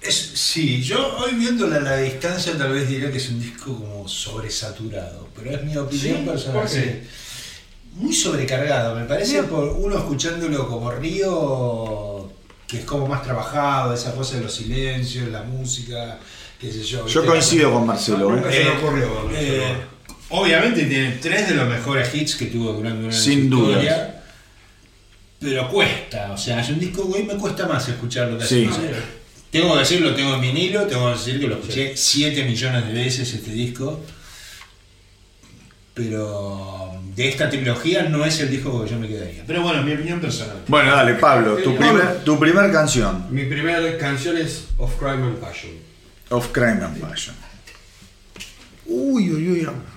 Es- 0.00 0.30
sí, 0.34 0.82
yo 0.82 1.16
hoy 1.18 1.34
viéndola 1.34 1.76
a 1.76 1.80
la 1.80 1.96
distancia 1.98 2.56
tal 2.56 2.72
vez 2.72 2.88
diría 2.88 3.10
que 3.10 3.18
es 3.18 3.28
un 3.28 3.40
disco 3.40 3.76
como 3.76 4.08
sobresaturado, 4.08 5.28
pero 5.36 5.50
es 5.50 5.62
mi 5.64 5.76
opinión 5.76 6.18
Sí, 6.18 6.22
personal. 6.24 7.02
Muy 7.94 8.14
sobrecargado, 8.14 8.94
me 8.94 9.04
parece 9.04 9.42
por 9.44 9.64
uno 9.64 9.96
escuchándolo 9.96 10.68
como 10.68 10.90
Río, 10.92 12.30
que 12.68 12.78
es 12.80 12.84
como 12.84 13.06
más 13.06 13.22
trabajado, 13.22 13.94
esa 13.94 14.14
cosa 14.14 14.36
de 14.36 14.42
los 14.44 14.54
silencios, 14.54 15.28
la 15.28 15.42
música, 15.42 16.18
qué 16.60 16.72
sé 16.72 16.82
yo. 16.82 17.04
Coincido 17.24 17.72
con 17.72 17.86
Marcelo. 17.86 18.30
Nunca 18.30 18.50
¿eh? 18.50 18.52
se 18.52 18.64
me 18.64 18.70
Eh, 18.70 18.74
ocurrió. 18.78 19.30
eh, 19.34 19.76
Obviamente 20.28 20.84
tiene 20.86 21.18
tres 21.22 21.48
de 21.48 21.54
los 21.54 21.68
mejores 21.68 22.12
hits 22.14 22.34
que 22.34 22.46
tuvo 22.46 22.72
durante 22.72 23.04
una 23.04 23.12
Sin 23.12 23.48
dudas. 23.48 23.84
Pero 25.38 25.68
cuesta, 25.68 26.32
o 26.32 26.36
sea, 26.38 26.60
es 26.60 26.68
un 26.70 26.80
disco 26.80 27.10
que 27.12 27.18
hoy 27.20 27.24
me 27.24 27.36
cuesta 27.36 27.66
más 27.66 27.86
escucharlo. 27.88 28.36
que 28.38 28.44
hace 28.44 28.64
Sí. 28.64 28.70
Tengo 29.50 29.74
que 29.74 29.78
decirlo, 29.80 30.14
tengo 30.14 30.34
en 30.34 30.40
vinilo, 30.40 30.82
tengo 30.86 31.06
que 31.12 31.18
decir 31.18 31.38
que 31.40 31.46
lo 31.46 31.54
escuché 31.56 31.96
7 31.96 32.42
millones 32.44 32.86
de 32.86 32.92
veces 32.92 33.32
este 33.32 33.52
disco. 33.52 34.00
Pero 35.94 36.92
de 37.14 37.28
esta 37.28 37.48
trilogía 37.48 38.02
no 38.04 38.24
es 38.24 38.38
el 38.40 38.50
disco 38.50 38.84
que 38.84 38.90
yo 38.90 38.98
me 38.98 39.08
quedaría. 39.08 39.44
Pero 39.46 39.62
bueno, 39.62 39.82
mi 39.82 39.94
opinión 39.94 40.20
personal. 40.20 40.62
Bueno, 40.68 40.90
dale, 40.94 41.14
Pablo, 41.14 41.56
tu 41.56 41.74
primer, 41.76 42.18
tu 42.24 42.38
primer 42.38 42.70
canción. 42.70 43.26
Mi 43.30 43.44
primera 43.44 43.96
canción 43.96 44.36
es 44.36 44.64
Of 44.76 44.96
Crime 44.98 45.22
and 45.22 45.36
Passion. 45.38 45.72
Of 46.28 46.52
Crime 46.52 46.82
and 46.82 47.00
Passion. 47.00 47.34
Uy, 48.86 49.30
uy, 49.30 49.62
uy. 49.62 49.95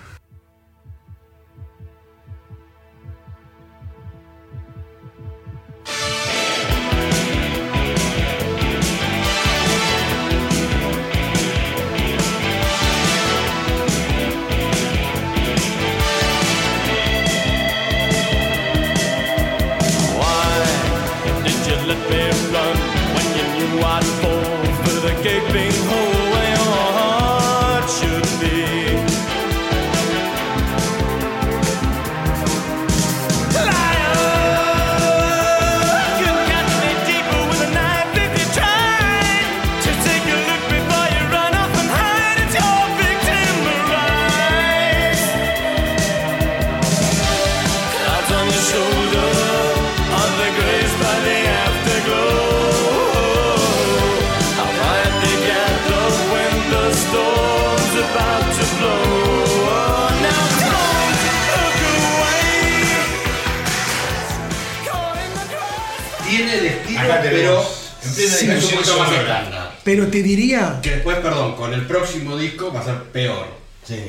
Más 68.98 69.11
estándar. 69.11 69.72
Pero 69.84 70.07
te 70.07 70.24
diría, 70.24 70.80
Que 70.82 70.91
después, 70.91 71.18
perdón, 71.18 71.56
con 71.56 71.74
el 71.74 71.86
próximo 71.86 72.38
disco 72.38 72.72
va 72.74 72.80
a 72.82 72.86
ser 72.86 72.95
peor. 73.11 73.48
Sí. 73.86 73.99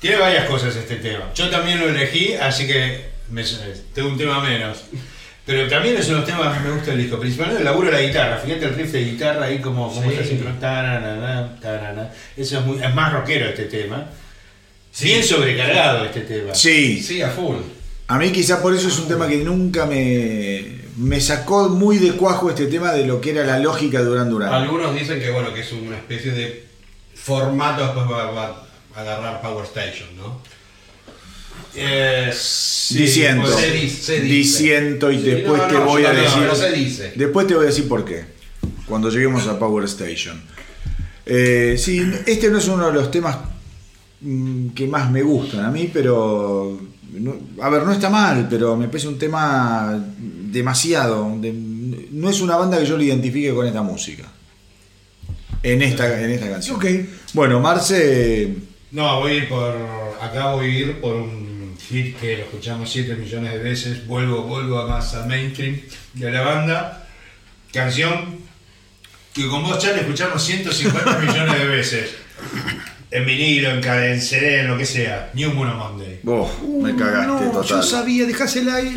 Tiene 0.00 0.16
varias 0.16 0.46
cosas 0.46 0.74
este 0.74 0.96
tema. 0.96 1.30
Yo 1.34 1.48
también 1.48 1.78
lo 1.78 1.88
elegí, 1.88 2.34
así 2.34 2.66
que 2.66 3.10
me, 3.30 3.44
tengo 3.94 4.08
un 4.08 4.18
tema 4.18 4.42
menos. 4.42 4.78
Pero 5.44 5.68
también 5.68 5.96
es 5.96 6.06
uno 6.08 6.20
de 6.20 6.20
los 6.22 6.30
temas 6.30 6.42
que 6.48 6.54
más 6.60 6.64
me 6.64 6.70
gusta 6.74 6.90
del 6.92 7.00
disco. 7.02 7.18
Principalmente 7.18 7.60
el 7.60 7.64
laburo 7.64 7.90
de 7.90 7.94
la 7.94 8.02
guitarra. 8.02 8.36
Fíjate 8.38 8.64
el 8.64 8.74
riff 8.74 8.92
de 8.92 9.04
guitarra 9.04 9.46
ahí 9.46 9.58
como, 9.58 9.88
como 9.92 10.02
Sí. 10.02 10.14
está 10.14 10.24
siempre. 10.24 10.52
tararana, 10.60 11.56
tararana. 11.60 12.10
Eso 12.36 12.58
es, 12.60 12.64
muy, 12.64 12.82
es 12.82 12.94
más 12.94 13.12
rockero 13.12 13.46
este 13.46 13.64
tema. 13.64 14.06
Bien 15.00 15.22
sobrecargado 15.24 16.04
este 16.04 16.20
tema. 16.20 16.54
Sí, 16.54 17.02
Sí, 17.02 17.22
a 17.22 17.30
full. 17.30 17.56
a 18.08 18.18
mí 18.18 18.30
quizá 18.30 18.60
por 18.62 18.74
eso 18.74 18.88
es 18.88 18.98
un 18.98 19.08
tema 19.08 19.26
que 19.26 19.36
nunca 19.38 19.86
me, 19.86 20.81
me 20.96 21.20
sacó 21.20 21.68
muy 21.68 21.98
de 21.98 22.12
cuajo 22.12 22.50
este 22.50 22.66
tema 22.66 22.92
de 22.92 23.06
lo 23.06 23.20
que 23.20 23.30
era 23.30 23.44
la 23.44 23.58
lógica 23.58 23.98
de 23.98 24.04
Duran 24.04 24.28
Duran. 24.30 24.52
Algunos 24.52 24.94
dicen 24.94 25.20
que 25.20 25.30
bueno, 25.30 25.52
que 25.54 25.60
es 25.60 25.72
una 25.72 25.96
especie 25.96 26.32
de 26.32 26.66
formato 27.14 27.82
después 27.84 28.06
va, 28.10 28.30
va 28.30 28.66
a 28.94 29.00
agarrar 29.00 29.40
Power 29.40 29.64
Station, 29.64 30.08
¿no? 30.16 30.40
Eh, 31.74 32.30
sí, 32.34 32.98
Diciendo, 32.98 33.42
pues, 33.44 33.56
se 33.56 33.70
dice, 33.70 34.02
se 34.02 34.20
dice. 34.20 34.26
diciendo 34.34 35.10
y 35.10 35.16
Sí, 35.18 35.22
después 35.22 35.62
no, 35.62 35.68
te 35.68 35.76
voy 35.76 36.04
a 36.04 36.12
no, 36.12 36.20
decir. 36.20 36.50
se 36.54 36.72
dice. 36.72 37.12
Después 37.16 37.46
te 37.46 37.54
voy 37.54 37.64
a 37.64 37.68
decir 37.68 37.88
por 37.88 38.04
qué. 38.04 38.24
Cuando 38.86 39.08
lleguemos 39.08 39.46
a 39.46 39.58
Power 39.58 39.84
Station. 39.84 40.42
Eh, 41.24 41.76
sí, 41.78 42.02
este 42.26 42.50
no 42.50 42.58
es 42.58 42.68
uno 42.68 42.88
de 42.88 42.92
los 42.92 43.10
temas 43.10 43.38
mm, 44.20 44.68
que 44.70 44.86
más 44.86 45.10
me 45.10 45.22
gustan 45.22 45.64
a 45.64 45.70
mí, 45.70 45.90
pero. 45.92 46.78
no- 47.12 47.36
a 47.62 47.70
ver, 47.70 47.84
no 47.84 47.92
está 47.92 48.10
mal, 48.10 48.46
pero 48.50 48.76
me 48.76 48.88
parece 48.88 49.08
un 49.08 49.18
tema 49.18 49.98
demasiado. 50.52 51.34
de- 51.40 51.52
no 51.52 52.28
es 52.30 52.40
una 52.40 52.56
banda 52.56 52.78
que 52.78 52.86
yo 52.86 52.96
lo 52.96 53.02
identifique 53.02 53.52
con 53.54 53.66
esta 53.66 53.82
música. 53.82 54.24
En 55.62 55.80
esta, 55.82 56.20
en 56.22 56.30
esta 56.30 56.48
canción. 56.50 56.76
ok. 56.76 56.84
Bueno, 57.34 57.60
Marce. 57.60 58.54
No, 58.90 59.20
voy 59.20 59.32
a 59.32 59.34
ir 59.36 59.48
por. 59.48 59.74
Acá 60.20 60.52
voy 60.52 60.66
a 60.66 60.68
ir 60.78 61.00
por 61.00 61.14
un 61.16 61.74
hit 61.88 62.16
que 62.18 62.36
lo 62.38 62.42
escuchamos 62.44 62.90
7 62.90 63.14
millones 63.16 63.52
de 63.52 63.58
veces. 63.58 64.06
Vuelvo, 64.06 64.42
vuelvo 64.42 64.78
a 64.80 64.86
más 64.88 65.14
al 65.14 65.28
mainstream 65.28 65.80
de 66.14 66.30
la 66.30 66.42
banda. 66.42 67.08
Canción 67.72 68.38
que 69.32 69.46
con 69.48 69.62
vos, 69.62 69.78
Charlie, 69.78 70.00
escuchamos 70.02 70.42
150 70.44 71.18
millones 71.26 71.58
de 71.58 71.66
veces. 71.66 72.10
En 73.10 73.24
vinilo, 73.26 73.70
en, 73.70 73.84
en 73.84 74.20
CD, 74.20 74.60
en 74.60 74.68
lo 74.68 74.76
que 74.78 74.84
sea. 74.86 75.30
New 75.34 75.52
Moon 75.52 75.68
on 75.68 75.78
Monday. 75.78 76.20
Oh, 76.26 76.50
me 76.82 76.94
cagaste 76.96 77.26
no, 77.44 77.50
total. 77.52 77.68
yo 77.68 77.82
sabía, 77.82 78.26
dejásela 78.26 78.76
ahí. 78.76 78.96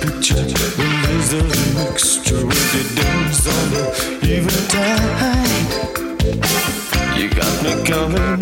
Picture 0.00 0.44
when 0.78 0.92
there's 1.02 1.32
a 1.32 1.42
mixture 1.78 2.44
with 2.46 2.66
the 2.72 2.82
dance 3.00 3.46
on 3.46 3.64
the 3.74 3.84
eventide. 4.34 5.70
You 7.18 7.26
got 7.30 7.54
me 7.62 7.72
coming 7.84 8.22
up 8.22 8.40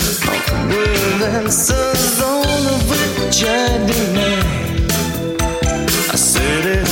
with 0.69 1.23
answers 1.23 2.21
on 2.23 2.62
of 2.75 2.83
which 2.91 3.45
I 3.45 3.79
deny. 3.89 4.43
I 6.12 6.16
said 6.16 6.66
it 6.66 6.84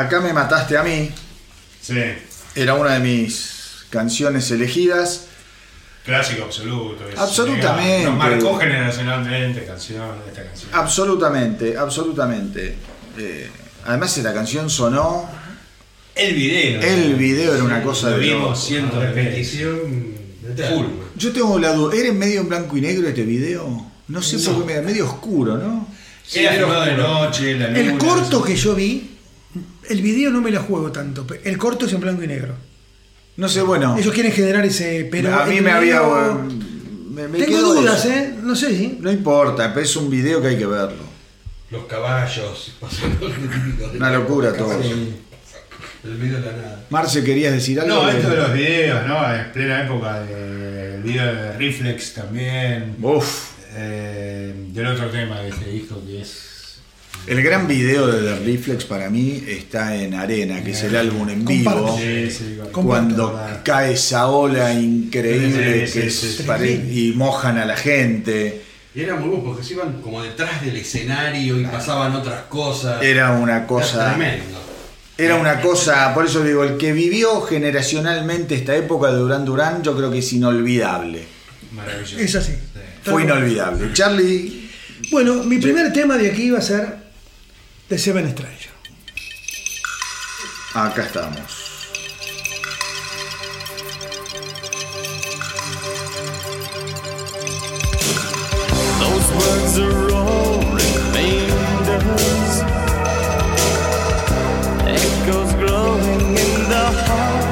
acá 0.00 0.20
me 0.20 0.32
mataste 0.32 0.76
a 0.76 0.82
mí. 0.82 1.10
Sí. 1.80 1.94
Era 2.54 2.74
una 2.74 2.94
de 2.94 3.00
mis 3.00 3.84
canciones 3.90 4.50
elegidas. 4.50 5.26
Clásico 6.04 6.44
absoluto. 6.44 7.08
es 7.08 7.18
Absolutamente. 7.18 8.04
Nos 8.04 8.16
marcó 8.16 8.56
generacionalmente 8.58 9.64
canción, 9.64 10.16
esta 10.26 10.44
canción. 10.44 10.70
Absolutamente, 10.72 11.76
absolutamente. 11.76 12.74
Eh, 13.18 13.50
además 13.84 14.16
esta 14.16 14.32
canción 14.32 14.70
sonó 14.70 15.28
El 16.14 16.34
video. 16.34 16.80
El 16.80 17.14
video 17.16 17.54
era 17.54 17.64
una 17.64 17.82
cosa 17.82 18.10
Lo 18.10 18.16
de 18.18 18.22
vimos 18.24 18.42
loco. 18.42 18.56
cientos 18.56 19.00
de. 19.00 19.06
Repetición 19.12 20.18
Full. 20.56 20.86
Yo 21.16 21.32
tengo 21.32 21.58
la 21.58 21.74
duda, 21.74 21.94
¿era 21.94 22.08
en 22.08 22.18
medio 22.18 22.40
en 22.40 22.48
blanco 22.48 22.76
y 22.78 22.80
negro 22.80 23.06
este 23.06 23.22
video? 23.24 23.86
No 24.08 24.22
sé 24.22 24.38
por 24.38 24.54
No. 24.54 24.60
qué 24.60 24.64
me 24.66 24.74
da 24.76 24.82
medio 24.82 25.04
oscuro, 25.06 25.58
¿no? 25.58 25.86
Sí, 26.26 26.40
era 26.40 26.84
de 26.86 26.94
noche, 26.96 27.54
la 27.58 27.66
luna. 27.68 27.78
El 27.80 27.98
corto 27.98 28.42
que 28.42 28.56
yo 28.56 28.74
vi, 28.74 29.17
el 29.88 30.02
video 30.02 30.30
no 30.30 30.40
me 30.40 30.50
lo 30.50 30.62
juego 30.62 30.90
tanto. 30.92 31.26
El 31.44 31.58
corto 31.58 31.86
es 31.86 31.92
en 31.92 32.00
blanco 32.00 32.22
y 32.22 32.26
negro. 32.26 32.54
No 33.36 33.48
sé, 33.48 33.62
bueno. 33.62 33.96
Ellos 33.98 34.12
quieren 34.12 34.32
generar 34.32 34.64
ese. 34.64 35.08
Pero 35.10 35.34
a 35.34 35.46
mí 35.46 35.60
me 35.60 35.70
había. 35.70 36.00
video- 36.00 36.48
Me, 37.10 37.26
me 37.28 37.38
Tengo 37.38 37.60
dudas, 37.60 38.04
eso. 38.04 38.14
¿eh? 38.14 38.34
No 38.42 38.54
sé, 38.54 38.76
¿sí? 38.76 38.98
No 39.00 39.10
importa, 39.10 39.72
pero 39.74 39.84
es 39.84 39.96
un 39.96 40.08
video 40.10 40.40
que 40.40 40.48
hay 40.48 40.56
que 40.58 40.66
verlo. 40.66 41.02
Los 41.70 41.84
caballos, 41.86 42.74
Una 43.96 44.10
locura 44.12 44.52
todo. 44.54 44.80
Sí. 44.82 45.14
El 46.04 46.14
video 46.16 46.40
de 46.40 46.46
la 46.46 46.52
nada. 46.52 46.84
Marce, 46.90 47.24
¿querías 47.24 47.52
decir 47.52 47.80
algo? 47.80 47.94
No, 48.02 48.08
esto 48.08 48.30
de 48.30 48.36
los 48.36 48.52
videos, 48.52 49.06
¿no? 49.06 49.34
En 49.34 49.52
plena 49.52 49.84
época 49.84 50.20
del 50.20 51.02
video 51.02 51.26
de 51.34 51.52
Reflex 51.58 52.14
también. 52.14 52.96
Uf, 53.02 53.50
Eh, 53.74 54.54
del 54.72 54.86
otro 54.86 55.08
tema 55.10 55.40
de 55.40 55.48
este 55.50 55.66
disco 55.70 56.00
que 56.06 56.22
es. 56.22 56.57
El 57.28 57.42
gran 57.42 57.66
video 57.68 58.06
de 58.06 58.22
The 58.22 58.44
Reflex 58.44 58.84
para 58.84 59.10
mí 59.10 59.42
está 59.46 59.94
en 59.96 60.14
Arena, 60.14 60.62
que 60.64 60.70
es 60.72 60.82
el 60.82 60.96
álbum 60.96 61.28
en 61.28 61.44
vivo. 61.44 61.96
Sí, 62.00 62.30
sí, 62.30 62.58
Comparto. 62.72 62.82
Cuando 62.82 63.40
cae 63.64 63.92
esa 63.92 64.28
ola 64.28 64.72
increíble 64.72 65.86
Sí, 65.86 65.92
sí, 65.92 66.00
que 66.00 66.10
sí, 66.10 66.26
es 66.28 66.36
sí. 66.36 66.42
pare- 66.44 66.72
y 66.72 67.12
mojan 67.16 67.58
a 67.58 67.64
la 67.64 67.76
gente. 67.76 68.62
Y 68.94 69.02
era 69.02 69.16
muy 69.16 69.28
bueno 69.28 69.44
porque 69.44 69.62
se 69.64 69.74
iban 69.74 70.00
como 70.00 70.22
detrás 70.22 70.64
del 70.64 70.76
escenario 70.76 71.60
y 71.60 71.64
pasaban 71.66 72.14
otras 72.14 72.42
cosas. 72.48 73.02
Era 73.02 73.32
una 73.32 73.56
Era 73.58 73.66
cosa. 73.66 74.08
tremendo. 74.14 74.58
Era 75.16 75.34
una 75.34 75.60
cosa, 75.60 76.14
por 76.14 76.26
eso 76.26 76.44
digo, 76.44 76.62
el 76.64 76.76
que 76.76 76.92
vivió 76.92 77.40
generacionalmente 77.42 78.54
esta 78.54 78.76
época 78.76 79.10
de 79.10 79.18
Durán 79.18 79.44
Durán, 79.44 79.82
yo 79.82 79.96
creo 79.96 80.10
que 80.12 80.18
es 80.18 80.32
inolvidable. 80.32 81.24
Maravilloso. 81.72 82.18
Es 82.18 82.34
así. 82.36 82.52
Fue 83.02 83.22
inolvidable. 83.24 83.92
Charlie, 83.92 84.68
Bueno, 85.10 85.42
mi 85.44 85.58
primer 85.58 85.92
tema 85.92 86.16
de 86.16 86.30
aquí 86.30 86.50
va 86.50 86.58
a 86.58 86.62
ser 86.62 87.07
The 87.88 87.96
Seven 87.96 88.28
Stranger. 88.28 88.70
acá 90.74 91.02
estamos. 91.04 91.88
Those 99.00 99.28
words 99.40 99.78
are 99.78 100.12
all 100.12 100.58
remainders. 100.76 102.54
Echoes 104.86 105.52
glowing 105.54 106.36
in 106.36 106.68
the 106.68 106.86
heart 107.06 107.47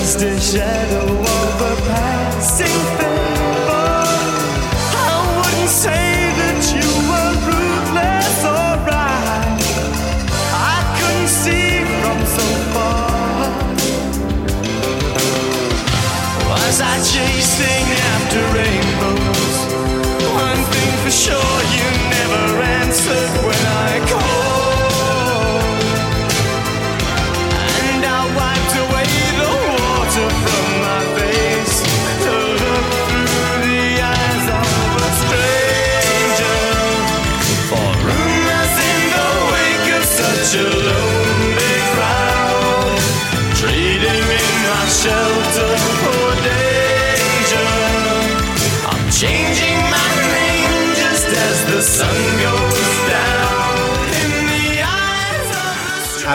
The 0.00 0.06
dusty 0.06 0.58
shadow 0.58 1.12
of 1.12 1.60
a 1.60 1.76
passing 1.86 2.66
favor. 2.96 3.09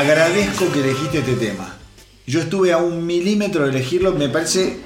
Agradezco 0.06 0.72
que 0.72 0.80
elegiste 0.82 1.19
este 1.19 1.34
tema. 1.34 1.76
Yo 2.27 2.41
estuve 2.41 2.72
a 2.72 2.77
un 2.77 3.06
milímetro 3.06 3.64
de 3.65 3.72
elegirlo, 3.72 4.14
me 4.14 4.30
parece, 4.30 4.77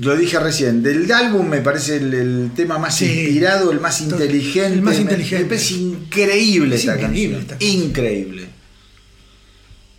lo 0.00 0.16
dije 0.16 0.38
recién, 0.38 0.82
del 0.82 1.10
álbum 1.12 1.46
me 1.48 1.60
parece 1.60 1.96
el, 1.96 2.12
el 2.14 2.50
tema 2.54 2.78
más 2.78 2.96
Sí. 2.96 3.04
inspirado, 3.06 3.70
el 3.70 3.80
más 3.80 4.00
inteligente. 4.00 4.74
el 4.74 4.82
más 4.82 4.98
inteligente. 4.98 5.44
Me 5.44 5.48
parece 5.50 5.74
increíble 5.74 6.74
Es 6.76 6.80
esta 6.82 6.94
increíble 6.94 7.36
canción. 7.36 7.40
esta 7.42 7.58
canción. 7.58 7.82
Increíble. 7.84 8.46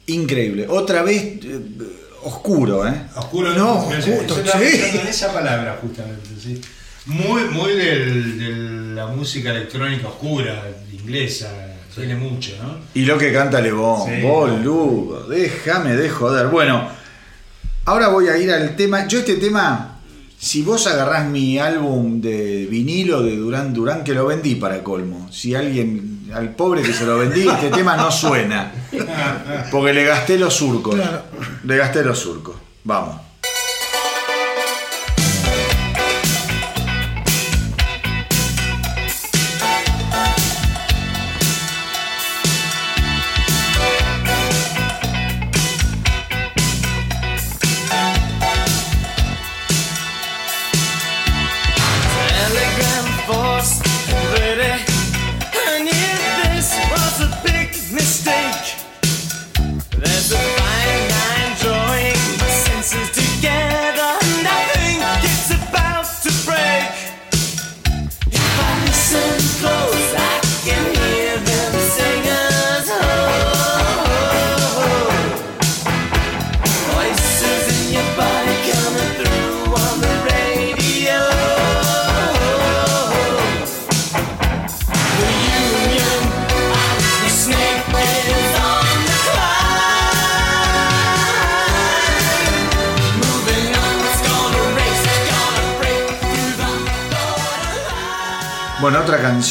Increíble. 0.08 0.66
Otra 0.70 1.02
vez 1.04 1.22
eh, 1.44 1.60
oscuro, 2.24 2.88
¿eh? 2.88 2.94
Oscuro, 3.16 3.54
No, 3.54 3.76
justo, 3.82 4.44
yo 4.44 4.52
sí. 4.52 4.82
en 5.02 5.08
esa 5.08 5.34
palabra 5.34 5.80
justamente, 5.82 6.30
sí. 6.42 6.60
Muy, 7.08 7.44
muy 7.46 7.74
del- 7.74 8.40
de 8.40 8.96
la 8.96 9.08
música 9.08 9.52
electrónica 9.52 10.08
oscura, 10.08 10.64
inglesa, 10.92 11.65
tiene 11.96 12.16
mucho, 12.16 12.52
¿no? 12.62 12.78
Y 12.94 13.06
lo 13.06 13.18
que 13.18 13.32
canta 13.34 13.62
Lebón, 13.62 14.08
Sí. 14.10 14.22
boludo, 14.22 15.28
déjame 15.28 15.96
de 15.96 16.10
joder. 16.10 16.48
Bueno, 16.48 16.88
ahora 17.86 18.10
voy 18.10 18.28
a 18.28 18.38
ir 18.38 18.52
al 18.52 18.76
tema. 18.76 19.08
Yo 19.08 19.20
este 19.20 19.36
tema, 19.36 20.00
si 20.40 20.62
vos 20.62 20.86
agarrás 20.88 21.28
mi 21.28 21.58
álbum 21.60 22.22
de 22.22 22.68
vinilo 22.70 23.22
de 23.24 23.36
Durán 23.38 23.74
Durán, 23.74 24.04
que 24.04 24.14
lo 24.14 24.26
vendí 24.28 24.56
para 24.56 24.84
colmo. 24.84 25.30
Si 25.32 25.56
alguien, 25.56 26.30
al 26.34 26.50
pobre 26.56 26.82
que 26.82 26.94
se 26.94 27.06
lo 27.06 27.18
vendí, 27.18 27.48
este 27.48 27.70
tema 27.70 27.96
no 27.96 28.12
suena. 28.12 28.72
Porque 29.72 29.94
le 29.94 30.04
gasté 30.04 30.38
los 30.38 30.54
surcos. 30.54 30.96
Claro. 30.96 31.22
Le 31.64 31.78
gasté 31.78 32.04
los 32.04 32.20
surcos. 32.20 32.56
Vamos. 32.84 33.16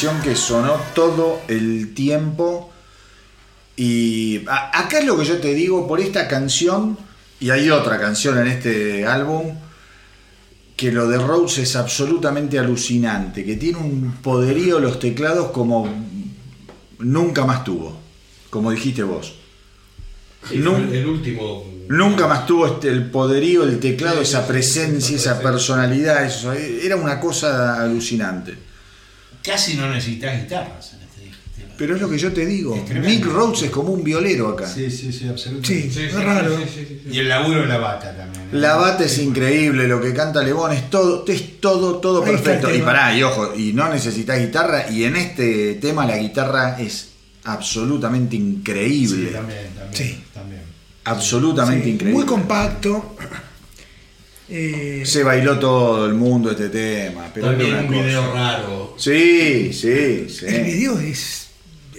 Canción 0.05 0.21
que 0.21 0.35
sonó 0.35 0.75
todo 0.93 1.41
el 1.47 1.93
tiempo. 1.95 2.71
Y 3.75 4.41
a- 4.47 4.79
acá 4.79 4.99
es 4.99 5.05
lo 5.05 5.17
que 5.17 5.25
yo 5.25 5.39
te 5.39 5.53
digo, 5.53 5.87
por 5.87 5.99
esta 5.99 6.27
canción, 6.27 6.97
y 7.39 7.49
hay 7.49 7.69
otra 7.71 7.99
canción 7.99 8.37
en 8.37 8.47
este 8.47 9.05
álbum, 9.05 9.55
que 10.77 10.91
lo 10.91 11.07
de 11.07 11.17
Rose 11.17 11.63
es 11.63 11.75
absolutamente 11.75 12.59
alucinante, 12.59 13.43
que 13.45 13.55
tiene 13.55 13.79
un 13.79 14.17
poderío 14.21 14.79
los 14.79 14.99
teclados 14.99 15.51
como 15.51 15.89
nunca 16.99 17.45
más 17.45 17.63
tuvo, 17.63 17.97
como 18.49 18.71
dijiste 18.71 19.03
vos. 19.03 19.33
Sí, 20.47 20.57
el 20.57 21.07
último 21.07 21.65
Nunca 21.87 22.27
más 22.27 22.45
tuvo 22.47 22.65
este, 22.67 22.89
el 22.89 23.09
poderío, 23.11 23.63
el 23.63 23.79
teclado, 23.79 24.21
esa 24.21 24.47
presencia, 24.47 25.15
esa 25.15 25.39
personalidad. 25.39 26.25
Eso, 26.25 26.51
era 26.51 26.95
una 26.95 27.19
cosa 27.19 27.79
alucinante. 27.81 28.55
Casi 29.43 29.75
no 29.75 29.89
necesitas 29.91 30.41
guitarras 30.41 30.93
en 30.93 31.01
este 31.01 31.21
disco. 31.23 31.41
Pero 31.77 31.95
es 31.95 32.01
lo 32.01 32.09
que 32.09 32.17
yo 32.17 32.31
te 32.33 32.45
digo. 32.45 32.83
Nick 33.01 33.25
Rhodes 33.25 33.63
es 33.63 33.69
como 33.69 33.89
un 33.89 34.03
violero 34.03 34.49
acá. 34.49 34.67
Sí, 34.67 34.89
sí, 34.89 35.11
sí, 35.11 35.27
absolutamente. 35.27 35.91
Sí, 35.91 36.01
es 36.03 36.13
raro. 36.13 36.57
Y 37.11 37.19
el 37.19 37.29
laburo 37.29 37.61
de 37.61 37.67
la 37.67 37.77
bata 37.77 38.15
también. 38.15 38.49
¿no? 38.51 38.57
La 38.59 38.75
bata 38.75 39.03
es 39.05 39.17
increíble, 39.19 39.87
lo 39.87 39.99
que 40.01 40.13
canta 40.13 40.41
Lebón 40.41 40.71
es 40.73 40.89
todo, 40.89 41.25
es 41.27 41.59
todo, 41.59 41.97
todo 41.97 42.23
Ahí 42.23 42.31
perfecto. 42.31 42.73
Y 42.73 42.79
pará, 42.81 43.15
y 43.17 43.23
ojo, 43.23 43.53
y 43.55 43.73
no 43.73 43.91
necesitas 43.91 44.39
guitarra, 44.39 44.89
y 44.89 45.03
en 45.03 45.15
este 45.17 45.75
tema 45.75 46.05
la 46.05 46.17
guitarra 46.17 46.79
es 46.79 47.09
absolutamente 47.43 48.35
Sí, 48.37 48.41
increíble. 48.41 49.31
también, 49.31 49.59
también. 49.75 49.93
Sí. 49.93 50.23
también. 50.33 50.61
absolutamente 51.03 51.83
Sí, 51.85 51.89
increíble. 51.91 52.17
Muy 52.17 52.25
compacto. 52.25 53.15
Eh, 54.47 55.01
Se 55.05 55.23
bailó 55.23 55.57
todo 55.57 56.05
el 56.05 56.13
mundo 56.13 56.51
este 56.51 56.69
tema, 56.69 57.29
pero 57.33 57.47
También 57.47 57.75
un 57.85 57.89
video 57.89 58.33
raro. 58.33 58.95
Sí, 58.97 59.73
sí, 59.73 60.27
sí. 60.29 60.45
El 60.45 60.63
video 60.65 60.99
es, 60.99 61.47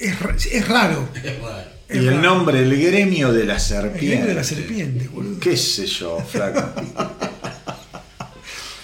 es, 0.01 0.15
es 0.53 0.69
raro. 0.69 1.09
Es 1.25 1.39
raro. 1.41 1.77
Es 1.89 2.03
Y 2.03 2.07
el 2.09 2.21
nombre, 2.21 2.59
el 2.61 2.77
gremio 2.83 3.33
de 3.33 3.45
la 3.45 3.55
El 3.55 3.61
serpiente. 3.61 4.07
gremio 4.09 4.27
de 4.27 4.35
la 4.35 4.45
serpiente, 4.45 5.09
boludo. 5.09 5.39
¿Qué 5.41 5.57
sé 5.57 5.87
yo, 5.87 6.19
flaco? 6.21 6.73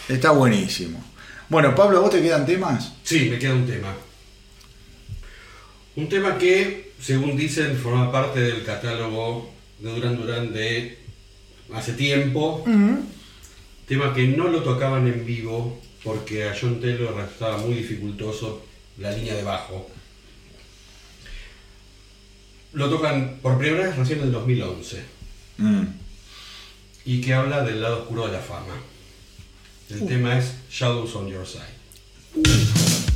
Está 0.09 0.31
buenísimo. 0.31 1.03
Bueno, 1.49 1.75
Pablo, 1.75 1.99
¿a 1.99 2.01
vos 2.01 2.11
te 2.11 2.23
quedan 2.23 2.47
temas? 2.47 2.93
Sí, 3.03 3.29
me 3.31 3.39
queda 3.39 3.55
un 3.55 3.67
tema. 3.67 3.95
Un 5.97 6.09
tema 6.09 6.39
que, 6.39 6.93
según 7.01 7.37
dicen, 7.37 7.77
forma 7.77 8.11
parte 8.11 8.41
del 8.41 8.65
catálogo 8.65 9.51
de 9.79 9.91
Duran 9.91 10.17
Duran 10.17 10.53
de 10.53 10.99
hace 11.75 11.93
tiempo. 11.95 12.65
Tema 13.93 14.15
que 14.15 14.27
no 14.27 14.49
lo 14.49 14.63
tocaban 14.63 15.07
en 15.07 15.27
vivo 15.27 15.79
porque 16.03 16.49
a 16.49 16.57
John 16.59 16.81
Taylor 16.81 17.15
resultaba 17.15 17.59
muy 17.59 17.75
dificultoso 17.75 18.65
la 18.97 19.13
línea 19.13 19.35
de 19.35 19.43
bajo. 19.43 19.87
Lo 22.73 22.89
tocan 22.89 23.39
por 23.43 23.59
primera 23.59 23.89
vez 23.89 23.97
recién 23.99 24.21
en 24.21 24.25
el 24.25 24.33
2011 24.33 25.03
Mm. 25.59 25.83
y 27.05 27.21
que 27.21 27.35
habla 27.35 27.63
del 27.65 27.83
lado 27.83 28.01
oscuro 28.05 28.27
de 28.29 28.33
la 28.33 28.39
fama. 28.41 28.81
El 29.91 30.07
tema 30.07 30.39
es 30.39 30.55
Shadows 30.71 31.15
on 31.15 31.29
Your 31.29 31.47
Side. 31.47 31.61
Shackled 32.35 33.12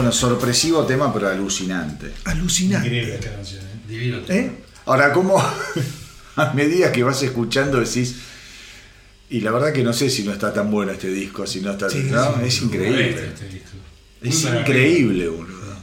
Bueno, 0.00 0.12
sorpresivo 0.12 0.86
tema, 0.86 1.12
pero 1.12 1.28
alucinante. 1.28 2.10
Alucinante. 2.24 2.86
Increíble 2.88 3.16
esta 3.16 3.32
canción. 3.32 3.60
¿eh? 3.62 3.80
Divino 3.86 4.20
tema. 4.20 4.38
¿Eh? 4.40 4.52
Ahora, 4.86 5.12
¿cómo 5.12 5.36
a 6.36 6.52
medida 6.54 6.90
que 6.90 7.02
vas 7.02 7.22
escuchando 7.22 7.78
decís, 7.80 8.16
y 9.28 9.42
la 9.42 9.50
verdad 9.50 9.74
que 9.74 9.82
no 9.82 9.92
sé 9.92 10.08
si 10.08 10.22
no 10.24 10.32
está 10.32 10.54
tan 10.54 10.70
bueno 10.70 10.92
este 10.92 11.08
disco, 11.08 11.46
si 11.46 11.60
no 11.60 11.72
está 11.72 11.90
Sí, 11.90 12.08
¿no? 12.10 12.24
sí, 12.24 12.30
es 12.46 12.54
Este, 12.54 12.64
increíble. 12.64 13.26
este 13.28 13.48
disco. 13.48 13.68
Es 14.22 14.44
Muy 14.46 14.58
increíble, 14.60 15.28
boludo. 15.28 15.74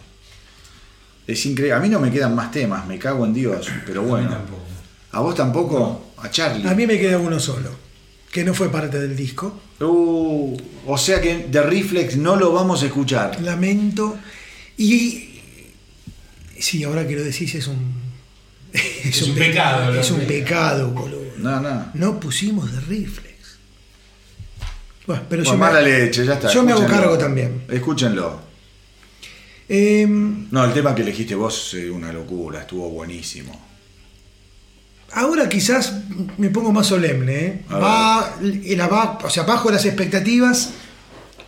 Es 1.28 1.46
increíble. 1.46 1.76
A 1.76 1.80
mí 1.80 1.88
no 1.88 2.00
me 2.00 2.10
quedan 2.12 2.34
más 2.34 2.50
temas, 2.52 2.88
me 2.88 2.98
cago 2.98 3.24
en 3.24 3.36
Dios, 3.36 3.68
pero 3.86 4.00
A 4.02 4.04
mí 4.04 4.10
bueno. 4.10 4.30
tampoco. 4.32 4.64
¿A 5.12 5.20
vos 5.20 5.36
tampoco? 5.36 6.14
A 6.18 6.32
Charlie. 6.32 6.68
A 6.68 6.74
mí 6.74 6.88
me 6.88 6.98
queda 7.00 7.20
uno 7.20 7.40
solo, 7.40 7.70
que 8.32 8.44
no 8.44 8.54
fue 8.54 8.72
parte 8.72 9.00
del 9.00 9.16
disco. 9.16 9.60
Uh, 9.80 10.58
o 10.86 10.98
sea 10.98 11.22
que 11.22 11.48
de 11.50 11.62
Reflex 11.62 12.18
no 12.18 12.36
lo 12.36 12.52
vamos 12.52 12.84
a 12.84 12.88
escuchar. 12.88 13.42
Lamento. 13.42 14.18
Y 14.78 15.40
sí, 16.60 16.84
ahora 16.84 17.08
que 17.08 17.16
lo 17.16 17.24
decís 17.24 17.54
es 17.56 17.68
un. 17.68 18.08
Es, 18.74 19.22
un 19.24 19.34
pecado, 19.36 19.94
Es 19.96 20.12
¿no? 20.12 20.18
un 20.18 20.26
pecado, 20.26 20.90
boludo. 20.92 21.24
No, 21.38 21.60
no. 21.62 21.86
No 21.94 22.20
pusimos 22.20 22.72
de 22.72 22.80
Reflex. 22.82 23.58
Bueno, 25.08 25.24
pero 25.30 25.44
Bueno, 25.44 25.56
yo, 25.56 25.58
mala 25.58 25.82
me, 25.82 25.88
leche, 25.90 26.26
ya 26.26 26.34
está. 26.34 26.52
yo 26.52 26.64
me 26.64 26.74
hago 26.74 26.86
cargo 26.86 27.18
también. 27.18 27.64
Escúchenlo. 27.70 28.42
Em, 29.70 30.48
No, 30.52 30.64
el 30.66 30.74
tema 30.74 30.94
que 30.94 31.02
elegiste 31.02 31.34
vos 31.36 31.74
es 31.74 31.90
una 31.90 32.12
locura, 32.12 32.62
estuvo 32.62 32.90
buenísimo. 32.90 33.66
Ahora 35.12 35.50
quizás 35.50 35.94
me 36.38 36.50
pongo 36.50 36.72
más 36.72 36.88
solemne. 36.88 37.46
¿eh? 37.46 37.66
A 37.70 37.78
Va, 37.78 38.38
y 38.42 38.76
la 38.76 38.88
va, 38.88 39.20
o 39.24 39.30
sea, 39.30 39.44
bajo 39.44 39.72
las 39.72 39.86
expectativas, 39.86 40.72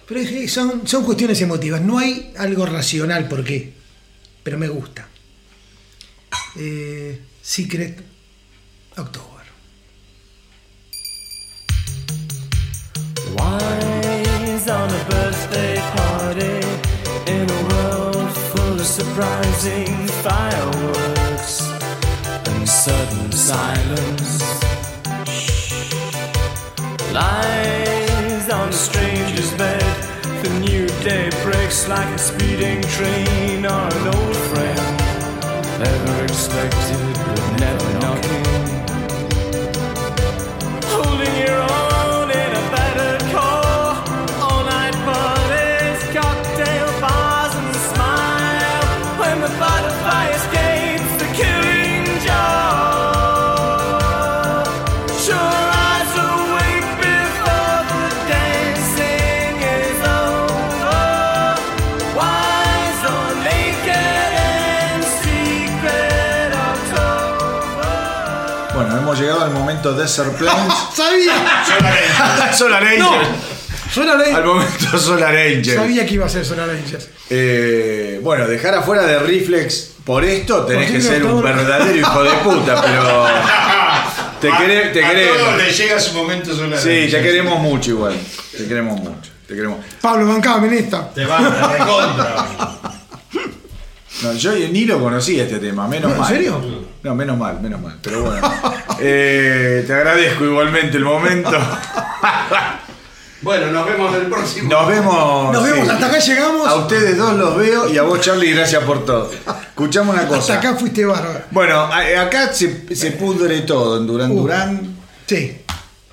pero 0.08 0.20
es 0.20 0.30
que 0.30 0.48
son, 0.48 0.88
son 0.88 1.04
cuestiones 1.04 1.42
emotivas. 1.42 1.82
No 1.82 2.00
hay 2.00 2.34
algo 2.38 2.66
racional 2.66 3.28
por 3.28 3.44
qué, 3.44 3.74
pero 4.44 4.58
me 4.58 4.68
gusta. 4.68 5.08
Eh, 6.58 7.22
Secret 7.42 8.04
October. 8.98 9.30
Wise 13.38 14.70
on 14.70 14.90
a 14.90 15.04
birthday 15.10 15.78
party 15.96 16.60
in 17.32 17.50
a 17.50 17.62
world 17.70 18.32
full 18.52 18.80
of 18.80 18.86
surprising 18.86 20.08
fireworks 20.24 21.62
and 22.48 22.68
sudden 22.68 23.29
silence. 23.50 24.44
Lies 27.12 28.48
on 28.52 28.70
a 28.70 28.80
stranger's 28.88 29.52
bed. 29.58 29.90
The 30.44 30.52
new 30.60 30.86
day 31.10 31.32
breaks 31.42 31.88
like 31.88 32.10
a 32.14 32.20
speeding 32.20 32.82
train 32.96 33.66
or 33.66 33.86
an 33.98 34.06
old 34.16 34.38
friend. 34.50 34.86
Never 35.82 36.24
expected, 36.26 36.89
llegado 69.30 69.46
al 69.46 69.52
momento 69.52 69.94
Desert 69.94 70.36
Plains. 70.38 70.74
¡Sabía! 70.96 72.54
Solar 72.54 72.84
Angel. 72.84 73.00
¡No! 73.00 73.14
Solar 73.94 74.18
Angels. 74.18 74.36
Al 74.38 74.46
momento 74.46 75.00
Solar 75.00 75.36
Angel. 75.36 75.76
Sabía 75.76 76.06
que 76.06 76.14
iba 76.14 76.26
a 76.26 76.30
ser 76.30 76.46
Solar 76.46 76.70
Angels. 76.70 77.10
Eh, 77.30 78.20
bueno, 78.24 78.48
dejar 78.48 78.76
afuera 78.76 79.04
de 79.04 79.20
Reflex 79.20 79.92
por 80.04 80.24
esto 80.26 80.66
tenés 80.66 80.88
Por 80.88 80.96
que 80.96 81.02
ser 81.02 81.24
un 81.26 81.42
verdadero 81.44 81.96
hijo 81.98 82.24
de 82.24 82.32
puta, 82.44 82.82
pero. 82.82 83.26
Te, 84.42 84.50
quere- 84.64 84.92
te 84.92 85.04
a 85.06 85.10
queremos. 85.10 85.38
todos 85.38 85.58
les 85.58 85.78
llega 85.78 86.00
su 86.00 86.14
momento 86.14 86.56
solar. 86.56 86.80
Sí, 86.80 87.08
te 87.12 87.22
queremos 87.22 87.60
mucho 87.60 87.92
igual. 87.92 88.16
Te 88.58 88.66
queremos 88.68 89.00
mucho. 89.00 89.32
Te 89.48 89.56
queremos. 89.56 89.80
Pablo, 90.02 90.28
bancame 90.28 90.68
en 90.68 90.74
esta. 90.76 91.10
Te 91.12 91.26
van 91.26 91.46
a 91.46 91.68
recontra. 91.68 92.46
No, 94.24 94.34
yo 94.34 94.52
ni 94.54 94.86
lo 94.86 95.00
conocía 95.00 95.44
este 95.44 95.60
tema, 95.60 95.88
menos 95.88 96.10
No, 96.10 96.16
¿en 96.16 96.22
mal. 96.22 96.30
serio? 96.30 96.62
No, 97.04 97.16
menos 97.16 97.38
mal, 97.38 97.62
menos 97.62 97.80
mal. 97.82 97.98
Pero 98.02 98.24
bueno. 98.24 98.54
Eh, 99.02 99.86
te 99.88 99.94
agradezco 99.94 100.44
igualmente 100.44 100.98
el 100.98 101.06
momento. 101.06 101.52
Bueno, 103.42 103.68
nos 103.72 103.86
vemos 103.86 104.14
el 104.16 104.24
próximo. 104.28 104.70
Nos 104.70 104.88
vemos. 104.90 105.54
Nos 105.54 105.64
vemos, 105.64 105.86
sí. 105.88 105.92
hasta 105.94 106.08
acá 106.08 106.20
llegamos. 106.20 106.68
A 106.68 106.76
ustedes 106.76 107.18
dos 107.18 107.34
los 107.38 107.56
veo 107.56 107.88
y 107.90 107.98
a 107.98 108.02
vos, 108.04 108.20
Charlie, 108.20 108.52
gracias 108.52 108.84
por 108.84 109.06
todo. 109.06 109.32
Escuchamos 109.32 110.14
una 110.14 110.28
cosa. 110.28 110.40
Hasta 110.40 110.54
acá 110.70 110.76
fuiste 110.78 111.06
bárbaro. 111.06 111.44
Bueno, 111.52 111.80
a- 111.80 112.22
acá 112.22 112.52
se, 112.52 112.94
se 112.94 113.12
pudre 113.12 113.62
todo 113.62 113.98
en 114.00 114.08
Durán 114.08 114.32
Uh. 114.32 114.42
Durán. 114.42 114.96
Sí. 115.26 115.58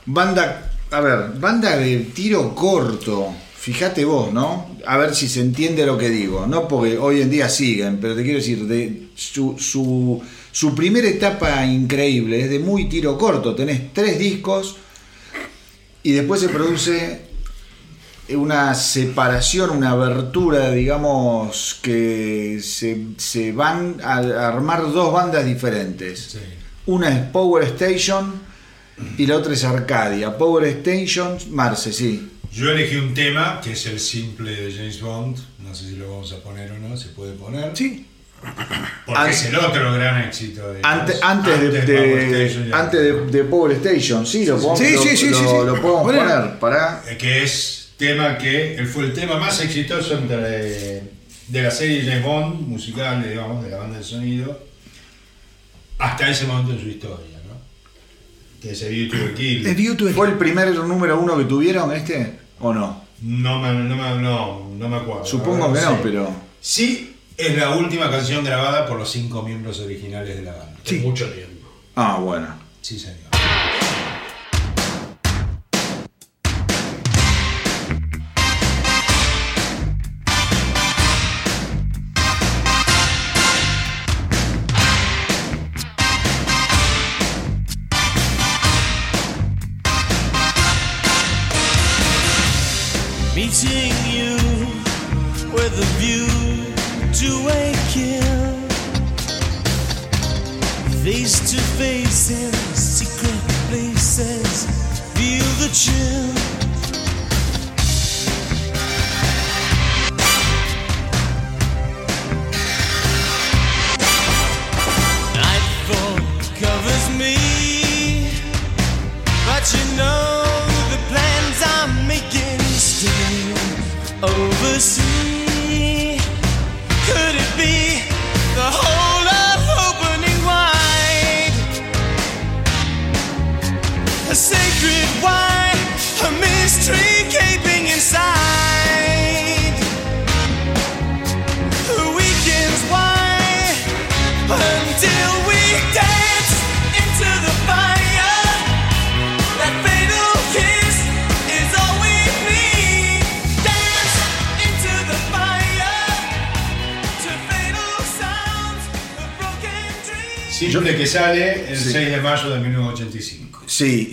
Banda, 0.05 0.70
a 0.93 1.01
ver, 1.01 1.31
banda 1.35 1.77
de 1.77 1.97
tiro 2.15 2.55
corto. 2.55 3.35
Fíjate 3.66 4.05
vos, 4.05 4.32
¿no? 4.32 4.76
A 4.86 4.97
ver 4.97 5.12
si 5.12 5.28
se 5.28 5.40
entiende 5.40 5.84
lo 5.84 5.98
que 5.98 6.09
digo. 6.09 6.47
No 6.47 6.68
porque 6.68 6.98
hoy 6.98 7.20
en 7.20 7.30
día 7.30 7.48
siguen, 7.48 7.98
pero 8.01 8.14
te 8.14 8.22
quiero 8.22 8.38
decir, 8.38 8.64
de 8.64 9.09
su, 9.16 9.59
su, 9.59 10.22
su 10.52 10.72
primera 10.72 11.09
etapa 11.09 11.66
increíble 11.66 12.43
es 12.43 12.48
de 12.48 12.60
muy 12.60 12.88
tiro 12.88 13.18
corto. 13.18 13.56
Tenés 13.56 13.93
tres 13.93 14.20
discos 14.20 14.76
y 16.05 16.12
después 16.12 16.43
se 16.43 16.48
produce 16.48 17.22
una 18.28 18.72
separación, 18.76 19.70
una 19.70 19.90
abertura, 19.90 20.70
digamos, 20.70 21.80
que 21.82 22.60
se, 22.62 23.05
se 23.16 23.51
van 23.51 23.97
a 24.01 24.18
a 24.18 24.47
armar 24.47 24.93
dos 24.93 25.12
bandas 25.12 25.44
diferentes. 25.44 26.20
Sí. 26.20 26.38
Una 26.86 27.09
es 27.09 27.30
Power 27.30 27.64
Station 27.64 28.32
y 29.18 29.26
la 29.26 29.36
otra 29.38 29.55
es 29.55 29.64
Arcadia. 29.64 30.38
Power 30.38 30.64
Station, 30.66 31.36
Marce, 31.51 31.93
sí. 31.93 32.30
Yo 32.57 32.70
elegí 32.70 32.97
un 32.97 33.12
tema 33.12 33.61
que 33.62 33.73
es 33.73 33.85
el 33.87 34.01
simple 34.01 34.51
de 34.51 34.73
James 34.73 35.01
Bond. 35.03 35.37
No 35.62 35.74
sé 35.74 35.91
si 35.91 35.97
lo 35.97 36.11
vamos 36.11 36.33
a 36.33 36.43
poner 36.43 36.73
o 36.73 36.78
no, 36.78 36.97
se 36.97 37.09
puede 37.09 37.35
poner. 37.35 37.77
Sí. 37.77 38.07
Porque 39.05 39.31
es 39.31 39.45
el 39.47 39.57
otro 39.57 39.93
gran 39.93 40.23
éxito 40.24 40.73
de 40.73 40.81
Antes, 40.83 41.19
antes, 41.23 41.61
de, 41.61 42.47
Station 42.49 42.73
antes 42.74 43.01
de, 43.01 43.12
de 43.27 43.45
Power 43.45 43.73
Station, 43.73 44.27
sí, 44.27 44.47
lo 44.47 44.57
podemos, 44.57 44.78
Sí, 44.78 44.93
lo- 44.95 45.03
sí, 45.03 45.16
sí, 45.16 45.31
lo- 45.31 45.39
sí, 45.39 45.45
sí. 45.45 45.53
lo 45.66 45.81
podemos 45.83 46.03
Bueno. 46.05 46.20
poner. 46.20 46.59
Para, 46.59 47.03
Eh, 47.09 47.16
que 47.19 47.43
es 47.43 47.91
tema 47.99 48.39
que 48.39 48.77
él 48.77 48.87
fue 48.87 49.05
el 49.05 49.12
tema 49.15 49.39
más 49.39 49.61
exitoso 49.62 50.16
entre, 50.19 51.03
de 51.49 51.62
la 51.62 51.70
serie 51.70 52.03
James 52.05 52.24
Bond 52.24 52.61
musical, 52.69 53.23
digamos, 53.27 53.65
de 53.65 53.70
la 53.70 53.78
banda 53.78 53.99
de 53.99 54.05
sonido, 54.05 54.62
hasta 55.99 56.31
ese 56.31 56.45
momento 56.47 56.73
en 56.73 56.81
su 56.81 56.89
historia, 56.89 57.39
¿no? 57.49 57.55
Que 58.62 58.73
es 58.73 58.83
el 58.83 58.95
YouTube 59.09 59.35
Kill. 59.35 60.12
¿Fue 60.15 60.28
el 60.28 60.35
primer 60.35 60.69
número 60.74 61.19
uno 61.20 61.37
que 61.39 61.45
tuvieron 61.45 61.91
este 61.93 62.45
o 62.61 62.73
no? 62.73 63.05
No 63.23 63.61
me, 63.61 63.73
no, 63.73 63.97
me, 63.97 64.23
no, 64.23 64.70
no 64.77 64.89
me 64.89 64.97
acuerdo. 64.97 65.24
Supongo 65.24 65.73
que 65.73 65.81
no, 65.81 65.99
pero... 66.03 66.31
Sí, 66.61 67.16
es 67.37 67.57
la 67.57 67.77
última 67.77 68.11
canción 68.11 68.45
grabada 68.45 68.87
por 68.87 68.99
los 68.99 69.11
cinco 69.11 69.43
miembros 69.43 69.81
originales 69.81 70.37
de 70.37 70.43
la 70.43 70.53
banda. 70.53 70.81
Sí. 70.85 70.99
Mucho 71.01 71.31
tiempo. 71.31 71.69
Ah, 71.95 72.19
bueno. 72.20 72.49
Sí, 72.81 72.99
señor. 72.99 73.36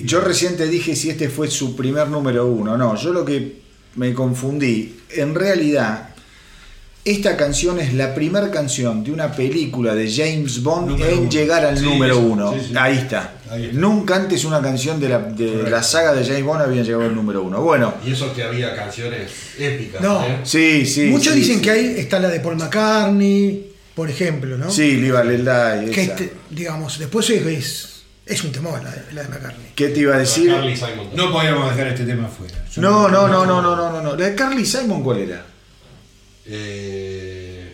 Yo 0.06 0.22
recién 0.22 0.56
te 0.58 0.68
dije 0.68 0.96
si 0.96 1.10
este 1.10 1.30
fue 1.30 1.50
su 1.50 1.76
primer 1.76 2.08
número 2.08 2.48
uno. 2.48 2.78
No, 2.78 2.96
yo 2.96 3.12
lo 3.14 3.24
que 3.26 3.62
me 3.96 4.14
confundí. 4.14 5.00
En 5.12 5.36
realidad, 5.36 6.10
esta 7.06 7.36
canción 7.36 7.80
es 7.80 7.94
la 7.94 8.16
primera 8.16 8.50
canción 8.50 9.04
de 9.04 9.12
una 9.12 9.32
película 9.32 9.94
de 9.94 10.10
James 10.12 10.64
Bond 10.64 10.88
Número 10.92 11.12
en 11.12 11.20
uno. 11.20 11.30
llegar 11.30 11.66
al 11.66 11.78
Sí, 11.78 11.84
número 11.84 12.18
uno. 12.18 12.54
sí, 12.54 12.60
sí. 12.70 12.74
Ahí, 12.78 12.98
está. 12.98 13.34
Ahí 13.50 13.66
está. 13.66 13.78
Nunca 13.78 14.16
antes 14.16 14.46
una 14.46 14.62
canción 14.62 15.00
de, 15.00 15.10
la, 15.10 15.20
de 15.20 15.70
la 15.70 15.84
saga 15.84 16.14
de 16.14 16.24
James 16.26 16.44
Bond 16.44 16.62
había 16.62 16.82
llegado 16.82 17.04
al 17.04 17.14
número 17.16 17.44
uno. 17.44 17.62
Bueno, 17.62 17.94
Y 18.06 18.14
eso 18.14 18.34
que 18.34 18.44
había 18.44 18.74
canciones 18.76 19.30
épicas. 19.60 20.02
No. 20.02 20.24
¿eh? 20.26 20.38
sí, 20.44 20.86
sí. 20.86 21.08
Muchos 21.08 21.34
sí, 21.34 21.40
dicen 21.40 21.56
sí. 21.58 21.62
que 21.62 21.72
ahí 21.72 21.96
está 21.98 22.20
la 22.20 22.30
de 22.30 22.40
Paul 22.40 22.56
McCartney, 22.56 23.74
por 23.94 24.10
ejemplo, 24.10 24.58
¿no? 24.58 24.72
Sí, 24.72 24.96
Let 24.98 25.84
Die, 25.84 25.92
Que 25.92 26.04
este, 26.04 26.34
digamos, 26.50 26.98
después 27.00 27.30
es, 27.30 27.93
es, 28.26 28.44
un 28.44 28.52
temor 28.52 28.82
la 28.84 28.92
de, 28.92 29.14
la 29.14 29.24
de 29.24 29.30
McCartney. 29.30 29.72
¿Qué 29.76 29.90
te 29.90 30.00
iba 30.00 30.16
a 30.16 30.20
decir? 30.20 30.50
Carly 30.52 30.76
Simon. 30.76 31.10
No 31.16 31.32
podíamos 31.32 31.70
dejar 31.76 31.88
este 31.94 32.06
tema 32.06 32.28
fuera. 32.28 32.66
No, 32.78 33.08
no, 33.10 33.28
no, 33.28 33.46
no, 33.46 33.62
no, 33.62 33.76
no, 33.76 33.92
no, 33.92 34.02
no. 34.02 34.16
La 34.16 34.30
de 34.30 34.36
Carly 34.36 34.66
Simon, 34.66 35.04
¿cuál 35.04 35.20
era? 35.20 35.46
Eh, 36.46 37.74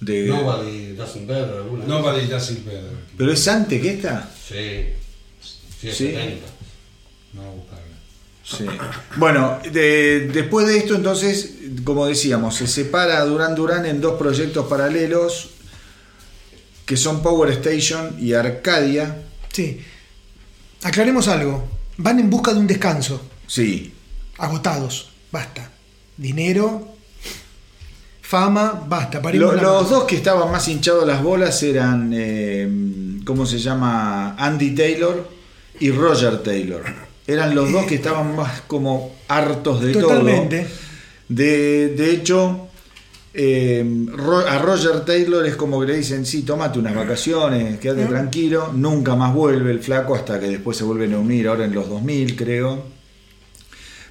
De... 0.00 0.26
Nobody 0.26 0.92
Doesn't 0.94 1.26
Better. 1.26 1.54
alguna 1.56 1.84
Nobody 1.86 2.26
does 2.26 2.50
it 2.50 2.64
better. 2.64 2.90
¿Pero 3.16 3.32
es 3.32 3.48
antes 3.48 3.80
que 3.80 3.90
esta? 3.94 4.28
Sí. 4.48 4.86
Sí, 5.80 5.88
es 5.88 5.96
Sí. 5.96 6.06
70. 6.12 6.46
Vamos 7.32 7.50
a 7.52 7.54
buscarla. 7.56 7.84
Sí. 8.44 8.66
Bueno, 9.16 9.58
de- 9.72 10.28
después 10.32 10.66
de 10.66 10.76
esto, 10.78 10.94
entonces, 10.94 11.54
como 11.84 12.06
decíamos, 12.06 12.54
se 12.56 12.66
separa 12.66 13.24
Duran 13.24 13.54
Duran 13.54 13.86
en 13.86 14.00
dos 14.02 14.18
proyectos 14.18 14.66
paralelos 14.66 15.50
que 16.84 16.96
son 16.96 17.22
Power 17.22 17.50
Station 17.52 18.16
y 18.20 18.32
Arcadia. 18.34 19.22
Sí. 19.52 19.80
Aclaremos 20.82 21.28
algo. 21.28 21.64
Van 21.96 22.18
en 22.18 22.28
busca 22.30 22.52
de 22.52 22.60
un 22.60 22.66
descanso. 22.66 23.20
Sí, 23.46 23.92
Agotados. 24.38 25.10
Basta. 25.30 25.70
Dinero. 26.16 26.88
Fama. 28.20 28.84
Basta. 28.88 29.20
Lo- 29.20 29.52
los 29.52 29.56
mano. 29.56 29.82
dos 29.84 30.04
que 30.04 30.16
estaban 30.16 30.50
más 30.50 30.66
hinchados 30.68 31.06
las 31.06 31.22
bolas 31.22 31.62
eran, 31.62 32.10
eh, 32.14 32.68
¿cómo 33.24 33.46
se 33.46 33.58
llama? 33.58 34.34
Andy 34.36 34.74
Taylor 34.74 35.28
y 35.78 35.90
Roger 35.90 36.42
Taylor. 36.42 36.82
Eran 37.26 37.54
los 37.54 37.70
dos 37.72 37.86
que 37.86 37.94
estaban 37.96 38.34
más 38.36 38.62
como 38.62 39.14
hartos 39.28 39.80
de 39.82 39.92
Totalmente. 39.92 40.60
todo. 40.62 40.70
De, 41.28 41.88
de 41.96 42.10
hecho, 42.10 42.68
eh, 43.34 43.84
Ro- 44.14 44.46
a 44.46 44.58
Roger 44.58 45.00
Taylor 45.04 45.44
es 45.46 45.56
como 45.56 45.80
que 45.80 45.86
le 45.88 45.96
dicen, 45.96 46.24
sí, 46.24 46.42
tómate 46.42 46.78
unas 46.78 46.94
vacaciones, 46.94 47.78
quédate 47.80 48.06
tranquilo, 48.06 48.70
nunca 48.74 49.16
más 49.16 49.34
vuelve 49.34 49.70
el 49.72 49.80
flaco 49.80 50.14
hasta 50.14 50.38
que 50.38 50.46
después 50.48 50.76
se 50.76 50.84
vuelven 50.84 51.14
a 51.14 51.18
unir, 51.18 51.48
ahora 51.48 51.64
en 51.64 51.74
los 51.74 51.88
2000 51.88 52.36
creo. 52.36 52.84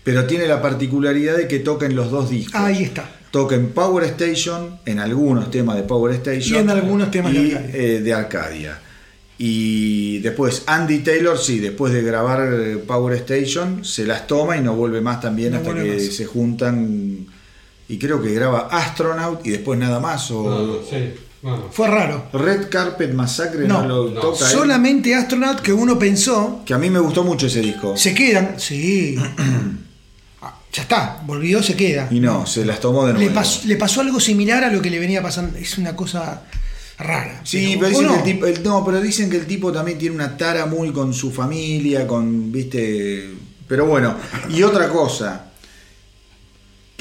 Pero 0.03 0.25
tiene 0.25 0.47
la 0.47 0.61
particularidad 0.61 1.37
de 1.37 1.47
que 1.47 1.59
toca 1.59 1.85
en 1.85 1.95
los 1.95 2.11
dos 2.11 2.29
discos. 2.29 2.55
Ahí 2.59 2.83
está. 2.83 3.09
Toca 3.31 3.55
en 3.55 3.69
Power 3.69 4.03
Station, 4.03 4.77
en 4.85 4.99
algunos 4.99 5.49
temas 5.49 5.77
de 5.77 5.83
Power 5.83 6.13
Station. 6.15 6.57
Y 6.57 6.61
en 6.61 6.69
algunos 6.69 7.09
temas 7.09 7.31
de 7.33 7.39
Arcadia. 7.55 7.69
eh, 7.73 7.99
de 8.01 8.13
Arcadia. 8.13 8.79
Y 9.37 10.19
después 10.19 10.63
Andy 10.67 10.99
Taylor, 10.99 11.37
sí, 11.39 11.59
después 11.59 11.91
de 11.93 12.03
grabar 12.03 12.47
eh, 12.53 12.77
Power 12.85 13.15
Station, 13.15 13.83
se 13.83 14.05
las 14.05 14.27
toma 14.27 14.57
y 14.57 14.61
no 14.61 14.75
vuelve 14.75 15.01
más 15.01 15.21
también 15.21 15.51
No 15.53 15.57
hasta 15.59 15.73
que 15.73 15.93
más. 15.93 16.03
se 16.03 16.25
juntan. 16.25 17.25
Y 17.89 17.97
creo 17.99 18.21
que 18.21 18.33
graba 18.33 18.69
Astronaut 18.71 19.45
y 19.45 19.49
después 19.51 19.77
nada 19.79 19.99
más. 19.99 20.29
O, 20.31 20.43
No, 20.43 20.73
sí. 20.89 21.13
Bueno, 21.41 21.63
Fue 21.71 21.89
raro. 21.89 22.27
Red 22.31 22.69
Carpet 22.69 23.13
Massacre 23.13 23.67
no, 23.67 23.81
No, 23.81 23.87
lo 24.05 24.09
no, 24.11 24.21
toca. 24.21 24.45
él. 24.45 24.51
Solamente 24.51 25.13
Astronaut, 25.13 25.59
que 25.59 25.73
uno 25.73 25.99
pensó, 25.99 26.61
Que 26.65 26.73
a 26.73 26.77
mí 26.77 26.89
me 26.89 26.99
gustó 26.99 27.23
mucho 27.25 27.47
ese 27.47 27.59
disco. 27.59 27.97
se 27.97 28.13
quedan. 28.15 28.55
Sí. 28.57 29.15
Ah, 30.41 30.59
ya 30.73 30.81
está, 30.81 31.21
volvió, 31.25 31.63
se 31.63 31.73
queda. 31.75 32.07
Y 32.11 32.19
no, 32.19 32.45
se 32.45 32.65
las 32.65 32.79
tomó 32.81 33.05
de 33.05 33.13
Le 33.13 33.19
nuevo. 33.19 33.33
pasó, 33.35 33.61
le 33.65 33.77
pasó 33.77 34.01
algo 34.01 34.19
similar 34.19 34.61
a 34.63 34.69
lo 34.71 34.81
que 34.81 34.89
le 34.89 34.99
venía 34.99 35.21
pasando. 35.21 35.57
Es 35.57 35.77
una 35.77 35.95
cosa 35.95 36.41
rara. 36.97 37.39
Sí, 37.45 37.75
¿o 37.75 37.79
pero 37.79 37.89
dicen 37.89 38.07
no? 38.07 38.11
que 38.13 38.17
el 38.19 38.23
tipo, 38.25 38.45
el- 38.47 38.63
no, 38.63 38.83
pero 38.85 38.99
dicen 38.99 39.29
que 39.29 39.37
el 39.37 39.45
tipo 39.47 39.71
también 39.71 39.97
tiene 39.97 40.15
una 40.15 40.35
tara 40.35 40.65
muy 40.65 40.91
con 40.91 41.13
su 41.13 41.31
familia, 41.31 42.05
con, 42.05 42.51
viste, 42.51 43.31
pero 43.69 43.85
bueno, 43.85 44.17
y 44.49 44.63
otra 44.63 44.89
cosa 44.89 45.45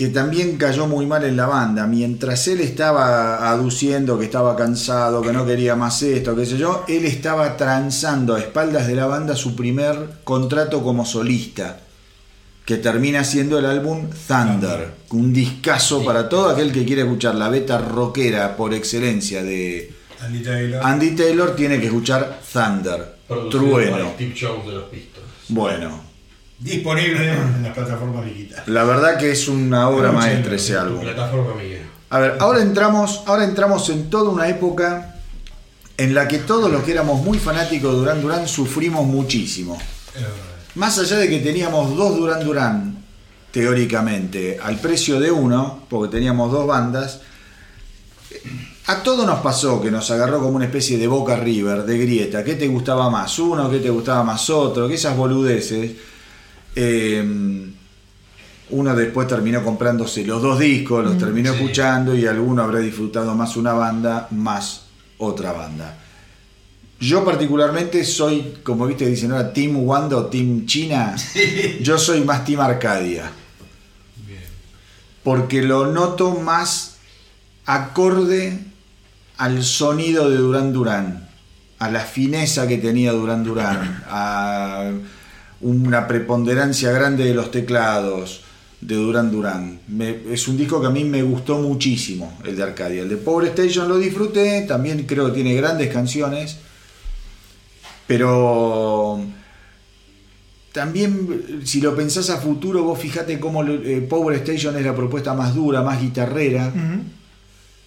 que 0.03 0.09
también 0.09 0.57
cayó 0.57 0.89
muy 0.89 1.07
mal 1.07 1.23
en 1.23 1.37
la 1.37 1.47
banda, 1.47 1.87
mientras 1.87 2.49
él 2.49 2.61
estaba 2.61 3.49
aduciendo 3.49 4.19
que 4.19 4.25
estaba 4.25 4.57
cansado, 4.57 5.23
que 5.23 5.33
no 5.33 5.47
quería 5.47 5.77
más 5.77 6.03
esto, 6.03 6.35
qué 6.35 6.45
sé 6.45 6.59
yo, 6.59 6.85
él 6.89 7.05
estaba 7.05 7.57
transando 7.57 8.35
a 8.35 8.41
espaldas 8.41 8.89
de 8.89 8.97
la 8.97 9.07
banda 9.07 9.37
su 9.37 9.55
primer 9.55 10.19
contrato 10.25 10.83
como 10.83 11.07
solista, 11.07 11.83
que 12.65 12.79
termina 12.79 13.23
siendo 13.23 13.61
el 13.61 13.65
álbum 13.65 14.09
Thunder, 14.27 14.93
un 15.11 15.33
discazo 15.33 16.05
para 16.05 16.29
todo 16.29 16.49
aquel 16.49 16.73
que 16.73 16.85
quiere 16.85 17.03
escuchar 17.03 17.37
la 17.37 17.49
beta 17.49 17.79
rockera 17.79 18.57
por 18.57 18.75
excelencia 18.75 19.45
de 19.45 19.95
Andy 20.21 20.43
Taylor. 20.43 20.81
Andy 20.85 21.11
Taylor 21.13 21.55
tiene 21.55 21.79
que 21.79 21.87
escuchar 21.87 22.41
Thunder, 22.53 23.19
producido 23.29 23.67
trueno. 23.69 23.99
por 23.99 24.15
Steve 24.15 24.35
Jones 24.37 24.67
de 24.67 24.73
los 24.73 24.85
Pistols. 24.87 25.27
Bueno, 25.47 26.12
Disponible 26.63 27.33
en 27.33 27.63
las 27.63 27.75
plataformas 27.75 28.25
digitales. 28.25 28.69
la 28.69 28.85
verdad 28.85 29.19
que 29.19 29.33
es 29.33 29.49
una 29.49 29.89
obra 29.89 30.13
Mucho, 30.13 30.25
maestra 30.25 30.55
ese 30.55 30.77
álbum. 30.77 31.01
plataforma 31.01 31.55
mía. 31.61 31.79
A 32.11 32.19
ver, 32.21 32.37
ahora 32.41 32.63
entramos, 32.63 33.23
ahora 33.27 33.45
entramos 33.45 33.89
en 33.89 34.09
toda 34.11 34.31
una 34.31 34.49
época 34.49 35.17
en 35.97 36.15
la 36.15 36.29
que 36.29 36.39
todos 36.39 36.71
los 36.71 36.85
que 36.85 36.93
éramos 36.93 37.23
muy 37.25 37.39
fanáticos 37.39 37.93
de 37.93 37.99
Duran 37.99 38.23
Duran 38.23 38.47
sufrimos 38.49 39.05
muchísimo. 39.07 39.77
Más 40.77 40.99
allá 40.99 41.17
de 41.17 41.29
que 41.29 41.41
teníamos 41.41 41.97
dos 41.97 42.17
Duran 42.17 42.45
Duran, 42.45 42.97
teóricamente, 43.51 44.59
al 44.63 44.79
precio 44.79 45.19
de 45.21 45.31
uno, 45.31 45.85
porque 45.89 46.13
teníamos 46.17 46.53
dos 46.53 46.67
bandas, 46.67 47.21
a 48.87 49.03
todos 49.03 49.27
nos 49.27 49.41
pasó 49.41 49.81
que 49.83 49.91
nos 49.91 50.11
agarró 50.11 50.39
como 50.41 50.57
una 50.57 50.65
especie 50.67 50.97
de 50.99 51.07
Boca 51.07 51.37
River, 51.37 51.85
de 51.85 51.99
grieta. 51.99 52.43
¿Qué 52.45 52.55
te 52.55 52.69
gustaba 52.69 53.11
más 53.11 53.39
uno? 53.39 53.71
¿Qué 53.71 53.79
te 53.79 53.91
gustaba 53.91 54.23
más 54.23 54.49
otro? 54.51 54.87
Que 54.89 54.95
esas 54.95 55.17
boludeces. 55.17 55.93
Eh, 56.75 57.73
uno 58.73 58.97
después 58.97 59.29
terminó 59.29 59.63
comprándose 59.63 60.25
los 60.25 60.43
dos 60.43 60.59
discos, 60.59 61.05
los 61.05 61.19
terminó 61.19 61.53
sí. 61.53 61.59
escuchando 61.59 62.15
y 62.15 62.27
alguno 62.27 62.63
habrá 62.63 62.79
disfrutado 62.79 63.35
más 63.35 63.57
una 63.57 63.75
banda, 63.75 64.29
más 64.31 64.87
otra 65.19 65.53
banda. 65.53 65.99
Yo 66.99 67.25
particularmente 67.25 68.05
soy, 68.05 68.61
como 68.63 68.87
viste, 68.87 69.07
dicen 69.07 69.33
ahora, 69.33 69.53
Team 69.53 69.77
Wanda 69.77 70.17
o 70.17 70.27
Team 70.27 70.67
China. 70.67 71.17
Yo 71.83 71.99
soy 71.99 72.23
más 72.23 72.45
Team 72.45 72.61
Arcadia. 72.61 73.31
Porque 75.23 75.63
lo 75.63 75.87
noto 75.87 76.37
más 76.37 76.97
acorde 77.67 78.59
al 79.37 79.63
sonido 79.63 80.31
de 80.31 80.37
Duran 80.37 80.73
Duran, 80.73 81.29
a 81.79 81.91
la 81.91 82.01
fineza 82.01 82.67
que 82.69 82.79
tenía 82.79 83.13
Duran 83.13 83.45
Duran, 83.45 84.05
a 84.09 84.93
una 85.63 86.07
preponderancia 86.07 86.91
grande 86.93 87.25
de 87.25 87.35
los 87.35 87.51
teclados 87.51 88.43
de 88.81 88.97
Duran 88.97 89.31
Duran. 89.31 89.79
Es 90.31 90.49
un 90.49 90.57
disco 90.57 90.81
que 90.81 90.89
a 90.89 90.91
mí 90.91 91.05
me 91.05 91.23
gustó 91.23 91.59
muchísimo, 91.59 92.37
el 92.45 92.57
de 92.57 92.63
Arcadia. 92.65 93.03
El 93.03 93.09
de 93.09 93.17
Power 93.17 93.47
Station 93.49 93.89
lo 93.89 93.97
disfruté, 93.99 94.63
también 94.63 95.05
creo 95.05 95.27
que 95.27 95.33
tiene 95.33 95.55
grandes 95.55 95.93
canciones, 95.93 96.59
pero 98.07 99.21
también 100.73 101.61
si 101.65 101.81
lo 101.81 101.95
pensás 101.95 102.31
a 102.31 102.39
futuro, 102.39 102.83
vos 102.83 102.99
fijate 102.99 103.39
cómo 103.39 103.63
eh, 103.65 104.05
Power 104.09 104.37
Station 104.39 104.77
es 104.77 104.85
la 104.85 104.95
propuesta 104.95 105.35
más 105.35 105.55
dura, 105.55 105.83
más 105.83 106.01
guitarrera. 106.01 106.73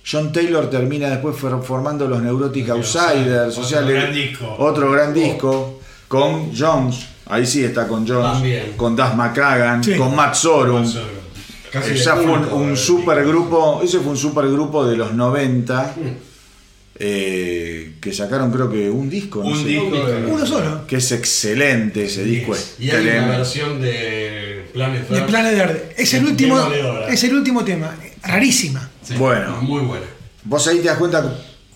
John 0.10 0.32
Taylor 0.32 0.70
termina 0.70 1.10
después 1.10 1.36
for- 1.36 1.64
formando 1.64 2.08
los 2.08 2.22
Neurotic 2.22 2.70
Outsiders, 2.70 3.58
o 3.58 3.64
sea, 3.64 3.80
otro 3.82 3.92
gran 3.94 4.14
disco. 4.14 4.56
otro 4.60 4.92
gran 4.92 5.14
disco 5.16 5.80
con 6.08 6.56
Jones, 6.56 7.08
ahí 7.28 7.46
sí 7.46 7.64
está 7.64 7.88
con 7.88 8.08
Jones, 8.08 8.34
También. 8.34 8.74
con 8.78 8.96
Das 8.96 9.16
McCagan, 9.16 9.84
Sí. 9.84 9.96
con 9.96 10.16
Matt 10.16 10.36
Sorum. 10.36 10.84
Casi 11.72 11.90
de 11.90 11.96
Ese 11.96 12.10
fue 12.12 12.24
un, 12.26 12.46
un 12.54 12.70
el 12.72 12.78
super 12.78 13.18
tipo. 13.18 13.30
grupo, 13.30 13.82
ese 13.84 14.00
fue 14.00 14.12
un 14.12 14.18
super 14.18 14.46
grupo 14.48 14.86
de 14.86 14.96
los 14.96 15.14
90 15.14 15.94
Mm. 15.98 16.08
eh, 17.00 17.96
que 18.00 18.14
sacaron 18.14 18.52
creo 18.52 18.70
que 18.72 18.90
un 18.90 19.10
disco, 19.10 19.42
no 19.44 19.50
Un 19.50 19.58
sé, 19.58 19.66
disco 19.66 20.06
de- 20.06 20.26
Uno 20.26 20.46
solo. 20.46 20.88
que 20.88 20.96
es 20.98 21.12
excelente 21.12 22.06
ese 22.06 22.24
disco. 22.24 22.56
es 22.56 22.76
Y 22.80 22.90
hay 22.92 23.08
una 23.18 23.28
versión 23.28 23.82
de 23.82 24.70
Planet 24.74 25.08
De 25.10 25.18
Earth. 25.18 25.28
Planet 25.30 25.56
Verde. 25.58 25.94
Es 25.98 26.14
el 26.14 26.26
último. 26.26 26.58
Es 27.10 27.24
el 27.26 27.34
último 27.36 27.64
tema. 27.66 27.94
Rarísima. 28.24 28.90
Sí, 29.04 29.16
Bueno. 29.16 29.62
Muy 29.62 29.82
buena. 29.84 30.06
Vos 30.46 30.68
ahí 30.68 30.78
te 30.78 30.84
das 30.88 30.98
cuenta 30.98 31.36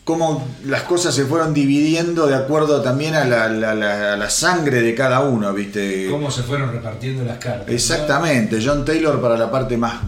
cómo 0.10 0.48
las 0.66 0.82
cosas 0.82 1.14
se 1.14 1.24
fueron 1.26 1.54
dividiendo 1.54 2.26
de 2.26 2.34
acuerdo 2.34 2.82
también 2.82 3.14
a 3.14 3.26
la, 3.26 3.48
la- 3.48 3.76
la- 3.76 4.14
a 4.14 4.18
la 4.18 4.30
sangre 4.32 4.82
de 4.82 4.96
cada 4.96 5.20
uno, 5.20 5.54
¿viste? 5.54 6.08
Cómo 6.10 6.32
se 6.32 6.42
fueron 6.42 6.72
repartiendo 6.72 7.24
las 7.24 7.38
cartas. 7.38 7.68
¿no? 7.68 7.74
Exactamente, 7.74 8.58
John 8.66 8.84
Taylor 8.84 9.22
para 9.22 9.38
la 9.38 9.52
parte 9.52 9.78
más, 9.78 10.02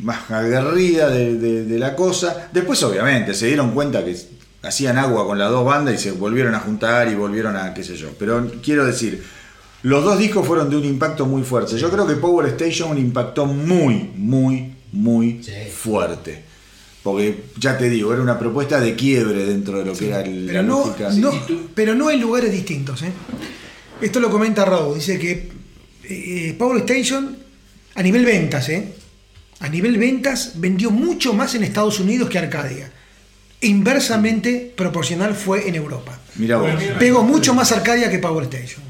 más 0.00 0.30
aguerrida 0.30 1.08
de, 1.08 1.34
de- 1.38 1.64
de 1.64 1.78
la 1.80 1.96
cosa. 1.96 2.48
Después, 2.52 2.80
obviamente, 2.84 3.34
se 3.34 3.48
dieron 3.48 3.72
cuenta 3.72 4.04
que 4.04 4.16
hacían 4.62 4.96
agua 4.96 5.26
con 5.26 5.40
las 5.40 5.50
dos 5.50 5.64
bandas 5.64 5.94
y 5.96 5.98
se 5.98 6.12
volvieron 6.12 6.54
a 6.54 6.60
juntar 6.60 7.08
y 7.08 7.16
volvieron 7.16 7.56
a 7.56 7.74
qué 7.74 7.82
sé 7.82 7.96
yo. 7.96 8.10
Pero 8.16 8.48
quiero 8.62 8.86
decir, 8.86 9.24
los 9.82 10.04
dos 10.04 10.20
discos 10.20 10.46
fueron 10.46 10.70
de 10.70 10.76
un 10.76 10.84
impacto 10.84 11.26
muy 11.26 11.42
fuerte. 11.42 11.76
Yo 11.78 11.90
creo 11.90 12.06
que 12.06 12.14
Power 12.14 12.46
Station 12.46 12.96
impactó 12.96 13.44
muy, 13.46 14.12
muy, 14.14 14.72
muy 14.92 15.42
Sí. 15.42 15.50
fuerte. 15.76 16.51
Porque 17.02 17.44
ya 17.58 17.76
te 17.76 17.90
digo, 17.90 18.12
era 18.12 18.22
una 18.22 18.38
propuesta 18.38 18.80
de 18.80 18.94
quiebre 18.94 19.44
dentro 19.44 19.78
de 19.78 19.84
lo 19.84 19.92
que 19.92 20.08
era 20.08 20.20
el, 20.20 20.46
Pero 20.46 20.62
la 20.62 21.12
no, 21.12 21.32
pero 21.74 21.94
no 21.94 22.10
en 22.10 22.20
lugares 22.20 22.52
distintos. 22.52 23.02
¿eh? 23.02 23.12
Esto 24.00 24.20
lo 24.20 24.30
comenta 24.30 24.64
Robo. 24.64 24.94
Dice 24.94 25.18
que 25.18 25.50
eh, 26.04 26.54
Power 26.56 26.82
Station, 26.82 27.36
a 27.94 28.02
nivel 28.02 28.24
ventas, 28.24 28.68
¿eh? 28.68 28.94
a 29.58 29.68
nivel 29.68 29.98
ventas, 29.98 30.52
vendió 30.56 30.90
mucho 30.90 31.34
más 31.34 31.54
en 31.56 31.64
Estados 31.64 31.98
Unidos 31.98 32.30
que 32.30 32.38
Arcadia. 32.38 32.92
Inversamente 33.62 34.72
proporcional 34.76 35.34
fue 35.34 35.68
en 35.68 35.74
Europa. 35.74 36.18
Mirá 36.36 36.56
vos. 36.58 36.70
Mira. 36.78 36.98
Pegó 36.98 37.24
mucho 37.24 37.52
más 37.54 37.72
Arcadia 37.72 38.10
que 38.10 38.18
Power 38.18 38.44
Station. 38.44 38.82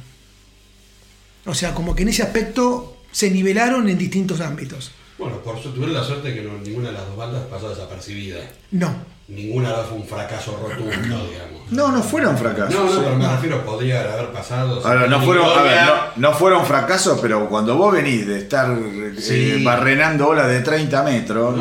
O 1.47 1.55
sea, 1.55 1.75
como 1.75 1.95
que 1.95 2.03
en 2.03 2.11
ese 2.11 2.23
aspecto 2.23 2.99
se 3.11 3.31
nivelaron 3.31 3.89
en 3.89 3.99
distintos 3.99 4.41
ámbitos. 4.41 4.93
Bueno, 5.23 5.39
por 5.39 5.57
eso 5.59 5.71
tuvieron 5.71 5.95
la 5.95 6.05
suerte 6.05 6.35
que 6.35 6.43
no- 6.43 6.59
ninguna 6.59 6.89
de 6.89 6.95
las 6.95 7.07
dos 7.07 7.17
bandas 7.17 7.43
pasó 7.51 7.69
desapercibida. 7.71 8.39
No. 8.73 8.93
Ninguna 9.29 9.71
de 9.71 9.77
las 9.79 9.87
fue 9.87 9.97
un 9.99 10.07
fracaso 10.07 10.59
rotundo, 10.63 10.93
digamos. 11.31 11.71
No, 11.71 11.91
no 11.93 12.03
fueron 12.03 12.37
fracasos. 12.37 12.75
No, 12.75 12.85
no, 12.93 13.03
pero 13.03 13.17
me 13.17 13.29
refiero, 13.29 13.65
podría 13.65 14.01
haber 14.13 14.29
pasado. 14.33 14.85
Ahora, 14.87 15.07
no 15.07 15.21
fueron, 15.23 15.49
a 15.59 15.63
ver, 15.63 15.81
no, 16.17 16.29
no 16.31 16.35
fueron 16.37 16.67
fracasos, 16.67 17.19
pero 17.23 17.49
cuando 17.49 17.77
vos 17.77 17.93
venís 17.95 18.27
de 18.27 18.39
estar 18.41 18.71
eh, 18.77 19.15
Sí. 19.19 19.63
barrenando 19.65 20.29
olas 20.29 20.49
de 20.49 20.61
30 20.61 21.03
metros 21.03 21.55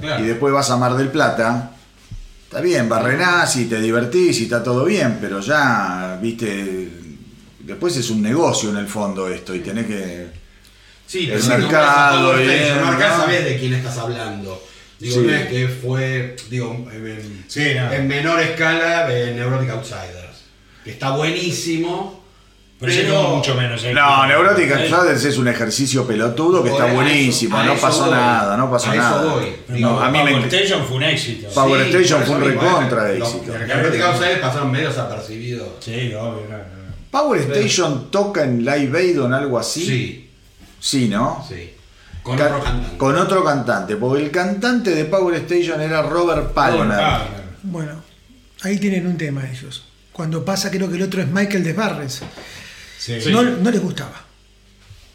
claro. 0.00 0.24
y 0.24 0.28
después 0.28 0.54
vas 0.54 0.70
a 0.70 0.76
Mar 0.78 0.94
del 0.96 1.08
Plata, 1.08 1.72
está 2.44 2.60
bien, 2.60 2.88
barrenás 2.88 3.54
y 3.56 3.66
te 3.66 3.80
divertís 3.80 4.40
y 4.40 4.44
está 4.44 4.62
todo 4.62 4.84
bien, 4.84 5.18
pero 5.20 5.40
ya, 5.40 6.18
viste, 6.22 6.88
después 7.60 7.96
es 7.96 8.08
un 8.10 8.22
negocio 8.22 8.70
en 8.70 8.76
el 8.76 8.86
fondo 8.86 9.28
esto 9.28 9.54
y 9.54 9.60
tenés 9.60 9.86
que... 9.86 10.43
Sí, 11.14 11.24
el 11.26 11.30
pero 11.30 11.42
si 11.42 11.48
mercado 11.48 12.38
Station, 12.40 12.84
acá 12.88 13.08
¿no? 13.08 13.16
sabés 13.22 13.44
de 13.44 13.56
quién 13.56 13.74
estás 13.74 13.98
hablando. 13.98 14.60
Digo, 14.98 15.14
Sí. 15.20 15.26
no 15.26 15.32
es 15.34 15.46
que 15.46 15.68
fue, 15.68 16.36
digo, 16.50 16.86
en, 16.92 17.44
Sí, 17.46 17.72
no. 17.76 17.92
en 17.92 18.08
menor 18.08 18.40
escala, 18.40 19.06
eh, 19.12 19.32
Neurotic 19.36 19.70
Outsiders. 19.70 20.42
Que 20.82 20.90
está 20.90 21.10
buenísimo. 21.10 22.24
Pero 22.80 22.90
ese 22.92 23.04
tuvo 23.04 23.36
mucho 23.36 23.54
menos. 23.54 23.82
¿eh? 23.84 23.94
No, 23.94 24.26
Neurótica 24.26 24.74
Eh, 24.84 24.90
Outsiders 24.92 25.24
es 25.24 25.38
un 25.38 25.46
ejercicio 25.46 26.04
pelotudo 26.04 26.64
que 26.64 26.70
está 26.70 26.86
buenísimo, 26.86 27.56
eso- 27.62 27.66
no 27.74 27.80
pasó 27.80 28.10
nada, 28.10 28.56
no 28.56 28.68
pasó 28.70 28.90
A 28.90 28.94
eso 28.94 29.02
nada. 29.02 29.32
voy. 29.34 29.44
pero 29.68 29.78
No, 29.78 30.00
a 30.00 30.10
mí 30.10 30.18
Power 30.18 30.34
me... 30.34 30.46
Station 30.48 30.84
fue 30.84 30.96
un 30.96 31.02
éxito. 31.04 31.48
Power 31.54 31.80
Station 31.86 32.22
fue 32.24 32.34
un 32.36 32.42
recontra 32.44 33.12
eh, 33.12 33.18
éxito. 33.18 33.56
Neurotic 33.56 34.00
Outsiders 34.02 34.40
pasaron 34.40 34.72
medio 34.72 34.88
desapercibidos. 34.88 35.68
Sí, 35.78 35.92
obvio, 36.14 36.42
no, 36.50 36.56
no. 36.58 36.64
Power 37.12 37.40
Station 37.42 38.10
toca 38.10 38.42
en 38.42 38.64
Live 38.64 38.98
Aid 38.98 39.22
o 39.22 39.26
en 39.26 39.34
algo 39.34 39.56
así. 39.60 39.86
Sí, 39.86 40.23
Sí, 40.84 41.08
¿no? 41.08 41.42
sí. 41.48 41.70
Con 42.22 42.36
Ca- 42.36 42.46
otro 42.46 42.62
cantante. 42.62 42.96
con 42.98 43.16
otro 43.16 43.44
cantante, 43.44 43.96
porque 43.96 44.22
el 44.24 44.30
cantante 44.30 44.90
de 44.94 45.04
Power 45.06 45.34
Station 45.36 45.80
era 45.80 46.02
Robert 46.02 46.52
Palmer. 46.52 46.80
Robert 46.86 47.00
Palmer. 47.00 47.42
Bueno, 47.62 47.92
ahí 48.62 48.78
tienen 48.78 49.06
un 49.06 49.16
tema 49.16 49.48
ellos. 49.50 49.84
Cuando 50.12 50.44
pasa, 50.44 50.70
creo 50.70 50.88
que 50.90 50.96
el 50.96 51.02
otro 51.02 51.22
es 51.22 51.28
Michael 51.28 51.64
Desbarres. 51.64 52.20
Sí. 52.98 53.18
No, 53.30 53.42
no 53.42 53.70
les 53.70 53.80
gustaba. 53.80 54.24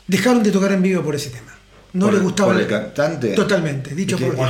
Dejaron 0.08 0.42
de 0.44 0.52
tocar 0.52 0.72
en 0.72 0.82
vivo 0.82 1.04
por 1.04 1.16
ese 1.16 1.30
tema. 1.30 1.54
No 1.94 2.06
Por- 2.06 2.14
les 2.16 2.24
gustaba. 2.24 2.52
por 2.54 2.62
el 2.62 2.68
cantante. 2.68 3.30
Totalmente. 3.30 3.94
Dicho 3.96 4.16
¿Y 4.16 4.20
qué- 4.20 4.26
por. 4.26 4.36
No 4.36 4.46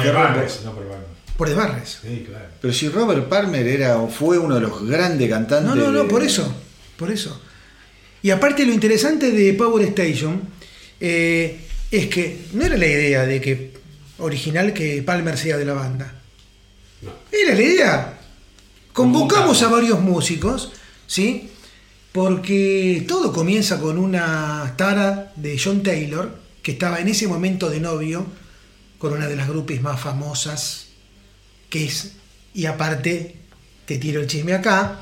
por 0.74 0.90
por 1.38 1.48
The 1.50 1.56
Barres. 1.56 2.00
Sí, 2.02 2.26
claro. 2.28 2.46
Pero 2.62 2.74
si 2.74 2.90
Robert 2.90 3.28
Palmer 3.30 3.66
era 3.66 3.98
o 3.98 4.10
fue 4.10 4.38
uno 4.38 4.56
de 4.56 4.62
los 4.62 4.86
grandes 4.86 5.30
cantantes. 5.30 5.66
No, 5.70 5.76
no, 5.76 5.92
no, 5.92 6.04
de- 6.04 6.10
por 6.10 6.24
eso, 6.24 6.54
por 6.98 7.10
eso. 7.12 7.42
Y 8.22 8.32
aparte 8.32 8.66
lo 8.66 8.74
interesante 8.74 9.32
de 9.32 9.54
Power 9.54 9.86
Station 9.86 10.42
eh, 11.00 11.60
es 11.92 12.08
que 12.08 12.46
no 12.54 12.66
era 12.66 12.78
la 12.78 12.88
idea 12.88 13.26
de 13.26 13.42
que 13.42 13.74
original 14.20 14.74
que 14.74 15.02
Palmer 15.02 15.38
sea 15.38 15.58
de 15.58 15.66
la 15.66 15.74
banda. 15.74 16.14
No. 17.02 17.12
Era 17.32 17.56
la 17.56 17.62
idea. 17.62 18.20
Convocamos 18.94 19.60
Convocamos. 19.60 19.64
a 19.64 19.68
varios 19.70 20.00
músicos, 20.02 20.74
¿sí? 21.08 21.50
Porque 22.12 23.06
todo 23.08 23.32
comienza 23.32 23.80
con 23.80 23.98
una 23.98 24.74
tara 24.76 25.32
de 25.36 25.60
John 25.64 25.84
Taylor, 25.84 26.38
que 26.62 26.74
estaba 26.74 27.00
en 27.00 27.08
ese 27.08 27.28
momento 27.28 27.70
de 27.70 27.80
novio 27.80 28.26
con 28.98 29.14
una 29.14 29.28
de 29.28 29.36
las 29.36 29.48
grupis 29.48 29.82
más 29.82 30.00
famosas, 30.00 30.88
que 31.70 31.86
es, 31.86 32.16
y 32.54 32.66
aparte, 32.66 33.38
te 33.86 33.98
tiro 33.98 34.20
el 34.20 34.28
chisme 34.28 34.54
acá, 34.54 35.02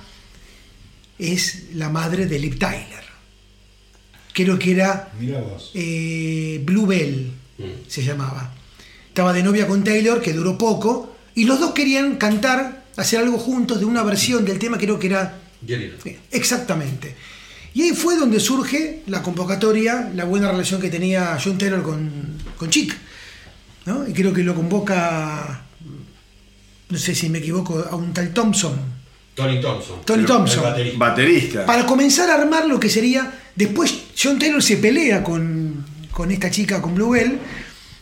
es 1.18 1.74
la 1.74 1.90
madre 1.90 2.28
de 2.28 2.38
Lip 2.38 2.60
Tyler. 2.60 3.07
Creo 4.38 4.60
que 4.60 4.70
era 4.72 5.10
eh, 5.74 6.62
Bluebell, 6.64 7.32
Mm. 7.58 7.64
se 7.88 8.04
llamaba. 8.04 8.54
Estaba 9.08 9.34
de 9.34 9.42
novia 9.42 9.66
con 9.66 9.84
Taylor, 9.84 10.22
que 10.22 10.32
duró 10.32 10.60
poco, 10.60 11.16
y 11.34 11.46
los 11.46 11.60
dos 11.60 11.72
querían 11.72 12.18
cantar, 12.18 12.86
hacer 12.98 13.18
algo 13.20 13.40
juntos 13.40 13.80
de 13.80 13.86
una 13.86 14.04
versión 14.04 14.46
del 14.46 14.60
tema, 14.60 14.78
creo 14.78 15.00
que 15.00 15.08
era 15.08 15.40
Jerry. 15.66 15.94
exactamente. 16.30 17.16
Y 17.74 17.82
ahí 17.82 17.94
fue 17.96 18.16
donde 18.16 18.40
surge 18.40 19.02
la 19.08 19.24
convocatoria, 19.24 20.12
la 20.14 20.26
buena 20.26 20.52
relación 20.52 20.80
que 20.80 20.92
tenía 20.92 21.36
John 21.44 21.58
Taylor 21.58 21.82
con, 21.82 22.12
con 22.58 22.70
Chick. 22.70 22.96
¿no? 23.88 24.08
Y 24.08 24.14
creo 24.14 24.32
que 24.34 24.44
lo 24.44 24.54
convoca, 24.54 25.64
no 26.90 26.98
sé 27.00 27.16
si 27.16 27.28
me 27.30 27.40
equivoco, 27.40 27.80
a 27.90 27.96
un 27.96 28.14
tal 28.14 28.34
Thompson. 28.34 28.97
Tony 29.38 29.62
Thompson. 29.62 30.02
Tony 30.04 30.26
Thompson. 30.26 30.64
baterista. 30.64 30.98
Baterista. 30.98 31.66
Para 31.66 31.86
comenzar 31.86 32.30
a 32.32 32.36
armar 32.42 32.66
lo 32.68 32.80
que 32.80 32.90
sería. 32.90 33.32
Después 33.56 33.94
John 34.22 34.40
Taylor 34.40 34.62
se 34.64 34.78
pelea 34.78 35.24
con, 35.24 35.86
con 36.12 36.32
esta 36.32 36.50
chica, 36.50 36.82
con 36.82 36.96
Bluebell. 36.96 37.38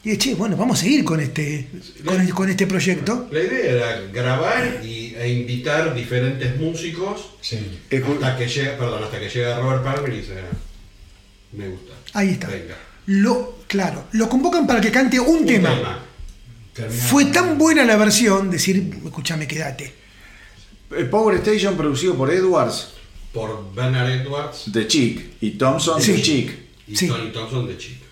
Y 0.04 0.10
dice, 0.12 0.20
che, 0.20 0.36
bueno, 0.36 0.56
vamos 0.56 0.80
a 0.80 0.84
seguir 0.84 1.04
con 1.04 1.20
este, 1.20 1.68
con, 2.06 2.22
el- 2.22 2.34
con 2.34 2.50
este 2.50 2.68
proyecto. 2.68 3.28
La 3.32 3.40
idea 3.42 3.72
era 3.72 4.02
grabar 4.14 4.80
y, 4.84 5.14
e 5.16 5.28
invitar 5.30 5.94
diferentes 5.94 6.58
músicos 6.60 7.32
Sí. 7.42 7.60
Hasta 7.92 8.38
que 8.38 8.48
llega, 8.48 8.78
perdón, 8.78 9.04
hasta 9.04 9.20
que 9.20 9.30
llega 9.30 9.60
Robert 9.60 9.84
Palmer 9.84 10.14
y 10.14 10.18
dice, 10.18 10.34
me 11.54 11.68
gusta. 11.70 11.94
Ahí 12.14 12.30
está. 12.32 12.48
Venga. 12.48 12.76
Lo, 13.08 13.60
claro, 13.68 14.06
lo 14.14 14.30
convocan 14.30 14.66
para 14.66 14.80
que 14.82 14.92
cante 14.92 15.20
un, 15.20 15.40
Un 15.40 15.46
tema. 15.46 16.00
Terminamos. 16.74 17.10
Fue 17.12 17.26
tan 17.26 17.58
buena 17.58 17.84
la 17.84 17.98
versión, 17.98 18.50
decir, 18.52 19.00
escúchame, 19.06 19.48
quédate. 19.48 20.05
Eh, 20.98 21.06
Power 21.06 21.36
Station 21.38 21.76
producido 21.76 22.16
por 22.16 22.32
Edwards 22.32 22.90
Por 23.34 23.74
Bernard 23.74 24.10
Edwards 24.10 24.72
de 24.72 24.88
Chic 24.88 25.34
y 25.42 25.52
Thompson 25.52 26.02
Sí. 26.02 26.14
de 26.14 26.22
Chic. 26.22 26.52
y 26.88 26.96
Sí. 26.96 27.08
Tony 27.08 27.32
Thompson 27.32 27.68
de 27.68 27.78
Chico. 27.78 28.06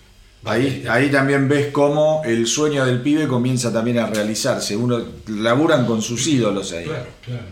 Ahí, 0.46 0.84
ahí 0.90 1.10
también 1.10 1.48
ves 1.48 1.68
cómo 1.72 2.20
el 2.26 2.46
sueño 2.46 2.84
del 2.84 3.00
pibe 3.00 3.26
comienza 3.26 3.72
también 3.72 3.98
a 3.98 4.06
realizarse. 4.08 4.76
Uno 4.76 5.02
laburan 5.28 5.86
con 5.86 6.02
sus 6.02 6.26
ídolos 6.26 6.70
ahí. 6.72 6.84
Claro. 6.84 7.06
Claro. 7.24 7.46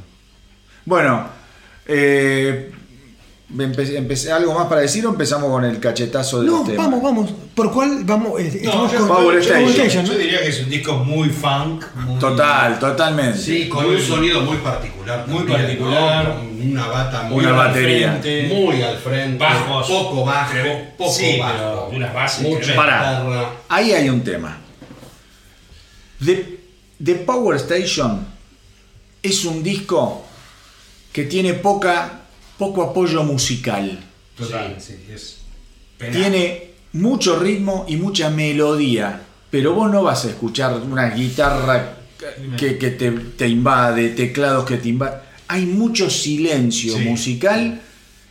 Bueno, 0.84 1.28
eh, 1.86 2.70
empe- 3.56 3.96
empecé- 3.96 4.30
¿algo 4.32 4.54
más 4.54 4.66
para 4.66 4.80
decir 4.80 5.04
o 5.06 5.10
empezamos 5.10 5.50
con 5.50 5.64
el 5.64 5.78
cachetazo 5.80 6.40
de 6.40 6.46
No, 6.46 6.58
los 6.58 6.66
temas? 6.66 6.86
vamos, 6.86 7.02
vamos. 7.02 7.30
¿Por 7.54 7.72
cuál? 7.72 8.02
Vamos, 8.04 8.40
eh, 8.40 8.60
No, 8.64 8.70
estamos 8.70 8.92
yo, 8.92 8.98
con 8.98 9.08
Power 9.08 9.38
Station. 9.38 10.04
yo 10.06 10.14
diría 10.14 10.40
que 10.42 10.48
es 10.48 10.60
un 10.60 10.70
disco 10.70 10.94
muy 10.96 11.28
funk. 11.28 11.84
Muy, 11.94 12.18
Total, 12.18 12.78
totalmente. 12.78 13.38
Sí, 13.38 13.68
con 13.68 13.84
un 13.86 14.00
sonido 14.00 14.40
muy 14.42 14.56
particular. 14.58 15.26
Muy 15.28 15.42
particular. 15.44 16.36
Una 16.64 16.86
bata 16.86 17.22
muy, 17.24 17.40
Una 17.44 17.48
al 17.50 17.56
batería. 17.68 18.18
frente, 18.20 18.54
muy 18.54 18.82
al 18.82 18.96
frente. 18.98 19.38
Bajos. 19.38 19.86
Poco 19.88 20.24
bajo. 20.24 20.54
Poco 20.96 21.12
sí, 21.12 21.36
bajo. 21.38 21.88
unas 21.92 22.14
bases 22.14 22.48
Mucha 22.48 22.72
guitarra. 22.72 23.50
Ahí 23.68 23.92
hay 23.92 24.08
un 24.08 24.22
tema. 24.22 24.58
The, 26.24 26.58
The 27.02 27.14
Power 27.16 27.56
Station 27.56 28.26
es 29.22 29.44
un 29.44 29.62
disco 29.62 30.24
que 31.12 31.24
tiene 31.24 31.54
poca, 31.54 32.21
poco 32.58 32.82
apoyo 32.82 33.22
musical. 33.24 33.98
Total, 34.36 34.76
sí, 34.80 34.94
es 35.12 35.38
penal. 35.98 36.14
Tiene 36.20 36.70
mucho 36.94 37.38
ritmo 37.38 37.84
y 37.88 37.96
mucha 37.96 38.30
melodía, 38.30 39.20
pero 39.50 39.74
vos 39.74 39.90
no 39.90 40.02
vas 40.02 40.24
a 40.24 40.28
escuchar 40.30 40.74
una 40.80 41.10
guitarra 41.10 41.96
que, 42.56 42.78
que 42.78 42.90
te, 42.90 43.10
te 43.10 43.48
invade, 43.48 44.10
teclados 44.10 44.64
que 44.64 44.76
te 44.76 44.88
invaden. 44.88 45.18
Hay 45.48 45.66
mucho 45.66 46.08
silencio 46.08 46.96
Sí. 46.96 47.04
musical 47.04 47.80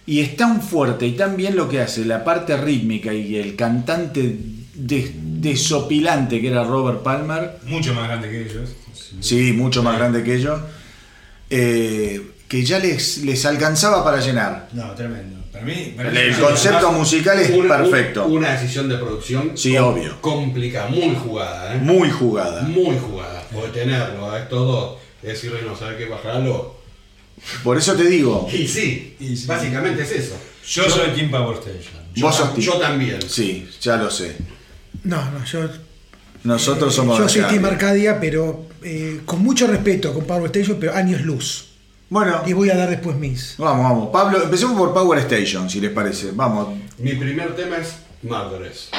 y 0.07 0.19
es 0.21 0.35
tan 0.35 0.61
fuerte 0.61 1.05
y 1.05 1.11
tan 1.11 1.37
bien 1.37 1.55
lo 1.55 1.69
que 1.69 1.79
hace 1.81 2.03
la 2.05 2.23
parte 2.23 2.57
rítmica 2.57 3.13
y 3.13 3.35
el 3.35 3.55
cantante 3.55 4.37
des- 4.73 5.11
desopilante 5.15 6.41
que 6.41 6.47
era 6.47 6.63
Robert 6.63 7.03
Palmer, 7.03 7.57
mucho 7.67 7.93
más 7.93 8.07
grande 8.07 8.29
que 8.29 8.41
ellos. 8.43 8.69
sí, 9.19 9.53
mucho 9.53 9.83
más 9.83 9.97
grande 9.97 10.23
que 10.23 10.35
ellos, 10.35 10.59
eh, 11.49 12.21
que 12.51 12.65
ya 12.65 12.79
les, 12.79 13.19
les 13.19 13.45
alcanzaba 13.45 14.03
para 14.03 14.19
llenar. 14.19 14.67
No, 14.73 14.91
tremendo. 14.91 15.39
Para 15.53 15.63
mí, 15.63 15.93
para 15.95 16.09
El, 16.09 16.31
mí 16.31 16.35
concepto 16.37 16.77
además, 16.87 16.97
musical 16.97 17.39
es 17.39 17.49
Una- 17.51 17.77
perfecto, 17.77 18.25
un- 18.25 18.39
Una 18.39 18.51
decisión 18.59 18.89
de 18.89 18.97
producción. 18.97 19.57
Sí, 19.57 19.73
com- 19.75 19.85
obvio. 19.85 20.19
Complicada, 20.19 20.89
muy 20.89 21.15
jugada, 21.15 21.75
¿eh? 21.75 21.77
muy 21.77 22.09
jugada. 22.09 22.61
Muy 22.63 22.97
jugada. 22.97 23.41
Porque 23.53 23.79
tenerlo 23.79 24.29
a 24.31 24.39
estos 24.39 24.59
dos, 24.67 24.97
decirle, 25.21 25.61
no, 25.65 25.77
¿sabes 25.77 25.97
qué? 25.97 26.07
Bajarlo. 26.07 26.75
Por 27.63 27.77
eso 27.77 27.93
te 27.95 28.03
digo, 28.03 28.49
Y 28.51 28.67
sí, 28.67 29.15
Y 29.21 29.33
sí. 29.37 29.47
básicamente 29.47 30.01
es 30.03 30.11
eso. 30.11 30.35
Yo 30.67 30.89
soy 30.89 31.11
Team 31.11 31.31
Power 31.31 31.55
Station. 31.59 32.03
Yo, 32.13 32.25
Vos 32.27 32.35
sos 32.35 32.57
yo 32.57 32.73
también. 32.73 33.19
sí, 33.25 33.69
ya 33.81 33.95
lo 33.95 34.11
sé. 34.11 34.35
No, 35.05 35.23
no, 35.31 35.43
yo, 35.45 35.69
Nosotros 36.43 36.93
somos 36.93 37.17
yo 37.17 37.29
soy. 37.29 37.43
Team 37.43 37.63
Arcadia, 37.63 38.19
pero 38.19 38.65
eh, 38.83 39.21
con 39.25 39.41
mucho 39.41 39.67
respeto 39.67 40.13
con 40.13 40.25
Power 40.25 40.47
Station, 40.47 40.77
pero 40.81 40.93
años 40.93 41.21
luz. 41.21 41.67
Bueno, 42.11 42.41
Y 42.45 42.51
voy 42.51 42.69
a 42.69 42.75
dar 42.75 42.89
después 42.89 43.15
mis. 43.15 43.55
vamos, 43.57 43.85
vamos. 43.85 44.09
Pablo, 44.11 44.43
empecemos 44.43 44.77
por 44.77 44.93
Power 44.93 45.17
Station, 45.19 45.69
si 45.69 45.79
les 45.79 45.91
parece. 45.91 46.31
Vamos. 46.33 46.77
Mi 46.97 47.13
primer 47.13 47.55
tema 47.55 47.77
es 47.77 47.99
Murderers. 48.21 48.89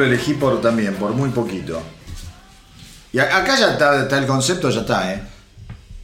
Lo 0.00 0.06
elegí 0.06 0.34
por 0.34 0.60
también, 0.60 0.94
por 0.94 1.12
muy 1.12 1.30
poquito. 1.30 1.80
Y 3.12 3.18
acá 3.18 3.56
ya 3.58 3.72
está, 3.72 4.02
está 4.02 4.18
el 4.18 4.26
concepto, 4.26 4.70
ya 4.70 4.80
está, 4.80 5.12
¿eh? 5.12 5.20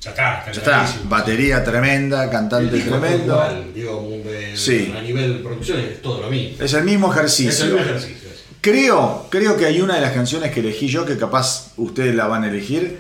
Ya 0.01 0.11
está, 0.11 0.45
Ya 0.47 0.53
está. 0.53 0.95
Batería 1.05 1.65
tremenda, 1.65 2.31
cantante 2.31 2.79
tremendo. 2.81 3.35
igual, 3.35 3.73
digo, 3.75 4.09
de- 4.25 4.57
Sí. 4.57 4.93
a 4.97 5.01
nivel 5.03 5.35
de 5.35 5.39
producción 5.41 5.81
es 5.81 6.01
todo 6.03 6.23
lo 6.23 6.31
mismo. 6.31 6.63
Es 6.65 6.73
el 6.75 6.85
mismo 6.85 7.09
Es 7.09 7.13
el 7.13 7.19
ejercicio. 7.19 7.65
mismo 7.67 7.81
ejercicio. 7.81 8.29
es. 8.31 8.37
Creo, 8.61 9.27
creo 9.31 9.57
que 9.57 9.67
hay 9.67 9.81
una 9.81 9.95
de 9.97 10.01
las 10.01 10.13
canciones 10.13 10.53
que 10.53 10.61
elegí 10.61 10.89
yo, 10.89 11.05
que 11.07 11.17
capaz 11.17 11.73
ustedes 11.77 12.15
la 12.15 12.27
van 12.27 12.45
a 12.45 12.49
elegir, 12.49 12.99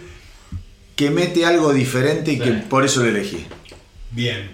que 0.94 1.10
mete 1.10 1.44
algo 1.44 1.72
diferente 1.72 2.32
y 2.32 2.38
que 2.38 2.52
por 2.52 2.84
eso 2.84 3.02
la 3.02 3.08
elegí. 3.10 3.46
Bien. 4.12 4.50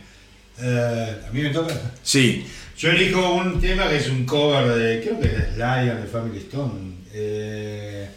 Eh, 0.61 1.23
a 1.29 1.31
mí 1.33 1.43
me 1.43 1.51
toca. 1.51 1.75
Sí. 2.03 2.47
Yo 2.83 2.91
elijo 2.91 3.35
un 3.35 3.61
tema 3.61 3.89
que 3.89 3.99
es 3.99 4.09
un 4.09 4.25
cover 4.27 4.67
de. 4.75 5.01
Creo 5.03 5.21
que 5.21 5.29
es 5.29 5.57
Lion 5.57 6.03
de 6.03 6.09
Family 6.11 6.39
Stone. 6.39 6.95
Eh, 7.13 8.11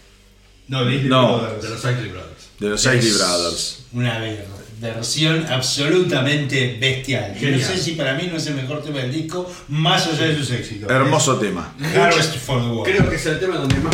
no, 0.70 0.84
de 0.86 1.04
No, 1.04 1.38
Brothers. 1.38 1.62
De 1.62 1.70
los 1.70 1.82
Cycle 1.82 2.08
Brothers. 2.08 2.50
De 2.60 2.70
los 2.70 2.86
Es 2.88 3.18
Brothers. 3.20 3.80
Una 3.94 4.18
ver- 4.18 4.48
versión 4.82 5.46
absolutamente 5.46 6.78
bestial. 6.82 7.38
Yo 7.40 7.52
no 7.52 7.60
sé 7.60 7.78
si 7.78 7.92
para 7.92 8.16
mí 8.16 8.28
no 8.32 8.38
es 8.38 8.48
el 8.48 8.56
mejor 8.56 8.82
tema 8.82 8.98
del 9.02 9.12
disco, 9.14 9.48
más 9.68 10.08
allá 10.08 10.26
de 10.30 10.36
sus 10.36 10.50
éxitos. 10.50 10.90
Hermoso 10.90 11.38
tema. 11.38 11.76
Es 11.80 11.96
Harvest 11.96 12.36
for 12.38 12.60
the 12.60 12.68
World. 12.68 12.86
Creo 12.92 13.08
que 13.08 13.18
es 13.18 13.26
el 13.28 13.40
tema 13.40 13.58
donde 13.58 13.76
más 13.76 13.94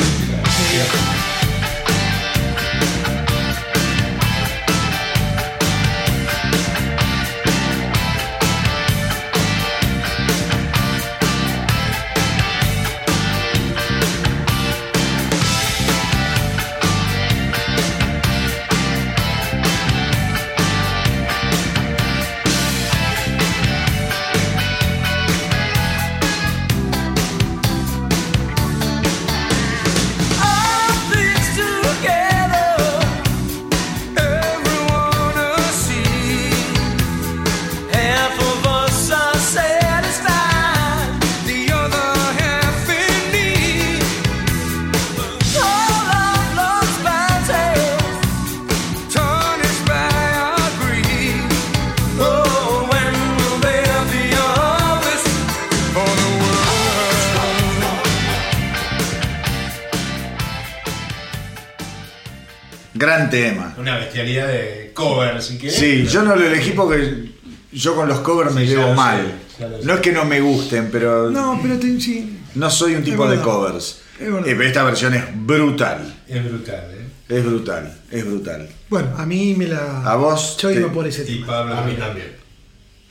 Sí, 65.91 66.05
yo 66.07 66.23
no 66.23 66.35
lo 66.35 66.45
elegí 66.45 66.71
porque 66.71 67.31
yo 67.71 67.95
con 67.95 68.07
los 68.07 68.19
covers 68.19 68.53
me 68.53 68.65
llevo 68.65 68.93
mal. 68.93 69.39
No 69.83 69.93
es 69.93 69.99
que 69.99 70.11
no 70.11 70.25
me 70.25 70.41
gusten, 70.41 70.89
pero 70.91 71.29
no, 71.29 71.55
No, 71.55 71.61
pero 71.61 71.77
te- 71.77 71.99
sí. 72.01 72.39
soy 72.69 72.95
un 72.95 73.03
tipo 73.03 73.23
Es 73.25 73.31
de 73.31 73.37
verdad. 73.37 73.51
covers. 73.51 74.01
Es 74.19 74.25
verdad. 74.31 74.47
Eh, 74.47 74.55
pero 74.55 74.63
esta 74.63 74.83
versión 74.83 75.13
es 75.13 75.23
brutal. 75.45 76.23
Es 76.27 76.43
brutal, 76.43 76.83
¿eh? 76.91 77.07
Es 77.29 77.45
brutal, 77.45 77.97
es 78.11 78.25
brutal. 78.25 78.69
Bueno, 78.89 79.13
a 79.17 79.25
mí 79.25 79.55
me 79.57 79.67
la. 79.67 80.03
A 80.03 80.15
vos 80.15 80.57
Yo 80.59 80.69
te- 80.69 80.79
iba 80.79 80.91
por 80.91 81.07
ese 81.07 81.23
Y 81.23 81.35
tema. 81.35 81.47
Pablo 81.47 81.75
A 81.75 81.81
mí 81.85 81.93
también. 81.93 82.27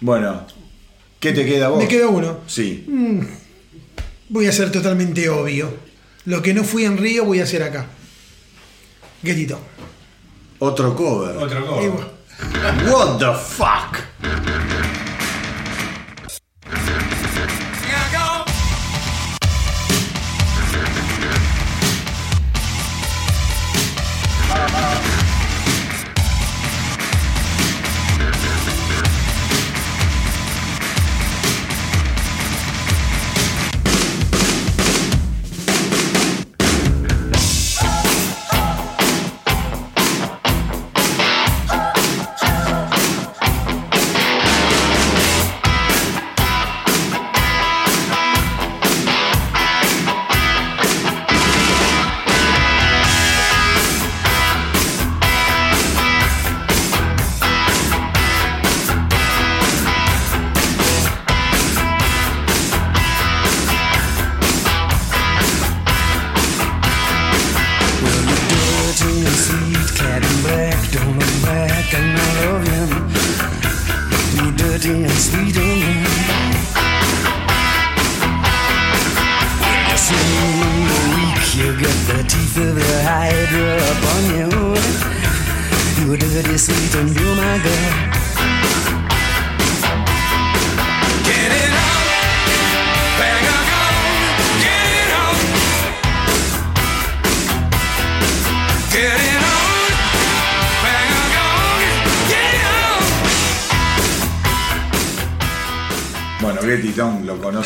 Bueno, 0.01 0.47
¿qué 1.20 1.32
te 1.32 1.44
queda 1.47 1.66
a 1.66 1.69
vos? 1.70 1.78
Me 1.82 1.89
queda 1.89 2.09
uno. 2.09 2.40
Sí. 2.47 2.86
Voy 4.28 4.47
a 4.47 4.52
ser 4.52 4.70
totalmente 4.73 5.28
obvio. 5.28 5.73
Lo 6.27 6.43
que 6.43 6.52
no 6.55 6.65
fui 6.65 6.85
en 6.85 6.98
Río, 6.98 7.24
voy 7.24 7.40
a 7.40 7.44
hacer 7.44 7.62
acá. 7.62 7.86
Guetito. 9.23 9.59
Otro 10.59 10.94
cover. 10.94 11.36
Otro 11.36 11.61
Y 11.61 11.89
cover. 11.89 12.07
What 12.91 13.19
the 13.19 13.35
fuck? 13.35 15.00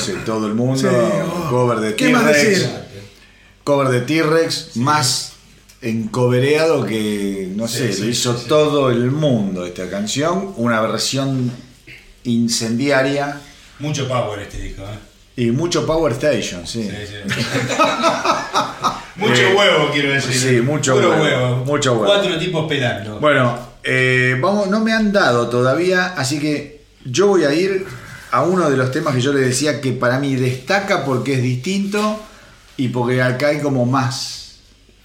Conoce 0.06 0.24
todo 0.24 0.46
el 0.46 0.54
mundo. 0.54 0.76
Sí, 0.76 0.86
oh. 0.86 1.50
Cover 1.50 1.78
de 1.80 1.94
¿Qué 1.94 2.08
más 2.10 2.24
T-Rex. 2.32 2.68
Cover 3.62 3.88
de 3.88 4.00
T-Rex, 4.02 4.76
más 4.76 5.32
encobereado 5.80 6.84
que, 6.84 7.52
no 7.54 7.68
sé, 7.68 7.92
sí, 7.92 8.02
lo 8.02 8.08
hizo 8.08 8.34
todo 8.34 8.90
el 8.90 9.10
mundo 9.10 9.66
esta 9.66 9.88
canción. 9.90 10.54
Una 10.56 10.80
versión 10.80 11.50
incendiaria 12.24 13.40
Mucho 13.78 14.08
power 14.08 14.40
este 14.40 14.58
disco, 14.58 14.82
¿eh? 14.82 14.98
y 15.36 15.50
mucho 15.50 15.84
Power 15.84 16.12
Station, 16.12 16.64
sí. 16.66 16.88
Mucho 19.16 19.42
Eh, 19.42 19.54
huevo, 19.54 19.90
quiero 19.92 20.12
decir. 20.12 20.32
sí, 20.34 20.60
mucho 20.60 20.94
Puro 20.94 21.10
huevo, 21.20 21.56
mucho 21.64 21.92
huevo. 21.92 22.06
Cuatro 22.06 22.36
tipos 22.38 22.68
pelando. 22.68 23.18
Bueno, 23.20 23.58
eh, 23.82 24.36
vamos, 24.40 24.68
no 24.68 24.80
me 24.80 24.92
han 24.92 25.12
dado 25.12 25.48
todavía, 25.48 26.14
así 26.16 26.40
que 26.40 26.82
yo 27.04 27.28
voy 27.28 27.44
a 27.44 27.52
ir 27.54 27.86
a 28.34 28.42
uno 28.42 28.68
de 28.68 28.76
los 28.76 28.90
temas 28.90 29.14
que 29.14 29.20
yo 29.20 29.32
le 29.32 29.38
decía 29.38 29.80
que 29.80 29.92
para 29.92 30.18
mí 30.18 30.34
destaca 30.34 31.04
porque 31.04 31.34
es 31.34 31.42
distinto 31.42 32.18
y 32.76 32.88
porque 32.88 33.22
acá 33.22 33.48
hay 33.48 33.60
como 33.60 33.86
más. 33.86 34.56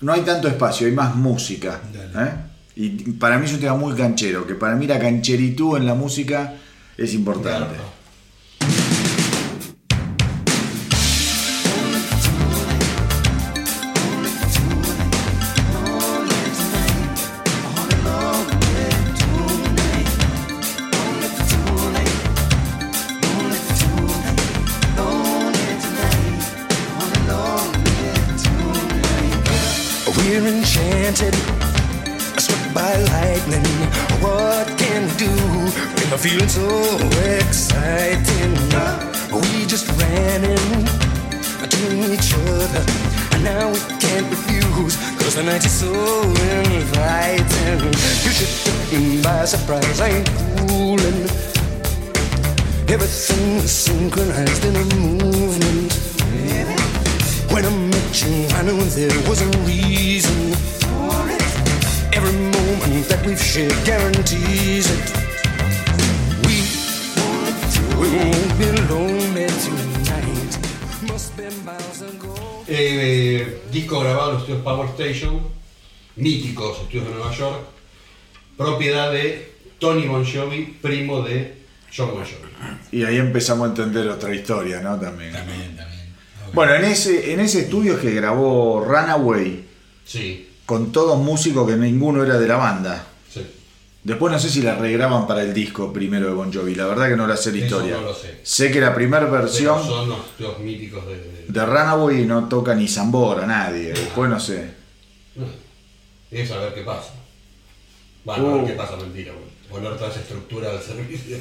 No 0.01 0.13
hay 0.13 0.21
tanto 0.21 0.47
espacio, 0.47 0.87
hay 0.87 0.93
más 0.93 1.15
música. 1.15 1.79
¿eh? 1.93 2.31
Y 2.75 2.89
para 3.11 3.37
mí 3.37 3.45
es 3.45 3.53
un 3.53 3.59
tema 3.59 3.75
muy 3.75 3.93
canchero, 3.93 4.47
que 4.47 4.55
para 4.55 4.75
mí 4.75 4.87
la 4.87 4.97
cancheritud 4.97 5.77
en 5.77 5.85
la 5.85 5.93
música 5.93 6.55
es 6.97 7.13
importante. 7.13 7.75
Feeling's 36.21 36.53
so 36.53 36.67
exciting? 37.39 38.53
We 39.31 39.65
just 39.65 39.87
ran 40.01 40.43
into 40.43 42.13
each 42.13 42.33
other, 42.33 42.83
and 43.31 43.43
now 43.43 43.71
we 43.71 43.79
can't 44.03 44.27
refuse, 44.29 44.97
cause 45.15 45.35
the 45.35 45.43
night 45.43 45.63
is 45.65 45.71
so 45.71 45.93
inviting. 46.75 47.79
You 48.25 48.31
should 48.35 48.53
take 48.65 48.99
me 48.99 49.21
by 49.21 49.45
surprise, 49.45 50.01
I 50.01 50.09
ain't 50.09 50.29
fooling. 50.67 51.23
Everything 52.89 53.55
was 53.61 53.71
synchronized 53.71 54.65
in 54.65 54.75
a 54.75 54.85
movement. 54.95 55.93
When 57.51 57.63
I 57.65 57.69
met 57.69 58.21
you, 58.21 58.47
I 58.57 58.61
knew 58.63 58.83
there 58.83 59.29
was 59.29 59.41
a 59.41 59.49
reason. 59.63 60.53
For 60.83 61.29
it 61.29 62.17
Every 62.17 62.33
moment 62.33 63.07
that 63.07 63.25
we've 63.25 63.41
shared 63.41 63.73
guarantees 63.85 64.91
it. 64.91 65.28
Eh, 72.67 73.61
disco 73.71 73.99
grabado 73.99 74.29
en 74.29 74.33
los 74.33 74.43
estudios 74.43 74.63
Power 74.63 74.89
Station, 74.89 75.39
míticos 76.17 76.79
estudios 76.81 77.05
de 77.05 77.13
Nueva 77.13 77.31
York, 77.33 77.59
propiedad 78.57 79.11
de 79.11 79.53
Tony 79.79 80.07
Bon 80.07 80.25
Jovi, 80.25 80.77
primo 80.81 81.21
de 81.21 81.55
John 81.95 82.11
Bon 82.11 82.23
Jovi. 82.23 82.49
Y 82.91 83.03
ahí 83.05 83.17
empezamos 83.17 83.65
a 83.65 83.69
entender 83.69 84.07
otra 84.09 84.35
historia, 84.35 84.81
¿no? 84.81 84.99
También. 84.99 85.31
También, 85.31 85.75
también. 85.75 86.13
Bueno, 86.53 86.75
en 86.75 86.85
ese, 86.85 87.33
en 87.33 87.39
ese 87.39 87.61
estudio 87.61 87.93
es 87.93 87.99
que 87.99 88.11
grabó 88.11 88.83
Runaway 88.85 89.65
Sí, 90.05 90.49
con 90.65 90.91
todos 90.91 91.17
músicos 91.19 91.69
que 91.69 91.75
ninguno 91.75 92.23
era 92.23 92.37
de 92.37 92.47
la 92.47 92.57
banda. 92.57 93.05
Después 94.03 94.31
no 94.31 94.39
sé 94.39 94.49
si 94.49 94.61
la 94.61 94.75
regraban 94.75 95.27
para 95.27 95.41
el 95.43 95.53
disco 95.53 95.91
primero 95.91 96.27
de 96.27 96.33
Bon 96.33 96.51
Jovi, 96.53 96.73
la 96.73 96.85
verdad 96.87 97.09
que 97.09 97.17
no 97.17 97.27
la 97.27 97.35
sé 97.35 97.51
la 97.51 97.57
Eso 97.57 97.65
historia. 97.65 97.95
no 97.97 98.01
lo 98.03 98.13
sé. 98.13 98.71
que 98.71 98.79
la 98.79 98.95
primera 98.95 99.29
Pero 99.29 99.41
versión 99.43 99.85
son 99.85 100.09
los 100.39 100.59
míticos 100.59 101.05
de... 101.05 101.15
de- 101.17 101.39
de 101.49 101.65
Runaway 101.65 102.25
no 102.25 102.47
toca 102.47 102.75
ni 102.75 102.87
Zambora, 102.87 103.45
nadie. 103.45 103.89
Después 103.89 104.29
no 104.29 104.39
sé. 104.39 104.69
No. 105.35 105.45
Es 106.31 106.51
a 106.51 106.57
ver 106.59 106.73
qué 106.75 106.81
pasa. 106.83 107.13
Bueno, 108.23 108.49
a 108.49 108.53
ver 108.53 108.63
Uh. 108.63 108.67
qué 108.67 108.73
pasa, 108.73 108.95
mentira. 108.97 109.33
Poner 109.69 109.95
toda 109.97 110.09
esa 110.11 110.19
estructura 110.21 110.71
del 110.71 110.81
servicio. 110.81 111.37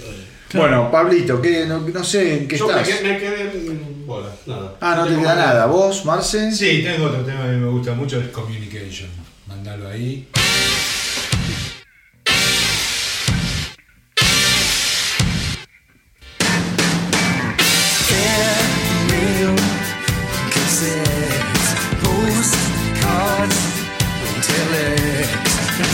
Bueno, 0.55 0.91
Pablito, 0.91 1.41
¿qué? 1.41 1.65
No, 1.67 1.81
no 1.81 2.05
sé 2.05 2.39
en 2.39 2.49
qué 2.49 2.57
Yo 2.59 2.67
me 2.69 2.81
estás. 2.81 2.89
quedé, 2.99 3.13
me 3.13 3.19
quedé 3.19 3.43
en 3.43 4.07
bola, 4.07 4.29
nada. 4.47 4.77
Ah, 4.81 4.95
no 4.97 5.07
te 5.07 5.17
queda 5.21 5.35
nada. 5.35 5.67
¿Vos, 5.67 6.05
Marce? 6.05 6.51
Sí, 6.53 6.83
tengo 6.83 7.07
otro 7.07 7.21
tema 7.23 7.43
que 7.45 7.53
me 7.57 7.69
gusta 7.71 7.93
mucho, 7.95 8.19
es 8.21 8.29
Communication. 8.29 9.09
Mandalo 9.47 9.89
ahí. 9.89 10.27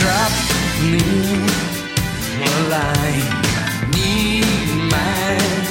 Drop 0.05 0.31
me 0.81 1.01
a 2.45 2.53
line. 2.69 3.25
Need 3.89 4.45
mine. 4.93 5.63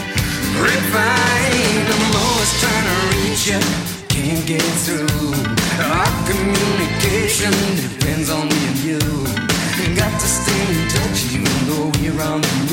Refine. 0.58 1.86
I'm 1.94 2.16
always 2.18 2.52
trying 2.58 2.86
to 2.90 2.98
reach 3.14 3.46
you. 3.46 3.60
Can't 4.08 4.44
get 4.44 4.66
through. 4.82 5.30
Our 5.78 6.10
communication 6.26 7.54
depends 7.78 8.28
on 8.28 8.48
me 8.48 8.60
and 8.70 8.78
you. 8.88 8.98
Got 9.94 10.20
to 10.20 10.26
stay 10.26 10.62
in 10.74 10.88
touch 10.88 11.18
even 11.30 11.54
though 11.68 11.92
we're 12.00 12.20
on 12.20 12.40
the 12.40 12.63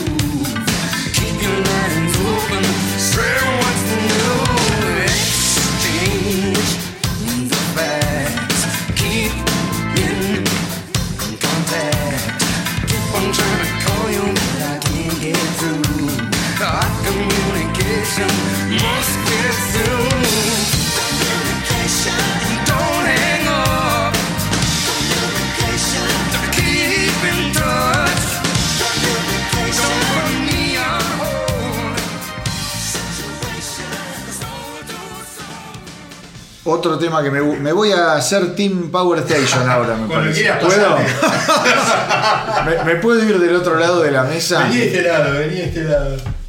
Otro 36.63 36.97
tema 36.97 37.21
que 37.21 37.29
me, 37.29 37.41
me 37.41 37.73
voy 37.73 37.91
a 37.91 38.13
hacer 38.13 38.55
Team 38.55 38.91
Power 38.91 39.19
Station 39.19 39.69
ahora, 39.69 39.95
me 39.97 40.07
Cuando 40.07 40.31
parece. 40.31 40.53
¿Puedo? 40.61 40.97
¿Me, 42.65 42.83
me 42.93 42.95
puedo 42.99 43.23
ir 43.23 43.39
del 43.39 43.55
otro 43.55 43.77
lado 43.77 44.01
de 44.01 44.11
la 44.11 44.23
mesa? 44.23 44.63
Vení 44.63 44.77
de 44.77 44.85
este 44.87 45.01
lado, 45.01 45.33
vení 45.33 45.55
de 45.55 45.65
este 45.65 45.83
lado. 45.83 46.40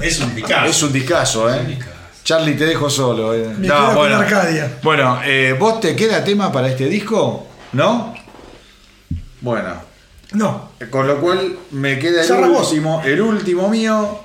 Es 0.00 0.20
un 0.20 0.30
Picasso. 0.30 0.64
Es 0.66 0.82
un 0.82 0.92
discazo, 0.92 1.54
¿eh? 1.54 1.78
Charlie, 2.24 2.54
te 2.54 2.66
dejo 2.66 2.88
solo. 2.88 3.34
eh. 3.34 3.54
Me 3.58 3.66
quedo 3.66 3.94
con 3.94 4.12
Arcadia. 4.12 4.78
Bueno, 4.82 5.20
eh, 5.24 5.54
¿vos 5.58 5.80
te 5.80 5.94
queda 5.96 6.22
tema 6.24 6.50
para 6.52 6.68
este 6.68 6.86
disco? 6.86 7.46
¿No? 7.72 8.14
Bueno, 9.40 9.74
No. 10.32 10.70
con 10.90 11.06
lo 11.06 11.18
cual 11.20 11.56
me 11.72 11.98
queda 11.98 12.22
el 12.22 12.48
vos. 12.50 12.68
último, 12.68 13.02
el 13.04 13.20
último 13.20 13.68
mío, 13.68 14.20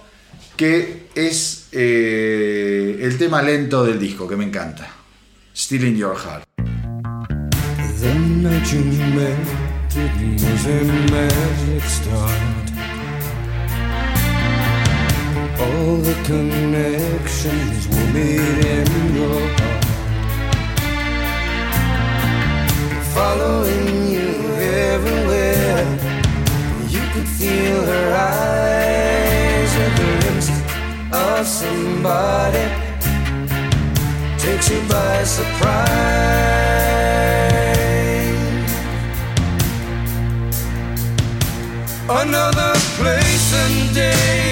que 0.56 1.08
es 1.16 1.68
eh, 1.72 3.00
el 3.02 3.18
tema 3.18 3.42
lento 3.42 3.84
del 3.86 4.00
disco, 4.00 4.28
que 4.28 4.36
me 4.36 4.46
encanta. 4.46 4.88
Still 5.56 5.86
in 5.86 5.98
Your 5.98 6.16
Heart. 6.18 6.44
The 8.02 8.14
night 8.14 8.66
you 8.72 8.80
met 8.80 9.38
it 9.96 10.42
was 10.42 10.66
a 10.66 10.84
magic 11.12 11.84
start. 11.90 12.65
All 15.58 15.98
the 15.98 16.16
connections 16.26 17.88
were 17.88 18.10
made 18.14 18.66
in 18.66 19.16
your 19.16 19.40
heart. 19.58 19.86
Following 23.14 24.12
you 24.12 24.30
everywhere, 24.92 25.86
you 26.90 27.04
could 27.14 27.28
feel 27.28 27.80
her 27.86 28.08
eyes, 28.14 29.72
a 29.86 29.90
glimpse 30.00 30.50
of 31.14 31.48
somebody 31.48 32.66
takes 34.38 34.70
you 34.70 34.82
by 34.90 35.24
surprise. 35.24 36.36
Another 42.10 42.74
place 42.98 43.54
and 43.54 43.96
day. 43.96 44.45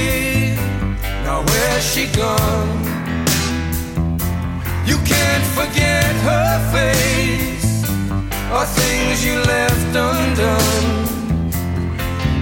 Where's 1.74 1.92
she 1.92 2.06
gone? 2.06 2.84
You 4.86 4.98
can't 5.12 5.48
forget 5.58 6.14
her 6.30 6.52
face 6.72 7.84
or 8.54 8.64
things 8.78 9.26
you 9.26 9.40
left 9.40 9.96
undone. 10.08 10.92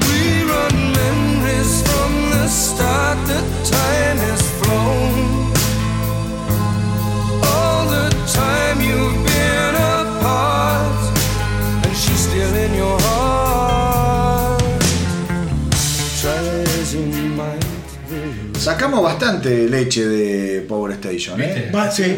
Rerun 0.04 0.76
memories 1.00 1.82
from 1.88 2.12
the 2.32 2.48
start. 2.50 3.26
The 3.26 3.40
time 3.72 4.18
has 4.28 4.41
Sacamos 18.92 19.14
bastante 19.14 19.70
leche 19.70 20.06
de 20.06 20.62
Power 20.64 20.92
Station, 20.94 21.42
¿eh? 21.42 21.72
Sí. 21.94 22.16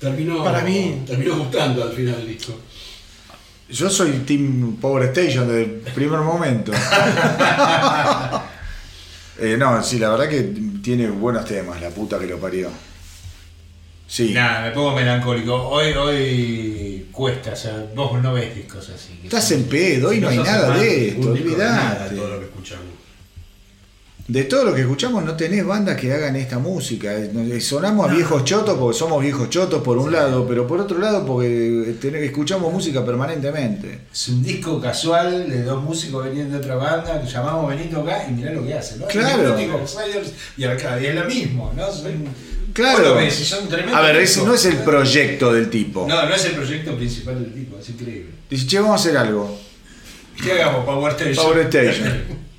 Terminó, 0.00 0.42
Para 0.42 0.62
mí- 0.62 1.00
terminó 1.06 1.36
gustando 1.36 1.84
al 1.84 1.92
final 1.92 2.16
el 2.20 2.26
disco. 2.26 2.58
Yo 3.70 3.88
soy 3.88 4.10
Team 4.26 4.78
Power 4.80 5.04
Station 5.04 5.46
desde 5.46 5.62
el 5.62 5.70
primer 5.94 6.18
momento. 6.20 6.72
Eh, 9.38 9.56
no, 9.56 9.82
sí, 9.82 9.98
la 9.98 10.10
verdad 10.10 10.28
que 10.28 10.42
tiene 10.84 11.08
buenos 11.08 11.44
temas, 11.46 11.80
la 11.80 11.88
puta 11.88 12.18
que 12.18 12.26
lo 12.26 12.38
parió. 12.38 12.68
Sí. 14.06 14.32
Nada, 14.34 14.60
me 14.68 14.70
pongo 14.72 14.94
melancólico. 14.94 15.54
Hoy, 15.68 15.92
hoy 15.94 17.08
cuesta, 17.10 17.52
o 17.52 17.56
sea, 17.56 17.86
vos 17.94 18.22
no 18.22 18.34
ves 18.34 18.54
discos 18.54 18.88
así. 18.90 19.20
Estás 19.24 19.50
en 19.52 19.64
pedo, 19.64 20.10
hoy 20.10 20.20
no 20.20 20.28
hay 20.28 20.38
nada 20.38 20.76
de 20.76 21.08
esto, 21.08 21.32
de 21.32 21.40
nada, 21.56 21.92
olvidate. 22.04 22.14
todo 22.14 22.28
lo 22.28 22.38
que 22.40 22.44
escuchamos. 22.44 22.91
De 24.28 24.44
todo 24.44 24.64
lo 24.64 24.74
que 24.74 24.82
escuchamos 24.82 25.24
no 25.24 25.36
tenés 25.36 25.66
bandas 25.66 25.96
que 26.00 26.12
hagan 26.12 26.36
esta 26.36 26.58
música. 26.58 27.12
Eh, 27.12 27.60
Sonamos 27.60 28.08
a 28.08 28.14
viejos 28.14 28.44
chotos 28.44 28.78
porque 28.78 28.96
somos 28.96 29.20
viejos 29.20 29.50
chotos 29.50 29.82
por 29.82 29.98
un 29.98 30.12
lado, 30.12 30.46
pero 30.46 30.66
por 30.66 30.80
otro 30.80 30.98
lado 30.98 31.26
porque 31.26 31.96
ten- 32.00 32.14
escuchamos 32.16 32.72
música 32.72 33.04
permanentemente. 33.04 34.02
Es 34.12 34.28
un 34.28 34.42
disco 34.42 34.80
casual 34.80 35.50
de 35.50 35.64
dos 35.64 35.82
músicos 35.82 36.24
veniendo 36.24 36.54
de 36.56 36.60
otra 36.64 36.76
banda 36.76 37.20
que 37.20 37.28
llamamos 37.28 37.68
Benito 37.68 38.00
acá 38.00 38.26
y 38.28 38.32
mirá 38.32 38.52
lo 38.52 38.64
que 38.64 38.74
hacen, 38.74 39.00
¿no? 39.00 39.06
Claro. 39.06 39.54
Benito, 39.54 39.78
Outsiders 39.78 40.32
y 40.56 40.64
es 40.64 41.14
lo 41.14 41.24
mismo, 41.24 41.72
¿no? 41.76 41.86
Claro. 42.72 43.16
ves 43.16 43.40
y 43.40 43.44
son 43.44 43.68
tremendos 43.68 43.96
A 43.96 44.00
ver, 44.02 44.16
ese 44.16 44.44
no 44.44 44.54
es 44.54 44.64
el 44.64 44.76
proyecto 44.78 45.52
del 45.52 45.68
tipo. 45.68 46.06
No, 46.08 46.26
no 46.26 46.34
es 46.34 46.44
el 46.44 46.52
proyecto 46.52 46.96
principal 46.96 47.42
del 47.42 47.52
tipo, 47.52 47.76
es 47.78 47.88
increíble. 47.88 48.30
Dice, 48.48 48.66
che, 48.66 48.78
vamos 48.78 48.92
a 48.92 49.02
hacer 49.02 49.16
algo. 49.18 49.58
¿Qué 50.42 50.52
hagamos? 50.52 50.84
Power 50.86 51.12
Station. 51.12 51.44
Power 51.44 51.66
Station. 51.66 52.42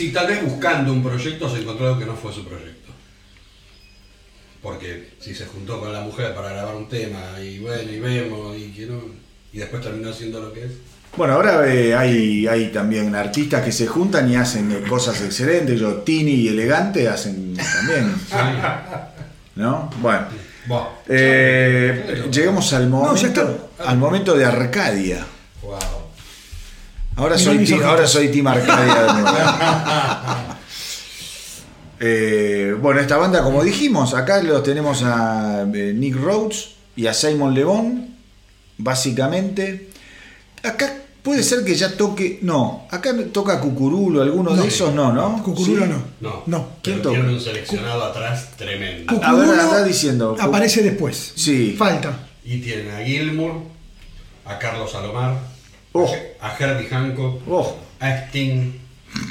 Sí, 0.00 0.12
tal 0.12 0.28
vez 0.28 0.42
buscando 0.42 0.94
un 0.94 1.02
proyecto 1.02 1.46
se 1.46 1.60
encontró 1.60 1.88
algo 1.88 1.98
que 1.98 2.06
no 2.06 2.16
fue 2.16 2.32
su 2.32 2.42
proyecto. 2.42 2.90
porque 4.62 5.10
si 5.20 5.34
se 5.34 5.44
juntó 5.44 5.78
con 5.78 5.92
la 5.92 6.00
mujer 6.00 6.34
para 6.34 6.48
grabar 6.52 6.74
un 6.74 6.88
tema 6.88 7.38
y 7.38 7.58
bueno, 7.58 7.92
y 7.92 7.98
vemos, 7.98 8.56
y 8.56 8.72
que 8.72 8.86
no, 8.86 8.98
y 9.52 9.58
después 9.58 9.82
terminó 9.82 10.08
haciendo 10.08 10.40
lo 10.40 10.54
que 10.54 10.64
es. 10.64 10.70
Bueno, 11.14 11.34
ahora 11.34 11.70
eh, 11.70 11.94
hay, 11.94 12.46
hay 12.46 12.68
también 12.68 13.14
artistas 13.14 13.62
que 13.62 13.72
se 13.72 13.86
juntan 13.86 14.30
y 14.32 14.36
hacen 14.36 14.72
eh, 14.72 14.88
cosas 14.88 15.20
excelentes. 15.20 15.78
Yo, 15.78 15.96
Tini 15.96 16.32
y 16.32 16.48
Elegante 16.48 17.06
hacen 17.06 17.54
también. 17.54 18.14
¿No? 19.56 19.90
Bueno. 20.00 20.28
Eh, 21.08 22.24
llegamos 22.32 22.72
al 22.72 22.88
No, 22.88 23.14
ya 23.14 23.28
momento, 23.28 23.70
al 23.84 23.98
momento 23.98 24.34
de 24.34 24.46
Arcadia. 24.46 25.26
Wow. 25.60 25.99
Ahora 27.20 27.36
Mirá 27.36 27.50
soy, 27.50 27.64
ti- 27.64 27.74
ahora 27.74 28.06
soy 28.06 28.28
Team 28.28 28.46
Arcadia. 28.46 30.56
Eh, 32.02 32.74
bueno, 32.80 32.98
esta 32.98 33.18
banda, 33.18 33.42
como 33.42 33.62
dijimos, 33.62 34.14
acá 34.14 34.42
los 34.42 34.62
tenemos 34.62 35.02
a 35.02 35.66
eh, 35.74 35.92
Nick 35.94 36.16
Rhodes 36.16 36.70
y 36.96 37.06
a 37.06 37.12
Simon 37.12 37.52
Le 37.52 37.62
Bon, 37.64 38.08
básicamente. 38.78 39.90
Acá 40.62 40.94
puede 41.22 41.42
ser 41.42 41.62
que 41.62 41.74
ya 41.74 41.94
toque. 41.98 42.38
No, 42.40 42.86
acá 42.90 43.14
toca 43.32 43.60
Cucurulo, 43.60 44.22
alguno 44.22 44.56
de 44.56 44.66
esos 44.66 44.94
no, 44.94 45.12
¿no? 45.12 45.42
Cucurulo 45.42 45.84
¿Sí? 45.84 45.90
no. 45.90 46.02
No, 46.30 46.42
No. 46.46 46.68
¿Quién 46.82 46.96
pero 47.00 47.10
toca? 47.10 47.16
tiene 47.20 47.34
un 47.34 47.40
seleccionado 47.40 48.02
atrás 48.04 48.48
tremendo. 48.56 49.12
A 49.12 49.32
ver, 49.34 49.42
Cucurulo 49.44 49.62
anda 49.62 49.84
diciendo. 49.84 50.36
Aparece 50.40 50.82
después. 50.82 51.34
Sí. 51.36 51.74
Falta. 51.78 52.18
Y 52.44 52.60
tienen 52.62 52.94
a 52.94 53.04
Gilmour, 53.04 53.56
a 54.46 54.58
Carlos 54.58 54.90
Salomar, 54.90 55.34
Oh. 55.92 56.14
a 56.40 56.56
Herbie 56.58 56.88
Hancock, 56.88 57.42
Oh, 57.48 57.76
a 57.98 58.10
Sting, 58.26 58.72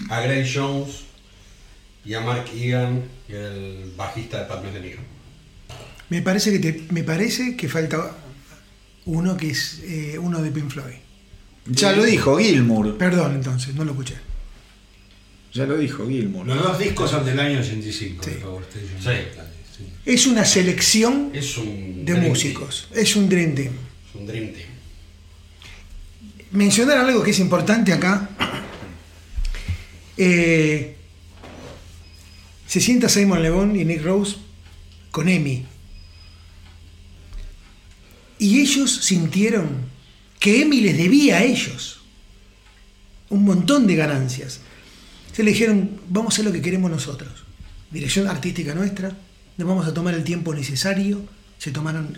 a 0.10 0.22
Gray 0.22 0.50
Jones 0.52 1.04
y 2.06 2.14
a 2.14 2.22
Mark 2.22 2.46
Egan, 2.56 3.04
el 3.28 3.94
bajista 3.96 4.44
de 4.44 4.72
de 4.72 4.80
Negro. 4.82 5.02
Me 6.10 6.22
parece 6.22 6.52
que 6.52 6.60
te- 6.60 6.84
me 6.92 7.04
parece 7.04 7.56
que 7.56 7.70
falta 7.70 8.16
uno 9.06 9.38
que 9.38 9.52
es 9.52 9.82
eh, 9.84 10.18
uno 10.20 10.42
de 10.42 10.52
Pink 10.52 10.70
Floyd. 10.70 10.96
ya 11.66 11.92
lo 11.94 12.04
dijo 12.04 12.38
Gilmour. 12.38 12.98
Perdón, 12.98 13.36
entonces, 13.36 13.76
no 13.76 13.84
lo 13.86 13.92
escuché. 13.92 14.16
Ya 15.54 15.66
lo 15.66 15.78
dijo 15.78 16.08
Gilmour. 16.08 16.46
Los 16.48 16.62
dos 16.64 16.80
discos 16.80 17.10
son 17.12 17.26
del 17.26 17.40
año 17.40 17.60
85, 17.60 18.24
Sí. 18.24 18.30
por 18.32 18.42
favor. 18.42 18.64
Sí. 19.00 19.84
Es 20.06 20.28
una 20.28 20.44
selección 20.46 21.32
Es 21.34 21.58
un 21.58 22.04
de 22.06 22.16
músicos. 22.16 22.88
Es 22.94 23.16
un 23.16 23.30
Dream 23.30 23.56
Team. 23.56 23.74
team, 23.74 23.78
Es 24.10 24.16
un 24.16 24.28
Dream 24.28 24.48
Team. 24.54 24.68
Mencionar 26.52 26.98
algo 26.98 27.24
que 27.24 27.32
es 27.32 27.40
importante 27.40 27.94
acá. 27.94 28.30
Eh, 30.18 30.96
se 32.68 32.82
sienta 32.82 33.10
Simon 33.10 33.42
Le 33.42 33.50
Bon 33.50 33.76
y 33.76 33.86
Nick 33.86 34.04
Rose 34.04 34.38
con 35.12 35.30
Emi. 35.30 35.66
Y 38.38 38.60
ellos 38.62 38.92
sintieron 39.04 39.68
que 40.40 40.62
Emi 40.62 40.82
les 40.82 40.98
debía 40.98 41.38
a 41.38 41.44
ellos 41.44 42.02
un 43.30 43.44
montón 43.44 43.88
de 43.88 43.96
ganancias. 43.96 44.62
Se 45.34 45.44
le 45.44 45.52
dijeron, 45.52 46.00
vamos 46.10 46.34
a 46.34 46.36
hacer 46.36 46.46
lo 46.46 46.52
que 46.52 46.62
queremos 46.62 46.90
nosotros. 46.90 47.44
Dirección 47.92 48.28
artística 48.28 48.74
nuestra, 48.74 49.16
nos 49.58 49.68
vamos 49.68 49.88
a 49.88 49.94
tomar 49.94 50.14
el 50.14 50.24
tiempo 50.24 50.54
necesario. 50.54 51.22
Se 51.58 51.72
tomaron 51.72 52.18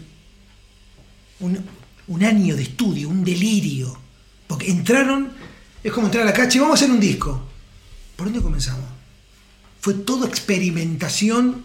un 1.40 2.24
año 2.24 2.56
de 2.56 2.64
estudio, 2.64 3.10
un 3.10 3.24
delirio. 3.24 3.98
Porque 4.52 4.70
entraron, 4.70 5.32
es 5.82 5.94
como 5.94 6.08
entrar 6.08 6.24
a 6.24 6.26
la 6.26 6.34
calle, 6.34 6.60
vamos 6.60 6.74
a 6.74 6.84
hacer 6.84 6.94
un 6.94 7.00
disco. 7.00 7.42
¿Por 8.18 8.26
dónde 8.26 8.42
comenzamos? 8.42 8.84
Fue 9.80 9.94
todo 9.94 10.28
experimentación, 10.28 11.64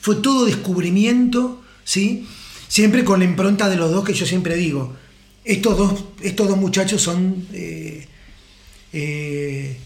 fue 0.00 0.14
todo 0.14 0.44
descubrimiento, 0.44 1.64
¿sí? 1.82 2.28
Siempre 2.68 3.02
con 3.02 3.18
la 3.18 3.24
impronta 3.24 3.68
de 3.68 3.74
los 3.74 3.90
dos 3.90 4.04
que 4.04 4.14
yo 4.14 4.24
siempre 4.24 4.54
digo. 4.54 4.94
Estos 5.44 5.76
dos, 5.76 6.04
estos 6.20 6.46
dos 6.46 6.56
muchachos 6.56 7.02
son, 7.02 7.48
eh, 7.52 8.06
eh, 8.92 9.76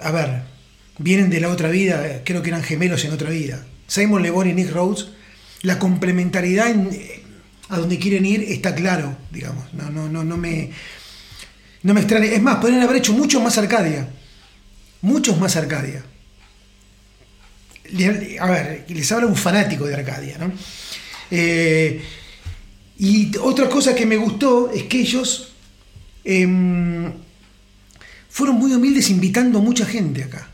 a 0.00 0.10
ver, 0.10 0.42
vienen 0.98 1.30
de 1.30 1.38
la 1.38 1.50
otra 1.50 1.68
vida, 1.68 2.22
creo 2.24 2.42
que 2.42 2.48
eran 2.48 2.64
gemelos 2.64 3.04
en 3.04 3.12
otra 3.12 3.30
vida. 3.30 3.64
Simon 3.86 4.24
Le 4.24 4.32
Bon 4.32 4.50
y 4.50 4.52
Nick 4.52 4.72
Rhodes, 4.72 5.10
la 5.62 5.78
complementariedad 5.78 6.70
en, 6.70 6.88
eh, 6.92 7.22
a 7.68 7.78
donde 7.78 8.00
quieren 8.00 8.26
ir 8.26 8.42
está 8.42 8.74
claro, 8.74 9.16
digamos. 9.30 9.72
No, 9.74 9.90
no, 9.90 10.08
no, 10.08 10.24
no 10.24 10.36
me, 10.36 10.72
no 11.86 11.94
me 11.94 12.00
extraña. 12.00 12.26
Es 12.26 12.42
más, 12.42 12.56
podrían 12.56 12.82
haber 12.82 12.96
hecho 12.96 13.12
mucho 13.12 13.40
más 13.40 13.56
Arcadia. 13.58 14.08
Muchos 15.02 15.38
más 15.38 15.54
Arcadia. 15.54 16.04
A 18.40 18.46
ver, 18.50 18.84
les 18.88 19.12
habla 19.12 19.28
un 19.28 19.36
fanático 19.36 19.86
de 19.86 19.94
Arcadia, 19.94 20.36
¿no? 20.36 20.50
Eh, 21.30 22.02
y 22.98 23.36
otra 23.36 23.68
cosa 23.68 23.94
que 23.94 24.04
me 24.04 24.16
gustó 24.16 24.72
es 24.72 24.82
que 24.84 24.98
ellos 24.98 25.52
em, 26.24 27.12
fueron 28.30 28.56
muy 28.56 28.72
humildes 28.72 29.08
invitando 29.08 29.60
a 29.60 29.62
mucha 29.62 29.86
gente 29.86 30.24
acá. 30.24 30.48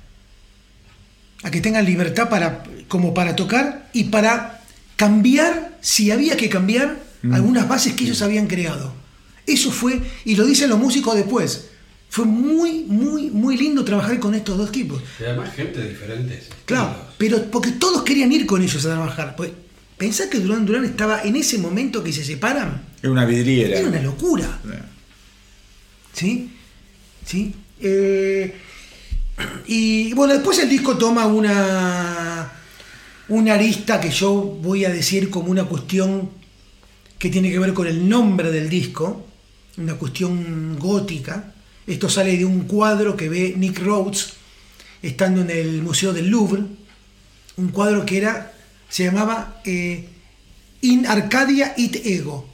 A 1.45 1.51
que 1.51 1.63
tengan 1.63 1.87
libertad 1.87 2.29
para, 2.29 2.63
como 2.89 3.15
para 3.15 3.35
tocar 3.35 3.89
y 3.95 4.05
para 4.05 4.61
cambiar, 4.97 5.79
si 5.81 6.11
había 6.11 6.37
que 6.37 6.51
cambiar, 6.51 7.01
algunas 7.33 7.67
bases 7.67 7.95
que 7.95 8.05
ellos 8.05 8.21
habían 8.21 8.49
creado. 8.49 9.02
Eso 9.47 9.71
fue, 9.71 10.01
y 10.25 10.37
lo 10.37 10.45
dicen 10.45 10.71
los 10.71 10.79
músicos 10.79 11.17
después, 11.17 11.69
fue 12.09 12.27
muy, 12.27 12.85
muy, 12.85 13.31
muy 13.31 13.57
lindo 13.57 13.85
trabajar 13.85 14.21
con 14.21 14.35
estos 14.35 14.59
dos 14.59 14.71
tipos. 14.71 15.03
Y 15.19 15.25
además 15.25 15.55
gente 15.55 15.81
de 15.81 15.89
diferentes. 15.89 16.49
Claro, 16.67 16.95
pero 17.17 17.43
porque 17.51 17.73
todos 17.73 18.03
querían 18.03 18.31
ir 18.33 18.45
con 18.45 18.63
ellos 18.63 18.85
a 18.85 18.91
trabajar. 18.91 19.35
Pues, 19.35 19.51
pensá 19.97 20.29
que 20.29 20.39
Durán 20.39 20.67
Durán 20.67 20.85
estaba 20.85 21.23
en 21.23 21.37
ese 21.37 21.59
momento 21.59 22.05
que 22.05 22.13
se 22.13 22.23
separan. 22.23 22.83
Es 23.03 23.09
una 23.09 23.25
vidriera. 23.25 23.79
Era 23.79 23.89
una 23.89 24.03
locura. 24.03 24.61
¿Sí? 26.13 26.51
¿Sí? 27.25 27.55
Eh, 27.81 28.55
y 29.67 30.13
bueno, 30.13 30.35
después 30.35 30.59
el 30.59 30.69
disco 30.69 30.97
toma 30.99 31.27
una, 31.27 32.53
una 33.29 33.55
arista 33.55 34.01
que 34.01 34.11
yo 34.11 34.35
voy 34.35 34.85
a 34.85 34.91
decir 34.91 35.31
como 35.31 35.51
una 35.51 35.65
cuestión 35.65 36.31
que 37.19 37.31
tiene 37.31 37.51
que 37.51 37.59
ver 37.59 37.73
con 37.73 37.87
el 37.87 38.09
nombre 38.09 38.51
del 38.51 38.69
disco, 38.69 39.29
una 39.77 39.95
cuestión 39.95 40.79
gótica. 40.79 41.55
Esto 41.87 42.09
sale 42.09 42.37
de 42.37 42.45
un 42.45 42.63
cuadro 42.63 43.17
que 43.17 43.29
ve 43.29 43.55
Nick 43.57 43.79
Rhodes 43.81 44.35
estando 45.03 45.41
en 45.41 45.51
el 45.51 45.83
Museo 45.83 46.13
del 46.13 46.29
Louvre, 46.29 46.63
un 47.57 47.69
cuadro 47.69 48.07
que 48.07 48.19
era, 48.19 48.53
se 48.89 49.05
llamaba 49.05 49.61
eh, 49.65 50.09
In 50.83 51.07
Arcadia 51.07 51.75
It 51.77 52.07
Ego. 52.07 52.49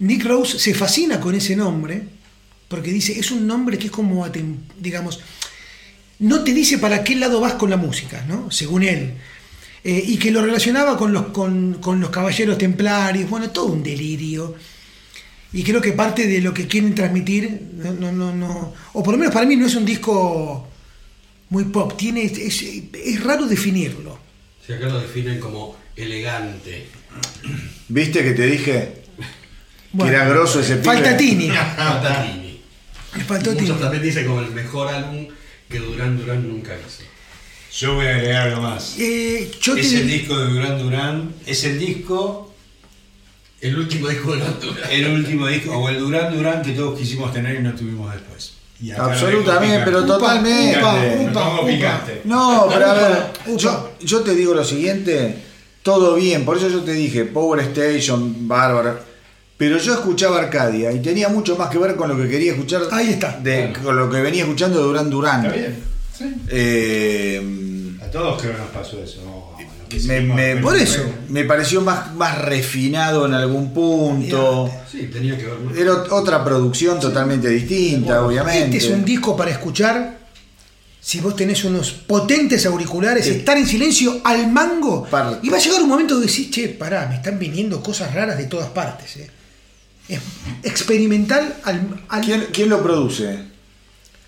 Nick 0.00 0.24
Rose 0.24 0.58
se 0.58 0.74
fascina 0.74 1.20
con 1.20 1.34
ese 1.34 1.56
nombre 1.56 2.02
porque 2.68 2.92
dice, 2.92 3.18
es 3.18 3.30
un 3.30 3.46
nombre 3.46 3.78
que 3.78 3.86
es 3.86 3.90
como, 3.90 4.26
digamos, 4.78 5.20
no 6.18 6.44
te 6.44 6.52
dice 6.52 6.78
para 6.78 7.02
qué 7.02 7.16
lado 7.16 7.40
vas 7.40 7.54
con 7.54 7.70
la 7.70 7.76
música, 7.76 8.24
¿no? 8.28 8.50
Según 8.50 8.82
él. 8.82 9.14
Eh, 9.82 10.02
y 10.06 10.18
que 10.18 10.30
lo 10.30 10.42
relacionaba 10.42 10.96
con 10.98 11.12
los, 11.12 11.28
con, 11.28 11.78
con 11.80 12.00
los 12.00 12.10
caballeros 12.10 12.58
templarios, 12.58 13.30
bueno, 13.30 13.50
todo 13.50 13.66
un 13.66 13.82
delirio. 13.82 14.54
Y 15.52 15.62
creo 15.62 15.80
que 15.80 15.92
parte 15.92 16.26
de 16.26 16.40
lo 16.42 16.52
que 16.52 16.66
quieren 16.66 16.94
transmitir, 16.94 17.68
no, 17.76 17.92
no, 17.92 18.12
no, 18.12 18.34
no- 18.34 18.74
o 18.92 19.02
por 19.02 19.12
lo 19.14 19.18
menos 19.18 19.32
para 19.32 19.46
mí 19.46 19.56
no 19.56 19.66
es 19.66 19.74
un 19.74 19.84
disco 19.86 20.68
muy 21.50 21.64
pop, 21.64 21.96
tiene, 21.96 22.24
es, 22.24 22.62
es 22.62 23.24
raro 23.24 23.46
definirlo. 23.46 24.18
Si 24.66 24.72
acá 24.74 24.86
lo 24.88 25.00
definen 25.00 25.40
como 25.40 25.76
elegante. 25.96 26.86
¿Viste 27.88 28.22
que 28.22 28.32
te 28.32 28.46
dije 28.46 28.92
Bueno, 29.92 30.10
que 30.10 30.16
era 30.16 30.28
grosso 30.28 30.60
ese? 30.60 30.76
Falta 30.76 31.16
Tini. 31.16 31.50
Faltó 33.26 33.50
Y 33.52 33.54
muchos 33.54 33.66
Tini. 33.68 33.80
también 33.80 34.02
dicen 34.02 34.26
como 34.26 34.40
el 34.42 34.50
mejor 34.50 34.88
álbum 34.88 35.26
que 35.68 35.78
Durán 35.78 36.18
Durán 36.18 36.46
nunca 36.46 36.74
hizo. 36.76 37.02
Yo 37.72 37.94
voy 37.94 38.06
a 38.06 38.16
agregar 38.16 38.48
algo 38.48 38.62
más. 38.62 38.96
Eh, 38.98 39.50
yo 39.60 39.74
te 39.74 39.80
es 39.80 39.92
el 39.94 40.08
disco 40.08 40.36
de 40.38 40.48
Durán 40.52 40.78
Durán, 40.78 41.34
es 41.46 41.64
el 41.64 41.78
disco, 41.78 42.47
El 43.60 43.76
último 43.78 44.08
disco 44.08 44.32
de 44.32 44.38
Durán 44.38 44.60
Durán. 44.60 44.90
el 44.90 45.06
último 45.08 45.46
disco, 45.48 45.76
o 45.76 45.88
el 45.88 45.98
Durán 45.98 46.36
Durán 46.36 46.62
que 46.62 46.72
todos 46.72 46.98
quisimos 46.98 47.32
tener 47.32 47.56
y 47.58 47.62
no 47.62 47.74
tuvimos 47.74 48.12
después. 48.12 48.52
Y 48.80 48.92
Absolutamente, 48.92 49.80
pero 49.84 50.04
totalmente. 50.04 50.78
Upa, 50.78 51.60
upa. 51.62 52.04
No, 52.24 52.66
pero 52.72 52.86
a 52.86 52.94
ver, 52.94 53.56
yo, 53.56 53.92
yo 54.00 54.20
te 54.20 54.34
digo 54.36 54.54
lo 54.54 54.64
siguiente, 54.64 55.34
todo 55.82 56.14
bien, 56.14 56.44
por 56.44 56.56
eso 56.56 56.68
yo 56.68 56.82
te 56.82 56.92
dije, 56.92 57.24
Power 57.24 57.58
Station, 57.60 58.46
bárbaro, 58.46 59.00
pero 59.56 59.78
yo 59.78 59.94
escuchaba 59.94 60.38
Arcadia 60.38 60.92
y 60.92 61.00
tenía 61.00 61.28
mucho 61.28 61.56
más 61.56 61.68
que 61.70 61.78
ver 61.78 61.96
con 61.96 62.08
lo 62.08 62.16
que 62.16 62.28
quería 62.28 62.52
escuchar, 62.52 62.82
Ahí 62.92 63.08
está. 63.10 63.40
de, 63.42 63.72
con 63.82 63.96
lo 63.96 64.08
que 64.08 64.20
venía 64.20 64.44
escuchando 64.44 64.78
de 64.78 64.84
Durán 64.84 65.10
Durán. 65.10 65.44
Está 65.46 65.56
bien. 65.56 65.76
Sí. 66.16 66.34
Eh, 66.48 67.96
A 68.00 68.10
todos 68.10 68.40
creo 68.40 68.52
que 68.54 68.58
nos 68.58 68.70
pasó 68.70 69.02
eso. 69.02 69.20
Me, 70.06 70.56
Por 70.56 70.76
eso. 70.76 71.00
me 71.28 71.44
pareció 71.44 71.80
más, 71.80 72.14
más 72.14 72.38
refinado 72.38 73.26
en 73.26 73.34
algún 73.34 73.72
punto. 73.72 74.70
Sí, 74.90 75.08
tenía 75.12 75.36
que 75.36 75.44
ver 75.46 75.58
más. 75.60 75.76
Era 75.76 75.92
ot- 75.92 76.08
otra 76.10 76.44
producción 76.44 76.98
totalmente 77.00 77.48
distinta, 77.48 78.24
obviamente. 78.24 78.76
Este 78.76 78.88
es 78.88 78.92
un 78.94 79.04
disco 79.04 79.36
para 79.36 79.50
escuchar 79.50 80.18
si 81.00 81.20
vos 81.20 81.34
tenés 81.36 81.64
unos 81.64 81.92
potentes 81.92 82.66
auriculares, 82.66 83.24
Sí. 83.24 83.30
estar 83.30 83.56
en 83.56 83.66
silencio 83.66 84.20
al 84.24 84.50
mango, 84.52 85.04
Par- 85.06 85.40
y 85.42 85.48
va 85.48 85.56
a 85.56 85.60
llegar 85.60 85.80
un 85.82 85.88
momento 85.88 86.20
que 86.20 86.26
decís, 86.26 86.50
che, 86.50 86.68
pará, 86.68 87.06
me 87.06 87.14
están 87.16 87.38
viniendo 87.38 87.82
cosas 87.82 88.12
raras 88.14 88.36
de 88.36 88.44
todas 88.44 88.68
partes. 88.70 89.16
eh". 89.16 89.30
Es 90.08 90.20
experimental 90.64 91.56
al, 91.64 92.02
al- 92.08 92.20
¿Quién, 92.24 92.46
quién 92.52 92.68
lo 92.68 92.82
produce? 92.82 93.38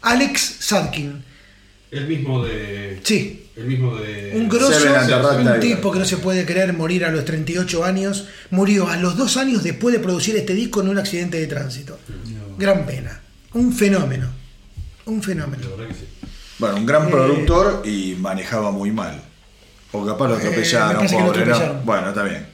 Alex 0.02 0.56
Sadkin. 0.60 1.24
El 1.90 2.06
mismo 2.06 2.44
de. 2.44 3.00
Sí, 3.02 3.48
El 3.56 3.64
mismo 3.66 3.96
de. 3.96 4.32
un 4.36 4.48
grosso, 4.48 4.68
un 4.86 5.44
Tiger. 5.44 5.60
tipo 5.60 5.90
que 5.90 5.98
no 5.98 6.04
se 6.04 6.18
puede 6.18 6.44
creer 6.46 6.72
morir 6.72 7.04
a 7.04 7.10
los 7.10 7.24
38 7.24 7.84
años, 7.84 8.26
murió 8.50 8.88
a 8.88 8.96
los 8.96 9.16
dos 9.16 9.36
años 9.36 9.62
después 9.62 9.92
de 9.94 10.00
producir 10.00 10.36
este 10.36 10.54
disco 10.54 10.80
en 10.82 10.88
un 10.88 10.98
accidente 10.98 11.38
de 11.40 11.46
tránsito. 11.46 11.98
Gran 12.58 12.86
pena. 12.86 13.20
Un 13.54 13.72
fenómeno. 13.72 14.28
Un 15.06 15.22
fenómeno. 15.22 15.64
La 15.68 15.76
verdad 15.76 15.88
que 15.88 15.94
sí. 15.94 16.06
Bueno, 16.58 16.76
un 16.76 16.86
gran 16.86 17.08
Eh, 17.08 17.10
productor 17.10 17.82
y 17.84 18.14
manejaba 18.18 18.70
muy 18.70 18.92
mal. 18.92 19.20
O 19.92 20.06
capaz 20.06 20.28
lo 20.28 20.34
Eh, 20.34 20.38
atropellaron, 20.38 21.04
lo 21.04 21.10
pobre. 21.10 21.72
Bueno, 21.84 22.08
está 22.10 22.22
bien. 22.22 22.46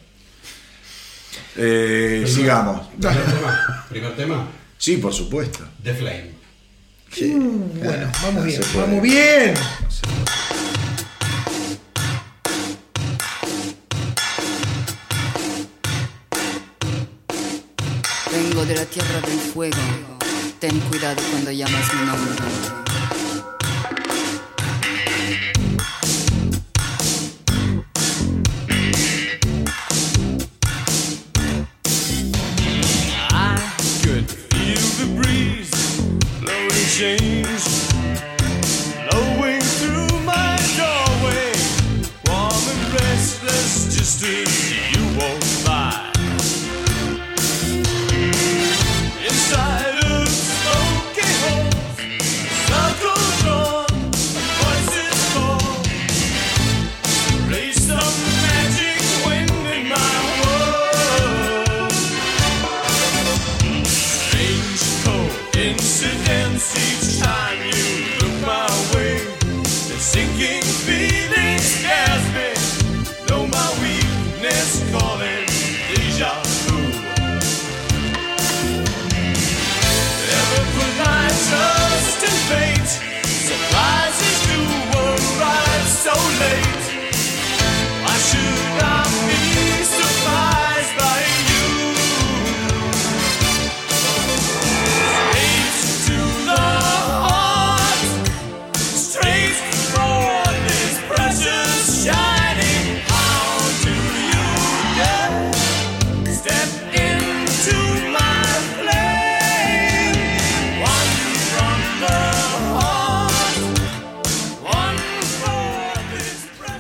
Eh, 1.57 2.25
sigamos. 2.27 2.87
Primer 2.99 3.25
tema. 3.25 3.85
Primer 3.91 4.17
tema. 4.17 4.49
Sí, 4.79 4.97
por 4.99 5.13
supuesto. 5.13 5.61
The 5.83 5.95
Flame. 5.95 6.36
Sí. 7.17 7.33
Uh, 7.35 7.71
bueno, 7.83 8.11
Ah, 8.13 8.19
vamos 8.25 8.41
no 8.43 8.45
bien, 8.45 8.61
vamos 8.75 9.03
bien. 9.03 9.55
Vengo 18.31 18.65
de 18.67 18.75
la 18.75 18.85
tierra 18.85 19.21
del 19.23 19.39
fuego. 19.39 19.77
Ten 20.61 20.79
cuidado 20.81 21.17
cuando 21.31 21.51
llamas 21.53 21.95
mi 21.95 22.07
nombre. 22.07 22.86
Change, 36.97 37.36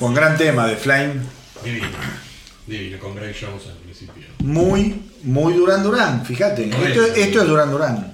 Con 0.06 0.14
gran 0.14 0.38
tema 0.38 0.68
de 0.68 0.76
Flame. 0.76 1.14
Divino. 1.64 1.88
Divino, 2.64 2.96
con 3.00 3.16
Greg 3.16 3.34
Jones 3.34 3.66
al 3.66 3.74
principio. 3.78 4.22
Muy, 4.38 5.02
muy 5.24 5.52
Duran 5.54 5.82
Duran, 5.82 6.24
fíjate. 6.24 6.66
Muy 6.66 6.86
Esto, 6.86 7.02
bien. 7.12 7.26
esto 7.26 7.42
es 7.42 7.48
Duran 7.48 7.72
Duran. 7.72 8.12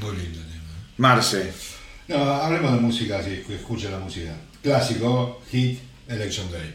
Muy 0.00 0.16
lindo 0.18 0.40
tema. 0.40 0.92
Marce. 0.98 1.50
No, 2.08 2.18
hablemos 2.18 2.72
de 2.72 2.78
música, 2.78 3.22
si 3.22 3.42
escucha 3.54 3.88
la 3.88 4.00
música. 4.00 4.36
Clásico, 4.62 5.40
hit, 5.50 5.80
Election 6.08 6.52
Day. 6.52 6.74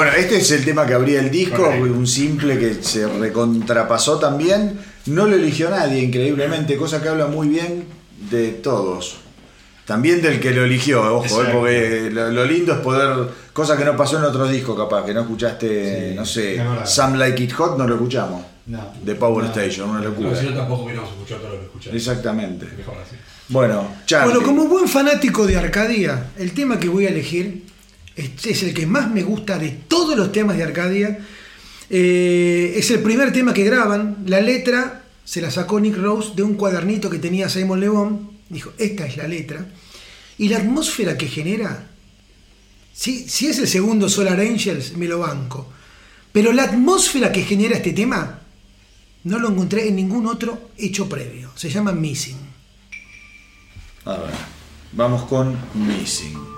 Bueno, 0.00 0.12
este 0.16 0.36
es 0.38 0.50
el 0.52 0.64
tema 0.64 0.86
que 0.86 0.94
abría 0.94 1.20
el 1.20 1.30
disco, 1.30 1.62
Correcto. 1.64 1.92
un 1.92 2.06
simple 2.06 2.58
que 2.58 2.74
se 2.82 3.06
recontrapasó 3.06 4.18
también. 4.18 4.78
No 5.06 5.26
lo 5.26 5.36
eligió 5.36 5.68
nadie, 5.68 6.00
increíblemente, 6.00 6.76
cosa 6.76 7.02
que 7.02 7.08
habla 7.10 7.26
muy 7.26 7.48
bien 7.48 7.84
de 8.30 8.48
todos. 8.52 9.16
También 9.84 10.22
del 10.22 10.40
que 10.40 10.52
lo 10.52 10.64
eligió, 10.64 11.02
ojo, 11.16 11.42
eh, 11.42 11.48
porque 11.52 12.10
lo, 12.12 12.30
lo 12.30 12.44
lindo 12.46 12.72
es 12.72 12.78
poder. 12.78 13.28
Cosa 13.52 13.76
que 13.76 13.84
no 13.84 13.94
pasó 13.96 14.16
en 14.18 14.24
otros 14.24 14.50
discos, 14.50 14.74
capaz, 14.76 15.04
que 15.04 15.12
no 15.12 15.20
escuchaste, 15.22 16.10
Sí, 16.10 16.16
no 16.16 16.24
sé. 16.24 16.62
Some 16.86 17.18
Like 17.18 17.42
It 17.42 17.52
Hot, 17.52 17.76
no 17.76 17.86
lo 17.86 17.96
escuchamos. 17.96 18.42
No. 18.66 18.92
De 19.04 19.14
Power 19.16 19.44
No. 19.44 19.50
Station, 19.50 19.90
una 19.90 19.98
No, 19.98 20.04
locura. 20.10 20.34
si 20.34 20.46
no 20.46 20.54
tampoco 20.54 20.84
hubiéramos 20.84 21.10
escuchado 21.10 21.40
todo 21.42 21.50
lo 21.52 21.58
que 21.58 21.64
escuchamos. 21.66 21.96
Exactamente. 21.96 22.66
Mejor 22.76 22.94
así. 23.04 23.16
Bueno, 23.48 23.88
Charlie. 24.06 24.32
Bueno, 24.32 24.46
como 24.46 24.64
buen 24.68 24.88
fanático 24.88 25.46
de 25.46 25.56
Arcadia, 25.58 26.28
el 26.38 26.52
tema 26.52 26.78
que 26.78 26.88
voy 26.88 27.06
a 27.06 27.10
elegir 27.10 27.64
es, 28.20 28.62
el 28.62 28.74
que 28.74 28.86
más 28.86 29.10
me 29.10 29.22
gusta 29.22 29.58
de 29.58 29.70
todos 29.70 30.16
los 30.16 30.32
temas 30.32 30.56
de 30.56 30.64
Arcadia. 30.64 31.18
Eh, 31.88 32.74
es 32.76 32.90
el 32.90 33.00
primer 33.00 33.32
tema 33.32 33.54
que 33.54 33.64
graban. 33.64 34.24
La 34.26 34.40
letra 34.40 35.04
se 35.24 35.40
la 35.40 35.50
sacó 35.50 35.80
Nick 35.80 35.96
Rose 35.96 36.32
de 36.34 36.42
un 36.42 36.54
cuadernito 36.54 37.10
que 37.10 37.18
tenía 37.18 37.48
Simon 37.48 37.80
Le 37.80 37.88
Bon. 37.88 38.30
Dijo, 38.48 38.72
esta 38.78 39.06
es 39.06 39.16
la 39.16 39.28
letra. 39.28 39.66
Y 40.38 40.48
la 40.48 40.58
atmósfera 40.58 41.16
que 41.16 41.28
genera, 41.28 41.88
si, 42.92 43.28
si 43.28 43.46
es 43.46 43.58
el 43.58 43.68
segundo 43.68 44.08
Solar 44.08 44.40
Angels, 44.40 44.96
me 44.96 45.06
lo 45.06 45.20
banco. 45.20 45.72
Pero 46.32 46.52
la 46.52 46.64
atmósfera 46.64 47.32
que 47.32 47.42
genera 47.42 47.76
este 47.76 47.92
tema, 47.92 48.40
no 49.24 49.38
lo 49.38 49.48
encontré 49.50 49.88
en 49.88 49.96
ningún 49.96 50.26
otro 50.26 50.70
hecho 50.76 51.08
previo. 51.08 51.50
Se 51.54 51.68
llama 51.68 51.92
Missing. 51.92 52.38
A 54.06 54.16
ver, 54.16 54.34
vamos 54.92 55.24
con 55.24 55.56
Missing. 55.74 56.49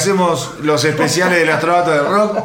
Hacemos 0.00 0.54
los 0.62 0.82
especiales 0.84 1.38
del 1.40 1.50
Astronato 1.50 1.90
de 1.90 2.00
Rock, 2.00 2.38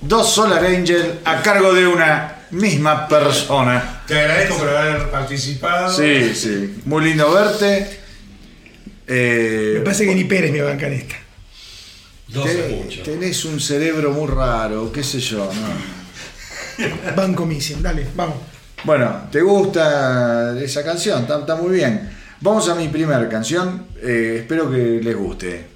dos 0.00 0.28
Solar 0.28 0.64
Angel 0.64 1.20
a 1.24 1.40
cargo 1.40 1.72
de 1.72 1.86
una 1.86 2.46
misma 2.50 3.06
persona. 3.06 4.02
Te 4.08 4.18
agradezco 4.18 4.58
por 4.58 4.68
haber 4.70 5.08
participado. 5.08 5.92
Sí, 5.94 6.34
sí. 6.34 6.80
Muy 6.86 7.04
lindo 7.04 7.30
verte. 7.32 8.00
Eh, 9.06 9.74
Me 9.78 9.80
parece 9.84 10.04
que 10.04 10.14
ni 10.16 10.24
Pérez 10.24 10.50
me 10.50 10.62
banca 10.62 10.88
en 10.88 10.94
esta. 10.94 11.14
Mucho. 12.34 13.02
tenés 13.02 13.44
un 13.44 13.60
cerebro 13.60 14.10
muy 14.10 14.28
raro, 14.28 14.90
qué 14.92 15.02
sé 15.04 15.20
yo. 15.20 15.48
¿no? 16.78 16.88
Banco 17.16 17.46
Missing, 17.46 17.82
dale, 17.82 18.06
vamos. 18.16 18.36
Bueno, 18.84 19.28
¿te 19.30 19.42
gusta 19.42 20.56
esa 20.60 20.84
canción? 20.84 21.22
Está, 21.22 21.38
está 21.40 21.54
muy 21.56 21.74
bien. 21.76 22.10
Vamos 22.40 22.68
a 22.68 22.74
mi 22.74 22.88
primera 22.88 23.28
canción. 23.28 23.86
eh, 24.02 24.38
espero 24.40 24.68
que 24.70 25.00
les 25.02 25.16
guste. 25.16 25.69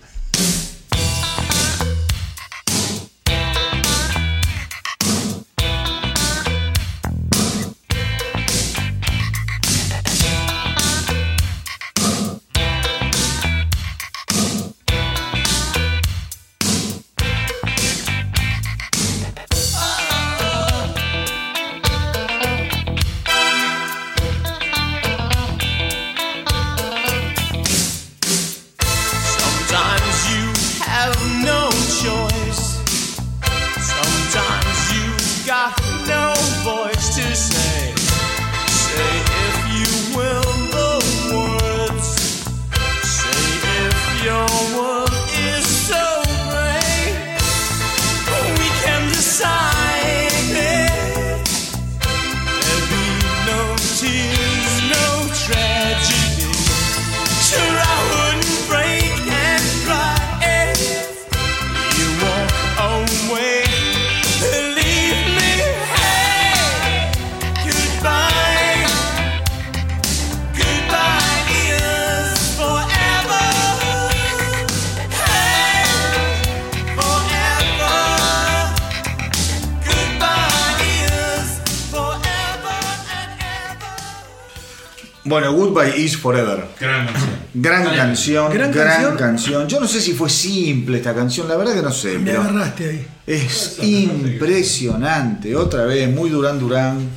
Goodbye 85.74 85.96
is 86.00 86.16
Forever. 86.16 86.64
Gran 86.80 87.06
canción. 87.06 87.30
Gran 87.54 87.84
canción, 87.96 88.52
gran, 88.52 88.70
Gran 88.72 88.86
canción. 88.88 89.16
canción. 89.16 89.68
Yo 89.68 89.80
no 89.80 89.88
sé 89.88 90.00
si 90.00 90.12
fue 90.14 90.28
simple 90.30 90.98
esta 90.98 91.14
canción, 91.14 91.48
la 91.48 91.56
verdad 91.56 91.74
que 91.74 91.82
no 91.82 91.92
sé, 91.92 92.18
Me 92.18 92.30
pero 92.30 92.42
agarraste 92.42 92.88
ahí. 92.90 93.06
es 93.26 93.78
impresionante. 93.82 95.54
Otra 95.56 95.84
vez, 95.84 96.08
muy 96.12 96.30
Durán 96.30 96.58
Durán. 96.58 97.08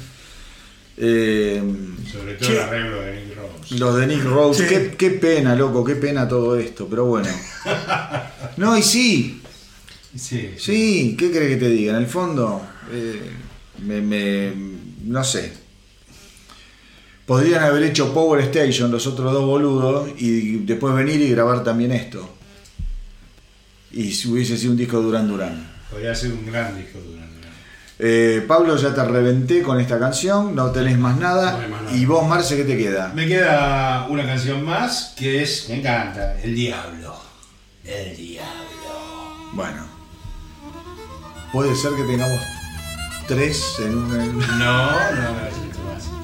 Eh, 0.97 1.61
Sobre 2.11 2.33
todo 2.35 2.49
el 2.51 2.59
arreglo 2.59 3.01
de 3.01 3.13
Nick 3.21 3.35
Rose. 3.37 3.75
los 3.79 3.95
de 3.97 4.07
Nick 4.07 4.23
Rose. 4.23 4.63
Sí. 4.67 4.69
Qué, 4.73 4.95
qué 4.97 5.09
pena, 5.11 5.55
loco, 5.55 5.83
qué 5.83 5.95
pena 5.95 6.27
todo 6.27 6.57
esto, 6.57 6.87
pero 6.89 7.05
bueno. 7.05 7.29
No, 8.57 8.75
y 8.75 8.81
sí, 8.81 9.41
Sí, 10.15 10.55
sí, 10.57 11.15
¿qué 11.19 11.29
crees 11.29 11.49
que 11.51 11.57
te 11.57 11.69
diga? 11.69 11.93
En 11.93 11.99
el 11.99 12.07
fondo, 12.07 12.59
eh, 12.91 13.21
me, 13.85 14.01
me- 14.01 14.51
no 15.03 15.23
sé. 15.23 15.53
Podrían 17.27 17.61
haber 17.61 17.83
hecho 17.83 18.13
Power 18.13 18.39
Station 18.45 18.89
los 18.89 19.05
otros 19.05 19.33
dos 19.33 19.45
boludos 19.45 20.09
y 20.17 20.59
después 20.59 20.95
venir 20.95 21.19
y 21.19 21.29
grabar 21.29 21.61
también 21.61 21.91
esto. 21.91 22.27
Y 23.91 24.13
si 24.13 24.31
hubiese 24.31 24.57
sido 24.57 24.71
un 24.71 24.77
disco 24.77 25.01
Duran 25.01 25.27
Duran. 25.27 25.69
Podría 25.91 26.15
ser 26.15 26.31
un 26.31 26.45
gran 26.45 26.77
disco 26.77 26.99
Duran 26.99 27.27
Duran. 27.35 27.51
Eh, 27.99 28.45
Pablo, 28.47 28.77
ya 28.77 28.95
te 28.95 29.03
reventé 29.03 29.61
con 29.61 29.77
esta 29.77 29.99
canción, 29.99 30.55
no 30.55 30.71
tenés 30.71 30.97
más 30.97 31.17
nada. 31.17 31.51
No 31.51 31.57
hay 31.57 31.69
más 31.69 31.81
nada. 31.83 31.97
Y 31.97 32.05
vos, 32.05 32.25
Marce, 32.25 32.55
¿qué 32.55 32.63
te 32.63 32.77
queda? 32.77 33.11
Me 33.13 33.27
queda 33.27 34.07
una 34.09 34.25
canción 34.25 34.63
más 34.63 35.13
que 35.17 35.43
es, 35.43 35.67
me 35.67 35.79
encanta, 35.79 36.39
El 36.41 36.55
Diablo. 36.55 37.13
El 37.83 38.15
Diablo. 38.15 39.51
Bueno. 39.51 39.85
Puede 41.51 41.75
ser 41.75 41.91
que 41.91 42.03
tengamos 42.03 42.39
tres 43.27 43.75
en 43.79 43.97
una. 43.97 44.25
No, 44.25 44.91
no, 45.11 45.33
no, 45.33 46.16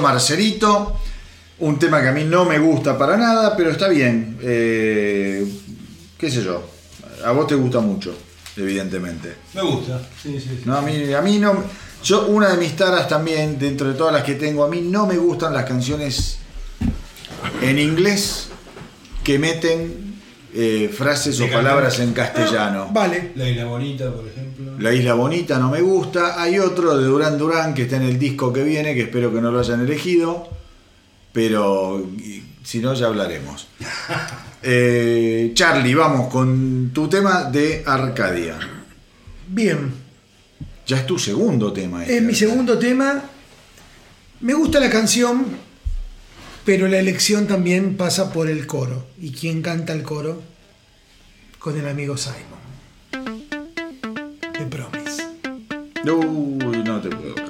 Marcelito. 0.00 0.98
Un 1.60 1.78
tema 1.78 2.00
que 2.00 2.08
a 2.08 2.12
mí 2.12 2.24
no 2.24 2.44
me 2.44 2.58
gusta 2.58 2.96
para 2.96 3.16
nada, 3.16 3.56
pero 3.56 3.70
está 3.70 3.88
bien. 3.88 4.38
Eh, 4.42 5.44
¿Qué 6.16 6.30
sé 6.30 6.42
yo? 6.42 6.62
A 7.24 7.32
vos 7.32 7.46
te 7.46 7.56
gusta 7.56 7.80
mucho, 7.80 8.16
evidentemente. 8.56 9.34
Me 9.54 9.62
gusta. 9.62 10.00
Sí, 10.22 10.38
sí, 10.40 10.48
sí. 10.48 10.62
No, 10.64 10.76
a 10.76 10.82
mí, 10.82 11.12
a 11.12 11.20
mí 11.20 11.38
no. 11.38 11.64
Yo, 12.04 12.26
una 12.28 12.50
de 12.50 12.56
mis 12.58 12.76
taras 12.76 13.08
también, 13.08 13.58
dentro 13.58 13.88
de 13.88 13.94
todas 13.94 14.12
las 14.12 14.22
que 14.22 14.34
tengo, 14.34 14.62
a 14.62 14.68
mí 14.68 14.80
no 14.82 15.06
me 15.06 15.16
gustan 15.16 15.52
las 15.52 15.64
canciones 15.64 16.38
en 17.60 17.78
inglés 17.78 18.48
que 19.24 19.38
meten 19.38 20.20
eh, 20.54 20.92
frases 20.96 21.40
o 21.40 21.50
palabras 21.50 21.98
en 21.98 22.12
castellano. 22.12 22.88
Vale. 22.92 23.32
La 23.34 23.48
Isla 23.48 23.64
Bonita, 23.64 24.12
por 24.12 24.26
ejemplo. 24.26 24.47
La 24.78 24.92
Isla 24.92 25.14
Bonita 25.14 25.58
no 25.58 25.70
me 25.70 25.80
gusta. 25.80 26.40
Hay 26.40 26.58
otro 26.58 26.96
de 26.96 27.04
Durán 27.06 27.38
Durán 27.38 27.74
que 27.74 27.82
está 27.82 27.96
en 27.96 28.02
el 28.02 28.18
disco 28.18 28.52
que 28.52 28.64
viene, 28.64 28.94
que 28.94 29.02
espero 29.02 29.32
que 29.32 29.40
no 29.40 29.50
lo 29.50 29.60
hayan 29.60 29.80
elegido. 29.80 30.48
Pero 31.32 32.04
si 32.64 32.80
no, 32.80 32.94
ya 32.94 33.06
hablaremos. 33.06 33.68
Eh, 34.60 35.52
Charlie, 35.54 35.94
vamos 35.94 36.32
con 36.32 36.90
tu 36.92 37.08
tema 37.08 37.44
de 37.44 37.84
Arcadia. 37.86 38.58
Bien. 39.46 39.92
Ya 40.84 40.96
es 40.96 41.06
tu 41.06 41.16
segundo 41.16 41.72
tema. 41.72 42.02
este. 42.02 42.16
Es 42.16 42.22
mi 42.24 42.34
segundo 42.34 42.76
tema. 42.76 43.22
Me 44.40 44.54
gusta 44.54 44.80
la 44.80 44.90
canción, 44.90 45.46
pero 46.64 46.88
la 46.88 46.98
elección 46.98 47.46
también 47.46 47.96
pasa 47.96 48.32
por 48.32 48.50
el 48.50 48.66
coro. 48.66 49.06
¿Y 49.20 49.30
quién 49.30 49.62
canta 49.62 49.92
el 49.92 50.02
coro? 50.02 50.42
Con 51.60 51.78
el 51.78 51.86
amigo 51.86 52.16
Simon. 52.16 52.67
The 54.58 54.66
Promise. 54.66 55.22
Uy, 56.04 56.82
no 56.82 57.00
te 57.00 57.10
puedo 57.10 57.34
creer. 57.34 57.47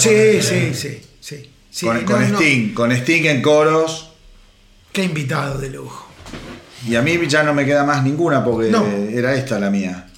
Sí, 0.00 0.42
sí, 0.42 0.74
sí, 0.74 1.00
sí, 1.20 1.50
sí. 1.70 1.86
con 1.86 2.00
no, 2.00 2.04
con 2.06 2.32
no. 2.32 2.38
Sting, 2.40 2.74
con 2.74 2.92
Sting 2.92 3.24
en 3.26 3.42
coros. 3.42 4.10
Qué 4.92 5.04
invitado 5.04 5.58
de 5.58 5.70
lujo. 5.70 6.08
Y 6.86 6.96
a 6.96 7.02
mí 7.02 7.18
ya 7.28 7.42
no 7.42 7.52
me 7.54 7.64
queda 7.64 7.84
más 7.84 8.02
ninguna 8.02 8.42
porque 8.44 8.70
No. 8.70 8.84
era 8.86 9.34
esta 9.34 9.58
la 9.60 9.70
mía. 9.70 10.08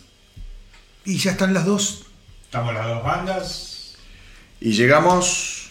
Y 1.04 1.18
ya 1.18 1.32
están 1.32 1.52
las 1.52 1.64
dos. 1.64 2.04
Estamos 2.44 2.72
las 2.74 2.86
dos 2.86 3.02
bandas. 3.02 3.94
Y 4.60 4.72
llegamos 4.72 5.70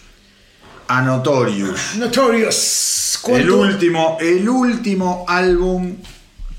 a 0.88 1.00
Notorious. 1.02 1.96
Notorious. 1.96 3.14
El 3.14 3.30
¿Cuánto? 3.48 3.58
último, 3.60 4.18
el 4.20 4.48
último 4.48 5.24
álbum 5.28 5.96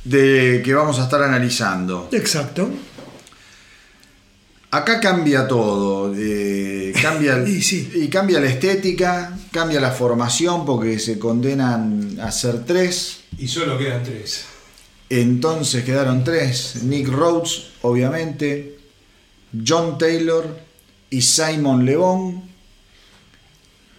de 0.03 0.61
que 0.65 0.73
vamos 0.73 0.98
a 0.99 1.03
estar 1.03 1.22
analizando. 1.22 2.09
Exacto. 2.11 2.69
Acá 4.74 5.00
cambia 5.00 5.48
todo, 5.48 6.14
eh, 6.18 6.92
cambia, 7.02 7.48
Y 7.48 7.61
sí. 7.61 7.92
y 7.93 8.08
cambia 8.08 8.40
la 8.40 8.48
estética, 8.48 9.38
cambia 9.52 9.80
la 9.80 9.92
formación 9.92 10.66
porque 10.66 10.98
se 10.98 11.19
condenan 11.19 12.18
a 12.19 12.32
ser 12.32 12.66
tres, 12.66 13.19
Y 13.38 13.48
solo 13.48 13.77
quedan 13.77 14.02
tres. 14.03 14.45
entonces 15.10 15.84
quedaron 15.84 16.24
tres, 16.24 16.84
Nick 16.84 17.08
Rhodes, 17.08 17.66
obviamente, 17.84 18.80
John 19.66 20.00
Taylor 20.00 20.58
y 21.11 21.22
Simon 21.22 21.85
Le 21.85 21.95
Bon. 21.95 22.43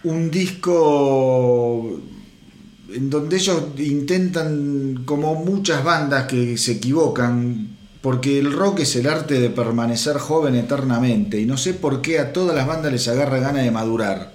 Un 0.03 0.29
disco 0.29 1.99
en 2.93 3.09
donde 3.09 3.37
ellos 3.37 3.63
intentan, 3.77 5.03
como 5.05 5.35
muchas 5.35 5.83
bandas 5.85 6.27
que 6.27 6.57
se 6.57 6.73
equivocan, 6.73 7.74
porque 8.05 8.37
el 8.37 8.53
rock 8.53 8.81
es 8.81 8.95
el 8.97 9.07
arte 9.07 9.39
de 9.39 9.49
permanecer 9.49 10.19
joven 10.19 10.53
eternamente, 10.53 11.41
y 11.41 11.47
no 11.47 11.57
sé 11.57 11.73
por 11.73 12.03
qué 12.03 12.19
a 12.19 12.33
todas 12.33 12.55
las 12.55 12.67
bandas 12.67 12.91
les 12.91 13.07
agarra 13.07 13.39
gana 13.39 13.61
de 13.61 13.71
madurar. 13.71 14.31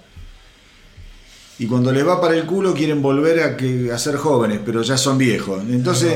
Y 1.60 1.66
cuando 1.66 1.92
les 1.92 2.04
va 2.04 2.20
para 2.20 2.34
el 2.34 2.46
culo 2.46 2.74
quieren 2.74 3.00
volver 3.00 3.40
a, 3.44 3.56
que, 3.56 3.92
a 3.92 3.98
ser 4.00 4.16
jóvenes, 4.16 4.58
pero 4.66 4.82
ya 4.82 4.98
son 4.98 5.18
viejos. 5.18 5.62
Entonces, 5.70 6.14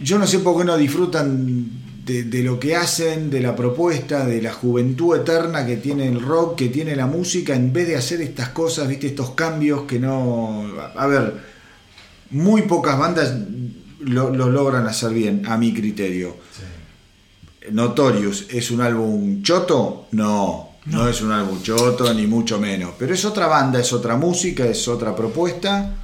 yo 0.00 0.20
no 0.20 0.26
sé 0.28 0.38
por 0.38 0.56
qué 0.56 0.64
no 0.64 0.76
disfrutan 0.76 1.68
de, 2.04 2.22
de 2.22 2.44
lo 2.44 2.60
que 2.60 2.76
hacen, 2.76 3.28
de 3.28 3.40
la 3.40 3.56
propuesta, 3.56 4.24
de 4.24 4.40
la 4.40 4.52
juventud 4.52 5.16
eterna 5.16 5.66
que 5.66 5.78
tiene 5.78 6.06
el 6.06 6.22
rock, 6.22 6.58
que 6.58 6.68
tiene 6.68 6.94
la 6.94 7.06
música, 7.06 7.56
en 7.56 7.72
vez 7.72 7.88
de 7.88 7.96
hacer 7.96 8.20
estas 8.20 8.50
cosas, 8.50 8.86
viste, 8.86 9.08
estos 9.08 9.32
cambios 9.32 9.82
que 9.82 9.98
no. 9.98 10.64
A 10.94 11.08
ver, 11.08 11.42
muy 12.30 12.62
pocas 12.62 12.96
bandas 12.96 13.34
lo, 14.06 14.30
lo 14.30 14.48
logran 14.48 14.86
hacer 14.86 15.12
bien, 15.12 15.46
a 15.46 15.56
mi 15.56 15.72
criterio. 15.72 16.36
Notorious, 17.70 18.46
¿es 18.50 18.70
un 18.70 18.80
álbum 18.80 19.42
choto? 19.42 20.06
No, 20.12 20.76
no, 20.86 21.08
es 21.08 21.20
un 21.20 21.32
álbum 21.32 21.60
choto, 21.62 22.12
ni 22.14 22.26
mucho 22.26 22.60
menos. 22.60 22.92
Pero 22.98 23.12
es 23.12 23.24
otra 23.24 23.48
banda, 23.48 23.80
es 23.80 23.92
otra 23.92 24.16
música, 24.16 24.64
es 24.64 24.86
otra 24.86 25.14
propuesta. 25.16 25.94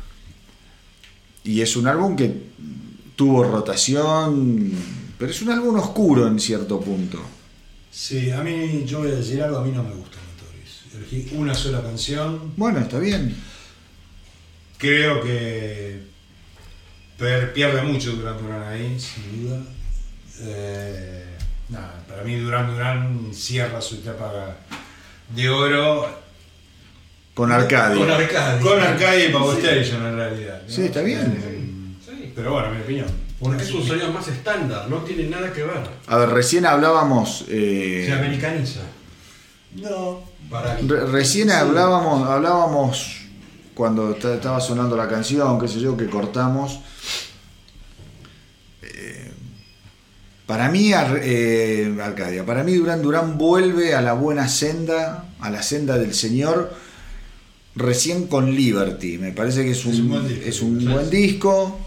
Y 1.45 1.61
es 1.61 1.77
un 1.77 1.87
álbum 1.87 2.17
que 2.17 2.35
tuvo 3.15 3.45
rotación, 3.45 4.73
pero 5.19 5.31
es 5.31 5.43
un 5.43 5.51
álbum 5.51 5.77
oscuro 5.79 6.27
en 6.27 6.41
cierto 6.41 6.81
punto. 6.81 7.21
Sí, 7.91 8.31
a 8.31 8.43
mí, 8.43 8.85
yo 8.87 9.01
voy 9.01 9.11
a 9.11 9.17
decir 9.17 9.43
algo, 9.43 9.59
a 9.59 9.65
mí 9.65 9.71
no 9.71 9.83
me 9.83 9.95
gusta 9.95 10.17
Notorious. 10.17 10.95
Elegí 10.95 11.37
una 11.37 11.55
sola 11.55 11.83
canción. 11.83 12.53
Bueno, 12.57 12.81
está 12.81 12.99
bien. 12.99 13.37
Creo 14.79 15.23
que 15.23 16.12
per- 17.23 17.53
pierde 17.53 17.83
mucho 17.83 18.13
Duran 18.13 18.37
Duran 18.43 18.63
ahí. 18.65 18.99
Sin 18.99 19.45
duda. 19.49 19.61
Eh, 20.41 21.25
nada, 21.69 21.95
para 22.09 22.23
mí 22.25 22.37
Duran 22.37 22.73
Duran 22.75 23.31
cierra 23.33 23.81
su 23.81 23.95
etapa 23.97 24.57
de 25.35 25.49
oro 25.49 26.09
Con 27.35 27.53
Arcadia. 27.53 27.97
Con 27.97 28.11
Arcadia. 28.11 28.61
con 28.61 28.81
Arcadia 28.81 29.25
y 29.27 29.33
Power 29.33 29.59
Station 29.59 30.05
en 30.07 30.17
realidad. 30.17 30.63
¿no? 30.67 30.69
Sí, 30.75 30.83
está 30.83 31.01
bien. 31.03 31.97
Sí, 32.05 32.33
pero 32.35 32.53
bueno, 32.55 32.71
mi 32.71 32.81
opinión. 32.83 33.07
porque 33.39 33.63
es 33.63 33.73
un 33.73 33.87
sonido 33.87 34.13
más 34.13 34.27
estándar, 34.29 34.89
no 34.89 34.99
tiene 34.99 35.25
nada 35.31 35.53
que 35.53 35.63
ver. 35.63 35.83
A 36.07 36.17
ver, 36.17 36.29
recién 36.31 36.67
hablábamos. 36.67 37.45
eh, 37.49 38.05
Se 38.07 38.13
americaniza. 38.13 38.81
No, 39.77 40.23
Para 40.51 40.77
re- 40.77 41.07
recién 41.07 41.51
hablábamos, 41.51 42.29
hablábamos 42.29 43.22
cuando 43.75 44.15
ta- 44.15 44.35
estaba 44.35 44.61
sonando 44.61 44.97
la 44.97 45.09
canción, 45.09 45.59
qué 45.61 45.69
sé 45.69 45.81
yo, 45.81 45.97
que 45.97 46.07
cortamos. 46.07 46.81
Eh, 48.83 49.31
para 50.47 50.69
mí, 50.71 50.93
Ar- 50.93 51.21
eh, 51.23 51.97
Arcadia, 52.03 52.45
para 52.45 52.63
mí 52.65 52.75
Durán 52.75 53.03
Durán 53.03 53.39
vuelve 53.39 53.95
a 53.95 54.01
la 54.03 54.13
buena 54.13 54.49
senda, 54.49 55.29
a 55.41 55.51
la 55.51 55.63
senda 55.63 55.99
del 55.99 56.15
Señor, 56.15 56.75
recién 57.75 58.27
con 58.27 58.55
Liberty. 58.55 59.19
Me 59.19 59.33
parece 59.33 59.65
que 59.65 59.71
es 59.71 59.85
un, 59.87 59.93
Es 59.93 59.99
un 60.01 60.09
buen 60.11 60.29
disco, 60.29 60.45
es 60.49 60.63
un 60.63 60.81
sí. 60.81 60.87
buen 60.87 61.11
disco. 61.11 61.79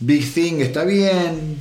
Big 0.00 0.32
Thing 0.32 0.60
está 0.60 0.84
bien. 0.84 1.58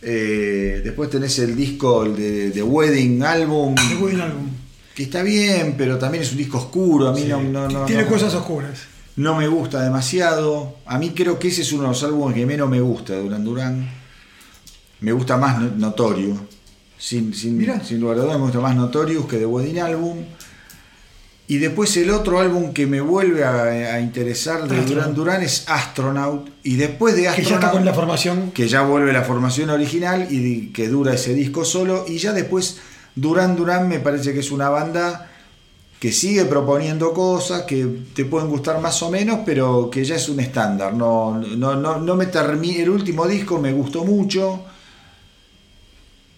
Eh, 0.00 0.80
después 0.82 1.10
tenés 1.10 1.38
el 1.38 1.54
disco 1.54 2.04
de, 2.06 2.50
de 2.50 2.62
Wedding 2.62 3.22
Album, 3.22 3.74
buen 4.00 4.20
álbum. 4.20 4.48
Que 4.94 5.04
está 5.04 5.22
bien, 5.22 5.74
pero 5.78 5.98
también 5.98 6.22
es 6.22 6.32
un 6.32 6.38
disco 6.38 6.58
oscuro. 6.58 7.08
A 7.08 7.12
mí 7.12 7.22
Sí, 7.22 7.28
no, 7.28 7.42
no, 7.42 7.68
no, 7.68 7.84
Tiene 7.86 8.06
cosas 8.06 8.34
oscuras. 8.34 8.80
no 9.16 9.36
me 9.36 9.48
gusta 9.48 9.82
demasiado. 9.82 10.76
A 10.86 10.98
mí 10.98 11.10
creo 11.10 11.38
que 11.38 11.48
ese 11.48 11.62
es 11.62 11.72
uno 11.72 11.82
de 11.84 11.88
los 11.88 12.02
álbumes 12.04 12.34
que 12.34 12.44
menos 12.46 12.68
me 12.68 12.80
gusta 12.80 13.14
de 13.14 13.22
Duran 13.22 13.44
Duran. 13.44 13.90
Me 15.00 15.12
gusta 15.12 15.36
más 15.36 15.60
No- 15.60 15.70
Notorious. 15.76 16.38
Sin, 16.98 17.34
sin, 17.34 17.58
sin 17.84 18.00
lugar 18.00 18.18
a 18.18 18.22
dudas 18.22 18.36
me 18.36 18.42
gusta 18.44 18.60
más 18.60 18.76
Notorious 18.76 19.26
que 19.26 19.38
The 19.38 19.46
Wedding 19.46 19.80
Album. 19.80 20.18
Y 21.48 21.58
después 21.58 21.94
el 21.96 22.10
otro 22.10 22.38
álbum 22.38 22.72
que 22.72 22.86
me 22.86 23.00
vuelve 23.00 23.44
a, 23.44 23.94
a 23.94 24.00
interesar 24.00 24.60
de 24.68 24.76
Astronaut. 24.78 24.86
Duran 24.88 25.14
Duran 25.14 25.42
es 25.42 25.64
Astronaut. 25.68 26.48
Y 26.62 26.76
después 26.76 27.14
de 27.16 27.22
Que 27.22 27.26
ya 27.26 27.30
está 27.32 27.42
Astronaut, 27.56 27.72
con 27.72 27.84
la 27.84 27.92
formación. 27.94 28.50
que 28.52 28.68
ya 28.68 28.82
vuelve 28.82 29.12
la 29.12 29.22
formación 29.22 29.68
original 29.70 30.28
y 30.30 30.68
que 30.68 30.88
dura 30.88 31.14
ese 31.14 31.34
disco 31.34 31.64
solo. 31.64 32.04
Y 32.08 32.18
ya 32.18 32.32
después 32.32 32.78
Duran 33.14 33.56
Duran 33.56 33.88
me 33.88 34.00
parece 34.00 34.32
que 34.32 34.40
es 34.40 34.50
una 34.50 34.68
banda 34.68 35.28
que 36.00 36.10
sigue 36.12 36.44
proponiendo 36.46 37.12
cosas 37.12 37.62
que 37.62 37.86
te 38.14 38.24
pueden 38.24 38.48
gustar 38.48 38.80
más 38.80 39.00
o 39.02 39.10
menos, 39.10 39.40
pero 39.46 39.88
que 39.90 40.04
ya 40.04 40.16
es 40.16 40.28
un 40.28 40.40
estándar. 40.40 40.94
No, 40.94 41.38
no, 41.38 41.76
no, 41.76 41.98
no 42.00 42.16
me 42.16 42.26
termi- 42.30 42.78
El 42.80 42.90
último 42.90 43.26
disco 43.28 43.60
me 43.60 43.72
gustó 43.72 44.04
mucho. 44.04 44.64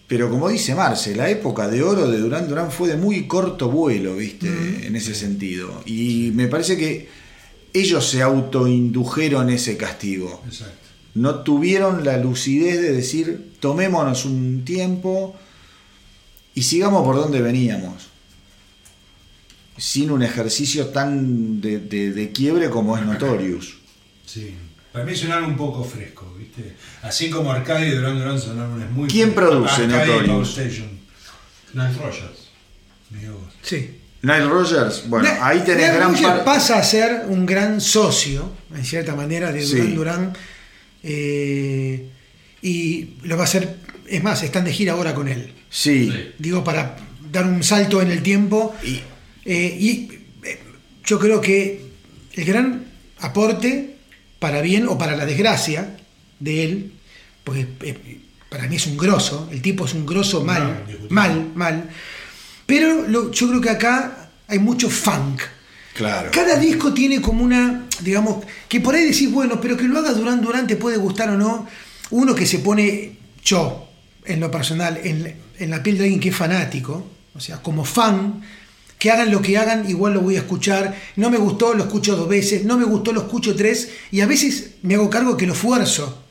Pero 0.07 0.29
como 0.29 0.49
dice 0.49 0.75
Marce, 0.75 1.15
la 1.15 1.29
época 1.29 1.67
de 1.67 1.81
oro 1.81 2.07
de 2.11 2.19
Duran 2.19 2.47
Duran 2.47 2.71
fue 2.71 2.89
de 2.89 2.95
muy 2.97 3.25
corto 3.27 3.69
vuelo, 3.71 4.15
¿viste? 4.15 4.47
En 4.85 4.95
ese 4.95 5.15
sentido. 5.15 5.81
Y 5.87 6.31
me 6.35 6.47
parece 6.47 6.77
que 6.77 7.09
ellos 7.73 8.07
se 8.07 8.21
autoindujeron 8.21 9.49
ese 9.49 9.75
castigo 9.77 10.41
exacto. 10.47 10.77
no 11.15 11.39
tuvieron 11.43 12.05
la 12.05 12.17
lucidez 12.17 12.79
de 12.81 12.93
decir 12.93 13.51
tomémonos 13.59 14.23
un 14.25 14.63
tiempo 14.63 15.35
y 16.55 16.63
sigamos 16.63 17.03
por 17.03 17.15
donde 17.15 17.41
veníamos 17.41 18.07
sin 19.77 20.09
un 20.11 20.23
ejercicio 20.23 20.87
tan 20.87 21.59
de, 21.61 21.79
de- 21.79 22.11
de 22.11 22.31
quiebre 22.31 22.69
como 22.69 22.97
es 22.97 23.03
Notorious 23.05 23.75
Sí. 24.25 24.55
Para 24.91 25.03
mí 25.05 25.11
es 25.11 25.23
un 25.25 25.57
poco 25.57 25.83
fresco, 25.83 26.33
¿viste? 26.39 26.73
Así 27.01 27.29
como 27.29 27.51
Arcadia 27.51 27.87
y 27.87 27.91
Duran 27.91 28.17
Duran 28.17 28.39
son 28.39 28.57
álbumes 28.59 28.89
muy 28.91 29.09
¿Quién 29.09 29.33
produce 29.33 29.85
Notorious? 29.87 30.57
Nile 31.73 31.93
Rogers. 31.97 32.49
Sí. 33.61 33.99
Nile 34.21 34.45
Rogers 34.45 35.03
bueno 35.09 35.29
ahí 35.41 35.59
tenés 35.65 35.93
gran 35.93 36.09
Rogers 36.11 36.25
parte 36.25 36.43
pasa 36.45 36.77
a 36.79 36.83
ser 36.83 37.25
un 37.27 37.45
gran 37.45 37.79
socio, 37.81 38.49
en 38.73 38.83
cierta 38.85 39.13
manera, 39.15 39.51
de 39.51 39.61
Sí. 39.65 39.75
Durán 39.75 39.95
Durán. 39.95 40.33
eh, 41.03 42.09
y 42.61 43.09
lo 43.23 43.35
va 43.35 43.43
a 43.43 43.45
hacer. 43.45 43.75
Es 44.07 44.23
más, 44.23 44.43
están 44.43 44.65
de 44.65 44.71
gira 44.73 44.93
ahora 44.93 45.13
con 45.15 45.27
él. 45.27 45.53
sí, 45.69 46.09
Sí. 46.11 46.31
Digo, 46.39 46.63
para 46.63 46.95
dar 47.31 47.45
un 47.45 47.63
salto 47.63 48.01
en 48.01 48.11
el 48.11 48.21
tiempo. 48.23 48.75
Y- 48.83 49.01
Eh, 49.47 49.77
y 49.79 50.09
eh, 50.43 50.59
yo 51.05 51.19
creo 51.19 51.39
que 51.39 51.79
el 52.33 52.45
gran 52.45 52.85
aporte, 53.19 53.95
para 54.39 54.61
bien 54.61 54.87
o 54.87 54.97
para 54.97 55.15
la 55.15 55.25
desgracia 55.25 55.97
de 56.39 56.63
él, 56.63 56.91
porque 57.43 57.67
eh, 57.81 58.19
para 58.49 58.67
mí 58.67 58.75
es 58.77 58.87
un 58.87 58.97
grosso, 58.97 59.47
el 59.51 59.61
tipo 59.61 59.85
es 59.85 59.93
un 59.93 60.05
grosso 60.05 60.43
mal, 60.43 60.83
No, 60.87 61.05
mal, 61.09 61.51
mal. 61.53 61.89
Pero 62.65 63.07
lo- 63.07 63.31
yo 63.31 63.47
creo 63.49 63.61
que 63.61 63.69
acá 63.69 64.29
hay 64.47 64.57
mucho 64.59 64.89
funk. 64.89 65.41
claro 65.93 66.31
Cada 66.33 66.57
disco 66.57 66.91
tiene 66.93 67.21
como 67.21 67.43
una, 67.43 67.85
digamos, 68.01 68.43
que 68.67 68.81
por 68.81 68.95
ahí 68.95 69.05
decís, 69.05 69.31
bueno, 69.31 69.61
pero 69.61 69.77
que 69.77 69.83
lo 69.83 69.99
haga 69.99 70.11
Durán 70.13 70.41
Durán 70.41 70.65
te 70.67 70.75
puede 70.75 70.97
gustar 70.97 71.29
o 71.29 71.37
no. 71.37 71.67
Uno 72.09 72.33
que 72.33 72.45
se 72.47 72.59
pone, 72.59 73.11
yo, 73.43 73.84
en 74.27 74.39
lo 74.39 74.49
personal, 74.51 74.99
en, 75.03 75.23
la- 75.23 75.33
en 75.59 75.69
la 75.69 75.81
piel 75.83 75.97
de 75.97 76.03
alguien 76.05 76.19
que 76.19 76.29
es 76.29 76.35
fanático, 76.35 77.05
o 77.33 77.39
sea, 77.39 77.61
como 77.61 77.83
fan, 77.85 78.41
que 78.97 79.11
hagan 79.11 79.29
lo 79.31 79.41
que 79.41 79.57
hagan, 79.57 79.89
igual 79.89 80.13
lo 80.13 80.21
voy 80.21 80.35
a 80.35 80.39
escuchar. 80.39 80.95
No 81.17 81.29
me 81.29 81.37
gustó, 81.37 81.73
lo 81.73 81.83
escucho 81.83 82.15
dos 82.15 82.29
veces. 82.29 82.63
No 82.63 82.77
me 82.77 82.85
gustó, 82.85 83.11
lo 83.11 83.21
escucho 83.21 83.55
tres. 83.55 83.89
Y 84.11 84.21
a 84.21 84.25
veces 84.25 84.75
me 84.83 84.95
hago 84.95 85.09
cargo 85.09 85.35
que 85.35 85.45
lo 85.45 85.53
fuerzo 85.53 86.23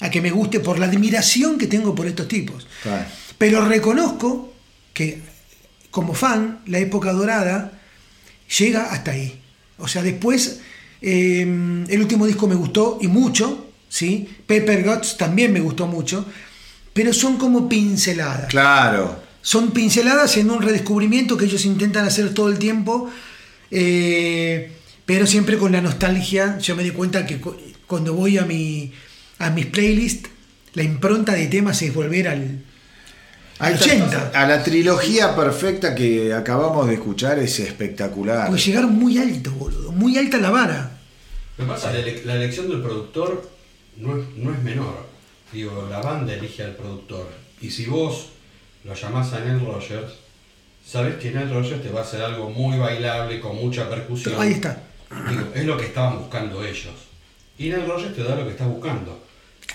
a 0.00 0.10
que 0.10 0.20
me 0.20 0.30
guste 0.30 0.60
por 0.60 0.78
la 0.78 0.86
admiración 0.86 1.56
que 1.58 1.66
tengo 1.66 1.94
por 1.94 2.06
estos 2.06 2.28
tipos. 2.28 2.66
Claro. 2.82 3.06
Pero 3.38 3.64
reconozco 3.66 4.52
que 4.92 5.22
como 5.90 6.12
fan, 6.14 6.60
la 6.66 6.78
época 6.78 7.12
dorada 7.12 7.80
llega 8.58 8.92
hasta 8.92 9.12
ahí. 9.12 9.40
O 9.78 9.88
sea, 9.88 10.02
después 10.02 10.60
eh, 11.00 11.40
el 11.42 12.00
último 12.00 12.26
disco 12.26 12.46
me 12.46 12.54
gustó 12.56 12.98
y 13.00 13.08
mucho, 13.08 13.68
¿sí? 13.88 14.28
Pepper 14.46 14.84
Guts 14.84 15.16
también 15.16 15.52
me 15.52 15.60
gustó 15.60 15.86
mucho, 15.86 16.26
pero 16.94 17.12
son 17.12 17.36
como 17.36 17.68
pinceladas. 17.68 18.46
Claro. 18.48 19.22
Son 19.42 19.72
pinceladas 19.72 20.38
en 20.38 20.50
un 20.50 20.62
redescubrimiento 20.62 21.36
que 21.36 21.44
ellos 21.44 21.66
intentan 21.66 22.06
hacer 22.06 22.32
todo 22.32 22.48
el 22.48 22.58
tiempo, 22.58 23.10
eh, 23.70 24.72
pero 25.04 25.26
siempre 25.26 25.58
con 25.58 25.72
la 25.72 25.80
nostalgia. 25.82 26.58
Yo 26.58 26.74
me 26.76 26.82
di 26.82 26.90
cuenta 26.92 27.26
que 27.26 27.38
cu- 27.40 27.56
cuando 27.86 28.14
voy 28.14 28.38
a, 28.38 28.42
mi, 28.46 28.92
a 29.38 29.50
mis 29.50 29.66
playlists, 29.66 30.30
la 30.74 30.82
impronta 30.82 31.32
de 31.34 31.46
temas 31.48 31.82
es 31.82 31.92
volver 31.92 32.28
al, 32.28 32.60
al 33.58 33.68
Ahí 33.68 33.74
está. 33.74 33.84
80. 33.84 34.30
A 34.34 34.46
la 34.48 34.62
trilogía 34.62 35.36
perfecta 35.36 35.94
que 35.94 36.32
acabamos 36.32 36.88
de 36.88 36.94
escuchar 36.94 37.38
es 37.38 37.60
espectacular. 37.60 38.46
Porque 38.48 38.62
llegaron 38.62 38.94
muy 38.94 39.18
alto, 39.18 39.50
boludo. 39.52 39.92
Muy 39.92 40.16
alta 40.16 40.38
la 40.38 40.50
vara. 40.50 40.98
Lo 41.58 41.64
que 41.66 41.70
pasa, 41.70 41.92
la, 41.92 41.98
ele- 41.98 42.22
la 42.24 42.34
elección 42.36 42.68
del 42.68 42.80
productor 42.80 43.50
no 43.98 44.16
es, 44.16 44.24
no 44.36 44.52
es 44.54 44.62
menor. 44.62 45.12
Digo, 45.52 45.86
la 45.90 46.00
banda 46.00 46.34
elige 46.34 46.62
al 46.62 46.74
productor. 46.74 47.28
Y 47.60 47.70
si 47.70 47.86
vos 47.86 48.26
lo 48.84 48.94
llamás 48.94 49.32
a 49.32 49.40
Ned 49.40 49.60
Rogers, 49.64 50.12
sabés 50.86 51.16
que 51.16 51.30
Ned 51.30 51.52
Rogers 51.52 51.82
te 51.82 51.90
va 51.90 52.00
a 52.00 52.02
hacer 52.02 52.22
algo 52.22 52.50
muy 52.50 52.78
bailable, 52.78 53.40
con 53.40 53.56
mucha 53.56 53.88
percusión. 53.88 54.40
Ahí 54.40 54.52
está. 54.52 54.82
Digo, 55.28 55.48
es 55.54 55.64
lo 55.64 55.76
que 55.76 55.86
estaban 55.86 56.18
buscando 56.18 56.64
ellos. 56.64 56.94
Y 57.58 57.68
Ned 57.68 57.86
Rogers 57.86 58.14
te 58.14 58.24
da 58.24 58.34
lo 58.34 58.44
que 58.44 58.50
estás 58.50 58.68
buscando. 58.68 59.22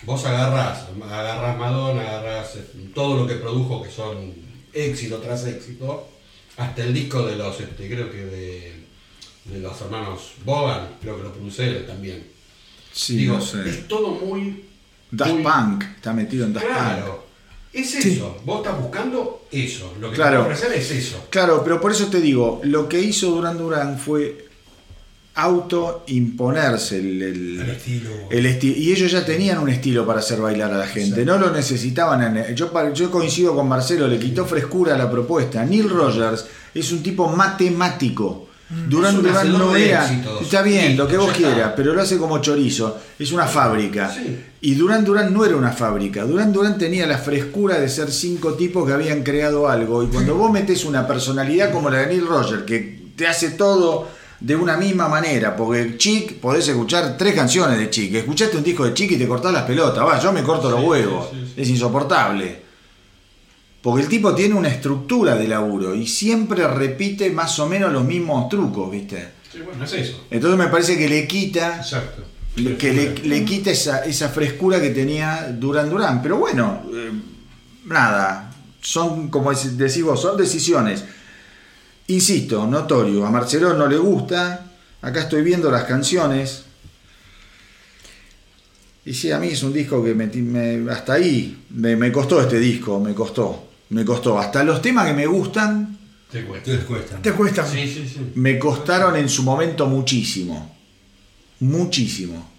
Vos 0.03 0.23
agarrás, 0.25 0.85
agarrás 1.03 1.57
Madonna, 1.57 2.01
agarrás 2.01 2.56
eh, 2.56 2.64
todo 2.93 3.17
lo 3.17 3.27
que 3.27 3.35
produjo, 3.35 3.81
que 3.83 3.89
son 3.89 4.33
éxito 4.73 5.17
tras 5.17 5.45
éxito, 5.45 6.07
hasta 6.57 6.83
el 6.83 6.93
disco 6.93 7.25
de 7.25 7.35
los, 7.35 7.59
este, 7.59 7.88
creo 7.88 8.11
que 8.11 8.17
de, 8.25 8.73
de 9.45 9.59
los 9.59 9.81
hermanos 9.81 10.33
Bogan, 10.45 10.89
creo 11.01 11.17
que 11.17 11.23
lo 11.23 11.33
produce 11.33 11.67
él 11.67 11.85
también. 11.88 12.27
Sí, 12.93 13.17
Digo, 13.17 13.35
no 13.35 13.41
sé. 13.41 13.67
es 13.69 13.88
todo 13.88 14.11
muy... 14.11 14.65
Daft 15.11 15.31
muy- 15.31 15.43
Punk, 15.43 15.83
está 15.95 16.13
metido 16.13 16.45
en 16.45 16.53
Daft 16.53 16.65
Punk. 16.65 16.77
Claro. 16.77 17.25
Es 17.71 17.93
eso. 17.95 18.01
Sí. 18.01 18.23
Vos 18.45 18.57
estás 18.65 18.81
buscando 18.81 19.45
eso. 19.51 19.93
Lo 20.01 20.09
que 20.09 20.15
Claro. 20.15 20.45
te 20.45 20.51
ofrecer 20.53 20.73
es 20.77 20.91
eso. 20.91 21.27
Claro, 21.29 21.61
pero 21.63 21.79
por 21.79 21.91
eso 21.91 22.07
te 22.07 22.19
digo, 22.19 22.61
lo 22.63 22.89
que 22.89 22.99
hizo 22.99 23.29
Duran 23.29 23.57
Duran 23.57 23.99
fue 23.99 24.45
autoimponerse 25.35 26.97
el, 26.99 27.21
el- 27.21 27.59
El 27.61 27.69
estilo. 27.69 28.09
el 28.29 28.45
esti- 28.45 28.75
y 28.75 28.91
ellos 28.91 29.11
ya 29.11 29.25
tenían 29.25 29.59
un 29.59 29.69
estilo 29.69 30.05
para 30.05 30.19
hacer 30.19 30.39
bailar 30.41 30.73
a 30.73 30.77
la 30.77 30.88
gente, 30.88 31.23
no 31.25 31.38
lo 31.38 31.51
necesitaban. 31.51 32.38
en- 32.38 32.55
yo, 32.55 32.71
yo 32.93 33.11
coincido 33.11 33.55
con 33.55 33.67
Marcelo, 33.67 34.07
le 34.07 34.19
quitó 34.19 34.45
frescura 34.45 34.95
a 34.95 34.97
la 34.97 35.09
propuesta. 35.09 35.63
Neil 35.63 35.89
Rogers 35.89 36.45
es 36.73 36.91
un 36.91 37.01
tipo 37.03 37.27
matemático. 37.29 38.48
Duran 38.69 39.25
hacedor 39.25 39.59
no 39.59 39.75
era. 39.75 40.06
éxitos. 40.06 40.41
Está 40.43 40.61
bien, 40.61 40.95
lo 40.95 41.07
que 41.07 41.17
vos 41.17 41.31
quieras, 41.31 41.73
pero 41.75 41.93
lo 41.93 42.01
hace 42.01 42.17
como 42.17 42.38
chorizo. 42.39 42.99
Es 43.17 43.31
una 43.31 43.48
fábrica. 43.48 44.14
Sí. 44.14 44.39
Y 44.61 44.75
Duran 44.75 45.03
Duran 45.03 45.33
no 45.33 45.43
era 45.43 45.56
una 45.56 45.72
fábrica. 45.72 46.23
Duran 46.23 46.53
Duran 46.53 46.77
tenía 46.77 47.07
la 47.07 47.17
frescura 47.17 47.80
de 47.80 47.89
ser 47.89 48.11
cinco 48.11 48.53
tipos 48.53 48.85
que 48.85 48.93
habían 48.93 49.23
creado 49.23 49.67
algo. 49.67 50.03
Y 50.03 50.07
cuando 50.07 50.35
vos 50.35 50.51
metes 50.51 50.85
una 50.85 51.07
personalidad 51.07 51.72
como 51.72 51.89
la 51.89 51.99
de 51.99 52.07
Neil 52.07 52.27
Rogers, 52.27 52.64
que 52.64 53.11
te 53.15 53.25
hace 53.25 53.51
todo 53.51 54.07
de 54.39 54.56
una 54.56 54.77
misma 54.77 55.09
manera, 55.09 55.56
porque 55.56 55.98
Chic, 55.98 56.35
podés 56.39 56.67
escuchar 56.67 57.17
tres 57.17 57.33
canciones 57.33 57.77
de 57.77 57.89
Chic. 57.89 58.14
Escuchaste 58.14 58.56
un 58.57 58.64
disco 58.64 58.85
de 58.85 58.93
Chic 58.93 59.11
y 59.11 59.17
te 59.17 59.27
cortás 59.27 59.51
las 59.51 59.64
pelotas. 59.64 60.06
Va, 60.06 60.19
yo 60.19 60.31
me 60.31 60.43
corto 60.43 60.69
los 60.69 60.83
huevos. 60.83 61.30
Es 61.57 61.67
insoportable. 61.69 62.68
Porque 63.82 64.03
el 64.03 64.09
tipo 64.09 64.35
tiene 64.35 64.56
una 64.56 64.67
estructura 64.67 65.35
de 65.35 65.48
laburo 65.48 65.95
y 65.95 66.06
siempre 66.06 66.67
repite 66.67 67.30
más 67.32 67.58
o 67.59 67.67
menos 67.67 67.93
los 67.93 68.03
mismos 68.03 68.49
trucos, 68.49 68.91
¿viste? 68.91 69.30
Sí, 69.51 69.59
bueno, 69.66 69.83
es 69.85 69.93
eso. 69.93 70.25
Entonces 70.30 70.59
me 70.59 70.67
parece 70.67 70.98
que 70.98 71.08
le 71.08 71.25
quita 71.25 71.77
Exacto. 71.77 72.24
que 72.77 72.93
le, 72.93 73.16
le 73.19 73.45
quita 73.45 73.72
esa, 73.72 74.03
esa 74.03 74.27
frescura 74.30 74.82
que 74.82 74.90
tenía 74.90 75.48
Duran 75.58 75.90
Duran. 75.90 76.22
Pero 76.22 76.38
bueno, 76.38 76.83
eh, 76.93 77.11
nada, 77.85 78.53
son 78.82 79.30
como 79.30 79.51
dec- 79.53 79.72
decís 79.77 80.03
vos, 80.03 80.22
son 80.22 80.35
decisiones. 80.38 81.06
Insisto, 82.08 82.67
notorio, 82.67 83.25
a 83.25 83.32
Marcelo 83.32 83.74
no 83.75 83.88
le 83.88 83.98
gusta, 83.98 84.72
acá 85.01 85.22
estoy 85.22 85.41
viendo 85.41 85.72
las 85.72 85.85
canciones. 85.85 86.66
Y 89.06 89.14
sí, 89.14 89.32
a 89.32 89.40
mí 89.40 89.48
es 89.48 89.64
un 89.64 89.72
disco 89.74 90.03
que 90.03 90.14
me, 90.14 90.27
me- 90.27 90.91
hasta 90.91 91.14
ahí 91.14 91.64
me, 91.69 91.95
me 91.95 92.11
costó 92.11 92.41
este 92.41 92.59
disco, 92.59 92.99
me 92.99 93.14
costó, 93.14 93.68
me 93.89 94.05
costó. 94.05 94.37
Hasta 94.39 94.63
los 94.63 94.81
temas 94.81 95.07
que 95.07 95.13
me 95.13 95.25
gustan 95.25 95.97
Te 96.31 96.43
cuesta. 96.43 96.71
Entonces 96.71 96.85
cuesta. 96.85 97.21
Te 97.21 97.31
cuesta. 97.33 97.65
Sí, 97.65 97.87
sí, 97.87 98.07
sí. 98.07 98.19
me 98.35 98.59
costaron 98.59 99.15
en 99.15 99.29
su 99.29 99.43
momento 99.43 99.87
muchísimo. 99.87 100.75
Muchísimo. 101.59 102.49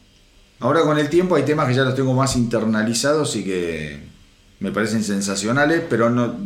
Ahora 0.61 0.83
con 0.83 0.99
el 0.99 1.09
tiempo 1.09 1.37
hay 1.37 1.45
temas 1.45 1.69
que 1.69 1.75
ya 1.75 1.85
los 1.85 1.95
tengo 1.95 2.13
más 2.15 2.37
internalizados 2.37 3.35
y 3.37 3.45
que 3.45 3.99
me 4.59 4.73
parecen 4.73 5.03
sensacionales, 5.03 5.83
pero 5.89 6.11
no, 6.11 6.37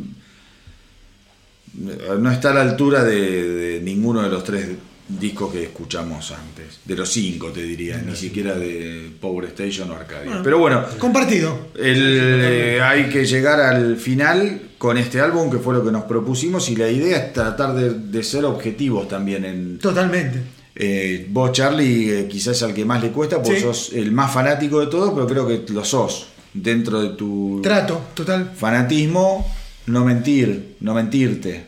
no 2.18 2.30
está 2.30 2.50
a 2.50 2.54
la 2.54 2.62
altura 2.62 3.02
de, 3.02 3.48
de 3.48 3.80
ninguno 3.80 4.22
de 4.22 4.28
los 4.28 4.44
tres 4.44 4.68
discos 5.08 5.52
que 5.52 5.64
escuchamos 5.64 6.30
antes. 6.30 6.80
De 6.84 6.94
los 6.94 7.10
cinco, 7.10 7.50
te 7.50 7.62
diría, 7.62 7.98
ni 7.98 8.14
siquiera 8.14 8.54
de 8.54 9.10
Power 9.20 9.46
Station 9.46 9.90
o 9.90 9.94
Arcadia. 9.94 10.40
Pero 10.42 10.58
bueno, 10.58 10.84
Compartido. 10.98 11.68
el, 11.74 12.18
eh, 12.20 12.80
hay 12.80 13.08
que 13.08 13.26
llegar 13.26 13.60
al 13.60 13.96
final 13.96 14.60
con 14.84 14.98
este 14.98 15.18
álbum, 15.18 15.50
que 15.50 15.56
fue 15.56 15.72
lo 15.72 15.82
que 15.82 15.90
nos 15.90 16.04
propusimos, 16.04 16.68
y 16.68 16.76
la 16.76 16.90
idea 16.90 17.16
es 17.16 17.32
tratar 17.32 17.74
de, 17.74 17.88
de 17.94 18.22
ser 18.22 18.44
objetivos 18.44 19.08
también 19.08 19.46
en, 19.46 19.78
Totalmente. 19.78 20.42
eh, 20.74 21.26
vos, 21.30 21.52
Charlie, 21.52 22.10
eh, 22.10 22.28
quizás 22.28 22.62
al 22.62 22.74
que 22.74 22.84
más 22.84 23.02
le 23.02 23.08
cuesta, 23.10 23.42
porque 23.42 23.56
Sí. 23.60 23.62
sos 23.62 23.92
el 23.94 24.12
más 24.12 24.30
fanático 24.30 24.80
de 24.80 24.88
todo, 24.88 25.14
pero 25.14 25.26
creo 25.26 25.46
que 25.48 25.72
lo 25.72 25.82
sos. 25.86 26.26
Dentro 26.52 27.00
de 27.00 27.08
tu 27.16 27.60
Trato, 27.62 27.98
total. 28.12 28.52
fanatismo, 28.54 29.50
no 29.86 30.04
mentir, 30.04 30.76
no 30.80 30.92
mentirte. 30.92 31.64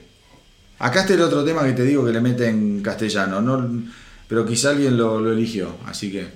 Acá 0.78 1.00
está 1.00 1.14
el 1.14 1.22
otro 1.22 1.42
tema 1.42 1.64
que 1.64 1.72
te 1.72 1.84
digo 1.84 2.04
que 2.04 2.12
le 2.12 2.20
mete 2.20 2.46
en 2.50 2.82
castellano, 2.82 3.40
no, 3.40 3.82
pero 4.28 4.44
quizá 4.44 4.70
alguien 4.72 4.98
lo, 4.98 5.20
lo 5.20 5.32
eligió, 5.32 5.74
así 5.86 6.12
que 6.12 6.26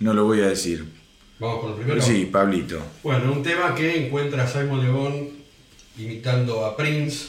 no 0.00 0.14
lo 0.14 0.24
voy 0.24 0.40
a 0.40 0.46
decir. 0.48 0.82
Vamos 1.38 1.60
con 1.60 1.70
el 1.72 1.76
primero. 1.76 2.00
Sí, 2.00 2.26
Pablito. 2.32 2.78
Bueno, 3.02 3.30
un 3.32 3.42
tema 3.42 3.74
que 3.74 4.06
encuentra 4.06 4.46
Simon 4.48 4.82
Le 4.82 4.90
Bon 4.90 5.41
imitando 5.98 6.64
a 6.64 6.76
Prince 6.76 7.28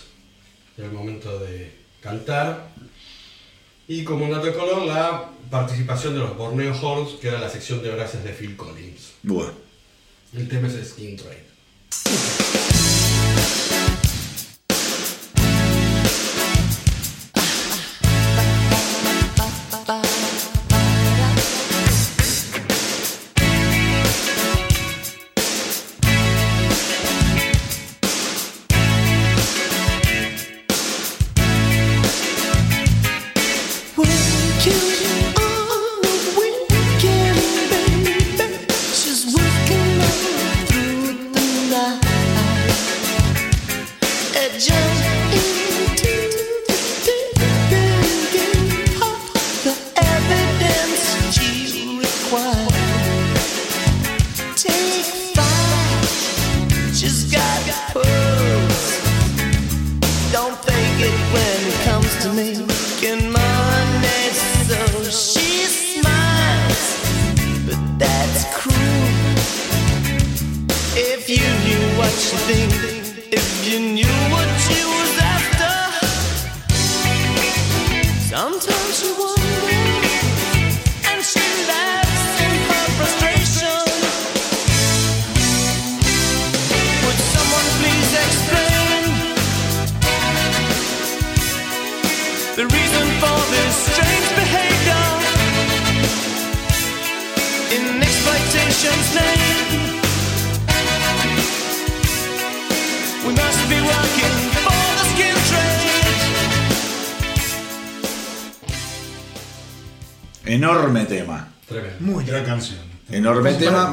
en 0.77 0.85
el 0.85 0.91
momento 0.91 1.39
de 1.39 1.71
cantar. 2.01 2.69
Y 3.87 4.03
como 4.03 4.25
un 4.25 4.31
dato 4.31 4.45
de 4.45 4.53
color, 4.53 4.85
la 4.85 5.29
participación 5.49 6.13
de 6.13 6.21
los 6.21 6.37
Borneo 6.37 6.73
Horns, 6.79 7.19
que 7.19 7.27
era 7.27 7.39
la 7.39 7.49
sección 7.49 7.83
de 7.83 7.91
brasas 7.91 8.23
de 8.23 8.31
Phil 8.31 8.55
Collins. 8.55 9.11
Bueno. 9.23 9.51
El 10.33 10.47
tema 10.47 10.67
es 10.67 10.89
Skin 10.89 11.15
Trade. 11.15 12.62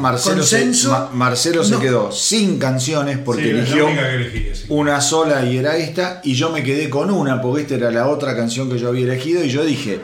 Marcelo, 0.00 0.42
se. 0.42 0.66
Ma- 0.88 1.10
Marcelo 1.12 1.62
se 1.64 1.72
No. 1.72 1.80
quedó 1.80 2.12
sin 2.12 2.58
canciones 2.58 3.18
porque 3.18 3.44
Sí, 3.44 3.48
eligió 3.50 3.88
elegí, 3.88 4.50
sí. 4.54 4.64
una 4.68 5.00
sola 5.00 5.44
y 5.44 5.56
era 5.58 5.76
esta. 5.76 6.20
Y 6.24 6.34
yo 6.34 6.50
me 6.50 6.62
quedé 6.62 6.90
con 6.90 7.10
una 7.10 7.40
porque 7.40 7.62
esta 7.62 7.74
era 7.76 7.90
la 7.90 8.08
otra 8.08 8.34
canción 8.36 8.68
que 8.70 8.78
yo 8.78 8.88
había 8.88 9.04
elegido. 9.04 9.44
Y 9.44 9.48
yo 9.50 9.64
dije, 9.64 10.00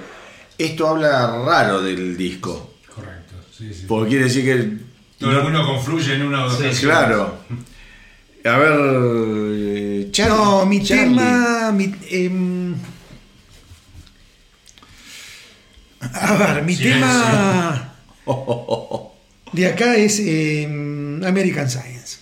esto 0.58 0.86
habla 0.88 1.42
raro 1.44 1.80
del 1.82 2.16
disco. 2.16 2.74
Correcto, 2.94 3.34
sí, 3.56 3.72
sí. 3.74 3.84
Porque 3.88 4.10
quiere 4.10 4.24
decir 4.24 4.44
que. 4.44 4.86
Todo 5.18 5.32
el 5.38 5.42
mundo 5.44 5.64
confluye 5.66 6.14
en 6.14 6.22
una 6.22 6.44
o 6.44 6.48
dos 6.50 6.58
canciones. 6.58 6.80
Claro. 6.80 7.38
A 8.44 8.58
ver. 8.58 8.72
eh, 8.78 10.08
Charlie, 10.12 10.36
No, 10.36 10.66
mi 10.66 10.82
Charlie. 10.84 11.16
tema. 11.16 11.72
mi- 11.72 11.94
em, 12.10 12.74
a 16.00 16.34
ver, 16.36 16.62
mi 16.62 16.74
Silencio. 16.76 17.00
tema 17.06 17.92
de 19.56 19.66
acá 19.66 19.96
es 19.96 20.20
em, 20.20 21.24
American 21.24 21.68
Science. 21.70 22.18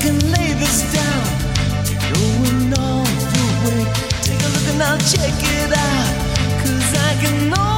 Can 0.00 0.18
lay 0.32 0.52
this 0.54 0.80
down, 0.94 1.24
going 2.14 2.72
all 2.78 3.04
the 3.04 3.44
way, 3.64 3.84
take 4.22 4.40
a 4.40 4.48
look 4.48 4.66
and 4.72 4.82
I'll 4.82 4.98
check 4.98 5.34
it 5.58 5.72
out. 5.76 6.64
Cause 6.64 6.94
I 6.96 7.14
can 7.22 7.69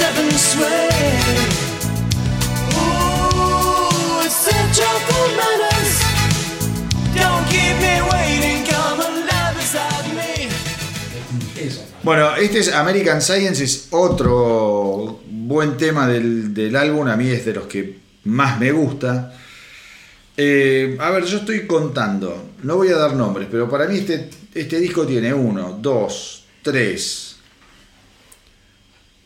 and 0.00 0.32
sway. 0.32 0.88
Don't 7.14 7.46
keep 7.48 7.76
me 7.80 8.02
waiting. 8.12 8.64
Come 8.64 9.00
alive 9.00 9.54
beside 9.56 10.14
me. 10.14 10.48
Bueno, 12.02 12.36
este 12.36 12.58
es 12.58 12.72
American 12.72 13.22
Science, 13.22 13.64
es 13.64 13.88
otro 13.90 15.20
buen 15.28 15.76
tema 15.76 16.06
del, 16.06 16.52
del 16.52 16.76
álbum, 16.76 17.08
a 17.08 17.16
mí 17.16 17.28
es 17.28 17.44
de 17.44 17.54
los 17.54 17.66
que 17.66 17.98
más 18.24 18.60
me 18.60 18.72
gusta. 18.72 19.32
Eh, 20.36 20.96
a 21.00 21.10
ver, 21.10 21.24
yo 21.24 21.38
estoy 21.38 21.66
contando, 21.66 22.50
no 22.62 22.76
voy 22.76 22.88
a 22.88 22.96
dar 22.96 23.14
nombres, 23.14 23.48
pero 23.50 23.70
para 23.70 23.86
mí 23.86 23.98
este, 23.98 24.28
este 24.54 24.78
disco 24.78 25.06
tiene 25.06 25.32
uno, 25.32 25.78
dos, 25.80 26.44
tres, 26.62 27.25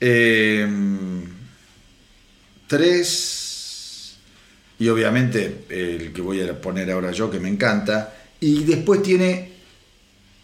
eh, 0.00 0.66
tres, 2.66 4.16
y 4.78 4.88
obviamente 4.88 5.64
el 5.68 6.12
que 6.12 6.22
voy 6.22 6.40
a 6.40 6.60
poner 6.60 6.90
ahora 6.90 7.12
yo, 7.12 7.30
que 7.30 7.38
me 7.38 7.48
encanta, 7.48 8.14
y 8.40 8.64
después 8.64 9.02
tiene 9.02 9.50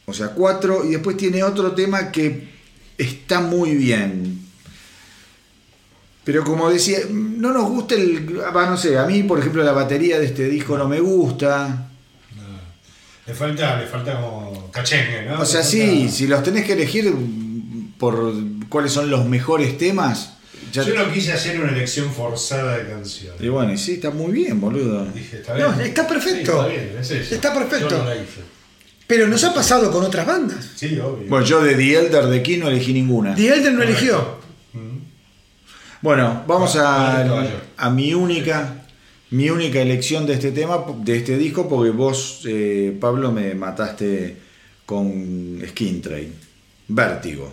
o 0.07 0.15
sea, 0.15 0.29
cuatro. 0.29 0.85
Y 0.85 0.93
después 0.93 1.17
tiene 1.17 1.43
otro 1.43 1.73
tema 1.73 2.11
que 2.11 2.49
está 2.97 3.41
muy 3.41 3.75
bien. 3.75 4.41
Pero 6.25 6.43
como 6.43 6.71
decía, 6.71 6.99
no 7.11 7.53
nos 7.53 7.69
gusta 7.69 7.95
el. 7.95 8.35
no 8.35 8.77
sé, 8.77 8.99
a 8.99 9.05
mí, 9.05 9.23
por 9.25 9.39
ejemplo, 9.39 9.63
la 9.63 9.73
batería 9.73 10.19
de 10.19 10.27
este 10.27 10.49
disco 10.49 10.79
no 10.79 10.89
me 10.89 11.01
gusta. 11.01 11.91
Le 13.27 13.35
falta, 13.35 13.81
le 13.81 13.87
falta 13.87 14.21
como 14.21 14.71
cachengue, 14.71 15.27
¿no? 15.29 15.41
O 15.41 15.45
sea, 15.45 15.63
sí, 15.63 16.09
si 16.09 16.29
los 16.29 16.45
tenés 16.45 16.65
que 16.65 16.75
elegir 16.75 17.13
por 17.99 18.33
cuáles 18.69 18.93
son 18.93 19.11
los 19.11 19.27
mejores 19.27 19.77
temas. 19.79 20.35
ya- 20.73 20.83
Yo 20.83 20.95
no 20.95 21.13
quise 21.13 21.33
hacer 21.33 21.61
una 21.61 21.71
elección 21.73 22.11
forzada 22.13 22.79
de 22.79 22.89
canciones. 22.91 23.41
Y 23.41 23.49
bueno, 23.49 23.73
y 23.73 23.79
sí, 23.79 23.93
está 23.95 24.11
muy 24.11 24.33
bien, 24.33 24.61
boludo. 24.61 25.05
Dije, 25.07 25.37
está 25.39 25.55
bien. 25.55 25.67
No, 25.69 25.81
está 25.81 26.07
perfecto. 26.09 26.53
Sí, 26.53 26.59
está 26.59 26.67
bien, 26.69 26.97
es 27.01 27.11
eso. 27.11 27.35
Está 27.35 27.53
Yo 27.55 27.61
perfecto. 27.61 27.99
no 27.99 28.05
la 28.05 28.15
hice. 28.17 28.41
Pero 29.07 29.29
nos 29.29 29.45
ha 29.45 29.55
pasado 29.55 29.91
con 29.93 30.03
otras 30.05 30.27
bandas. 30.27 30.73
Sí, 30.75 30.99
obvio. 30.99 31.29
Bueno, 31.29 31.47
yo 31.47 31.63
de 31.63 31.75
The 31.77 31.95
Elder 31.99 32.27
de 32.27 32.39
aquí 32.41 32.57
no 32.57 32.69
elegí 32.69 32.93
ninguna. 32.93 33.35
The 33.37 33.47
Elder 33.49 33.73
no 33.73 33.79
Correcto. 33.79 33.99
eligió. 34.01 34.37
Bueno, 36.03 36.45
vamos 36.47 36.77
Ah, 36.77 37.25
a 37.77 37.91
mi 37.91 38.15
única 38.15 38.83
mi 39.31 39.51
única 39.51 39.81
elección 39.81 40.25
de 40.25 40.35
este 40.35 40.53
tema, 40.53 40.85
de 40.99 41.17
este 41.17 41.37
disco, 41.37 41.69
porque 41.69 41.91
vos, 41.91 42.43
eh, 42.47 42.97
Pablo, 43.01 43.33
me 43.33 43.55
mataste 43.57 44.37
con 44.87 45.61
Skin 45.69 46.01
Train. 46.01 46.33
Vértigo. 46.89 47.53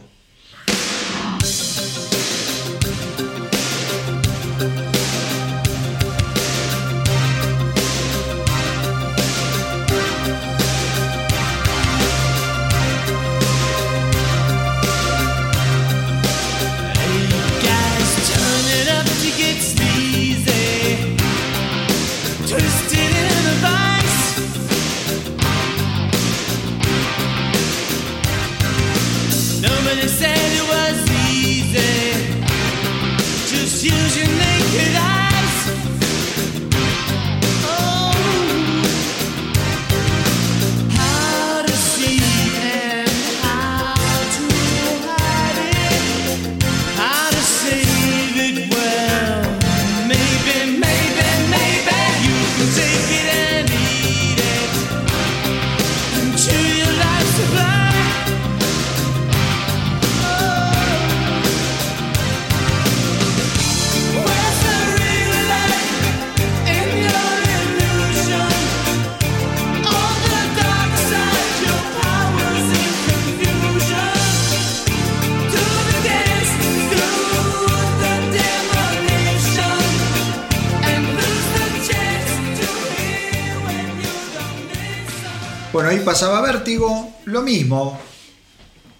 Ahí 85.93 86.05
pasaba 86.05 86.41
Vértigo, 86.41 87.13
lo 87.25 87.41
mismo. 87.41 87.99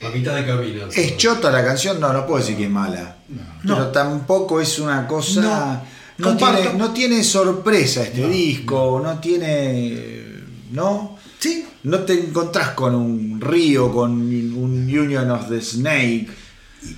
A 0.02 0.10
mitad 0.10 0.36
de 0.36 0.46
camino. 0.46 0.86
¿Es 0.94 1.16
chota 1.18 1.50
la 1.52 1.64
canción? 1.64 2.00
No, 2.00 2.12
no 2.12 2.26
puedo 2.26 2.40
decir 2.40 2.58
que 2.58 2.66
es 2.66 2.70
mala. 2.70 3.18
Pero 3.62 3.80
No. 3.80 3.88
tampoco 3.88 4.60
es 4.60 4.78
una 4.80 5.08
cosa. 5.08 5.42
No. 5.42 5.94
No, 6.16 6.28
Comparto. 6.30 6.62
tiene, 6.62 6.78
no 6.78 6.94
tiene 6.94 7.24
sorpresa 7.24 8.04
este 8.04 8.28
disco, 8.28 9.02
no. 9.04 9.20
tiene. 9.20 10.24
¿No? 10.72 11.18
Sí, 11.40 11.66
No 11.84 12.00
te 12.00 12.14
encontrás 12.14 12.70
con 12.70 12.96
un 12.96 13.42
río, 13.42 13.92
con 13.92 14.12
un 14.12 14.88
Union 14.98 15.32
of 15.32 15.50
the 15.50 15.60
Snake. 15.62 16.28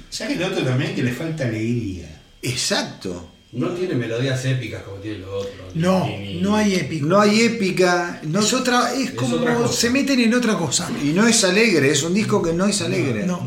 ¿Sabes 0.10 0.38
lo 0.40 0.48
otro 0.48 0.64
también? 0.64 0.94
Que 0.96 1.04
le 1.04 1.12
falta 1.14 1.46
alegría. 1.46 2.22
Exacto. 2.42 3.32
No 3.56 3.70
tiene 3.70 3.96
melodías 3.96 4.44
épicas 4.46 4.84
como 4.84 4.98
tiene 4.98 5.20
los 5.20 5.30
otros. 5.30 5.54
no, 5.76 6.06
Ni- 6.06 6.18
ni- 6.36 6.42
no 6.42 6.56
hay 6.56 6.76
épico. 6.76 7.06
No 7.06 7.20
hay 7.22 7.42
épica. 7.42 8.20
No, 8.24 8.40
es 8.42 8.54
otra, 8.54 8.94
es 8.94 9.12
como 9.12 9.38
otra 9.38 9.68
se 9.70 9.90
meten 9.90 10.20
en 10.20 10.34
otra 10.34 10.56
cosa. 10.58 10.90
y 11.04 11.08
no 11.10 11.26
es 11.28 11.44
alegre, 11.44 11.90
es 11.90 12.04
un 12.04 12.14
disco 12.14 12.42
que 12.42 12.54
no 12.54 12.66
es 12.66 12.82
alegre. 12.82 13.26
No. 13.26 13.42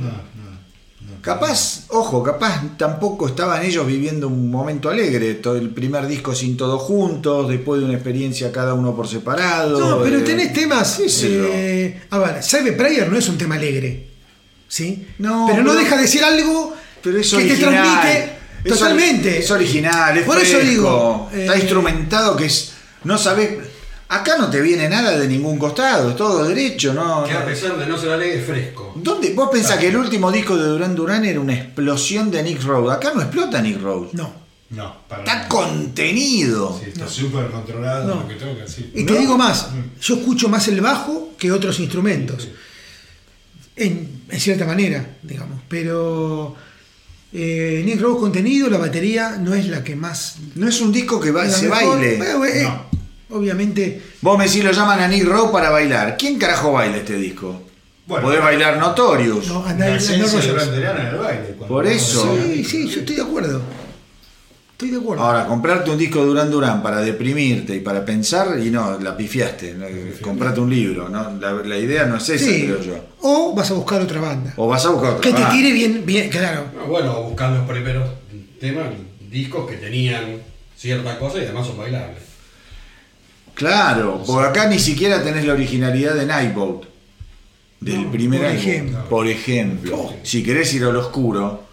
Capaz, 1.20 1.84
ojo, 1.88 2.22
capaz 2.22 2.62
tampoco 2.78 3.26
estaban 3.26 3.62
ellos 3.64 3.86
viviendo 3.86 4.28
un 4.28 4.50
momento 4.50 4.88
alegre. 4.88 5.34
Todo 5.34 5.56
el 5.56 5.70
primer 5.70 6.06
disco 6.06 6.34
sin 6.34 6.56
todos 6.56 6.80
juntos, 6.80 7.48
después 7.48 7.80
de 7.80 7.86
una 7.86 7.94
experiencia 7.94 8.50
cada 8.52 8.72
uno 8.74 8.94
por 8.94 9.08
separado. 9.08 9.78
No, 9.78 10.02
pero 10.02 10.18
eh, 10.18 10.22
tenés 10.22 10.52
temas. 10.52 11.00
eh, 11.24 12.00
a 12.10 12.18
ver, 12.18 12.42
Cyber 12.42 12.76
Prayer 12.76 13.10
no 13.10 13.18
es 13.18 13.28
un 13.28 13.36
tema 13.36 13.56
alegre. 13.56 14.06
¿Sí? 14.68 15.06
No, 15.18 15.46
pero 15.50 15.62
no 15.64 15.74
deja 15.74 15.96
de 15.96 16.06
ser 16.06 16.24
algo 16.24 16.74
Pero 17.02 17.18
es 17.18 17.30
que 17.34 17.44
te 17.44 17.56
transmite 17.56 18.37
totalmente. 18.64 19.38
Es 19.38 19.50
original, 19.50 20.16
es 20.16 20.24
Por 20.24 20.38
eso 20.38 20.58
digo, 20.58 21.30
Está 21.32 21.54
eh, 21.54 21.58
instrumentado 21.60 22.36
que 22.36 22.46
es. 22.46 22.72
No 23.04 23.16
sabés. 23.18 23.58
Acá 24.10 24.38
no 24.38 24.48
te 24.48 24.62
viene 24.62 24.88
nada 24.88 25.18
de 25.18 25.28
ningún 25.28 25.58
costado, 25.58 26.08
es 26.10 26.16
todo 26.16 26.42
derecho, 26.44 26.94
¿no? 26.94 27.24
Que 27.24 27.32
a 27.34 27.44
pesar 27.44 27.76
de 27.76 27.86
no 27.86 27.98
ser 27.98 28.10
alegre, 28.12 28.38
es 28.40 28.46
fresco. 28.46 28.94
¿Dónde? 28.96 29.34
¿Vos 29.34 29.50
pensás 29.52 29.76
que 29.78 29.88
el 29.88 29.96
último 29.98 30.32
disco 30.32 30.56
de 30.56 30.64
Duran 30.66 30.94
Duran 30.94 31.26
era 31.26 31.38
una 31.38 31.52
explosión 31.54 32.30
de 32.30 32.42
Nick 32.42 32.62
Rhodes? 32.64 32.96
Acá 32.96 33.12
no 33.14 33.20
explota 33.20 33.60
Nick 33.60 33.82
Rhodes. 33.82 34.14
No. 34.14 34.32
No, 34.70 34.96
para 35.08 35.22
Está 35.24 35.34
nada. 35.36 35.48
contenido. 35.48 36.78
Sí, 36.82 36.90
está 36.90 37.06
súper 37.08 37.50
controlado 37.50 38.06
No. 38.06 38.20
lo 38.22 38.28
que 38.28 38.34
toca, 38.34 38.66
sí. 38.66 38.90
Y 38.94 39.04
te 39.04 39.18
digo 39.18 39.36
más, 39.38 39.68
yo 40.00 40.14
escucho 40.16 40.48
más 40.48 40.68
el 40.68 40.80
bajo 40.80 41.32
que 41.38 41.52
otros 41.52 41.78
instrumentos. 41.80 42.48
En, 43.76 44.22
en 44.28 44.40
cierta 44.40 44.64
manera, 44.64 45.16
digamos. 45.22 45.60
Pero 45.68 46.54
eh, 47.32 47.82
Nick 47.84 48.00
Rose 48.00 48.20
contenido, 48.20 48.70
la 48.70 48.78
batería 48.78 49.36
no 49.40 49.54
es 49.54 49.66
la 49.68 49.84
que 49.84 49.96
más. 49.96 50.36
No 50.54 50.68
es 50.68 50.80
un 50.80 50.92
disco 50.92 51.20
que 51.20 51.28
se 51.28 51.68
mejor. 51.68 51.98
baile. 51.98 52.16
Bueno, 52.16 52.44
eh, 52.46 52.62
No. 52.62 52.88
Obviamente. 53.30 54.02
Vos 54.22 54.38
me 54.38 54.46
decís, 54.46 54.64
lo 54.64 54.72
llaman 54.72 55.00
a 55.00 55.08
Nick 55.08 55.24
Rhodes 55.24 55.50
para 55.50 55.70
bailar. 55.70 56.16
¿Quién 56.18 56.38
carajo 56.38 56.72
baila 56.72 56.96
este 56.96 57.16
disco? 57.16 57.62
Bueno. 58.06 58.26
Podés 58.26 58.42
bailar 58.42 58.78
Notorious. 58.78 59.48
No, 59.48 59.64
La 59.66 59.74
de 59.74 59.96
el 61.10 61.16
baile. 61.18 61.56
Por 61.68 61.86
eso. 61.86 62.38
Sí, 62.42 62.64
sí, 62.64 62.88
yo 62.88 63.00
estoy 63.00 63.16
de 63.16 63.22
acuerdo. 63.22 63.60
Estoy 64.80 64.90
de 64.92 64.98
acuerdo. 64.98 65.24
Ahora, 65.24 65.44
comprarte 65.44 65.90
un 65.90 65.98
disco 65.98 66.20
de 66.20 66.26
Duran 66.26 66.48
Duran 66.52 66.80
para 66.84 67.00
deprimirte 67.00 67.74
y 67.74 67.80
para 67.80 68.04
pensar, 68.04 68.60
y 68.64 68.70
no, 68.70 68.96
la 69.00 69.16
pifiaste. 69.16 69.74
¿no? 69.74 69.86
Comprate 70.20 70.60
un 70.60 70.70
libro, 70.70 71.08
¿no? 71.08 71.32
La, 71.40 71.50
la 71.52 71.76
idea 71.76 72.06
no 72.06 72.16
es 72.16 72.28
esa, 72.28 72.44
Sí. 72.44 72.62
creo 72.62 72.80
yo. 72.80 72.94
O 73.22 73.56
vas 73.56 73.68
a 73.72 73.74
buscar 73.74 74.00
otra 74.00 74.20
banda. 74.20 74.54
O 74.56 74.68
vas 74.68 74.86
a 74.86 74.90
buscar 74.90 75.14
otra. 75.14 75.20
Que 75.22 75.36
te 75.36 75.42
Ah, 75.42 75.50
tire 75.50 75.72
bien, 75.72 76.04
bien, 76.06 76.30
claro. 76.30 76.66
No, 76.76 76.86
Bueno, 76.86 77.22
buscar 77.24 77.50
los 77.50 77.68
primeros 77.68 78.08
temas, 78.60 78.86
discos 79.28 79.68
que 79.68 79.78
tenían 79.78 80.42
cierta 80.76 81.18
cosa 81.18 81.38
y 81.38 81.40
además 81.46 81.66
son 81.66 81.76
bailables. 81.78 82.22
Claro, 83.54 84.22
porque 84.24 84.46
acá 84.46 84.68
ni 84.68 84.78
siquiera 84.78 85.24
tenés 85.24 85.44
la 85.44 85.54
originalidad 85.54 86.14
de 86.14 86.24
Nightboat. 86.24 86.84
Del 87.80 88.04
No, 88.04 88.12
primer 88.12 88.38
por 88.42 88.46
álbum. 88.48 88.60
ejemplo. 88.60 89.08
Por 89.08 89.26
ejemplo. 89.26 90.14
Si 90.22 90.44
querés 90.44 90.72
ir 90.74 90.84
al 90.84 90.94
oscuro, 90.94 91.64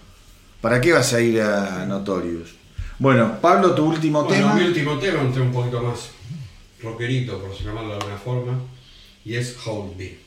¿para 0.59 0.81
qué 0.81 0.91
vas 0.91 1.13
a 1.13 1.21
ir 1.21 1.39
a 1.41 1.85
Notorious? 1.85 2.49
Bueno, 2.97 3.39
Pablo, 3.41 3.75
tu 3.75 3.85
último 3.85 4.23
Bueno, 4.23 4.37
tema. 4.37 4.55
mi 4.55 4.67
último 4.67 4.97
tema, 4.97 5.21
un 5.21 5.33
tema 5.33 5.45
un 5.45 5.51
poquito 5.51 5.81
más 5.81 6.09
rockerito, 6.81 7.39
por 7.41 7.51
llamarlo 7.57 7.89
de 7.89 7.95
alguna 7.95 8.17
forma, 8.17 8.59
y 9.25 9.35
es 9.35 9.55
Hold 9.65 9.97
Me. 9.97 10.24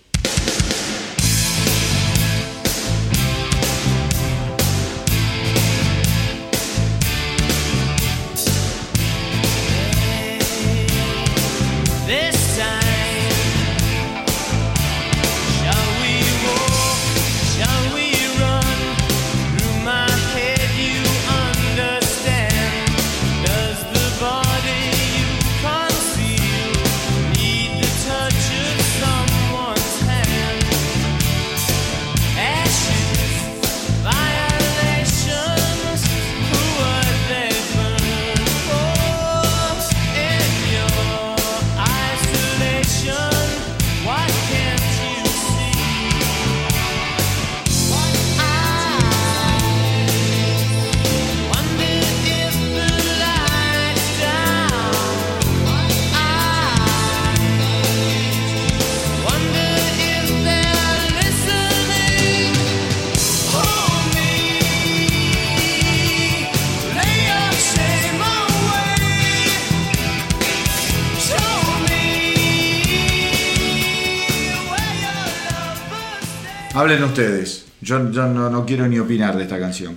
Hablen 76.88 77.04
ustedes. 77.04 77.66
Yo, 77.82 78.10
yo 78.10 78.26
no, 78.26 78.48
no 78.48 78.64
quiero 78.64 78.88
ni 78.88 78.98
opinar 78.98 79.36
de 79.36 79.42
esta 79.42 79.58
canción. 79.60 79.96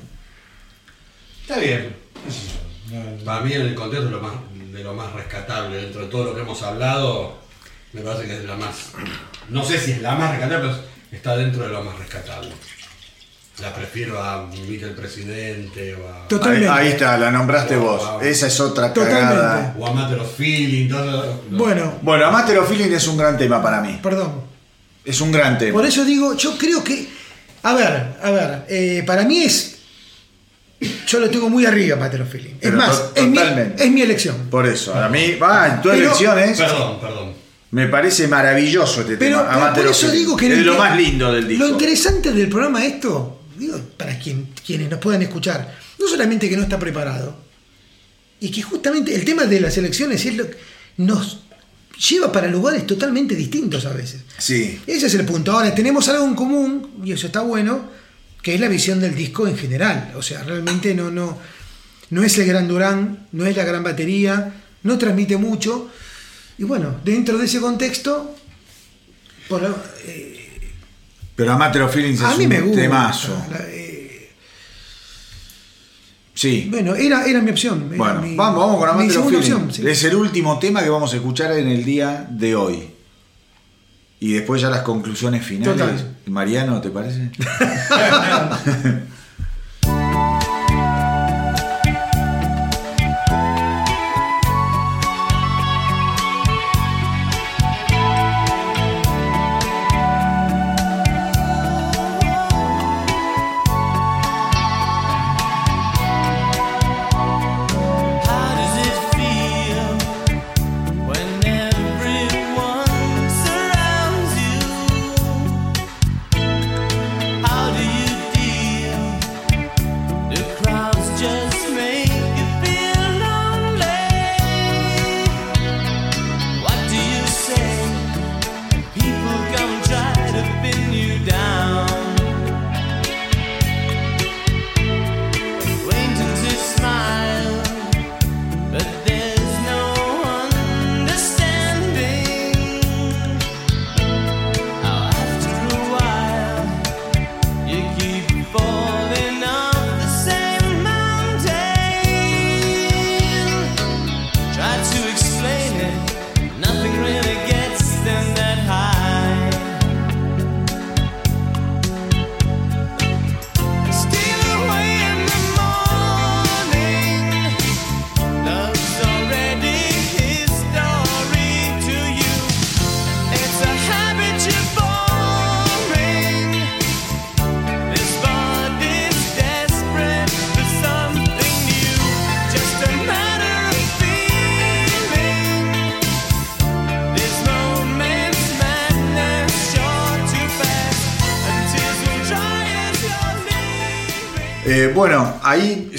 Está 1.42 1.58
bien. 1.58 1.96
Para 3.24 3.42
mí 3.46 3.54
en 3.54 3.62
el 3.62 3.76
contexto 3.76 4.08
es 4.08 4.12
lo 4.12 4.20
más, 4.20 4.34
de 4.74 4.84
lo 4.84 4.94
más 4.94 5.14
rescatable 5.14 5.78
dentro 5.78 6.02
de 6.02 6.08
todo 6.08 6.26
lo 6.26 6.36
que 6.36 6.42
hemos 6.42 6.62
hablado, 6.64 7.38
me 7.94 8.02
parece 8.02 8.26
que 8.26 8.38
es 8.40 8.44
la 8.44 8.58
más, 8.58 8.90
no 9.50 9.64
sé 9.64 9.80
si 9.80 9.92
es 9.94 10.02
la 10.02 10.16
más 10.16 10.32
rescatable, 10.32 10.68
pero 10.70 10.80
está 11.14 11.38
dentro 11.38 11.64
de 11.64 11.70
lo 11.70 11.82
más 11.84 11.98
rescatable. 11.98 12.52
La 13.62 13.74
prefiero 13.74 14.22
a 14.22 14.46
Vivir 14.50 14.84
el 14.84 14.92
Presidente 14.92 15.96
o 15.96 16.08
a, 16.10 16.24
Ahí, 16.24 16.28
Totalmente. 16.28 16.68
ahí 16.70 16.88
está, 16.90 17.18
la 17.18 17.32
nombraste 17.32 17.76
vos. 17.78 18.22
Esa 18.22 18.48
es 18.48 18.60
otra 18.60 18.92
Totalmente. 18.94 19.22
cagada. 19.36 19.76
o 19.80 19.88
a 19.88 19.94
Matter 19.94 20.20
of 20.20 20.36
Feeling, 20.36 20.90
todo 20.90 21.42
Bueno, 21.52 21.94
Bueno, 22.02 22.26
Amateur 22.26 22.58
of 22.60 22.68
Feeling 22.70 22.92
es 22.94 23.08
un 23.08 23.16
gran 23.18 23.38
tema 23.38 23.62
para 23.64 23.80
mí. 23.82 23.98
perdón. 24.04 24.51
Es 25.04 25.20
un 25.22 25.32
gran 25.32 25.58
tema. 25.58 25.74
Por 25.74 25.86
eso 25.86 26.06
digo, 26.06 26.36
yo 26.38 26.58
creo 26.58 26.84
que. 26.84 27.08
A 27.64 27.74
ver, 27.74 28.16
a 28.22 28.32
ver, 28.32 28.66
eh, 28.70 29.04
para 29.06 29.24
mí 29.24 29.44
es. 29.44 29.76
Yo 31.08 31.20
lo 31.20 31.30
tengo 31.30 31.48
muy 31.50 31.66
arriba, 31.66 31.98
Patero 32.00 32.26
Feeling. 32.26 32.56
Es 32.60 32.74
más, 32.74 33.04
es 33.14 33.24
mi, 33.28 33.36
totalmente. 33.36 33.84
es 33.84 33.92
mi 33.92 34.02
elección. 34.02 34.36
Por 34.50 34.66
eso, 34.66 34.96
a 34.96 35.08
mí, 35.10 35.36
va, 35.36 35.68
en 35.68 35.82
tus 35.82 35.92
Pero- 35.92 36.06
elecciones, 36.06 36.58
Perdón, 36.58 37.00
perdón. 37.00 37.34
me 37.72 37.88
parece 37.88 38.28
maravilloso 38.28 39.02
este 39.02 39.16
Pero, 39.18 39.42
tema. 39.42 39.72
pero 39.76 39.86
por 39.86 39.92
eso 39.96 40.08
Feeling. 40.08 40.20
digo 40.20 40.36
que 40.38 40.48
es 40.54 40.66
lo 40.66 40.76
más 40.80 40.98
lindo 40.98 41.32
del 41.32 41.48
disco. 41.48 41.66
Lo 41.66 41.70
interesante 41.72 42.32
del 42.32 42.50
programa 42.50 42.84
esto, 42.84 43.42
digo, 43.60 43.80
para 43.96 44.18
quien, 44.18 44.48
quienes 44.66 44.90
nos 44.90 45.00
puedan 45.00 45.22
escuchar, 45.22 45.72
no 46.00 46.08
solamente 46.08 46.50
que 46.50 46.58
no 46.58 46.64
está 46.64 46.80
preparado, 46.80 47.36
y 48.40 48.50
que 48.50 48.64
justamente 48.64 49.14
el 49.14 49.24
tema 49.24 49.46
de 49.46 49.60
las 49.62 49.78
elecciones 49.78 50.26
es 50.26 50.36
lo 50.36 50.50
que 50.50 50.58
nos 50.98 51.41
lleva 52.10 52.32
para 52.32 52.48
lugares 52.48 52.88
totalmente 52.88 53.36
distintos 53.36 53.86
a 53.86 53.94
veces. 53.94 54.22
Sí. 54.38 54.80
Ese 54.88 55.08
es 55.08 55.14
el 55.16 55.26
punto. 55.26 55.52
Ahora, 55.52 55.74
tenemos 55.76 56.08
algo 56.10 56.26
en 56.26 56.36
común, 56.36 57.02
y 57.04 57.12
eso 57.12 57.28
está 57.28 57.42
bueno, 57.42 57.90
que 58.42 58.56
es 58.56 58.60
la 58.60 58.68
visión 58.68 59.00
del 59.00 59.14
disco 59.16 59.48
en 59.48 59.58
general. 59.58 60.14
O 60.16 60.22
sea, 60.22 60.44
realmente 60.44 60.94
no, 60.96 61.12
no, 61.12 61.38
no 62.10 62.24
es 62.24 62.38
el 62.40 62.48
gran 62.48 62.68
Durán, 62.68 63.28
no 63.32 63.46
es 63.46 63.56
la 63.56 63.64
gran 63.66 63.84
batería, 63.84 64.54
no 64.84 64.98
transmite 64.98 65.38
mucho. 65.38 65.90
Y 66.58 66.64
bueno, 66.64 66.96
dentro 67.04 67.38
de 67.38 67.46
ese 67.46 67.60
contexto, 67.60 68.36
por, 69.48 69.64
eh, 70.06 70.50
Pero 71.36 71.54
Amateur 71.54 71.90
Feelings 71.90 72.22
a 72.22 72.32
es 72.32 72.38
mí 72.38 72.44
un 72.46 72.50
me 72.50 72.62
gusta. 72.62 72.82
temazo. 72.82 73.46
La- 73.52 73.66
Sí. 76.42 76.68
bueno, 76.72 76.96
era, 76.96 77.26
era 77.26 77.40
mi 77.42 77.52
opción. 77.52 77.86
era 77.90 77.98
Bueno, 77.98 78.22
mi- 78.24 78.36
vamos, 78.36 78.60
vamos 78.60 78.78
con 78.78 78.88
segunda 79.12 79.40
Feeling. 79.40 79.54
opción. 79.56 79.74
sí. 79.74 79.88
Es 79.88 80.04
el 80.06 80.16
último 80.16 80.58
tema 80.58 80.82
que 80.84 80.90
vamos 80.90 81.14
a 81.14 81.18
escuchar 81.18 81.52
en 81.52 81.68
el 81.68 81.84
día 81.86 82.26
de 82.30 82.56
hoy. 82.56 82.90
y 84.20 84.34
después 84.34 84.60
ya 84.62 84.70
las 84.70 84.82
conclusiones 84.82 85.44
finales. 85.46 85.76
Total. 85.78 86.16
Mariano, 86.28 86.80
¿te 86.82 86.90
parece? 86.90 87.30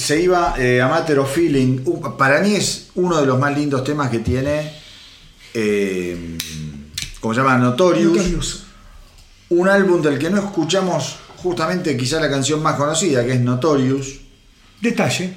se 0.03 0.21
iba 0.21 0.55
eh, 0.59 0.81
A 0.81 0.89
Matter 0.89 1.19
of 1.19 1.33
Feeling. 1.33 1.81
Uh, 1.85 2.17
para 2.17 2.41
mí 2.41 2.55
es 2.55 2.89
uno 2.97 3.21
de 3.21 3.27
los 3.27 3.39
más 3.39 3.57
lindos 3.57 3.85
temas 3.85 4.11
que 4.11 4.19
tiene. 4.19 4.73
Eh, 5.55 6.37
como 7.21 7.35
se 7.35 7.41
llama? 7.41 7.57
Notorious. 7.59 8.13
Notorious. 8.17 8.63
Un 9.51 9.69
álbum 9.69 10.01
del 10.03 10.19
que 10.19 10.31
no 10.31 10.39
escuchamos 10.39 11.17
justamente 11.37 11.97
quizá 11.97 12.21
la 12.21 12.31
canción 12.31 12.63
más 12.63 12.77
conocida, 12.77 13.25
que 13.25 13.33
es 13.33 13.41
Notorious. 13.41 14.21
Detalle. 14.81 15.35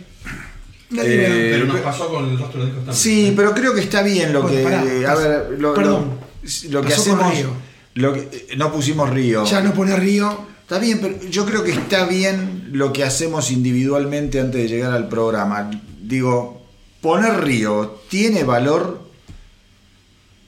Eh, 0.98 1.50
Pero 1.53 1.66
nos 1.66 1.80
pasó 1.82 2.08
con 2.10 2.32
los 2.32 2.42
otros 2.42 2.64
discos 2.66 2.85
también. 2.85 2.95
Sí, 2.95 3.34
pero 3.35 3.53
creo 3.53 3.74
que 3.74 3.82
está 3.82 4.02
bien 4.03 4.32
lo 4.32 4.44
Bueno, 4.44 4.58
que. 4.58 4.64
pará, 4.64 4.82
a 4.82 5.16
pas- 5.16 5.18
ver, 5.50 5.60
lo, 5.60 5.74
perdón. 5.74 6.19
lo- 6.42 6.72
lo 6.72 6.82
que 6.82 6.90
Pasó 6.90 7.11
con 7.18 7.24
hacemos. 7.26 7.34
Río. 7.38 7.50
Lo 7.95 8.14
que, 8.14 8.19
eh, 8.50 8.56
no 8.58 8.72
pusimos 8.72 9.10
Río. 9.10 9.45
ya 9.45 9.61
no 9.61 9.74
pone 9.74 9.95
Río. 9.95 10.45
Está 10.66 10.80
bien, 10.80 11.00
pero 11.00 11.22
yo 11.30 11.45
creo 11.45 11.64
que 11.64 11.74
está 11.74 12.08
bien 12.08 12.69
lo 12.72 12.92
que 12.92 13.03
hacemos 13.03 13.52
individualmente 13.52 14.40
antes 14.40 14.64
de 14.64 14.68
llegar 14.68 14.94
al 14.94 15.08
programa. 15.08 15.69
Digo, 16.02 16.66
poner 17.02 17.44
Río 17.44 18.02
tiene 18.10 18.44
valor. 18.44 19.00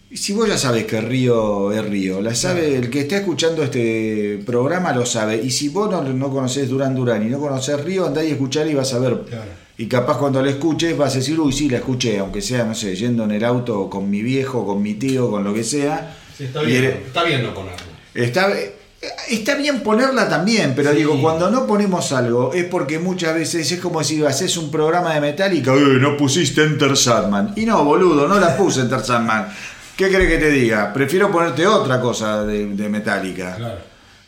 Y 0.09 0.17
si 0.17 0.33
vos 0.33 0.47
ya 0.47 0.57
sabes 0.57 0.85
que 0.85 1.01
Río 1.01 1.71
es 1.71 1.85
Río, 1.85 2.19
la 2.19 2.33
sabe, 2.33 2.77
el 2.77 2.89
que 2.89 3.01
está 3.01 3.17
escuchando 3.17 3.61
este 3.61 4.41
programa 4.43 4.91
lo 4.91 5.05
sabe. 5.05 5.39
Y 5.43 5.51
si 5.51 5.69
vos 5.69 5.91
no, 5.91 6.01
no 6.01 6.31
conocés 6.31 6.67
Durán 6.67 6.95
Durán 6.95 7.23
y 7.23 7.29
no 7.29 7.39
conocés 7.39 7.79
Río, 7.85 8.07
andá 8.07 8.23
y 8.23 8.31
escuchar 8.31 8.65
y 8.67 8.73
vas 8.73 8.91
a 8.95 8.99
ver. 8.99 9.21
Claro. 9.29 9.51
Y 9.77 9.85
capaz 9.85 10.17
cuando 10.17 10.41
la 10.41 10.49
escuches 10.49 10.97
vas 10.97 11.13
a 11.13 11.17
decir, 11.17 11.39
uy, 11.39 11.53
sí, 11.53 11.69
la 11.69 11.77
escuché, 11.77 12.17
aunque 12.17 12.41
sea, 12.41 12.63
no 12.63 12.73
sé, 12.73 12.95
yendo 12.95 13.25
en 13.25 13.31
el 13.33 13.45
auto 13.45 13.87
con 13.87 14.09
mi 14.09 14.23
viejo, 14.23 14.65
con 14.65 14.81
mi 14.81 14.95
tío, 14.95 15.29
con 15.29 15.43
lo 15.43 15.53
que 15.53 15.63
sea. 15.63 16.17
Sí, 16.35 16.45
está 16.45 16.63
Y 16.63 16.65
bien, 16.65 16.85
está 17.05 17.23
bien 17.23 17.43
no 17.43 17.53
ponerlo. 17.53 17.85
Está, 18.15 18.51
está 19.29 19.55
bien 19.55 19.81
ponerla 19.81 20.27
también, 20.27 20.73
pero 20.75 20.91
Sí. 20.91 20.97
digo, 20.97 21.21
cuando 21.21 21.49
no 21.51 21.67
ponemos 21.67 22.11
algo 22.11 22.53
es 22.53 22.65
porque 22.65 22.97
muchas 22.99 23.35
veces 23.35 23.71
es 23.71 23.79
como 23.79 24.03
si 24.03 24.23
haces 24.25 24.57
un 24.57 24.71
programa 24.71 25.13
de 25.13 25.21
Metallica, 25.21 25.73
"Eh, 25.73 25.97
no 25.99 26.17
pusiste 26.17 26.63
Enter 26.63 26.95
Sandman. 26.97 27.53
Y 27.55 27.65
no, 27.65 27.83
boludo, 27.83 28.27
no 28.27 28.39
la 28.39 28.55
puse 28.57 28.81
Enter 28.81 29.01
Sandman. 29.03 29.47
¿Qué 29.95 30.09
crees 30.09 30.29
que 30.29 30.37
te 30.37 30.49
diga? 30.51 30.93
Prefiero 30.93 31.31
ponerte 31.31 31.65
otra 31.67 31.99
cosa 31.99 32.43
de, 32.43 32.67
de 32.67 32.89
Metallica. 32.89 33.55
Claro. 33.55 33.77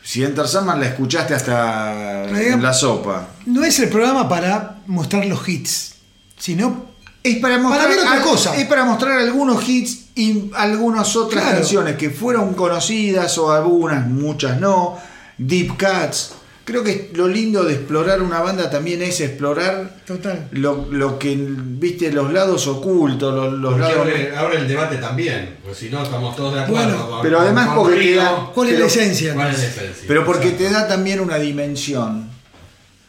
Si 0.02 0.24
Enter 0.24 0.46
Sandman 0.48 0.80
la 0.80 0.86
escuchaste 0.86 1.34
hasta 1.34 2.24
en 2.28 2.62
la 2.62 2.72
sopa. 2.72 3.28
No 3.46 3.62
es 3.64 3.78
el 3.80 3.88
programa 3.88 4.28
para 4.28 4.78
mostrar 4.86 5.26
los 5.26 5.46
hits, 5.48 5.94
sino 6.38 6.89
Es 7.22 7.36
para 7.36 7.58
mostrar 7.58 7.88
ver 7.88 7.98
otra 7.98 8.12
al- 8.12 8.22
cosa. 8.22 8.56
Es 8.56 8.66
para 8.66 8.84
mostrar 8.84 9.18
algunos 9.18 9.68
hits 9.68 10.06
y 10.14 10.50
algunas 10.54 11.14
otras 11.16 11.42
Claro. 11.42 11.58
canciones 11.58 11.96
que 11.96 12.10
fueron 12.10 12.54
conocidas 12.54 13.36
o 13.38 13.52
algunas, 13.52 14.06
muchas 14.06 14.58
no. 14.58 14.98
Deep 15.36 15.72
Cuts. 15.78 16.32
Creo 16.64 16.84
que 16.84 17.10
lo 17.14 17.26
lindo 17.26 17.64
de 17.64 17.74
explorar 17.74 18.22
una 18.22 18.40
banda 18.40 18.70
también 18.70 19.02
es 19.02 19.20
explorar 19.20 19.96
total. 20.06 20.46
lo, 20.52 20.86
lo 20.90 21.18
que, 21.18 21.36
viste, 21.36 22.12
los 22.12 22.32
lados 22.32 22.66
ocultos, 22.68 23.34
los, 23.34 23.52
los 23.54 23.72
Porque 23.72 23.80
lados... 23.88 23.98
abre, 24.06 24.36
abre 24.36 24.58
el 24.58 24.68
debate 24.68 24.96
también, 24.98 25.56
pues 25.64 25.78
si 25.78 25.88
no 25.90 26.02
estamos 26.02 26.36
todos 26.36 26.54
de 26.54 26.60
acuerdo. 26.60 26.86
Bueno, 26.86 27.10
con- 27.10 27.22
pero 27.22 27.36
con- 27.38 27.46
además 27.46 27.66
con 27.68 27.76
porque 27.76 27.96
te 28.00 28.14
da- 28.14 28.50
¿Cuál 28.54 28.68
es 28.68 28.78
la 28.78 28.86
esencia? 28.86 29.34
¿Cuál 29.34 29.50
es 29.50 29.58
la 29.58 29.64
esencia? 29.66 30.04
Pero 30.06 30.24
porque 30.24 30.48
Exacto. 30.50 30.64
te 30.68 30.72
da 30.72 30.86
también 30.88 31.20
una 31.20 31.36
dimensión. 31.38 32.28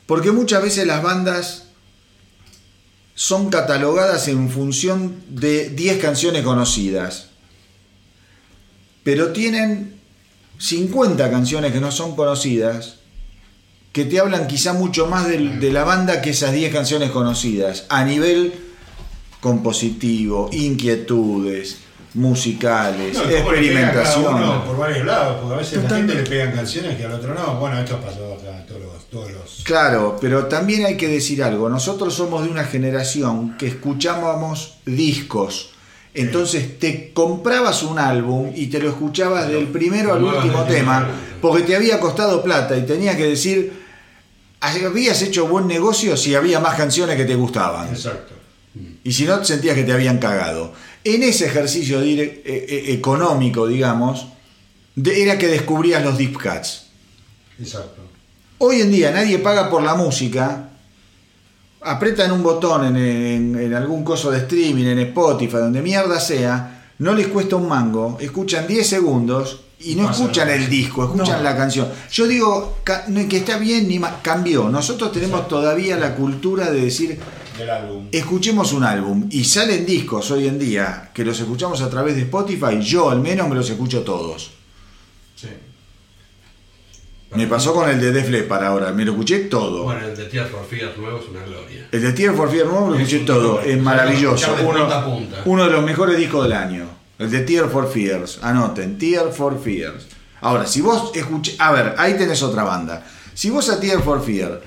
Porque 0.08 0.32
muchas 0.32 0.64
veces 0.64 0.88
las 0.88 1.04
bandas 1.04 1.66
son 3.22 3.52
catalogadas 3.52 4.28
en 4.30 4.50
función 4.50 5.16
de 5.30 5.70
10 5.70 6.00
canciones 6.00 6.42
conocidas. 6.42 7.28
Pero 9.04 9.32
tienen 9.32 9.94
50 10.58 11.30
canciones 11.30 11.72
que 11.72 11.80
no 11.80 11.92
son 11.92 12.16
conocidas 12.16 12.96
que 13.92 14.06
te 14.06 14.20
hablan 14.20 14.48
quizá 14.48 14.74
mucho 14.74 15.06
más 15.06 15.28
de, 15.28 15.72
la 15.72 15.84
banda 15.84 16.24
que 16.24 16.32
esas 16.32 16.52
10 16.52 16.74
canciones 16.74 17.12
conocidas. 17.12 17.86
A 17.90 18.04
nivel 18.06 18.56
compositivo, 19.40 20.50
inquietudes, 20.52 21.78
musicales, 22.14 23.16
No, 23.18 23.24
experimentación. 23.30 24.36
uno 24.36 24.66
por 24.66 24.78
varios 24.78 25.06
lados, 25.06 25.38
porque 25.40 25.56
a 25.56 25.58
veces 25.58 25.80
a 25.80 25.82
la 25.84 25.90
gente 25.98 26.16
le 26.16 26.24
pegan 26.24 26.52
canciones 26.52 26.98
que 26.98 27.06
al 27.06 27.14
otro 27.14 27.34
no. 27.34 27.56
Bueno, 27.56 27.80
esto 27.80 28.00
pasó 28.00 28.34
acá, 28.34 28.66
todos 28.68 28.82
los. 28.82 28.92
Todos 29.10 29.32
los 29.32 29.62
Claro, 29.64 30.18
pero 30.22 30.46
también 30.46 30.86
hay 30.86 30.96
que 30.96 31.08
decir 31.08 31.44
algo. 31.44 31.68
Nosotros 31.70 32.14
somos 32.14 32.44
de 32.44 32.50
una 32.50 32.64
generación 32.64 33.58
que 33.58 33.68
escuchábamos 33.68 34.78
discos. 34.86 35.72
Entonces 36.14 36.78
te 36.80 37.12
comprabas 37.14 37.84
un 37.84 37.98
álbum 38.00 38.52
y 38.54 38.68
te 38.68 38.80
lo 38.80 38.90
escuchabas 38.90 39.48
del 39.48 39.68
primero 39.68 40.14
al 40.14 40.24
último 40.24 40.64
tema 40.64 41.08
porque 41.42 41.64
te 41.64 41.76
había 41.76 42.00
costado 42.00 42.44
plata 42.44 42.76
y 42.76 42.82
tenías 42.82 43.16
que 43.16 43.28
decir, 43.28 43.82
habías 44.60 45.22
hecho 45.22 45.48
buen 45.48 45.68
negocio 45.68 46.18
si 46.18 46.36
había 46.36 46.60
más 46.60 46.76
canciones 46.76 47.16
que 47.16 47.26
te 47.26 47.36
gustaban. 47.36 47.90
Exacto. 47.90 48.34
Y 49.04 49.12
si 49.12 49.26
no, 49.26 49.44
sentías 49.44 49.76
que 49.76 49.84
te 49.84 49.92
habían 49.94 50.18
cagado. 50.18 50.74
En 51.04 51.24
ese 51.24 51.46
ejercicio 51.48 52.02
eh, 52.02 52.42
eh, 52.46 52.86
económico, 52.90 53.66
digamos, 53.68 54.28
de- 54.96 55.24
era 55.24 55.38
que 55.38 55.48
descubrías 55.48 56.04
los 56.04 56.18
deep 56.18 56.34
cuts. 56.34 56.88
Exacto. 57.60 58.02
Hoy 58.60 58.82
en 58.82 58.92
día 58.92 59.12
nadie 59.12 59.40
paga 59.40 59.70
por 59.70 59.82
la 59.82 59.96
música. 59.96 60.70
Apretan 61.84 62.32
un 62.32 62.44
botón 62.44 62.86
en, 62.86 62.96
en- 62.98 63.60
en 63.60 63.74
algún 63.74 64.04
coso 64.04 64.30
de 64.30 64.40
streaming, 64.40 64.86
en 64.86 65.00
Spotify, 65.00 65.58
donde 65.58 65.82
mierda 65.82 66.20
sea, 66.20 66.92
no 67.00 67.14
les 67.16 67.28
cuesta 67.28 67.56
un 67.56 67.68
mango, 67.68 68.18
escuchan 68.22 68.68
10 68.68 68.88
segundos 68.88 69.62
y 69.80 69.96
no 69.96 70.12
escuchan 70.12 70.48
el 70.50 70.70
disco, 70.70 71.06
escuchan 71.06 71.38
No. 71.38 71.44
la 71.44 71.58
canción. 71.58 71.88
Yo 72.12 72.28
digo 72.28 72.78
que 72.86 73.38
está 73.38 73.58
bien 73.58 73.88
ni 73.88 73.98
ma- 73.98 74.20
cambió. 74.22 74.70
Nosotros 74.70 75.12
tenemos 75.12 75.48
todavía 75.48 75.98
la 75.98 76.14
cultura 76.14 76.70
de 76.70 76.82
decir, 76.82 77.18
Álbum. 77.70 78.08
escuchemos 78.12 78.74
un 78.74 78.84
álbum 78.84 79.28
y 79.30 79.44
salen 79.44 79.86
discos 79.86 80.32
hoy 80.32 80.48
en 80.48 80.58
día 80.58 81.12
que 81.14 81.24
los 81.24 81.40
escuchamos 81.40 81.82
a 81.82 81.90
través 81.90 82.16
de 82.16 82.22
Spotify, 82.22 82.80
yo 82.82 83.10
al 83.10 83.20
menos 83.20 83.48
me 83.48 83.56
los 83.56 83.70
escucho 83.70 84.02
todos. 84.02 84.52
Sí. 85.36 85.48
Me 87.34 87.48
pasó 87.48 87.74
con 87.74 87.90
el 87.90 88.00
de 88.02 88.12
Def 88.12 88.30
Leppard 88.30 88.64
ahora, 88.64 88.92
me 88.92 89.06
lo 89.06 89.12
escuché 89.12 89.40
todo. 89.42 89.84
Bueno, 89.84 90.06
el 90.06 90.18
de 90.18 90.26
Tears 90.26 90.50
for 90.50 90.66
Fears 90.66 90.98
nuevo 90.98 91.20
es 91.20 91.30
una 91.30 91.44
gloria. 91.46 91.88
El 91.92 92.02
de 92.02 92.14
Tear 92.14 92.36
for 92.36 92.50
Fear 92.50 92.68
nuevo 92.68 92.90
lo 92.90 92.96
Es 92.96 93.02
escuché 93.02 93.26
todo, 93.26 93.62
es 93.62 93.82
maravilloso. 93.82 94.56
Uno, 95.46 95.66
de 95.66 95.72
los 95.72 95.84
mejores 95.84 96.18
discos 96.18 96.44
del 96.44 96.54
año. 96.54 96.86
El 97.20 97.32
de 97.32 97.42
Tear 97.42 97.70
for 97.70 97.90
Fears. 97.90 98.40
Anoten, 98.42 98.98
Tear 98.98 99.32
for 99.32 99.62
Fears. 99.62 100.08
Ahora, 100.42 100.66
si 100.66 100.82
vos 100.82 101.12
escuchás. 101.14 101.56
A 101.60 101.72
ver, 101.72 101.96
ahí 101.98 102.18
tenés 102.18 102.44
otra 102.44 102.64
banda. 102.64 103.06
Si 103.34 103.50
vos 103.50 103.70
a 103.70 103.80
Tear 103.80 104.02
for 104.02 104.24
Fear 104.24 104.62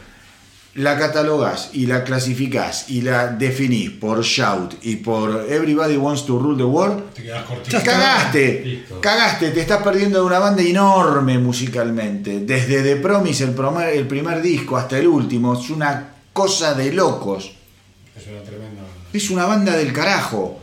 la 0.74 0.98
catalogás 0.98 1.70
y 1.72 1.86
la 1.86 2.02
clasificás 2.02 2.86
y 2.88 3.02
la 3.02 3.28
definís 3.28 3.90
por 3.90 4.22
Shout 4.22 4.74
y 4.82 4.96
por 4.96 5.46
Everybody 5.48 5.96
Wants 5.96 6.26
to 6.26 6.38
Rule 6.38 6.56
the 6.56 6.64
World, 6.64 7.12
Te 7.14 7.22
quedas 7.22 7.44
cortito. 7.44 7.78
Cagaste, 7.84 8.62
Listo. 8.64 9.00
cagaste, 9.00 9.50
te 9.50 9.60
estás 9.60 9.82
perdiendo 9.82 10.18
de 10.18 10.24
una 10.24 10.40
banda 10.40 10.62
enorme 10.62 11.38
musicalmente. 11.38 12.40
Desde 12.40 12.82
The 12.82 12.96
Promise, 12.96 13.44
el 13.44 13.50
primer, 13.54 13.88
el 13.90 14.06
primer 14.08 14.42
disco, 14.42 14.76
hasta 14.76 14.98
el 14.98 15.06
último, 15.06 15.54
es 15.60 15.70
una 15.70 16.08
cosa 16.32 16.74
de 16.74 16.92
locos. 16.92 17.52
Es 18.16 18.26
una 18.26 18.42
tremenda 18.42 18.82
banda. 18.82 19.08
Es 19.12 19.30
una 19.30 19.46
banda 19.46 19.76
del 19.76 19.92
carajo. 19.92 20.60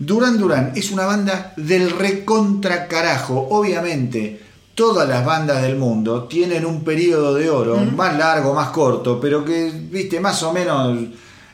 Duran 0.00 0.38
Duran 0.38 0.72
es 0.74 0.90
una 0.90 1.06
banda 1.06 1.52
del 1.56 1.90
recontra 1.90 2.88
carajo. 2.88 3.48
Obviamente, 3.50 4.40
todas 4.78 5.08
las 5.08 5.26
bandas 5.26 5.60
del 5.60 5.74
mundo 5.74 6.24
tienen 6.28 6.64
un 6.64 6.84
periodo 6.84 7.34
de 7.34 7.50
oro, 7.50 7.78
más 7.78 8.16
largo, 8.16 8.54
más 8.54 8.68
corto, 8.68 9.18
pero 9.20 9.44
que, 9.44 9.72
viste, 9.74 10.20
más 10.20 10.40
o 10.44 10.52
menos 10.52 10.96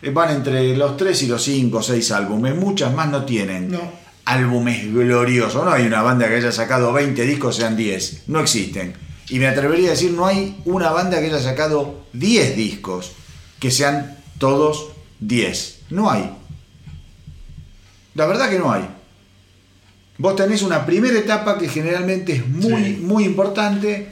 eh, 0.02 0.10
van 0.10 0.28
entre 0.30 0.76
los 0.76 0.98
3 0.98 1.22
y 1.22 1.26
los 1.28 1.42
5 1.42 1.78
o 1.78 1.82
6 1.82 2.10
álbumes. 2.12 2.54
Muchas 2.54 2.92
más 2.92 3.08
no 3.08 3.24
tienen 3.24 3.70
No. 3.70 3.80
álbumes 4.26 4.92
gloriosos. 4.92 5.64
No 5.64 5.72
hay 5.72 5.86
una 5.86 6.02
banda 6.02 6.28
que 6.28 6.34
haya 6.34 6.52
sacado 6.52 6.92
20 6.92 7.22
discos, 7.24 7.56
sean 7.56 7.78
10. 7.78 8.24
No 8.26 8.40
existen. 8.40 8.92
Y 9.30 9.38
me 9.38 9.46
atrevería 9.46 9.88
a 9.88 9.92
decir, 9.92 10.10
no 10.12 10.26
hay 10.26 10.60
una 10.66 10.90
banda 10.90 11.18
que 11.18 11.28
haya 11.28 11.40
sacado 11.40 12.04
10 12.12 12.56
discos 12.56 13.12
que 13.58 13.70
sean 13.70 14.18
todos 14.36 14.88
10. 15.20 15.78
No 15.88 16.10
hay. 16.10 16.30
La 18.14 18.26
verdad 18.26 18.50
que 18.50 18.58
no 18.58 18.70
hay. 18.70 18.86
Vos 20.18 20.36
tenés 20.36 20.62
una 20.62 20.86
primera 20.86 21.18
etapa 21.18 21.58
que 21.58 21.68
generalmente 21.68 22.32
es 22.34 22.46
muy, 22.46 22.84
Sí. 22.84 22.98
muy 23.02 23.24
importante. 23.24 24.08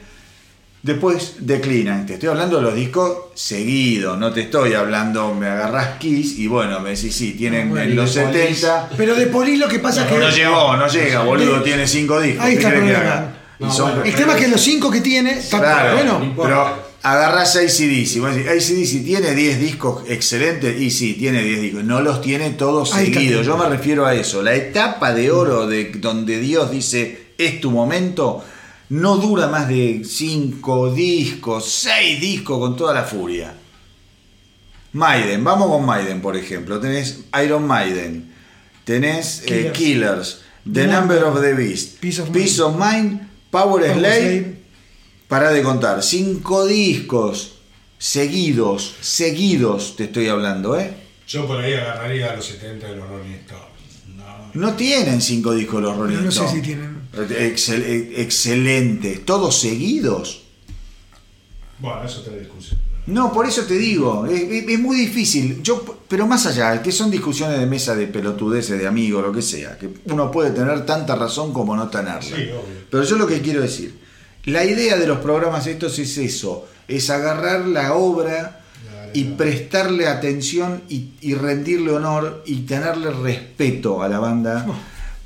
Después 0.82 1.34
declinan. 1.38 2.06
Te 2.06 2.14
estoy 2.14 2.28
hablando 2.30 2.56
de 2.56 2.62
los 2.62 2.74
discos 2.74 3.16
seguidos. 3.34 4.18
No 4.18 4.32
te 4.32 4.40
estoy 4.40 4.74
hablando, 4.74 5.32
me 5.32 5.46
agarrás 5.46 5.98
Kiss 5.98 6.36
y 6.40 6.48
bueno, 6.48 6.80
me 6.80 6.90
decís, 6.90 7.14
sí, 7.14 7.34
tienen 7.34 7.70
Bueno, 7.70 7.84
en 7.84 7.94
los 7.94 8.12
de 8.12 8.22
Police. 8.22 8.54
70. 8.56 8.90
Pero 8.96 9.14
de 9.14 9.26
Police 9.28 9.58
lo 9.58 9.68
que 9.68 9.78
pasa 9.78 10.02
es 10.02 10.08
que. 10.10 10.18
No 10.18 10.28
llegó, 10.28 10.76
no 10.76 10.88
llega, 10.88 11.22
boludo, 11.22 11.62
tiene 11.62 11.86
cinco 11.86 12.20
discos. 12.20 12.44
Ahí 12.44 12.54
¿qué 12.54 12.58
está 12.58 12.68
el 12.70 12.78
problema. 12.80 13.32
No, 13.60 13.68
bueno, 13.68 14.02
tema 14.16 14.32
es 14.34 14.40
que 14.44 14.48
los 14.48 14.60
cinco 14.60 14.90
que 14.90 15.00
tiene. 15.00 15.38
está- 15.38 15.58
Claro, 15.60 15.92
bueno, 15.94 16.34
pero 16.42 16.91
agarrás 17.02 17.56
ACDC. 17.56 18.20
Vos 18.20 18.34
decís, 18.34 18.48
ACDC 18.48 19.04
tiene 19.04 19.34
10 19.34 19.60
discos 19.60 20.04
excelentes 20.08 20.80
y 20.80 20.90
sí, 20.90 21.14
tiene 21.14 21.42
10 21.42 21.60
discos. 21.60 21.84
No 21.84 22.00
los 22.00 22.20
tiene 22.20 22.50
todos 22.50 22.90
seguidos. 22.90 23.46
Yo 23.46 23.56
me 23.56 23.68
refiero 23.68 24.06
a 24.06 24.14
eso. 24.14 24.42
La 24.42 24.54
etapa 24.54 25.12
de 25.12 25.30
oro 25.30 25.66
de 25.66 25.92
donde 25.96 26.38
Dios 26.38 26.70
dice 26.70 27.32
es 27.38 27.60
tu 27.60 27.70
momento 27.70 28.44
no 28.90 29.16
dura 29.16 29.48
más 29.48 29.68
de 29.68 30.02
5 30.04 30.92
discos, 30.92 31.66
6 31.66 32.20
discos 32.20 32.58
con 32.58 32.76
toda 32.76 32.92
la 32.92 33.04
furia. 33.04 33.54
Maiden, 34.92 35.42
vamos 35.42 35.68
con 35.68 35.86
Maiden, 35.86 36.20
por 36.20 36.36
ejemplo. 36.36 36.78
Tenés 36.78 37.20
Iron 37.42 37.66
Maiden, 37.66 38.30
tenés 38.84 39.44
eh, 39.46 39.70
Killers. 39.72 40.42
The 40.70 40.86
Number 40.86 41.24
of 41.24 41.40
the 41.40 41.54
Beast, 41.54 41.98
Peace 42.00 42.20
of 42.20 42.30
Peace 42.30 42.60
of 42.60 42.76
Mind, 42.76 43.20
Power, 43.50 43.80
Power 43.80 43.94
Slave, 43.94 44.00
Slave. 44.00 44.61
Para 45.32 45.50
de 45.50 45.62
contar, 45.62 46.02
cinco 46.02 46.66
discos 46.66 47.54
seguidos, 47.96 48.96
seguidos 49.00 49.96
te 49.96 50.04
estoy 50.04 50.28
hablando, 50.28 50.78
¿eh? 50.78 50.92
Yo 51.26 51.46
por 51.46 51.58
ahí 51.58 51.72
agarraría 51.72 52.32
a 52.32 52.36
los 52.36 52.44
70 52.44 52.86
de 52.86 52.96
los 52.96 53.08
Rolling 53.08 53.30
Stones. 53.36 53.64
No, 54.14 54.50
No 54.68 54.74
tienen 54.74 55.22
cinco 55.22 55.54
discos 55.54 55.80
los 55.80 55.96
Rolling 55.96 56.16
No, 56.16 56.20
no 56.24 56.30
sé 56.30 56.40
Stones. 56.40 56.52
si 56.52 56.60
tienen. 56.60 56.98
Excel- 57.14 57.82
eh, 57.82 58.12
excelentes, 58.18 59.24
todos 59.24 59.58
seguidos. 59.58 60.42
Bueno, 61.78 62.04
eso 62.04 62.20
otra 62.20 62.36
discusión. 62.36 62.78
No, 63.06 63.32
por 63.32 63.46
eso 63.46 63.62
te 63.62 63.78
digo, 63.78 64.26
es, 64.26 64.38
es- 64.42 64.68
es 64.68 64.78
muy 64.78 64.96
difícil. 64.96 65.62
Yo, 65.62 65.82
pero 66.08 66.26
más 66.26 66.44
allá, 66.44 66.82
que 66.82 66.92
son 66.92 67.10
discusiones 67.10 67.58
de 67.58 67.64
mesa 67.64 67.94
de 67.94 68.06
pelotudeces, 68.06 68.78
de 68.78 68.86
amigos, 68.86 69.22
lo 69.24 69.32
que 69.32 69.40
sea, 69.40 69.78
que 69.78 69.88
uno 70.04 70.30
puede 70.30 70.50
tener 70.50 70.84
tanta 70.84 71.16
razón 71.16 71.54
como 71.54 71.74
no 71.74 71.88
tenerla. 71.88 72.20
Sí, 72.20 72.34
obvio. 72.50 72.82
Pero 72.90 73.02
yo 73.04 73.16
lo 73.16 73.26
que 73.26 73.40
quiero 73.40 73.62
decir, 73.62 74.01
la 74.44 74.64
idea 74.64 74.96
de 74.96 75.06
los 75.06 75.18
programas 75.18 75.66
estos 75.66 75.98
es 75.98 76.18
eso, 76.18 76.66
es 76.88 77.10
agarrar 77.10 77.66
la 77.66 77.94
obra 77.94 78.60
y 79.14 79.24
prestarle 79.24 80.08
atención 80.08 80.82
y, 80.88 81.10
y 81.20 81.34
rendirle 81.34 81.92
honor 81.92 82.42
y 82.46 82.60
tenerle 82.60 83.10
respeto 83.10 84.02
a 84.02 84.08
la 84.08 84.18
banda. 84.18 84.66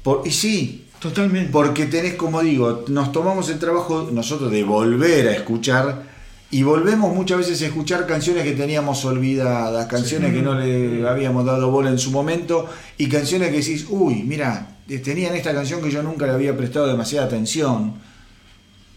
Por, 0.03 0.27
y 0.27 0.31
sí, 0.31 0.86
Totalmente. 1.01 1.53
porque 1.53 1.86
tenés, 1.86 2.15
como 2.15 2.43
digo, 2.43 2.85
nos 2.89 3.12
tomamos 3.12 3.49
el 3.49 3.59
trabajo 3.59 4.09
nosotros 4.12 4.51
de 4.51 4.65
volver 4.65 5.28
a 5.28 5.33
escuchar 5.33 6.03
y 6.51 6.62
volvemos 6.62 7.15
muchas 7.15 7.39
veces 7.39 7.62
a 7.62 7.67
escuchar 7.67 8.07
canciones 8.07 8.45
que 8.45 8.53
teníamos 8.53 9.05
olvidadas, 9.05 9.86
canciones 9.86 10.33
que 10.33 10.43
no 10.43 10.55
le 10.55 11.07
habíamos 11.09 11.45
dado 11.45 11.70
bola 11.70 11.91
en 11.91 11.99
su 11.99 12.11
momento 12.11 12.69
y 12.99 13.09
canciones 13.09 13.51
que 13.51 13.57
decís, 13.59 13.86
uy, 13.89 14.23
mira, 14.23 14.77
tenían 15.05 15.35
esta 15.35 15.53
canción 15.53 15.83
que 15.83 15.91
yo 15.91 16.03
nunca 16.03 16.27
le 16.27 16.33
había 16.33 16.57
prestado 16.57 16.86
demasiada 16.86 17.27
atención. 17.27 17.95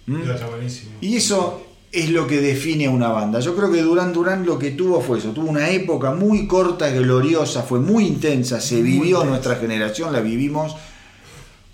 ¿Mm? 0.09 0.21
Y 1.01 1.15
eso 1.15 1.63
es 1.91 2.09
lo 2.09 2.27
que 2.27 2.41
define 2.41 2.87
a 2.87 2.89
una 2.91 3.09
banda. 3.09 3.39
Yo 3.39 3.55
creo 3.55 3.71
que 3.71 3.81
Durán 3.81 4.13
Durán 4.13 4.45
lo 4.45 4.57
que 4.57 4.71
tuvo 4.71 5.01
fue 5.01 5.19
eso. 5.19 5.31
Tuvo 5.31 5.49
una 5.49 5.69
época 5.69 6.11
muy 6.11 6.47
corta, 6.47 6.89
gloriosa, 6.89 7.63
fue 7.63 7.79
muy 7.79 8.05
intensa, 8.05 8.59
se 8.59 8.81
vivió 8.81 9.23
nuestra 9.23 9.55
generación, 9.55 10.11
la 10.11 10.19
vivimos 10.19 10.75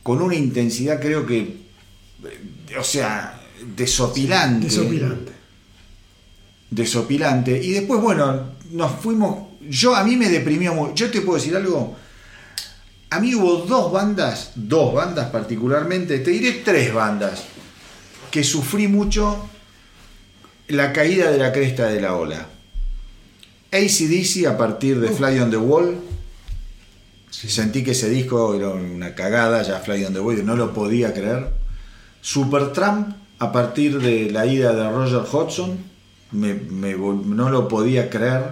con 0.05 0.22
una 0.22 0.35
intensidad 0.35 1.01
creo 1.01 1.25
que, 1.25 1.39
eh, 1.39 2.77
o 2.80 2.83
sea, 2.83 3.41
desopilante. 3.75 4.67
Desopilante. 4.67 5.31
Desopilante. 6.69 7.64
Y 7.64 7.72
después, 7.72 7.99
bueno, 7.99 8.51
nos 8.72 8.91
fuimos... 9.01 9.47
Yo, 9.67 9.95
a 9.95 10.03
mí 10.03 10.15
me 10.15 10.30
deprimió 10.30 10.75
mucho. 10.75 10.93
Yo 10.93 11.09
te 11.09 11.22
puedo 11.22 11.39
decir 11.39 11.55
algo. 11.55 11.95
A 13.09 13.19
mí 13.19 13.33
hubo 13.33 13.65
dos 13.65 13.91
bandas, 13.91 14.51
dos 14.53 14.93
bandas 14.93 15.31
particularmente, 15.31 16.19
te 16.19 16.30
diré 16.30 16.61
tres 16.64 16.93
bandas, 16.93 17.43
que 18.35 18.43
sufrí 18.43 18.89
mucho 18.89 19.47
la 20.67 20.91
caída 20.91 21.31
de 21.31 21.38
la 21.38 21.53
cresta 21.53 21.88
de 21.88 22.01
la 22.01 22.15
ola. 22.17 22.47
ACDC 23.72 24.45
a 24.45 24.57
partir 24.57 24.99
de 24.99 25.07
Fly 25.07 25.39
on 25.39 25.51
the 25.51 25.55
Wall. 25.55 25.95
Sentí 27.30 27.81
que 27.81 27.91
ese 27.91 28.09
disco 28.09 28.53
era 28.55 28.72
una 28.72 29.15
cagada, 29.15 29.61
ya 29.64 29.80
Fly 29.80 30.03
on 30.03 30.11
the 30.14 30.19
Wall, 30.19 30.45
no 30.45 30.57
lo 30.57 30.73
podía 30.73 31.14
creer. 31.14 31.47
Supertramp 32.19 33.15
a 33.39 33.53
partir 33.53 34.01
de 34.01 34.30
la 34.31 34.45
ida 34.45 34.73
de 34.73 34.83
Roger 34.89 35.23
Hodgson, 35.31 35.77
me- 36.33 36.55
no 36.55 37.49
lo 37.49 37.69
podía 37.69 38.09
creer. 38.09 38.43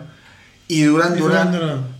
Y 0.69 0.83
Duran 0.83 1.17
Duran. 1.17 1.51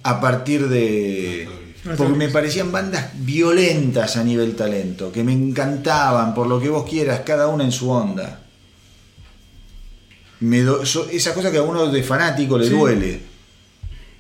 a 0.04 0.22
partir 0.22 0.70
de... 0.70 1.50
Porque 1.84 2.14
me 2.14 2.30
parecían 2.30 2.72
bandas 2.72 3.12
violentas 3.16 4.16
a 4.16 4.24
nivel 4.24 4.56
talento, 4.56 5.12
que 5.12 5.24
me 5.24 5.34
encantaban, 5.34 6.34
por 6.34 6.48
lo 6.48 6.60
que 6.60 6.70
vos 6.70 6.90
quieras, 6.90 7.22
cada 7.26 7.48
una 7.48 7.64
en 7.66 7.72
su 7.74 7.90
onda. 7.92 8.40
Me 10.40 10.62
do- 10.62 10.86
so- 10.86 11.10
esa 11.10 11.34
cosa 11.34 11.52
que 11.52 11.58
a 11.58 11.62
uno 11.64 11.88
de 11.88 12.04
fanático 12.04 12.58
le 12.58 12.68
Sí. 12.68 12.72
duele. 12.74 13.22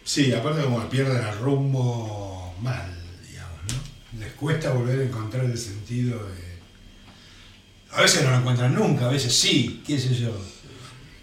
Sí, 0.04 0.34
aparte 0.34 0.62
como 0.64 0.80
pierden 0.90 1.26
el 1.26 1.38
rumbo 1.40 2.54
mal, 2.62 2.86
digamos, 3.30 3.60
¿no? 3.70 4.20
Les 4.20 4.34
cuesta 4.34 4.72
volver 4.72 5.00
a 5.00 5.04
encontrar 5.04 5.46
el 5.46 5.58
sentido 5.58 6.20
de... 6.20 6.44
A 7.96 8.02
veces 8.02 8.24
no 8.24 8.32
lo 8.32 8.38
encuentran 8.38 8.74
nunca, 8.74 9.06
a 9.06 9.10
veces 9.10 9.34
sí, 9.34 9.82
qué 9.88 9.98
sé 10.00 10.14
yo. 10.16 10.32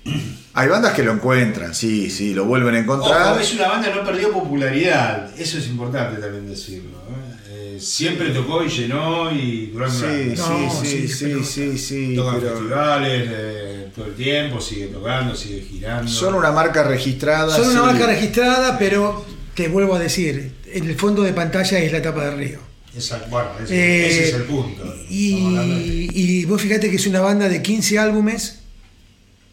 Hay 0.55 0.69
bandas 0.69 0.95
que 0.95 1.03
lo 1.05 1.12
encuentran, 1.12 1.75
sí, 1.75 2.11
sí, 2.11 2.35
lo 2.35 2.45
vuelven 2.45 2.75
a 2.75 2.79
encontrar. 2.81 3.33
Ojo, 3.33 3.41
es 3.41 3.55
una 3.55 3.69
banda 3.69 3.89
que 3.93 3.99
no 4.01 4.05
perdió 4.05 4.33
popularidad, 4.33 5.31
eso 5.39 5.59
es 5.59 5.67
importante 5.69 6.20
también 6.20 6.49
decirlo. 6.49 6.99
¿eh? 6.99 7.77
Eh, 7.77 7.81
siempre 7.81 8.31
tocó 8.31 8.65
y 8.65 8.69
llenó 8.69 9.31
y 9.33 9.67
durante 9.67 10.35
Sí, 10.35 10.35
No, 10.37 10.70
sí, 10.83 10.87
sí, 10.87 11.09
sí, 11.09 11.09
sí, 11.09 11.25
pero- 11.25 11.45
sí, 11.45 11.79
sí, 11.79 12.15
Tocan 12.17 12.41
pero 12.41 12.51
festivales 12.57 13.29
eh, 13.33 13.89
todo 13.95 14.07
el 14.07 14.15
tiempo, 14.15 14.61
sigue 14.61 14.87
tocando, 14.89 15.35
sigue 15.37 15.61
girando. 15.62 16.11
son 16.11 16.35
una 16.35 16.51
marca 16.51 16.83
registrada. 16.83 17.55
Son 17.57 17.69
una 17.70 17.83
marca 17.85 18.07
registrada, 18.09 18.77
pero 18.79 19.25
te 19.55 19.69
vuelvo 19.69 19.95
a 19.95 19.99
decir, 20.01 20.53
en 20.73 20.85
el 20.89 20.97
fondo 20.97 21.23
de 21.23 21.33
pantalla 21.33 21.79
es 21.79 21.93
la 21.93 21.99
etapa 21.99 22.25
de 22.25 22.31
Río. 22.37 22.59
Exacto, 22.93 23.29
bueno, 23.31 23.51
ese, 23.62 23.73
Eh, 23.77 24.09
ese 24.09 24.29
es 24.31 24.35
el 24.35 24.43
punto. 24.43 24.83
Y, 25.09 26.09
y 26.12 26.45
vos 26.47 26.61
fíjate 26.61 26.91
que 26.91 26.97
es 26.97 27.07
una 27.07 27.20
banda 27.20 27.49
de 27.49 27.62
15 27.62 27.99
álbumes, 28.01 28.60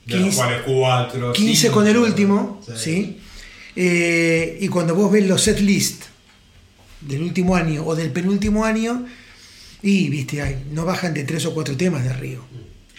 de 0.08 0.16
los 0.16 0.24
15 0.30 0.38
cuales 0.38 0.62
cuatro, 0.66 1.34
15 1.34 1.62
cinco, 1.62 1.74
con 1.76 1.88
el 1.88 1.98
último, 1.98 2.62
sí. 2.66 2.74
¿sí? 2.78 3.18
Eh, 3.76 4.58
y 4.62 4.68
cuando 4.70 4.96
vos 4.96 5.12
ves 5.12 5.28
los 5.28 5.42
set 5.42 5.60
list 5.60 6.04
del 7.02 7.22
último 7.22 7.56
año 7.56 7.84
o 7.86 7.96
del 7.96 8.12
penúltimo 8.12 8.66
año, 8.66 9.06
Y, 9.84 10.10
viste, 10.10 10.42
hay, 10.42 10.66
no 10.72 10.86
bajan 10.86 11.14
de 11.14 11.24
tres 11.24 11.46
o 11.46 11.54
cuatro 11.54 11.78
temas 11.78 12.04
de 12.04 12.12
Río. 12.14 12.44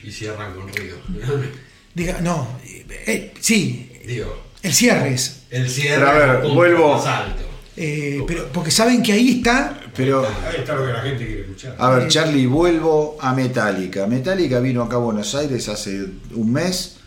Y 0.05 0.13
cierran 0.13 0.55
con 0.55 0.69
Río. 0.73 0.95
Diga, 1.95 2.21
no, 2.21 2.61
eh, 2.65 3.33
sí, 3.41 3.91
Digo, 4.07 4.45
el 4.63 4.73
cierre 4.73 5.15
es. 5.15 5.43
el 5.51 5.69
cierre 5.69 5.97
Pero 6.05 6.09
a 6.09 6.13
ver, 6.27 6.41
punto 6.43 6.55
vuelvo- 6.55 6.95
más 6.97 7.07
alto. 7.07 7.43
eh, 7.77 8.23
pero, 8.29 8.47
porque 8.53 8.71
saben 8.71 9.03
que 9.03 9.13
ahí 9.13 9.39
está. 9.39 9.81
Pero, 9.97 10.25
Ahí 10.25 10.59
está 10.61 10.77
lo 10.77 10.87
que 10.87 10.93
la 10.93 11.01
gente 11.03 11.27
quiere 11.27 11.41
escuchar. 11.43 11.75
a 11.77 11.91
ver, 11.91 12.07
Charlie, 12.09 12.47
vuelvo 12.47 13.19
a 13.21 13.35
Metallica. 13.35 14.07
Metallica 14.07 14.61
vino 14.61 14.83
acá 14.85 14.95
a 14.97 15.01
Buenos 15.01 15.35
Aires 15.35 15.69
hace 15.69 16.07
un 16.35 16.53
mes 16.53 16.98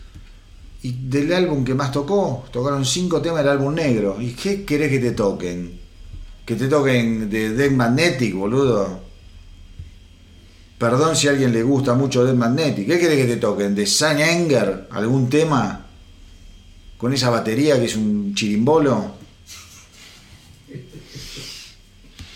y 0.82 0.92
del 1.08 1.32
álbum 1.32 1.64
que 1.64 1.74
más 1.74 1.92
tocó, 1.92 2.44
tocaron 2.52 2.84
cinco 2.84 3.20
temas 3.22 3.38
del 3.38 3.48
álbum 3.52 3.74
negro. 3.74 4.16
¿Y 4.20 4.32
qué 4.32 4.64
querés 4.64 4.90
que 4.90 4.98
te 4.98 5.12
toquen? 5.12 5.78
¿Que 6.44 6.56
te 6.56 6.66
toquen 6.66 7.30
de 7.30 7.50
Dead 7.50 7.70
Magnetic, 7.70 8.34
boludo? 8.34 9.00
Perdón 10.78 11.14
si 11.14 11.28
a 11.28 11.30
alguien 11.30 11.52
le 11.52 11.62
gusta 11.62 11.94
mucho 11.94 12.24
Dead 12.24 12.34
Magnetic. 12.34 12.86
¿Qué 12.86 12.98
querés 12.98 13.18
que 13.18 13.34
te 13.34 13.36
toquen? 13.36 13.74
¿De 13.74 13.86
Sun 13.86 14.20
Anger? 14.20 14.88
¿Algún 14.90 15.30
tema? 15.30 15.86
¿Con 16.98 17.12
esa 17.12 17.30
batería 17.30 17.78
que 17.78 17.84
es 17.86 17.96
un 17.96 18.34
chirimbolo? 18.34 19.22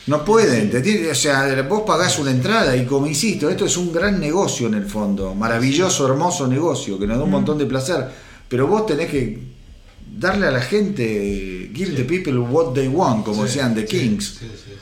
No 0.06 0.24
pueden, 0.24 0.70
te 0.70 0.80
tiene- 0.82 1.10
o 1.10 1.14
sea, 1.16 1.62
vos 1.62 1.82
pagás 1.84 2.20
una 2.20 2.30
entrada 2.30 2.76
y 2.76 2.86
como 2.86 3.08
insisto, 3.08 3.50
esto 3.50 3.64
es 3.64 3.76
un 3.76 3.92
gran 3.92 4.20
negocio 4.20 4.68
en 4.68 4.74
el 4.74 4.86
fondo, 4.86 5.34
maravilloso, 5.34 6.06
hermoso 6.06 6.46
negocio 6.46 6.96
que 6.96 7.08
nos 7.08 7.18
da 7.18 7.24
un 7.24 7.30
montón 7.30 7.58
de 7.58 7.66
placer, 7.66 8.08
pero 8.48 8.66
vos 8.66 8.86
tenés 8.86 9.10
que 9.10 9.38
darle 10.18 10.46
a 10.46 10.50
la 10.50 10.60
gente, 10.60 11.70
give 11.74 11.94
the 11.94 12.04
people 12.04 12.38
what 12.38 12.72
they 12.74 12.88
want, 12.88 13.24
como 13.24 13.44
decían 13.44 13.74
The 13.74 13.84
Kings. 13.84 14.38
Sí, 14.40 14.46
sí, 14.46 14.72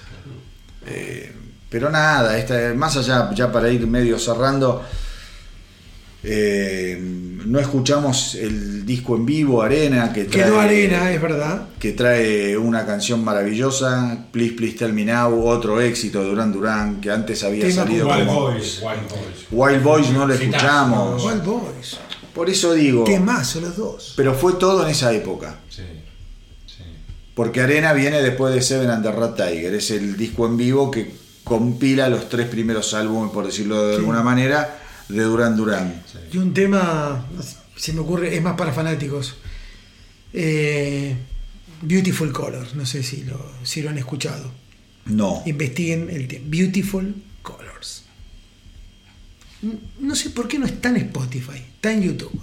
sí. 0.86 1.30
Pero 1.70 1.90
nada, 1.90 2.38
esta, 2.38 2.72
más 2.74 2.96
allá, 2.96 3.32
ya 3.34 3.50
para 3.50 3.68
ir 3.68 3.84
medio 3.86 4.16
cerrando, 4.16 4.84
eh, 6.22 6.96
no 7.00 7.58
escuchamos 7.58 8.36
el 8.36 8.86
disco 8.86 9.16
en 9.16 9.26
vivo, 9.26 9.60
Arena, 9.60 10.12
que 10.12 10.24
trae, 10.24 10.44
Quedó 10.44 10.60
arena, 10.60 11.10
es 11.12 11.20
verdad. 11.20 11.66
que 11.80 11.92
trae 11.92 12.56
una 12.56 12.86
canción 12.86 13.24
maravillosa, 13.24 14.26
Please 14.30 14.52
Please 14.52 14.78
Tell 14.78 14.92
Me 14.92 15.04
Now, 15.04 15.46
otro 15.46 15.80
éxito 15.80 16.22
de 16.22 16.28
Duran 16.28 16.52
Duran, 16.52 17.00
que 17.00 17.10
antes 17.10 17.42
había 17.42 17.66
Tema 17.66 17.82
salido 17.82 18.06
Wild 18.08 18.26
como 18.26 18.40
Boys. 18.42 18.80
Wild 18.80 19.10
Boys. 19.10 19.46
Wild 19.50 19.82
Boys, 19.82 20.10
no 20.10 20.26
lo 20.26 20.34
escuchamos. 20.34 21.24
Wild 21.24 21.44
Boys. 21.44 21.98
Por 22.34 22.50
eso 22.50 22.74
digo, 22.74 23.04
Temazo 23.04 23.60
los 23.60 23.76
dos. 23.76 24.14
pero 24.16 24.34
fue 24.34 24.54
todo 24.54 24.84
en 24.84 24.90
esa 24.90 25.12
época. 25.12 25.60
Sí, 25.70 25.82
sí. 26.66 26.82
Porque 27.34 27.60
Arena 27.60 27.92
viene 27.92 28.20
después 28.22 28.54
de 28.54 28.60
Seven 28.62 28.90
and 28.90 29.04
the 29.04 29.12
Rat 29.12 29.36
Tiger, 29.36 29.74
es 29.74 29.90
el 29.92 30.16
disco 30.16 30.46
en 30.46 30.56
vivo 30.56 30.90
que 30.90 31.14
compila 31.44 32.08
los 32.08 32.28
tres 32.28 32.48
primeros 32.48 32.92
álbumes, 32.94 33.30
por 33.32 33.46
decirlo 33.46 33.86
de 33.86 33.94
Sí. 33.94 33.98
alguna 34.00 34.22
manera, 34.22 34.80
de 35.08 35.22
Duran 35.22 35.56
Duran. 35.56 36.02
Y 36.32 36.38
un 36.38 36.52
tema, 36.54 37.26
se 37.76 37.92
me 37.92 38.00
ocurre, 38.00 38.34
es 38.34 38.42
más 38.42 38.56
para 38.56 38.72
fanáticos. 38.72 39.34
Eh, 40.32 41.14
Beautiful 41.82 42.32
Colors, 42.32 42.74
no 42.74 42.86
sé 42.86 43.02
si 43.02 43.22
lo, 43.24 43.38
si 43.62 43.82
lo 43.82 43.90
han 43.90 43.98
escuchado. 43.98 44.50
No. 45.06 45.42
Investiguen 45.46 46.08
el 46.10 46.26
tema. 46.26 46.44
Beautiful 46.48 47.14
Colors. 47.42 48.04
No 50.00 50.14
sé 50.14 50.30
por 50.30 50.48
qué 50.48 50.58
no 50.58 50.66
está 50.66 50.88
en 50.90 50.96
Spotify, 50.96 51.62
está 51.84 51.92
en 51.92 52.02
YouTube. 52.02 52.40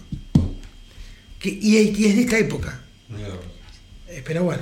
Que, 1.40 1.50
y, 1.50 1.78
y 1.80 2.06
es 2.06 2.16
de 2.16 2.22
esta 2.22 2.38
época. 2.38 2.80
Eh, 4.08 4.22
pero 4.24 4.44
bueno, 4.44 4.62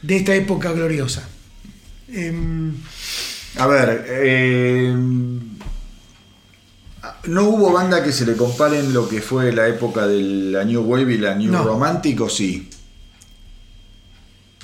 de 0.00 0.16
esta 0.16 0.34
época 0.34 0.72
gloriosa. 0.72 1.28
Em, 2.08 2.72
A 3.58 3.66
ver, 3.66 4.06
eh, 4.08 4.94
no 7.24 7.42
hubo 7.50 7.70
banda 7.70 8.02
que 8.02 8.12
se 8.12 8.24
le 8.24 8.34
comparen 8.34 8.94
lo 8.94 9.06
que 9.10 9.20
fue 9.20 9.52
la 9.52 9.68
época 9.68 10.06
de 10.06 10.22
la 10.22 10.64
New 10.64 10.80
Wave 10.82 11.12
y 11.12 11.18
la 11.18 11.34
New 11.34 11.52
No. 11.52 11.62
Romantic, 11.62 12.18
o 12.22 12.30
sí. 12.30 12.70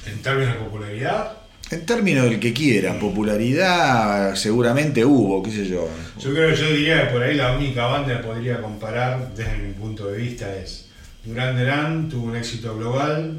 En 0.07 0.23
términos 0.23 0.55
de 0.55 0.61
popularidad, 0.61 1.37
En 1.71 1.85
términos 1.85 2.25
del 2.25 2.41
que 2.41 2.55
quiera, 2.55 2.99
popularidad 2.99 4.35
seguramente 4.37 5.05
hubo, 5.05 5.43
qué 5.43 5.51
sé 5.51 5.67
yo. 5.67 5.87
yo 6.19 6.33
creo 6.33 6.51
que 6.51 6.57
yo 6.57 6.71
diría 6.71 7.07
que 7.07 7.13
por 7.13 7.23
ahí 7.23 7.35
la 7.35 7.57
única 7.57 7.85
banda 7.87 8.17
que 8.17 8.27
podría 8.27 8.63
comparar 8.63 9.35
desde 9.35 9.59
mi 9.59 9.75
punto 9.75 10.07
de 10.07 10.17
vista 10.17 10.57
es 10.57 10.89
Duran 11.25 11.59
Duran 11.59 12.09
tuvo 12.09 12.29
un 12.29 12.37
éxito 12.37 12.75
global, 12.77 13.39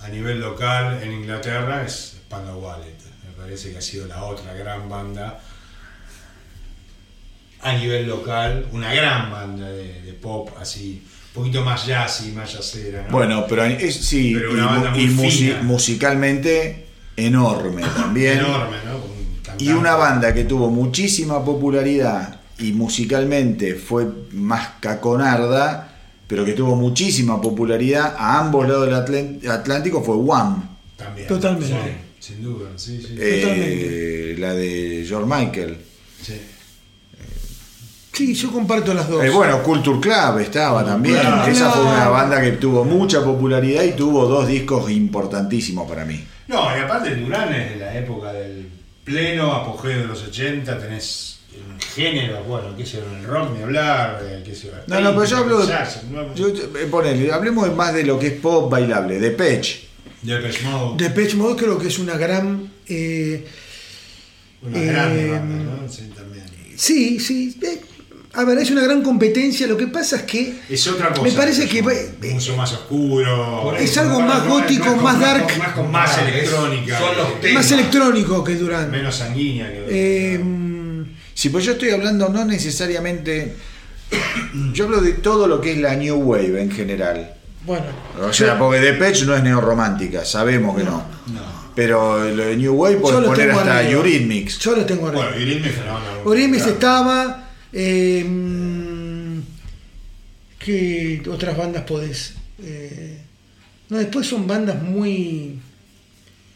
a 0.00 0.08
nivel 0.08 0.40
local 0.40 1.00
en 1.02 1.12
Inglaterra 1.12 1.84
es 1.86 2.16
Panda 2.28 2.54
Wallet. 2.54 2.96
Me 3.24 3.32
parece 3.40 3.70
que 3.70 3.78
ha 3.78 3.82
sido 3.82 4.08
la 4.08 4.24
otra 4.24 4.54
gran 4.54 4.88
banda 4.88 5.40
a 7.60 7.72
nivel 7.74 8.08
local, 8.08 8.66
una 8.72 8.92
gran 8.92 9.30
banda 9.30 9.68
de, 9.68 10.02
de 10.02 10.12
pop 10.14 10.50
así, 10.60 11.02
un 11.28 11.42
poquito 11.42 11.64
más 11.64 11.86
jazzy, 11.86 12.32
más 12.32 12.52
jazzera. 12.52 13.04
¿no? 13.04 13.10
Bueno, 13.10 13.46
pero 13.48 13.64
es, 13.64 13.94
sí, 13.94 14.34
Pero 14.34 14.96
y, 14.96 15.06
musicalmente 15.62 16.87
enorme 17.26 17.82
también. 17.96 18.38
enorme, 18.38 18.76
¿no? 18.86 18.92
Con 19.00 19.10
un 19.10 19.60
Y 19.60 19.70
una 19.70 19.94
banda 19.96 20.32
que 20.34 20.44
tuvo 20.44 20.70
muchísima 20.70 21.44
popularidad 21.44 22.40
y 22.58 22.72
musicalmente 22.72 23.74
fue 23.74 24.06
más 24.32 24.68
caconarda, 24.80 25.92
pero 26.26 26.44
que 26.44 26.52
tuvo 26.52 26.74
muchísima 26.76 27.40
popularidad 27.40 28.14
a 28.18 28.38
ambos 28.40 28.68
lados 28.68 28.86
del 28.86 28.94
Atl- 28.94 29.48
Atlántico 29.50 30.02
fue 30.02 30.16
Wham, 30.16 30.68
También. 30.96 31.26
Totalmente. 31.28 31.96
Sí, 32.20 32.34
sin 32.34 32.42
duda, 32.42 32.68
sí, 32.76 33.00
sí. 33.00 33.16
eh, 33.18 33.40
Totalmente. 33.42 34.36
la 34.40 34.54
de 34.54 35.04
George 35.08 35.26
Michael. 35.34 35.76
sí. 36.22 36.34
sí, 38.12 38.34
yo 38.34 38.50
comparto 38.50 38.92
las 38.94 39.08
dos. 39.08 39.24
Eh, 39.24 39.30
bueno, 39.30 39.62
Culture 39.62 40.00
Club 40.00 40.38
estaba 40.40 40.84
también. 40.84 41.16
Esa 41.48 41.70
fue 41.70 41.82
una 41.84 42.08
banda 42.08 42.40
que 42.40 42.52
tuvo 42.52 42.84
mucha 42.84 43.24
popularidad 43.24 43.84
y 43.84 43.92
tuvo 43.92 44.26
dos 44.26 44.48
discos 44.48 44.90
importantísimos 44.90 45.88
para 45.88 46.04
mí. 46.04 46.20
No, 46.48 46.76
y 46.76 46.80
aparte 46.80 47.14
Durán 47.16 47.52
es 47.54 47.70
de 47.70 47.76
la 47.76 47.96
época 47.98 48.32
del 48.32 48.68
pleno 49.04 49.52
apogeo 49.52 49.98
de 50.00 50.04
los 50.06 50.22
80, 50.22 50.78
tenés 50.78 51.38
en 51.54 51.80
género, 51.80 52.42
bueno, 52.44 52.74
qué 52.76 52.84
sé 52.86 52.98
el 52.98 53.24
rock 53.24 53.54
ni 53.56 53.62
hablar, 53.62 54.20
eh, 54.24 54.42
qué 54.44 54.54
sé 54.54 54.70
No, 54.86 55.00
no, 55.00 55.10
pero 55.12 55.24
yo 55.24 55.36
hablo 55.38 55.60
de. 55.60 55.66
jazz, 55.66 56.02
¿no? 56.10 56.34
yo- 56.34 56.48
eh, 56.48 56.86
ponele, 56.90 57.32
hablemos 57.32 57.74
más 57.74 57.92
de 57.94 58.04
lo 58.04 58.18
que 58.18 58.28
es 58.28 58.32
pop 58.34 58.70
bailable, 58.70 59.18
de 59.18 59.30
Pech. 59.30 59.88
Depeche 60.22 60.62
Mode, 60.64 61.04
Depeche 61.04 61.36
Mode 61.36 61.56
creo 61.56 61.78
que 61.78 61.88
es 61.88 61.98
una 61.98 62.16
gran. 62.16 62.70
eh, 62.88 63.46
una 64.62 64.78
eh, 64.82 64.86
grande 64.86 65.30
banda, 65.30 65.64
¿no? 65.82 65.88
Sí, 65.88 66.10
también. 66.14 66.44
sí, 66.76 67.20
sí. 67.20 67.58
eh, 67.62 67.80
a 68.34 68.44
ver, 68.44 68.58
es 68.58 68.70
una 68.70 68.82
gran 68.82 69.02
competencia. 69.02 69.66
Lo 69.66 69.76
que 69.76 69.86
pasa 69.88 70.16
es 70.16 70.22
que. 70.22 70.60
Es 70.68 70.86
otra 70.86 71.08
cosa. 71.10 71.22
Me 71.22 71.32
parece 71.32 71.68
que 71.68 71.82
va- 71.82 71.92
mucho 72.32 72.56
más 72.56 72.72
oscuro. 72.72 73.74
Es 73.76 73.96
algo 73.98 74.20
más 74.20 74.46
gótico, 74.46 74.96
más 74.96 75.18
dark. 75.20 75.46
Más, 75.58 75.72
con 75.72 75.90
más 75.90 76.18
electrónica. 76.18 76.98
Son 76.98 77.16
los 77.16 77.40
temas. 77.40 77.62
Más 77.64 77.72
electrónico 77.72 78.44
que 78.44 78.54
Durán. 78.56 78.90
Menos 78.90 79.16
sanguínea 79.16 79.68
que 79.70 79.84
Eh, 79.88 80.40
Sí, 81.34 81.50
pues 81.50 81.64
yo 81.64 81.72
estoy 81.72 81.90
hablando 81.90 82.28
no 82.28 82.44
necesariamente. 82.44 83.54
Yo 84.72 84.86
hablo 84.86 85.00
de 85.00 85.12
todo 85.12 85.46
lo 85.46 85.60
que 85.60 85.72
es 85.72 85.78
la 85.78 85.94
New 85.94 86.16
Wave 86.16 86.60
en 86.62 86.70
general. 86.70 87.34
bueno. 87.64 87.86
O 88.28 88.32
sea, 88.32 88.58
porque 88.58 88.80
Depeche 88.80 89.24
no 89.24 89.36
es 89.36 89.42
neorromántica, 89.42 90.24
sabemos 90.24 90.76
que 90.76 90.84
no. 90.84 91.02
No. 91.32 91.58
Pero 91.76 92.18
lo 92.30 92.44
de 92.46 92.56
New 92.56 92.74
Wave 92.74 92.94
Yo 92.96 93.00
puedes 93.02 93.24
poner 93.28 93.50
hasta. 93.52 93.88
Eurythmics. 93.88 94.58
Yo 94.58 94.74
lo 94.74 94.84
tengo 94.84 95.06
arriba. 95.08 95.26
Bueno, 95.26 95.36
Eurythmics 95.40 95.74
Orimes 96.24 96.58
popular. 96.62 96.74
estaba. 96.74 97.47
Eh, 97.72 99.40
¿Qué 100.58 101.22
otras 101.30 101.56
bandas 101.56 101.84
podés? 101.84 102.34
eh, 102.62 103.18
no, 103.90 103.96
después 103.96 104.26
son 104.26 104.46
bandas 104.46 104.82
muy. 104.82 105.58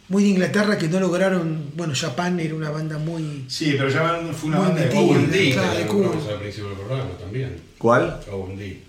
Muy 0.08 0.24
de 0.24 0.28
Inglaterra 0.31 0.76
que 0.76 0.89
no 0.89 1.00
lograron. 1.00 1.70
Bueno, 1.74 1.94
Japan 1.97 2.39
era 2.39 2.55
una 2.55 2.68
banda 2.70 2.99
muy. 2.99 3.44
Sí, 3.49 3.73
pero 3.78 3.89
ya 3.89 4.02
van- 4.02 4.34
fue 4.34 4.50
una 4.50 4.58
banda 4.58 4.81
de 4.82 4.86
metida. 4.86 5.00
Owen 5.00 5.31
Claro, 5.52 5.73
de 5.78 5.81
lo 5.84 5.89
Cuba. 5.89 6.02
nombramos 6.05 6.28
al 6.28 6.39
principio 6.41 6.68
del 6.68 6.78
programa 6.78 7.10
también. 7.18 7.57
¿Cuál? 7.78 8.20
O&D. 8.31 8.81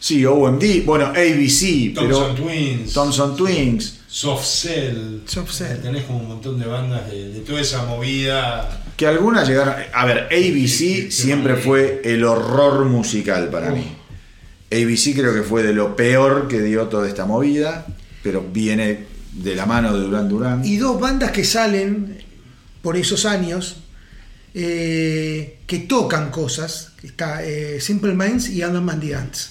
Sí, 0.00 0.24
OMD. 0.26 0.84
Bueno, 0.84 1.06
ABC, 1.06 1.94
Thompson 1.94 2.34
pero. 2.34 2.34
Twins. 2.34 2.92
Thompson 2.92 3.36
Twins. 3.36 4.00
Soft 4.16 4.46
Cell. 4.46 5.18
Soft 5.26 5.52
Cell. 5.52 5.76
Tenés 5.82 6.04
como 6.04 6.20
un 6.20 6.28
montón 6.28 6.58
de 6.58 6.64
bandas 6.64 7.10
de, 7.10 7.28
de 7.34 7.40
toda 7.40 7.60
esa 7.60 7.84
movida. 7.84 8.82
Que 8.96 9.06
algunas 9.06 9.46
llegaron. 9.46 9.74
A 9.92 10.06
ver, 10.06 10.20
ABC 10.32 11.10
siempre 11.10 11.56
fue 11.56 12.00
el 12.02 12.24
horror 12.24 12.86
musical 12.86 13.50
para 13.50 13.72
mí. 13.72 13.94
ABC 14.72 15.14
creo 15.14 15.34
que 15.34 15.42
fue 15.42 15.62
de 15.62 15.74
lo 15.74 15.94
peor 15.96 16.48
que 16.48 16.62
dio 16.62 16.86
toda 16.88 17.06
esta 17.06 17.26
movida, 17.26 17.84
pero 18.22 18.42
viene 18.42 19.04
de 19.32 19.54
la 19.54 19.66
mano 19.66 19.94
de 19.94 20.04
Duran 20.06 20.28
Duran. 20.30 20.64
Y 20.64 20.78
dos 20.78 20.98
bandas 20.98 21.30
que 21.30 21.44
salen 21.44 22.16
por 22.80 22.96
esos 22.96 23.26
años. 23.26 23.82
eh, 24.54 25.58
que 25.66 25.80
tocan 25.80 26.30
cosas. 26.30 26.92
Está 27.02 27.44
eh, 27.44 27.78
Simple 27.82 28.14
Minds 28.14 28.48
y 28.48 28.62
Adam 28.62 28.82
Man 28.82 28.98
the 29.00 29.14
Ants. 29.14 29.50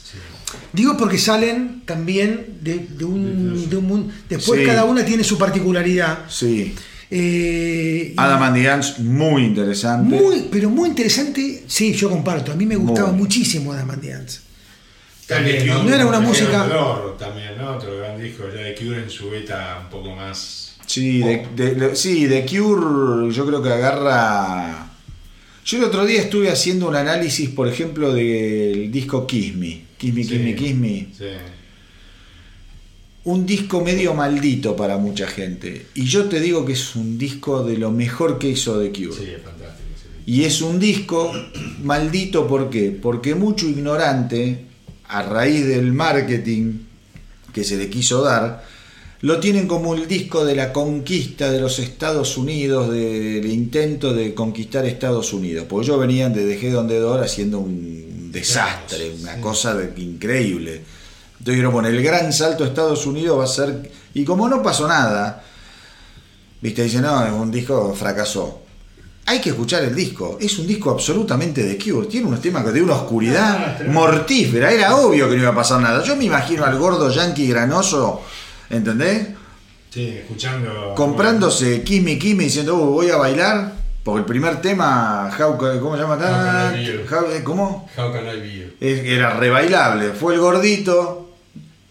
Digo 0.74 0.95
porque 0.98 1.17
salen 1.17 1.82
también 1.85 2.57
de, 2.61 2.88
de 2.90 3.06
un, 3.06 3.69
de 3.69 3.75
un 3.77 3.85
mundo. 3.85 4.14
Después 4.30 4.59
Sí. 4.61 4.65
cada 4.65 4.83
una 4.85 5.03
tiene 5.06 5.24
su 5.24 5.38
particularidad. 5.38 6.19
Sí. 6.30 6.75
Eh, 7.11 8.14
Adam 8.17 8.41
and 8.43 8.56
the 8.56 8.69
Ants, 8.69 8.99
muy 8.99 9.45
interesante. 9.45 10.15
muy, 10.19 10.48
pero 10.51 10.69
muy 10.69 10.90
interesante. 10.90 11.64
Sí, 11.67 11.93
yo 11.93 12.09
comparto. 12.09 12.51
A 12.51 12.56
mí 12.56 12.65
me 12.65 12.75
gustaba 12.75 13.09
Muy. 13.11 13.19
muchísimo 13.22 13.72
Adam 13.74 13.91
and 13.91 14.01
the 14.01 14.14
Ants. 14.14 14.41
También, 15.27 15.65
no 15.67 15.90
era 15.93 16.06
una 16.06 16.19
música- 16.19 16.67
Dolor, 16.67 17.17
también, 17.17 17.57
¿no? 17.57 17.77
Otro 17.77 17.98
gran 17.98 18.22
disco 18.22 18.43
ya 18.53 18.61
de 18.61 18.75
Cure 18.75 19.03
en 19.03 19.09
su 19.09 19.30
beta 19.30 19.80
un 19.83 19.90
poco 19.90 20.15
más. 20.15 20.75
Sí, 20.85 21.19
de, 21.19 21.48
de- 21.56 21.74
de- 21.75 21.95
sí, 21.95 22.27
The 22.27 22.45
Cure 22.45 23.33
yo 23.33 23.45
creo 23.48 23.61
que 23.61 23.69
agarra... 23.69 24.91
Yo 25.65 25.79
el 25.79 25.83
otro 25.85 26.05
día 26.05 26.21
estuve 26.21 26.49
haciendo 26.51 26.87
un 26.87 26.95
análisis, 26.95 27.49
por 27.49 27.67
ejemplo, 27.67 28.13
del 28.13 28.91
disco 28.91 29.25
Kiss 29.25 29.55
Me. 29.55 29.81
Kiss 29.97 30.13
Me, 30.13 30.21
Kiss 30.21 30.29
Sí. 30.29 30.37
Me, 30.37 30.55
Kiss 30.55 30.75
Me. 30.75 31.07
Sí. 31.17 31.25
Un 33.23 33.47
disco 33.47 33.81
medio 33.81 34.13
maldito 34.13 34.75
para 34.75 34.99
mucha 34.99 35.25
gente. 35.25 35.87
Y 35.95 36.05
yo 36.05 36.25
te 36.25 36.39
digo 36.39 36.63
que 36.65 36.73
es 36.73 36.95
un 36.95 37.17
disco 37.17 37.63
de 37.63 37.79
lo 37.79 37.89
mejor 37.89 38.37
que 38.37 38.49
hizo 38.49 38.79
The 38.79 38.89
Cure. 38.91 39.11
Sí, 39.17 39.31
es 39.31 39.41
fantástico. 39.41 39.89
ese 39.95 40.07
disco. 40.09 40.23
Y 40.27 40.43
es 40.43 40.61
un 40.61 40.79
disco 40.79 41.31
maldito, 41.81 42.47
¿por 42.47 42.69
qué? 42.69 42.91
Porque 42.91 43.33
mucho 43.33 43.67
ignorante, 43.67 44.65
a 45.07 45.23
raíz 45.23 45.65
del 45.65 45.91
marketing 45.91 46.73
que 47.51 47.63
se 47.63 47.77
le 47.77 47.89
quiso 47.89 48.21
dar, 48.21 48.63
lo 49.21 49.39
tienen 49.39 49.67
como 49.67 49.95
el 49.95 50.07
disco 50.07 50.45
de 50.45 50.55
la 50.55 50.71
conquista 50.73 51.51
de 51.51 51.59
los 51.59 51.79
Estados 51.79 52.37
Unidos, 52.37 52.89
del 52.91 53.45
intento 53.45 54.13
de 54.13 54.33
conquistar 54.33 54.85
Estados 54.85 55.33
Unidos. 55.33 55.65
Porque 55.69 55.87
yo 55.87 55.97
venía 55.97 56.29
de 56.29 56.45
Dejé 56.45 56.69
donde 56.69 56.99
Dor 56.99 57.23
haciendo 57.23 57.59
un 57.59 58.31
desastre, 58.31 59.13
una 59.21 59.39
cosa 59.41 59.73
de- 59.73 59.99
increíble. 60.01 60.81
Entonces 61.39 61.55
dijeron, 61.55 61.73
bueno, 61.73 61.87
el 61.87 62.01
gran 62.03 62.31
salto 62.33 62.63
a 62.63 62.67
Estados 62.67 63.05
Unidos 63.05 63.39
va 63.39 63.43
a 63.45 63.47
ser... 63.47 63.91
Y 64.13 64.23
como 64.23 64.47
no 64.47 64.61
pasó 64.63 64.87
nada, 64.87 65.43
viste, 66.61 66.83
dice, 66.83 67.01
no, 67.01 67.25
es 67.25 67.31
un 67.31 67.51
disco 67.51 67.93
fracasó. 67.93 68.61
Hay 69.27 69.41
que 69.41 69.49
escuchar 69.49 69.83
el 69.83 69.95
disco. 69.95 70.37
Es 70.39 70.59
un 70.59 70.67
disco 70.67 70.91
absolutamente 70.91 71.63
de 71.63 71.77
Cure. 71.77 72.07
Tiene 72.07 72.27
unos 72.27 72.41
temas 72.41 72.71
de 72.71 72.81
una 72.81 72.93
oscuridad 72.93 73.81
mortífera. 73.87 74.71
Era 74.71 74.95
obvio 74.95 75.27
que 75.29 75.35
no 75.35 75.41
iba 75.41 75.51
a 75.51 75.55
pasar 75.55 75.81
nada. 75.81 76.03
Yo 76.03 76.15
me 76.15 76.25
imagino 76.25 76.63
al 76.63 76.77
gordo 76.77 77.09
yankee 77.09 77.47
granoso, 77.47 78.21
¿entendés? 78.75 79.29
Sí, 79.91 80.09
escuchando. 80.09 80.93
Comprándose 80.95 81.83
Kimi 81.83 82.19
Kimi 82.19 82.45
diciendo, 82.45 82.75
"Uh, 82.75 82.91
voy 82.91 83.09
a 83.09 83.17
bailar. 83.17 83.73
Porque 84.03 84.19
el 84.19 84.25
primer 84.25 84.61
tema, 84.61 85.31
how, 85.35 85.57
¿cómo 85.57 85.95
se 85.95 86.01
llama? 86.03 86.15
How- 87.09 87.31
eh, 87.31 87.41
¿Cómo? 87.43 87.89
How 87.97 88.11
can 88.13 88.23
I 88.27 88.39
be 88.39 88.75
Era 89.15 89.31
rebailable. 89.31 90.09
Fue 90.11 90.35
el 90.35 90.39
gordito, 90.41 91.31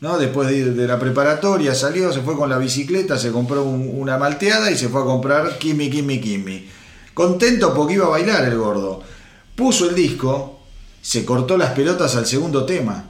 ¿no? 0.00 0.16
Después 0.16 0.48
de, 0.48 0.74
de 0.74 0.86
la 0.86 0.96
preparatoria 1.00 1.74
salió, 1.74 2.12
se 2.12 2.20
fue 2.20 2.36
con 2.36 2.48
la 2.48 2.58
bicicleta, 2.58 3.18
se 3.18 3.32
compró 3.32 3.64
un- 3.64 3.90
una 4.00 4.16
malteada 4.16 4.70
y 4.70 4.76
se 4.78 4.88
fue 4.88 5.00
a 5.00 5.04
comprar 5.04 5.58
Kimi 5.58 5.90
Kimi 5.90 6.20
Kimi. 6.20 6.68
Contento 7.14 7.74
porque 7.74 7.94
iba 7.94 8.06
a 8.06 8.10
bailar 8.10 8.44
el 8.44 8.58
gordo. 8.58 9.02
Puso 9.56 9.88
el 9.88 9.96
disco, 9.96 10.60
se 11.02 11.24
cortó 11.24 11.56
las 11.56 11.70
pelotas 11.72 12.14
al 12.14 12.26
segundo 12.26 12.64
tema. 12.64 13.06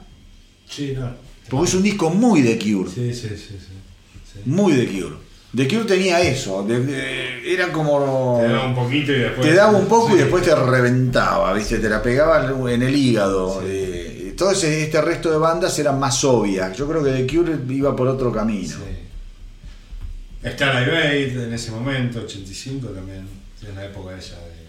Sí, 0.67 0.95
no. 0.97 1.11
Porque 1.49 1.67
es 1.69 1.73
un 1.75 1.83
disco 1.83 2.09
muy 2.09 2.41
de 2.41 2.57
Cure. 2.57 2.89
Sí, 2.89 3.13
sí, 3.13 3.29
sí. 3.29 3.57
sí. 3.59 4.39
Muy 4.45 4.73
de 4.73 4.87
Cure. 4.87 5.15
The 5.55 5.67
Cure 5.69 5.85
tenía 5.85 6.19
eso. 6.21 6.63
de- 6.63 6.81
de- 6.85 7.53
era 7.53 7.71
como. 7.71 8.39
Te 8.41 8.47
daba 8.49 8.67
un 8.67 8.75
poquito 8.75 9.11
y 9.13 9.19
después. 9.19 9.47
Te 9.47 9.53
daba 9.55 9.77
un 9.77 9.85
poco 9.87 10.13
y 10.15 10.17
después 10.19 10.43
te 10.43 10.53
reventaba, 10.55 11.53
¿viste? 11.53 11.77
Te 11.79 11.87
la 11.89 12.01
pegaba 12.01 12.45
en 12.71 12.81
el 12.83 12.95
hígado. 12.95 13.61
Sí. 13.61 13.67
Eh, 13.69 14.33
todo 14.37 14.51
ese- 14.51 14.83
este 14.83 14.99
resto 15.01 15.31
de 15.31 15.37
bandas 15.37 15.77
eran 15.79 15.97
más 15.99 16.23
obvias. 16.25 16.75
Yo 16.75 16.87
creo 16.89 17.01
que 17.03 17.11
The 17.11 17.27
Cure 17.35 17.57
iba 17.69 17.95
por 17.95 18.07
otro 18.07 18.31
camino. 18.33 18.67
Sí. 18.75 20.49
Starlight 20.49 20.91
Bait 20.91 21.35
en 21.37 21.53
ese 21.53 21.71
momento, 21.71 22.19
85 22.19 22.87
también. 22.89 23.25
En 23.67 23.75
la 23.75 23.85
época 23.85 24.15
esa 24.17 24.35
de 24.35 24.64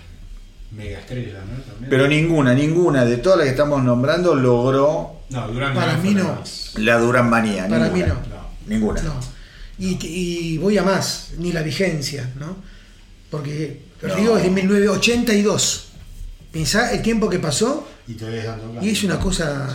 mega 0.73 0.99
estrella, 1.01 1.39
¿no? 1.41 1.63
También. 1.63 1.91
Pero 1.91 2.09
ninguna, 2.09 2.55
ninguna 2.55 3.05
de 3.05 3.17
todas 3.19 3.39
las 3.39 3.45
que 3.47 3.51
estamos 3.53 3.83
nombrando 3.83 4.35
logró 4.35 5.21
No, 5.31 5.49
Durán 5.49 5.75
Para 5.75 5.97
Durán 5.97 6.03
mí 6.03 6.15
no. 6.15 6.25
más. 6.35 6.73
la 6.77 6.99
Duran 6.99 7.29
Manía. 7.31 7.69
Para 7.69 7.89
ninguna. 7.89 8.05
mí 8.07 8.11
no. 8.11 8.37
No. 8.37 8.47
Ninguna. 8.67 9.03
No. 9.03 9.21
Y, 9.79 9.99
y 10.07 10.59
voy 10.59 10.79
a 10.79 10.83
más, 10.83 11.33
ni 11.39 11.53
la 11.53 11.63
vigencia, 11.63 12.31
¿no? 12.39 12.57
Porque 13.31 13.83
No. 14.03 14.15
Río 14.15 14.37
es 14.37 14.43
de 14.45 14.51
1982. 14.51 15.83
Pensá 16.53 16.93
el 16.93 17.03
tiempo 17.03 17.29
que 17.29 17.39
pasó 17.39 17.87
Y 18.09 18.15
todavía 18.15 18.57
y 18.81 18.89
es 18.91 19.03
una 19.05 19.19
cosa. 19.19 19.69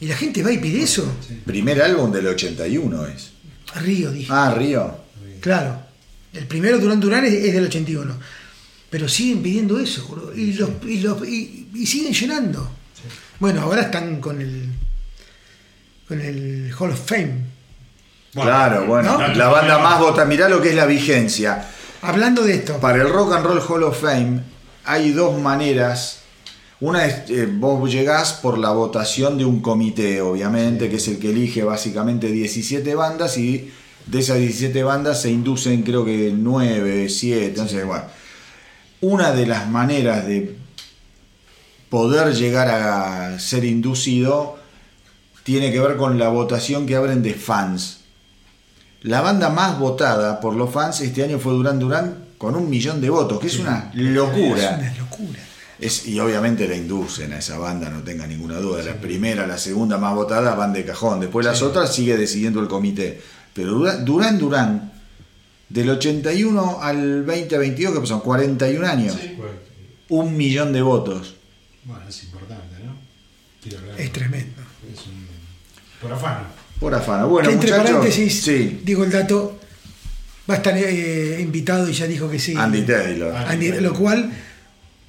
Y 0.00 0.06
la 0.06 0.16
gente 0.16 0.42
va 0.42 0.52
y 0.52 0.58
pide 0.58 0.82
eso. 0.82 1.06
Primer 1.46 1.80
álbum 1.80 2.12
del 2.12 2.26
81 2.26 3.06
es. 3.06 3.30
Río, 3.76 4.10
dije. 4.10 4.28
Ah, 4.30 4.54
Río. 4.56 4.98
Claro. 5.40 5.78
El 6.32 6.46
primero 6.46 6.78
Durán 6.78 7.00
Durán 7.00 7.24
es, 7.24 7.32
es 7.32 7.54
del 7.54 7.64
81. 7.64 8.14
Pero 8.94 9.08
siguen 9.08 9.42
pidiendo 9.42 9.80
eso, 9.80 10.06
boludo. 10.06 10.32
Y, 10.36 10.52
los, 10.52 10.70
y, 10.86 11.00
los- 11.00 11.26
y- 11.26 11.66
y 11.74 11.84
siguen 11.84 12.12
llenando. 12.12 12.70
Bueno, 13.40 13.62
ahora 13.62 13.82
están 13.82 14.20
con 14.20 14.40
el. 14.40 14.68
con 16.06 16.20
el 16.20 16.72
Hall 16.78 16.92
of 16.92 17.00
Fame. 17.04 17.34
Bueno, 18.34 18.50
claro, 18.52 18.86
bueno. 18.86 19.18
¿no? 19.18 19.34
La 19.34 19.48
banda 19.48 19.80
más 19.80 19.98
vota. 19.98 20.24
Mirá 20.24 20.48
lo 20.48 20.62
que 20.62 20.68
es 20.68 20.76
la 20.76 20.86
vigencia. 20.86 21.68
Hablando 22.02 22.44
de 22.44 22.54
esto. 22.54 22.78
Para 22.78 23.02
el 23.02 23.08
Rock 23.08 23.32
and 23.34 23.44
Roll 23.44 23.60
Hall 23.68 23.82
of 23.82 24.00
Fame 24.00 24.42
hay 24.84 25.10
dos 25.10 25.40
maneras. 25.40 26.20
Una 26.78 27.04
es, 27.04 27.28
eh, 27.30 27.48
vos 27.50 27.90
llegás 27.90 28.34
por 28.34 28.58
la 28.58 28.70
votación 28.70 29.36
de 29.38 29.44
un 29.44 29.60
comité, 29.60 30.20
obviamente, 30.20 30.88
que 30.88 30.98
es 30.98 31.08
el 31.08 31.18
que 31.18 31.30
elige 31.30 31.64
básicamente 31.64 32.28
17 32.28 32.94
bandas 32.94 33.38
y 33.38 33.72
de 34.06 34.20
esas 34.20 34.38
17 34.38 34.84
bandas 34.84 35.20
se 35.20 35.30
inducen 35.32 35.82
creo 35.82 36.04
que 36.04 36.32
9, 36.32 37.08
7, 37.08 37.46
entonces 37.46 37.84
bueno. 37.84 38.04
Una 39.00 39.32
de 39.32 39.46
las 39.46 39.68
maneras 39.68 40.26
de 40.26 40.56
poder 41.90 42.34
llegar 42.34 42.68
a 42.68 43.38
ser 43.38 43.64
inducido 43.64 44.58
tiene 45.42 45.70
que 45.72 45.80
ver 45.80 45.96
con 45.96 46.18
la 46.18 46.28
votación 46.28 46.86
que 46.86 46.96
abren 46.96 47.22
de 47.22 47.34
fans. 47.34 47.98
La 49.02 49.20
banda 49.20 49.50
más 49.50 49.78
votada 49.78 50.40
por 50.40 50.54
los 50.54 50.70
fans 50.72 51.00
este 51.02 51.22
año 51.22 51.38
fue 51.38 51.52
Durán 51.52 51.78
Durán 51.78 52.24
con 52.38 52.56
un 52.56 52.70
millón 52.70 53.00
de 53.00 53.10
votos, 53.10 53.38
que 53.38 53.48
es 53.48 53.58
una 53.58 53.90
Es 53.94 54.00
locura. 54.00 54.78
una 54.78 54.94
locura. 54.98 55.38
Es- 55.78 56.06
y 56.06 56.18
obviamente 56.18 56.66
la 56.66 56.76
inducen 56.76 57.32
a 57.34 57.38
esa 57.38 57.58
banda, 57.58 57.90
no 57.90 58.02
tenga 58.02 58.26
ninguna 58.26 58.58
duda. 58.58 58.82
La 58.82 58.94
primera, 58.94 59.46
la 59.46 59.58
segunda 59.58 59.98
más 59.98 60.14
votada 60.14 60.54
van 60.54 60.72
de 60.72 60.84
cajón. 60.86 61.20
Después 61.20 61.44
las 61.44 61.60
otras 61.60 61.92
sigue 61.94 62.16
decidiendo 62.16 62.60
el 62.60 62.68
comité. 62.68 63.20
Pero 63.52 63.72
Durán 64.02 64.38
Durán, 64.38 64.92
del 65.68 65.90
81 65.90 66.78
al 66.82 67.24
2022, 67.26 68.00
que 68.00 68.06
son 68.06 68.20
41 68.20 68.86
años, 68.86 69.16
Bueno, 69.36 69.52
un 70.08 70.36
millón 70.36 70.72
de 70.72 70.82
votos. 70.82 71.36
Bueno, 71.84 72.08
es 72.08 72.24
importante, 72.24 72.76
¿no? 72.84 72.96
Es 73.98 74.12
tremendo. 74.12 74.62
Es 74.92 75.06
un- 75.06 75.26
Por 76.00 76.12
afano. 76.12 76.46
Por 76.80 76.94
afano. 76.94 77.28
Bueno, 77.28 77.48
que 77.48 77.54
entre 77.54 77.70
muchachos. 77.70 77.90
paréntesis, 77.96 78.42
Sí, 78.42 78.80
digo 78.84 79.04
el 79.04 79.10
dato, 79.10 79.58
va 80.48 80.54
a 80.54 80.56
estar 80.58 80.76
eh, 80.76 81.38
invitado 81.40 81.88
y 81.88 81.92
ya 81.92 82.06
dijo 82.06 82.30
que 82.30 82.38
sí. 82.38 82.54
Andy 82.56 82.82
Taylor. 82.82 83.34
Ah, 83.34 83.46
Andy, 83.50 83.72
lo 83.80 83.94
cual 83.94 84.30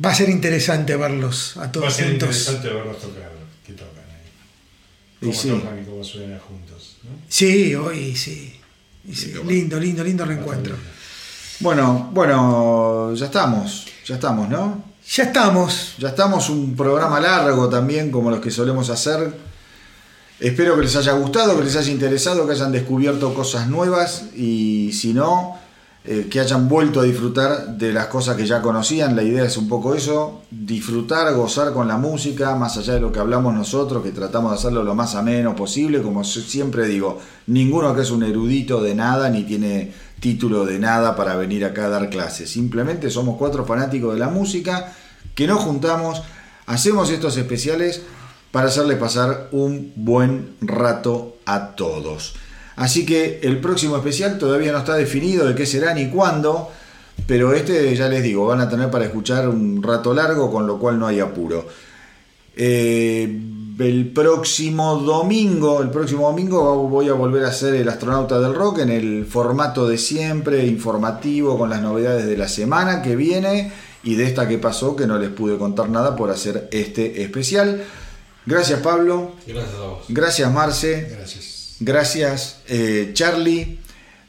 va 0.03 0.11
a 0.11 0.15
ser 0.15 0.29
interesante 0.29 0.95
verlos 0.95 1.57
a 1.57 1.61
Va 1.61 1.65
a 1.65 1.71
todos 1.71 1.93
ser 1.93 2.09
juntos. 2.11 2.29
interesante 2.29 2.69
verlos 2.69 2.99
tocar, 3.01 3.31
que 3.65 3.73
tocan 3.73 4.03
ahí. 4.09 5.21
Y 5.21 5.25
Cómo 5.25 5.33
sí. 5.41 5.49
tocan 5.49 5.81
y 5.81 5.85
cómo 5.85 6.03
suenan 6.03 6.39
juntos, 6.39 6.97
¿no? 7.03 7.09
Sí, 7.27 7.75
hoy 7.75 8.15
sí. 8.15 8.55
Y 9.07 9.15
sí, 9.15 9.31
qué 9.31 9.37
bueno. 9.39 9.51
Lindo, 9.51 9.79
lindo, 9.79 10.03
lindo 10.03 10.25
reencuentro. 10.25 10.75
Bueno, 11.59 12.09
bueno, 12.13 13.13
ya 13.13 13.25
estamos. 13.25 13.85
Ya 14.05 14.15
estamos, 14.15 14.49
¿no? 14.49 14.83
Ya 15.07 15.23
estamos. 15.23 15.95
Ya 15.97 16.09
estamos, 16.09 16.49
un 16.49 16.75
programa 16.75 17.19
largo 17.19 17.69
también, 17.69 18.11
como 18.11 18.29
los 18.29 18.39
que 18.39 18.51
solemos 18.51 18.89
hacer. 18.89 19.33
Espero 20.39 20.75
que 20.75 20.81
les 20.81 20.95
haya 20.95 21.13
gustado, 21.13 21.57
que 21.57 21.63
les 21.63 21.75
haya 21.75 21.91
interesado, 21.91 22.45
que 22.45 22.53
hayan 22.53 22.71
descubierto 22.71 23.33
cosas 23.33 23.67
nuevas 23.67 24.25
y 24.35 24.91
si 24.91 25.13
no, 25.13 25.57
eh, 26.07 26.27
que 26.29 26.39
hayan 26.39 26.67
vuelto 26.69 26.99
a 26.99 27.03
disfrutar 27.03 27.77
de 27.77 27.91
las 27.91 28.07
cosas 28.07 28.35
que 28.37 28.45
ya 28.45 28.61
conocían. 28.61 29.15
La 29.15 29.23
idea 29.23 29.43
es 29.43 29.57
un 29.57 29.67
poco 29.67 29.95
eso, 29.95 30.41
disfrutar, 30.51 31.33
gozar 31.33 31.73
con 31.73 31.87
la 31.87 31.97
música, 31.97 32.55
más 32.55 32.77
allá 32.77 32.93
de 32.93 32.99
lo 32.99 33.11
que 33.11 33.19
hablamos 33.19 33.53
nosotros, 33.53 34.03
que 34.03 34.11
tratamos 34.11 34.51
de 34.51 34.57
hacerlo 34.57 34.83
lo 34.83 34.93
más 34.95 35.15
ameno 35.15 35.55
posible. 35.55 36.01
Como 36.01 36.23
si- 36.23 36.41
siempre 36.43 36.87
digo, 36.87 37.19
ninguno 37.47 37.89
acá 37.89 38.01
es 38.03 38.11
un 38.11 38.23
erudito 38.23 38.81
de 38.83 38.93
nada, 38.95 39.29
ni 39.29 39.43
tiene 39.43 39.93
título 40.19 40.65
de 40.65 40.79
nada 40.79 41.15
para 41.15 41.35
venir 41.35 41.65
acá 41.65 41.85
a 41.85 41.89
dar 41.89 42.09
clases. 42.09 42.49
Simplemente 42.49 43.09
somos 43.09 43.37
cuatro 43.37 43.65
fanáticos 43.65 44.13
de 44.13 44.19
la 44.19 44.29
música 44.29 44.93
que 45.33 45.47
nos 45.47 45.59
juntamos, 45.61 46.21
hacemos 46.67 47.09
estos 47.09 47.35
especiales 47.37 48.01
para 48.51 48.67
hacerles 48.67 48.97
pasar 48.97 49.49
un 49.51 49.91
buen 49.95 50.55
rato 50.61 51.35
a 51.45 51.75
todos. 51.75 52.35
Así 52.75 53.05
que 53.05 53.39
el 53.43 53.59
próximo 53.59 53.95
especial 53.95 54.37
todavía 54.37 54.71
no 54.71 54.79
está 54.79 54.95
definido 54.95 55.47
de 55.47 55.55
qué 55.55 55.65
será 55.65 55.93
ni 55.93 56.09
cuándo, 56.09 56.69
pero 57.27 57.53
este 57.53 57.95
ya 57.95 58.09
les 58.09 58.21
digo, 58.23 58.45
van 58.45 58.61
a 58.61 58.69
tener 58.69 58.91
para 58.91 59.05
escuchar 59.05 59.47
un 59.47 59.81
rato 59.81 60.13
largo, 60.13 60.51
con 60.51 60.67
lo 60.67 60.77
cual 60.77 60.99
no 60.99 61.07
hay 61.07 61.19
apuro. 61.19 61.67
Eh, 62.57 63.23
el 63.79 64.11
próximo 64.13 64.97
domingo, 64.97 65.81
el 65.81 65.89
próximo 65.89 66.27
domingo 66.27 66.87
voy 66.87 67.09
a 67.09 67.13
volver 67.13 67.43
a 67.43 67.51
ser 67.51 67.75
el 67.75 67.89
astronauta 67.89 68.39
del 68.39 68.53
rock 68.53 68.79
en 68.79 68.89
el 68.89 69.25
formato 69.25 69.87
de 69.87 69.97
siempre, 69.97 70.65
informativo, 70.65 71.57
con 71.57 71.69
las 71.69 71.81
novedades 71.81 72.25
de 72.25 72.37
la 72.37 72.47
semana 72.47 73.01
que 73.01 73.15
viene 73.15 73.71
y 74.03 74.15
de 74.15 74.25
esta 74.25 74.47
que 74.47 74.57
pasó, 74.57 74.95
que 74.95 75.07
no 75.07 75.17
les 75.17 75.29
pude 75.29 75.57
contar 75.57 75.89
nada 75.89 76.15
por 76.15 76.29
hacer 76.29 76.69
este 76.71 77.23
especial. 77.23 77.83
Gracias 78.45 78.79
Pablo, 78.81 79.31
Gracias 79.47 79.75
a 79.75 79.85
vos. 79.87 80.05
gracias 80.07 80.53
Marce, 80.53 81.09
Gracias. 81.17 81.54
Gracias 81.79 82.61
eh, 82.67 83.11
Charlie. 83.13 83.79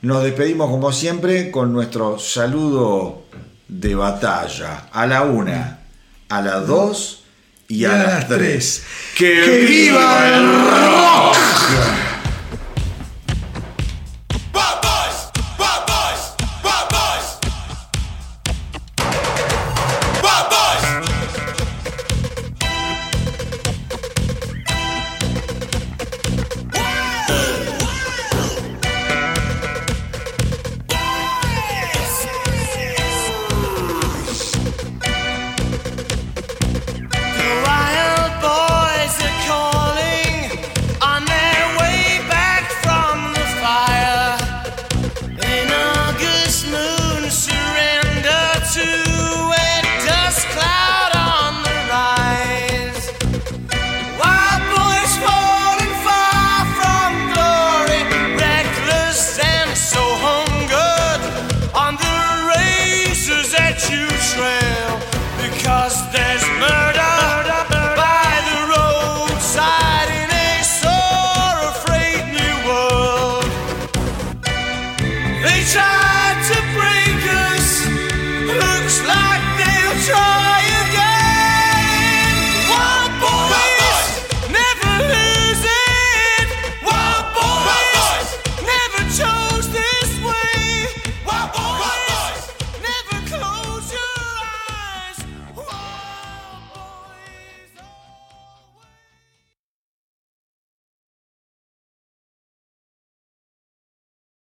Nos 0.02 0.22
despedimos 0.22 0.70
como 0.70 0.92
siempre 0.92 1.50
con 1.50 1.72
nuestro 1.72 2.18
saludo 2.18 3.24
de 3.68 3.94
batalla. 3.94 4.88
A 4.92 5.06
la 5.06 5.22
una, 5.22 5.80
a 6.28 6.42
las 6.42 6.66
dos 6.66 7.24
y 7.68 7.84
a, 7.84 7.96
las 7.96 8.28
tres. 8.28 8.82
¡Que, 9.16 9.64
viva 9.66 10.28
el 10.28 10.46
rock! 10.46 12.05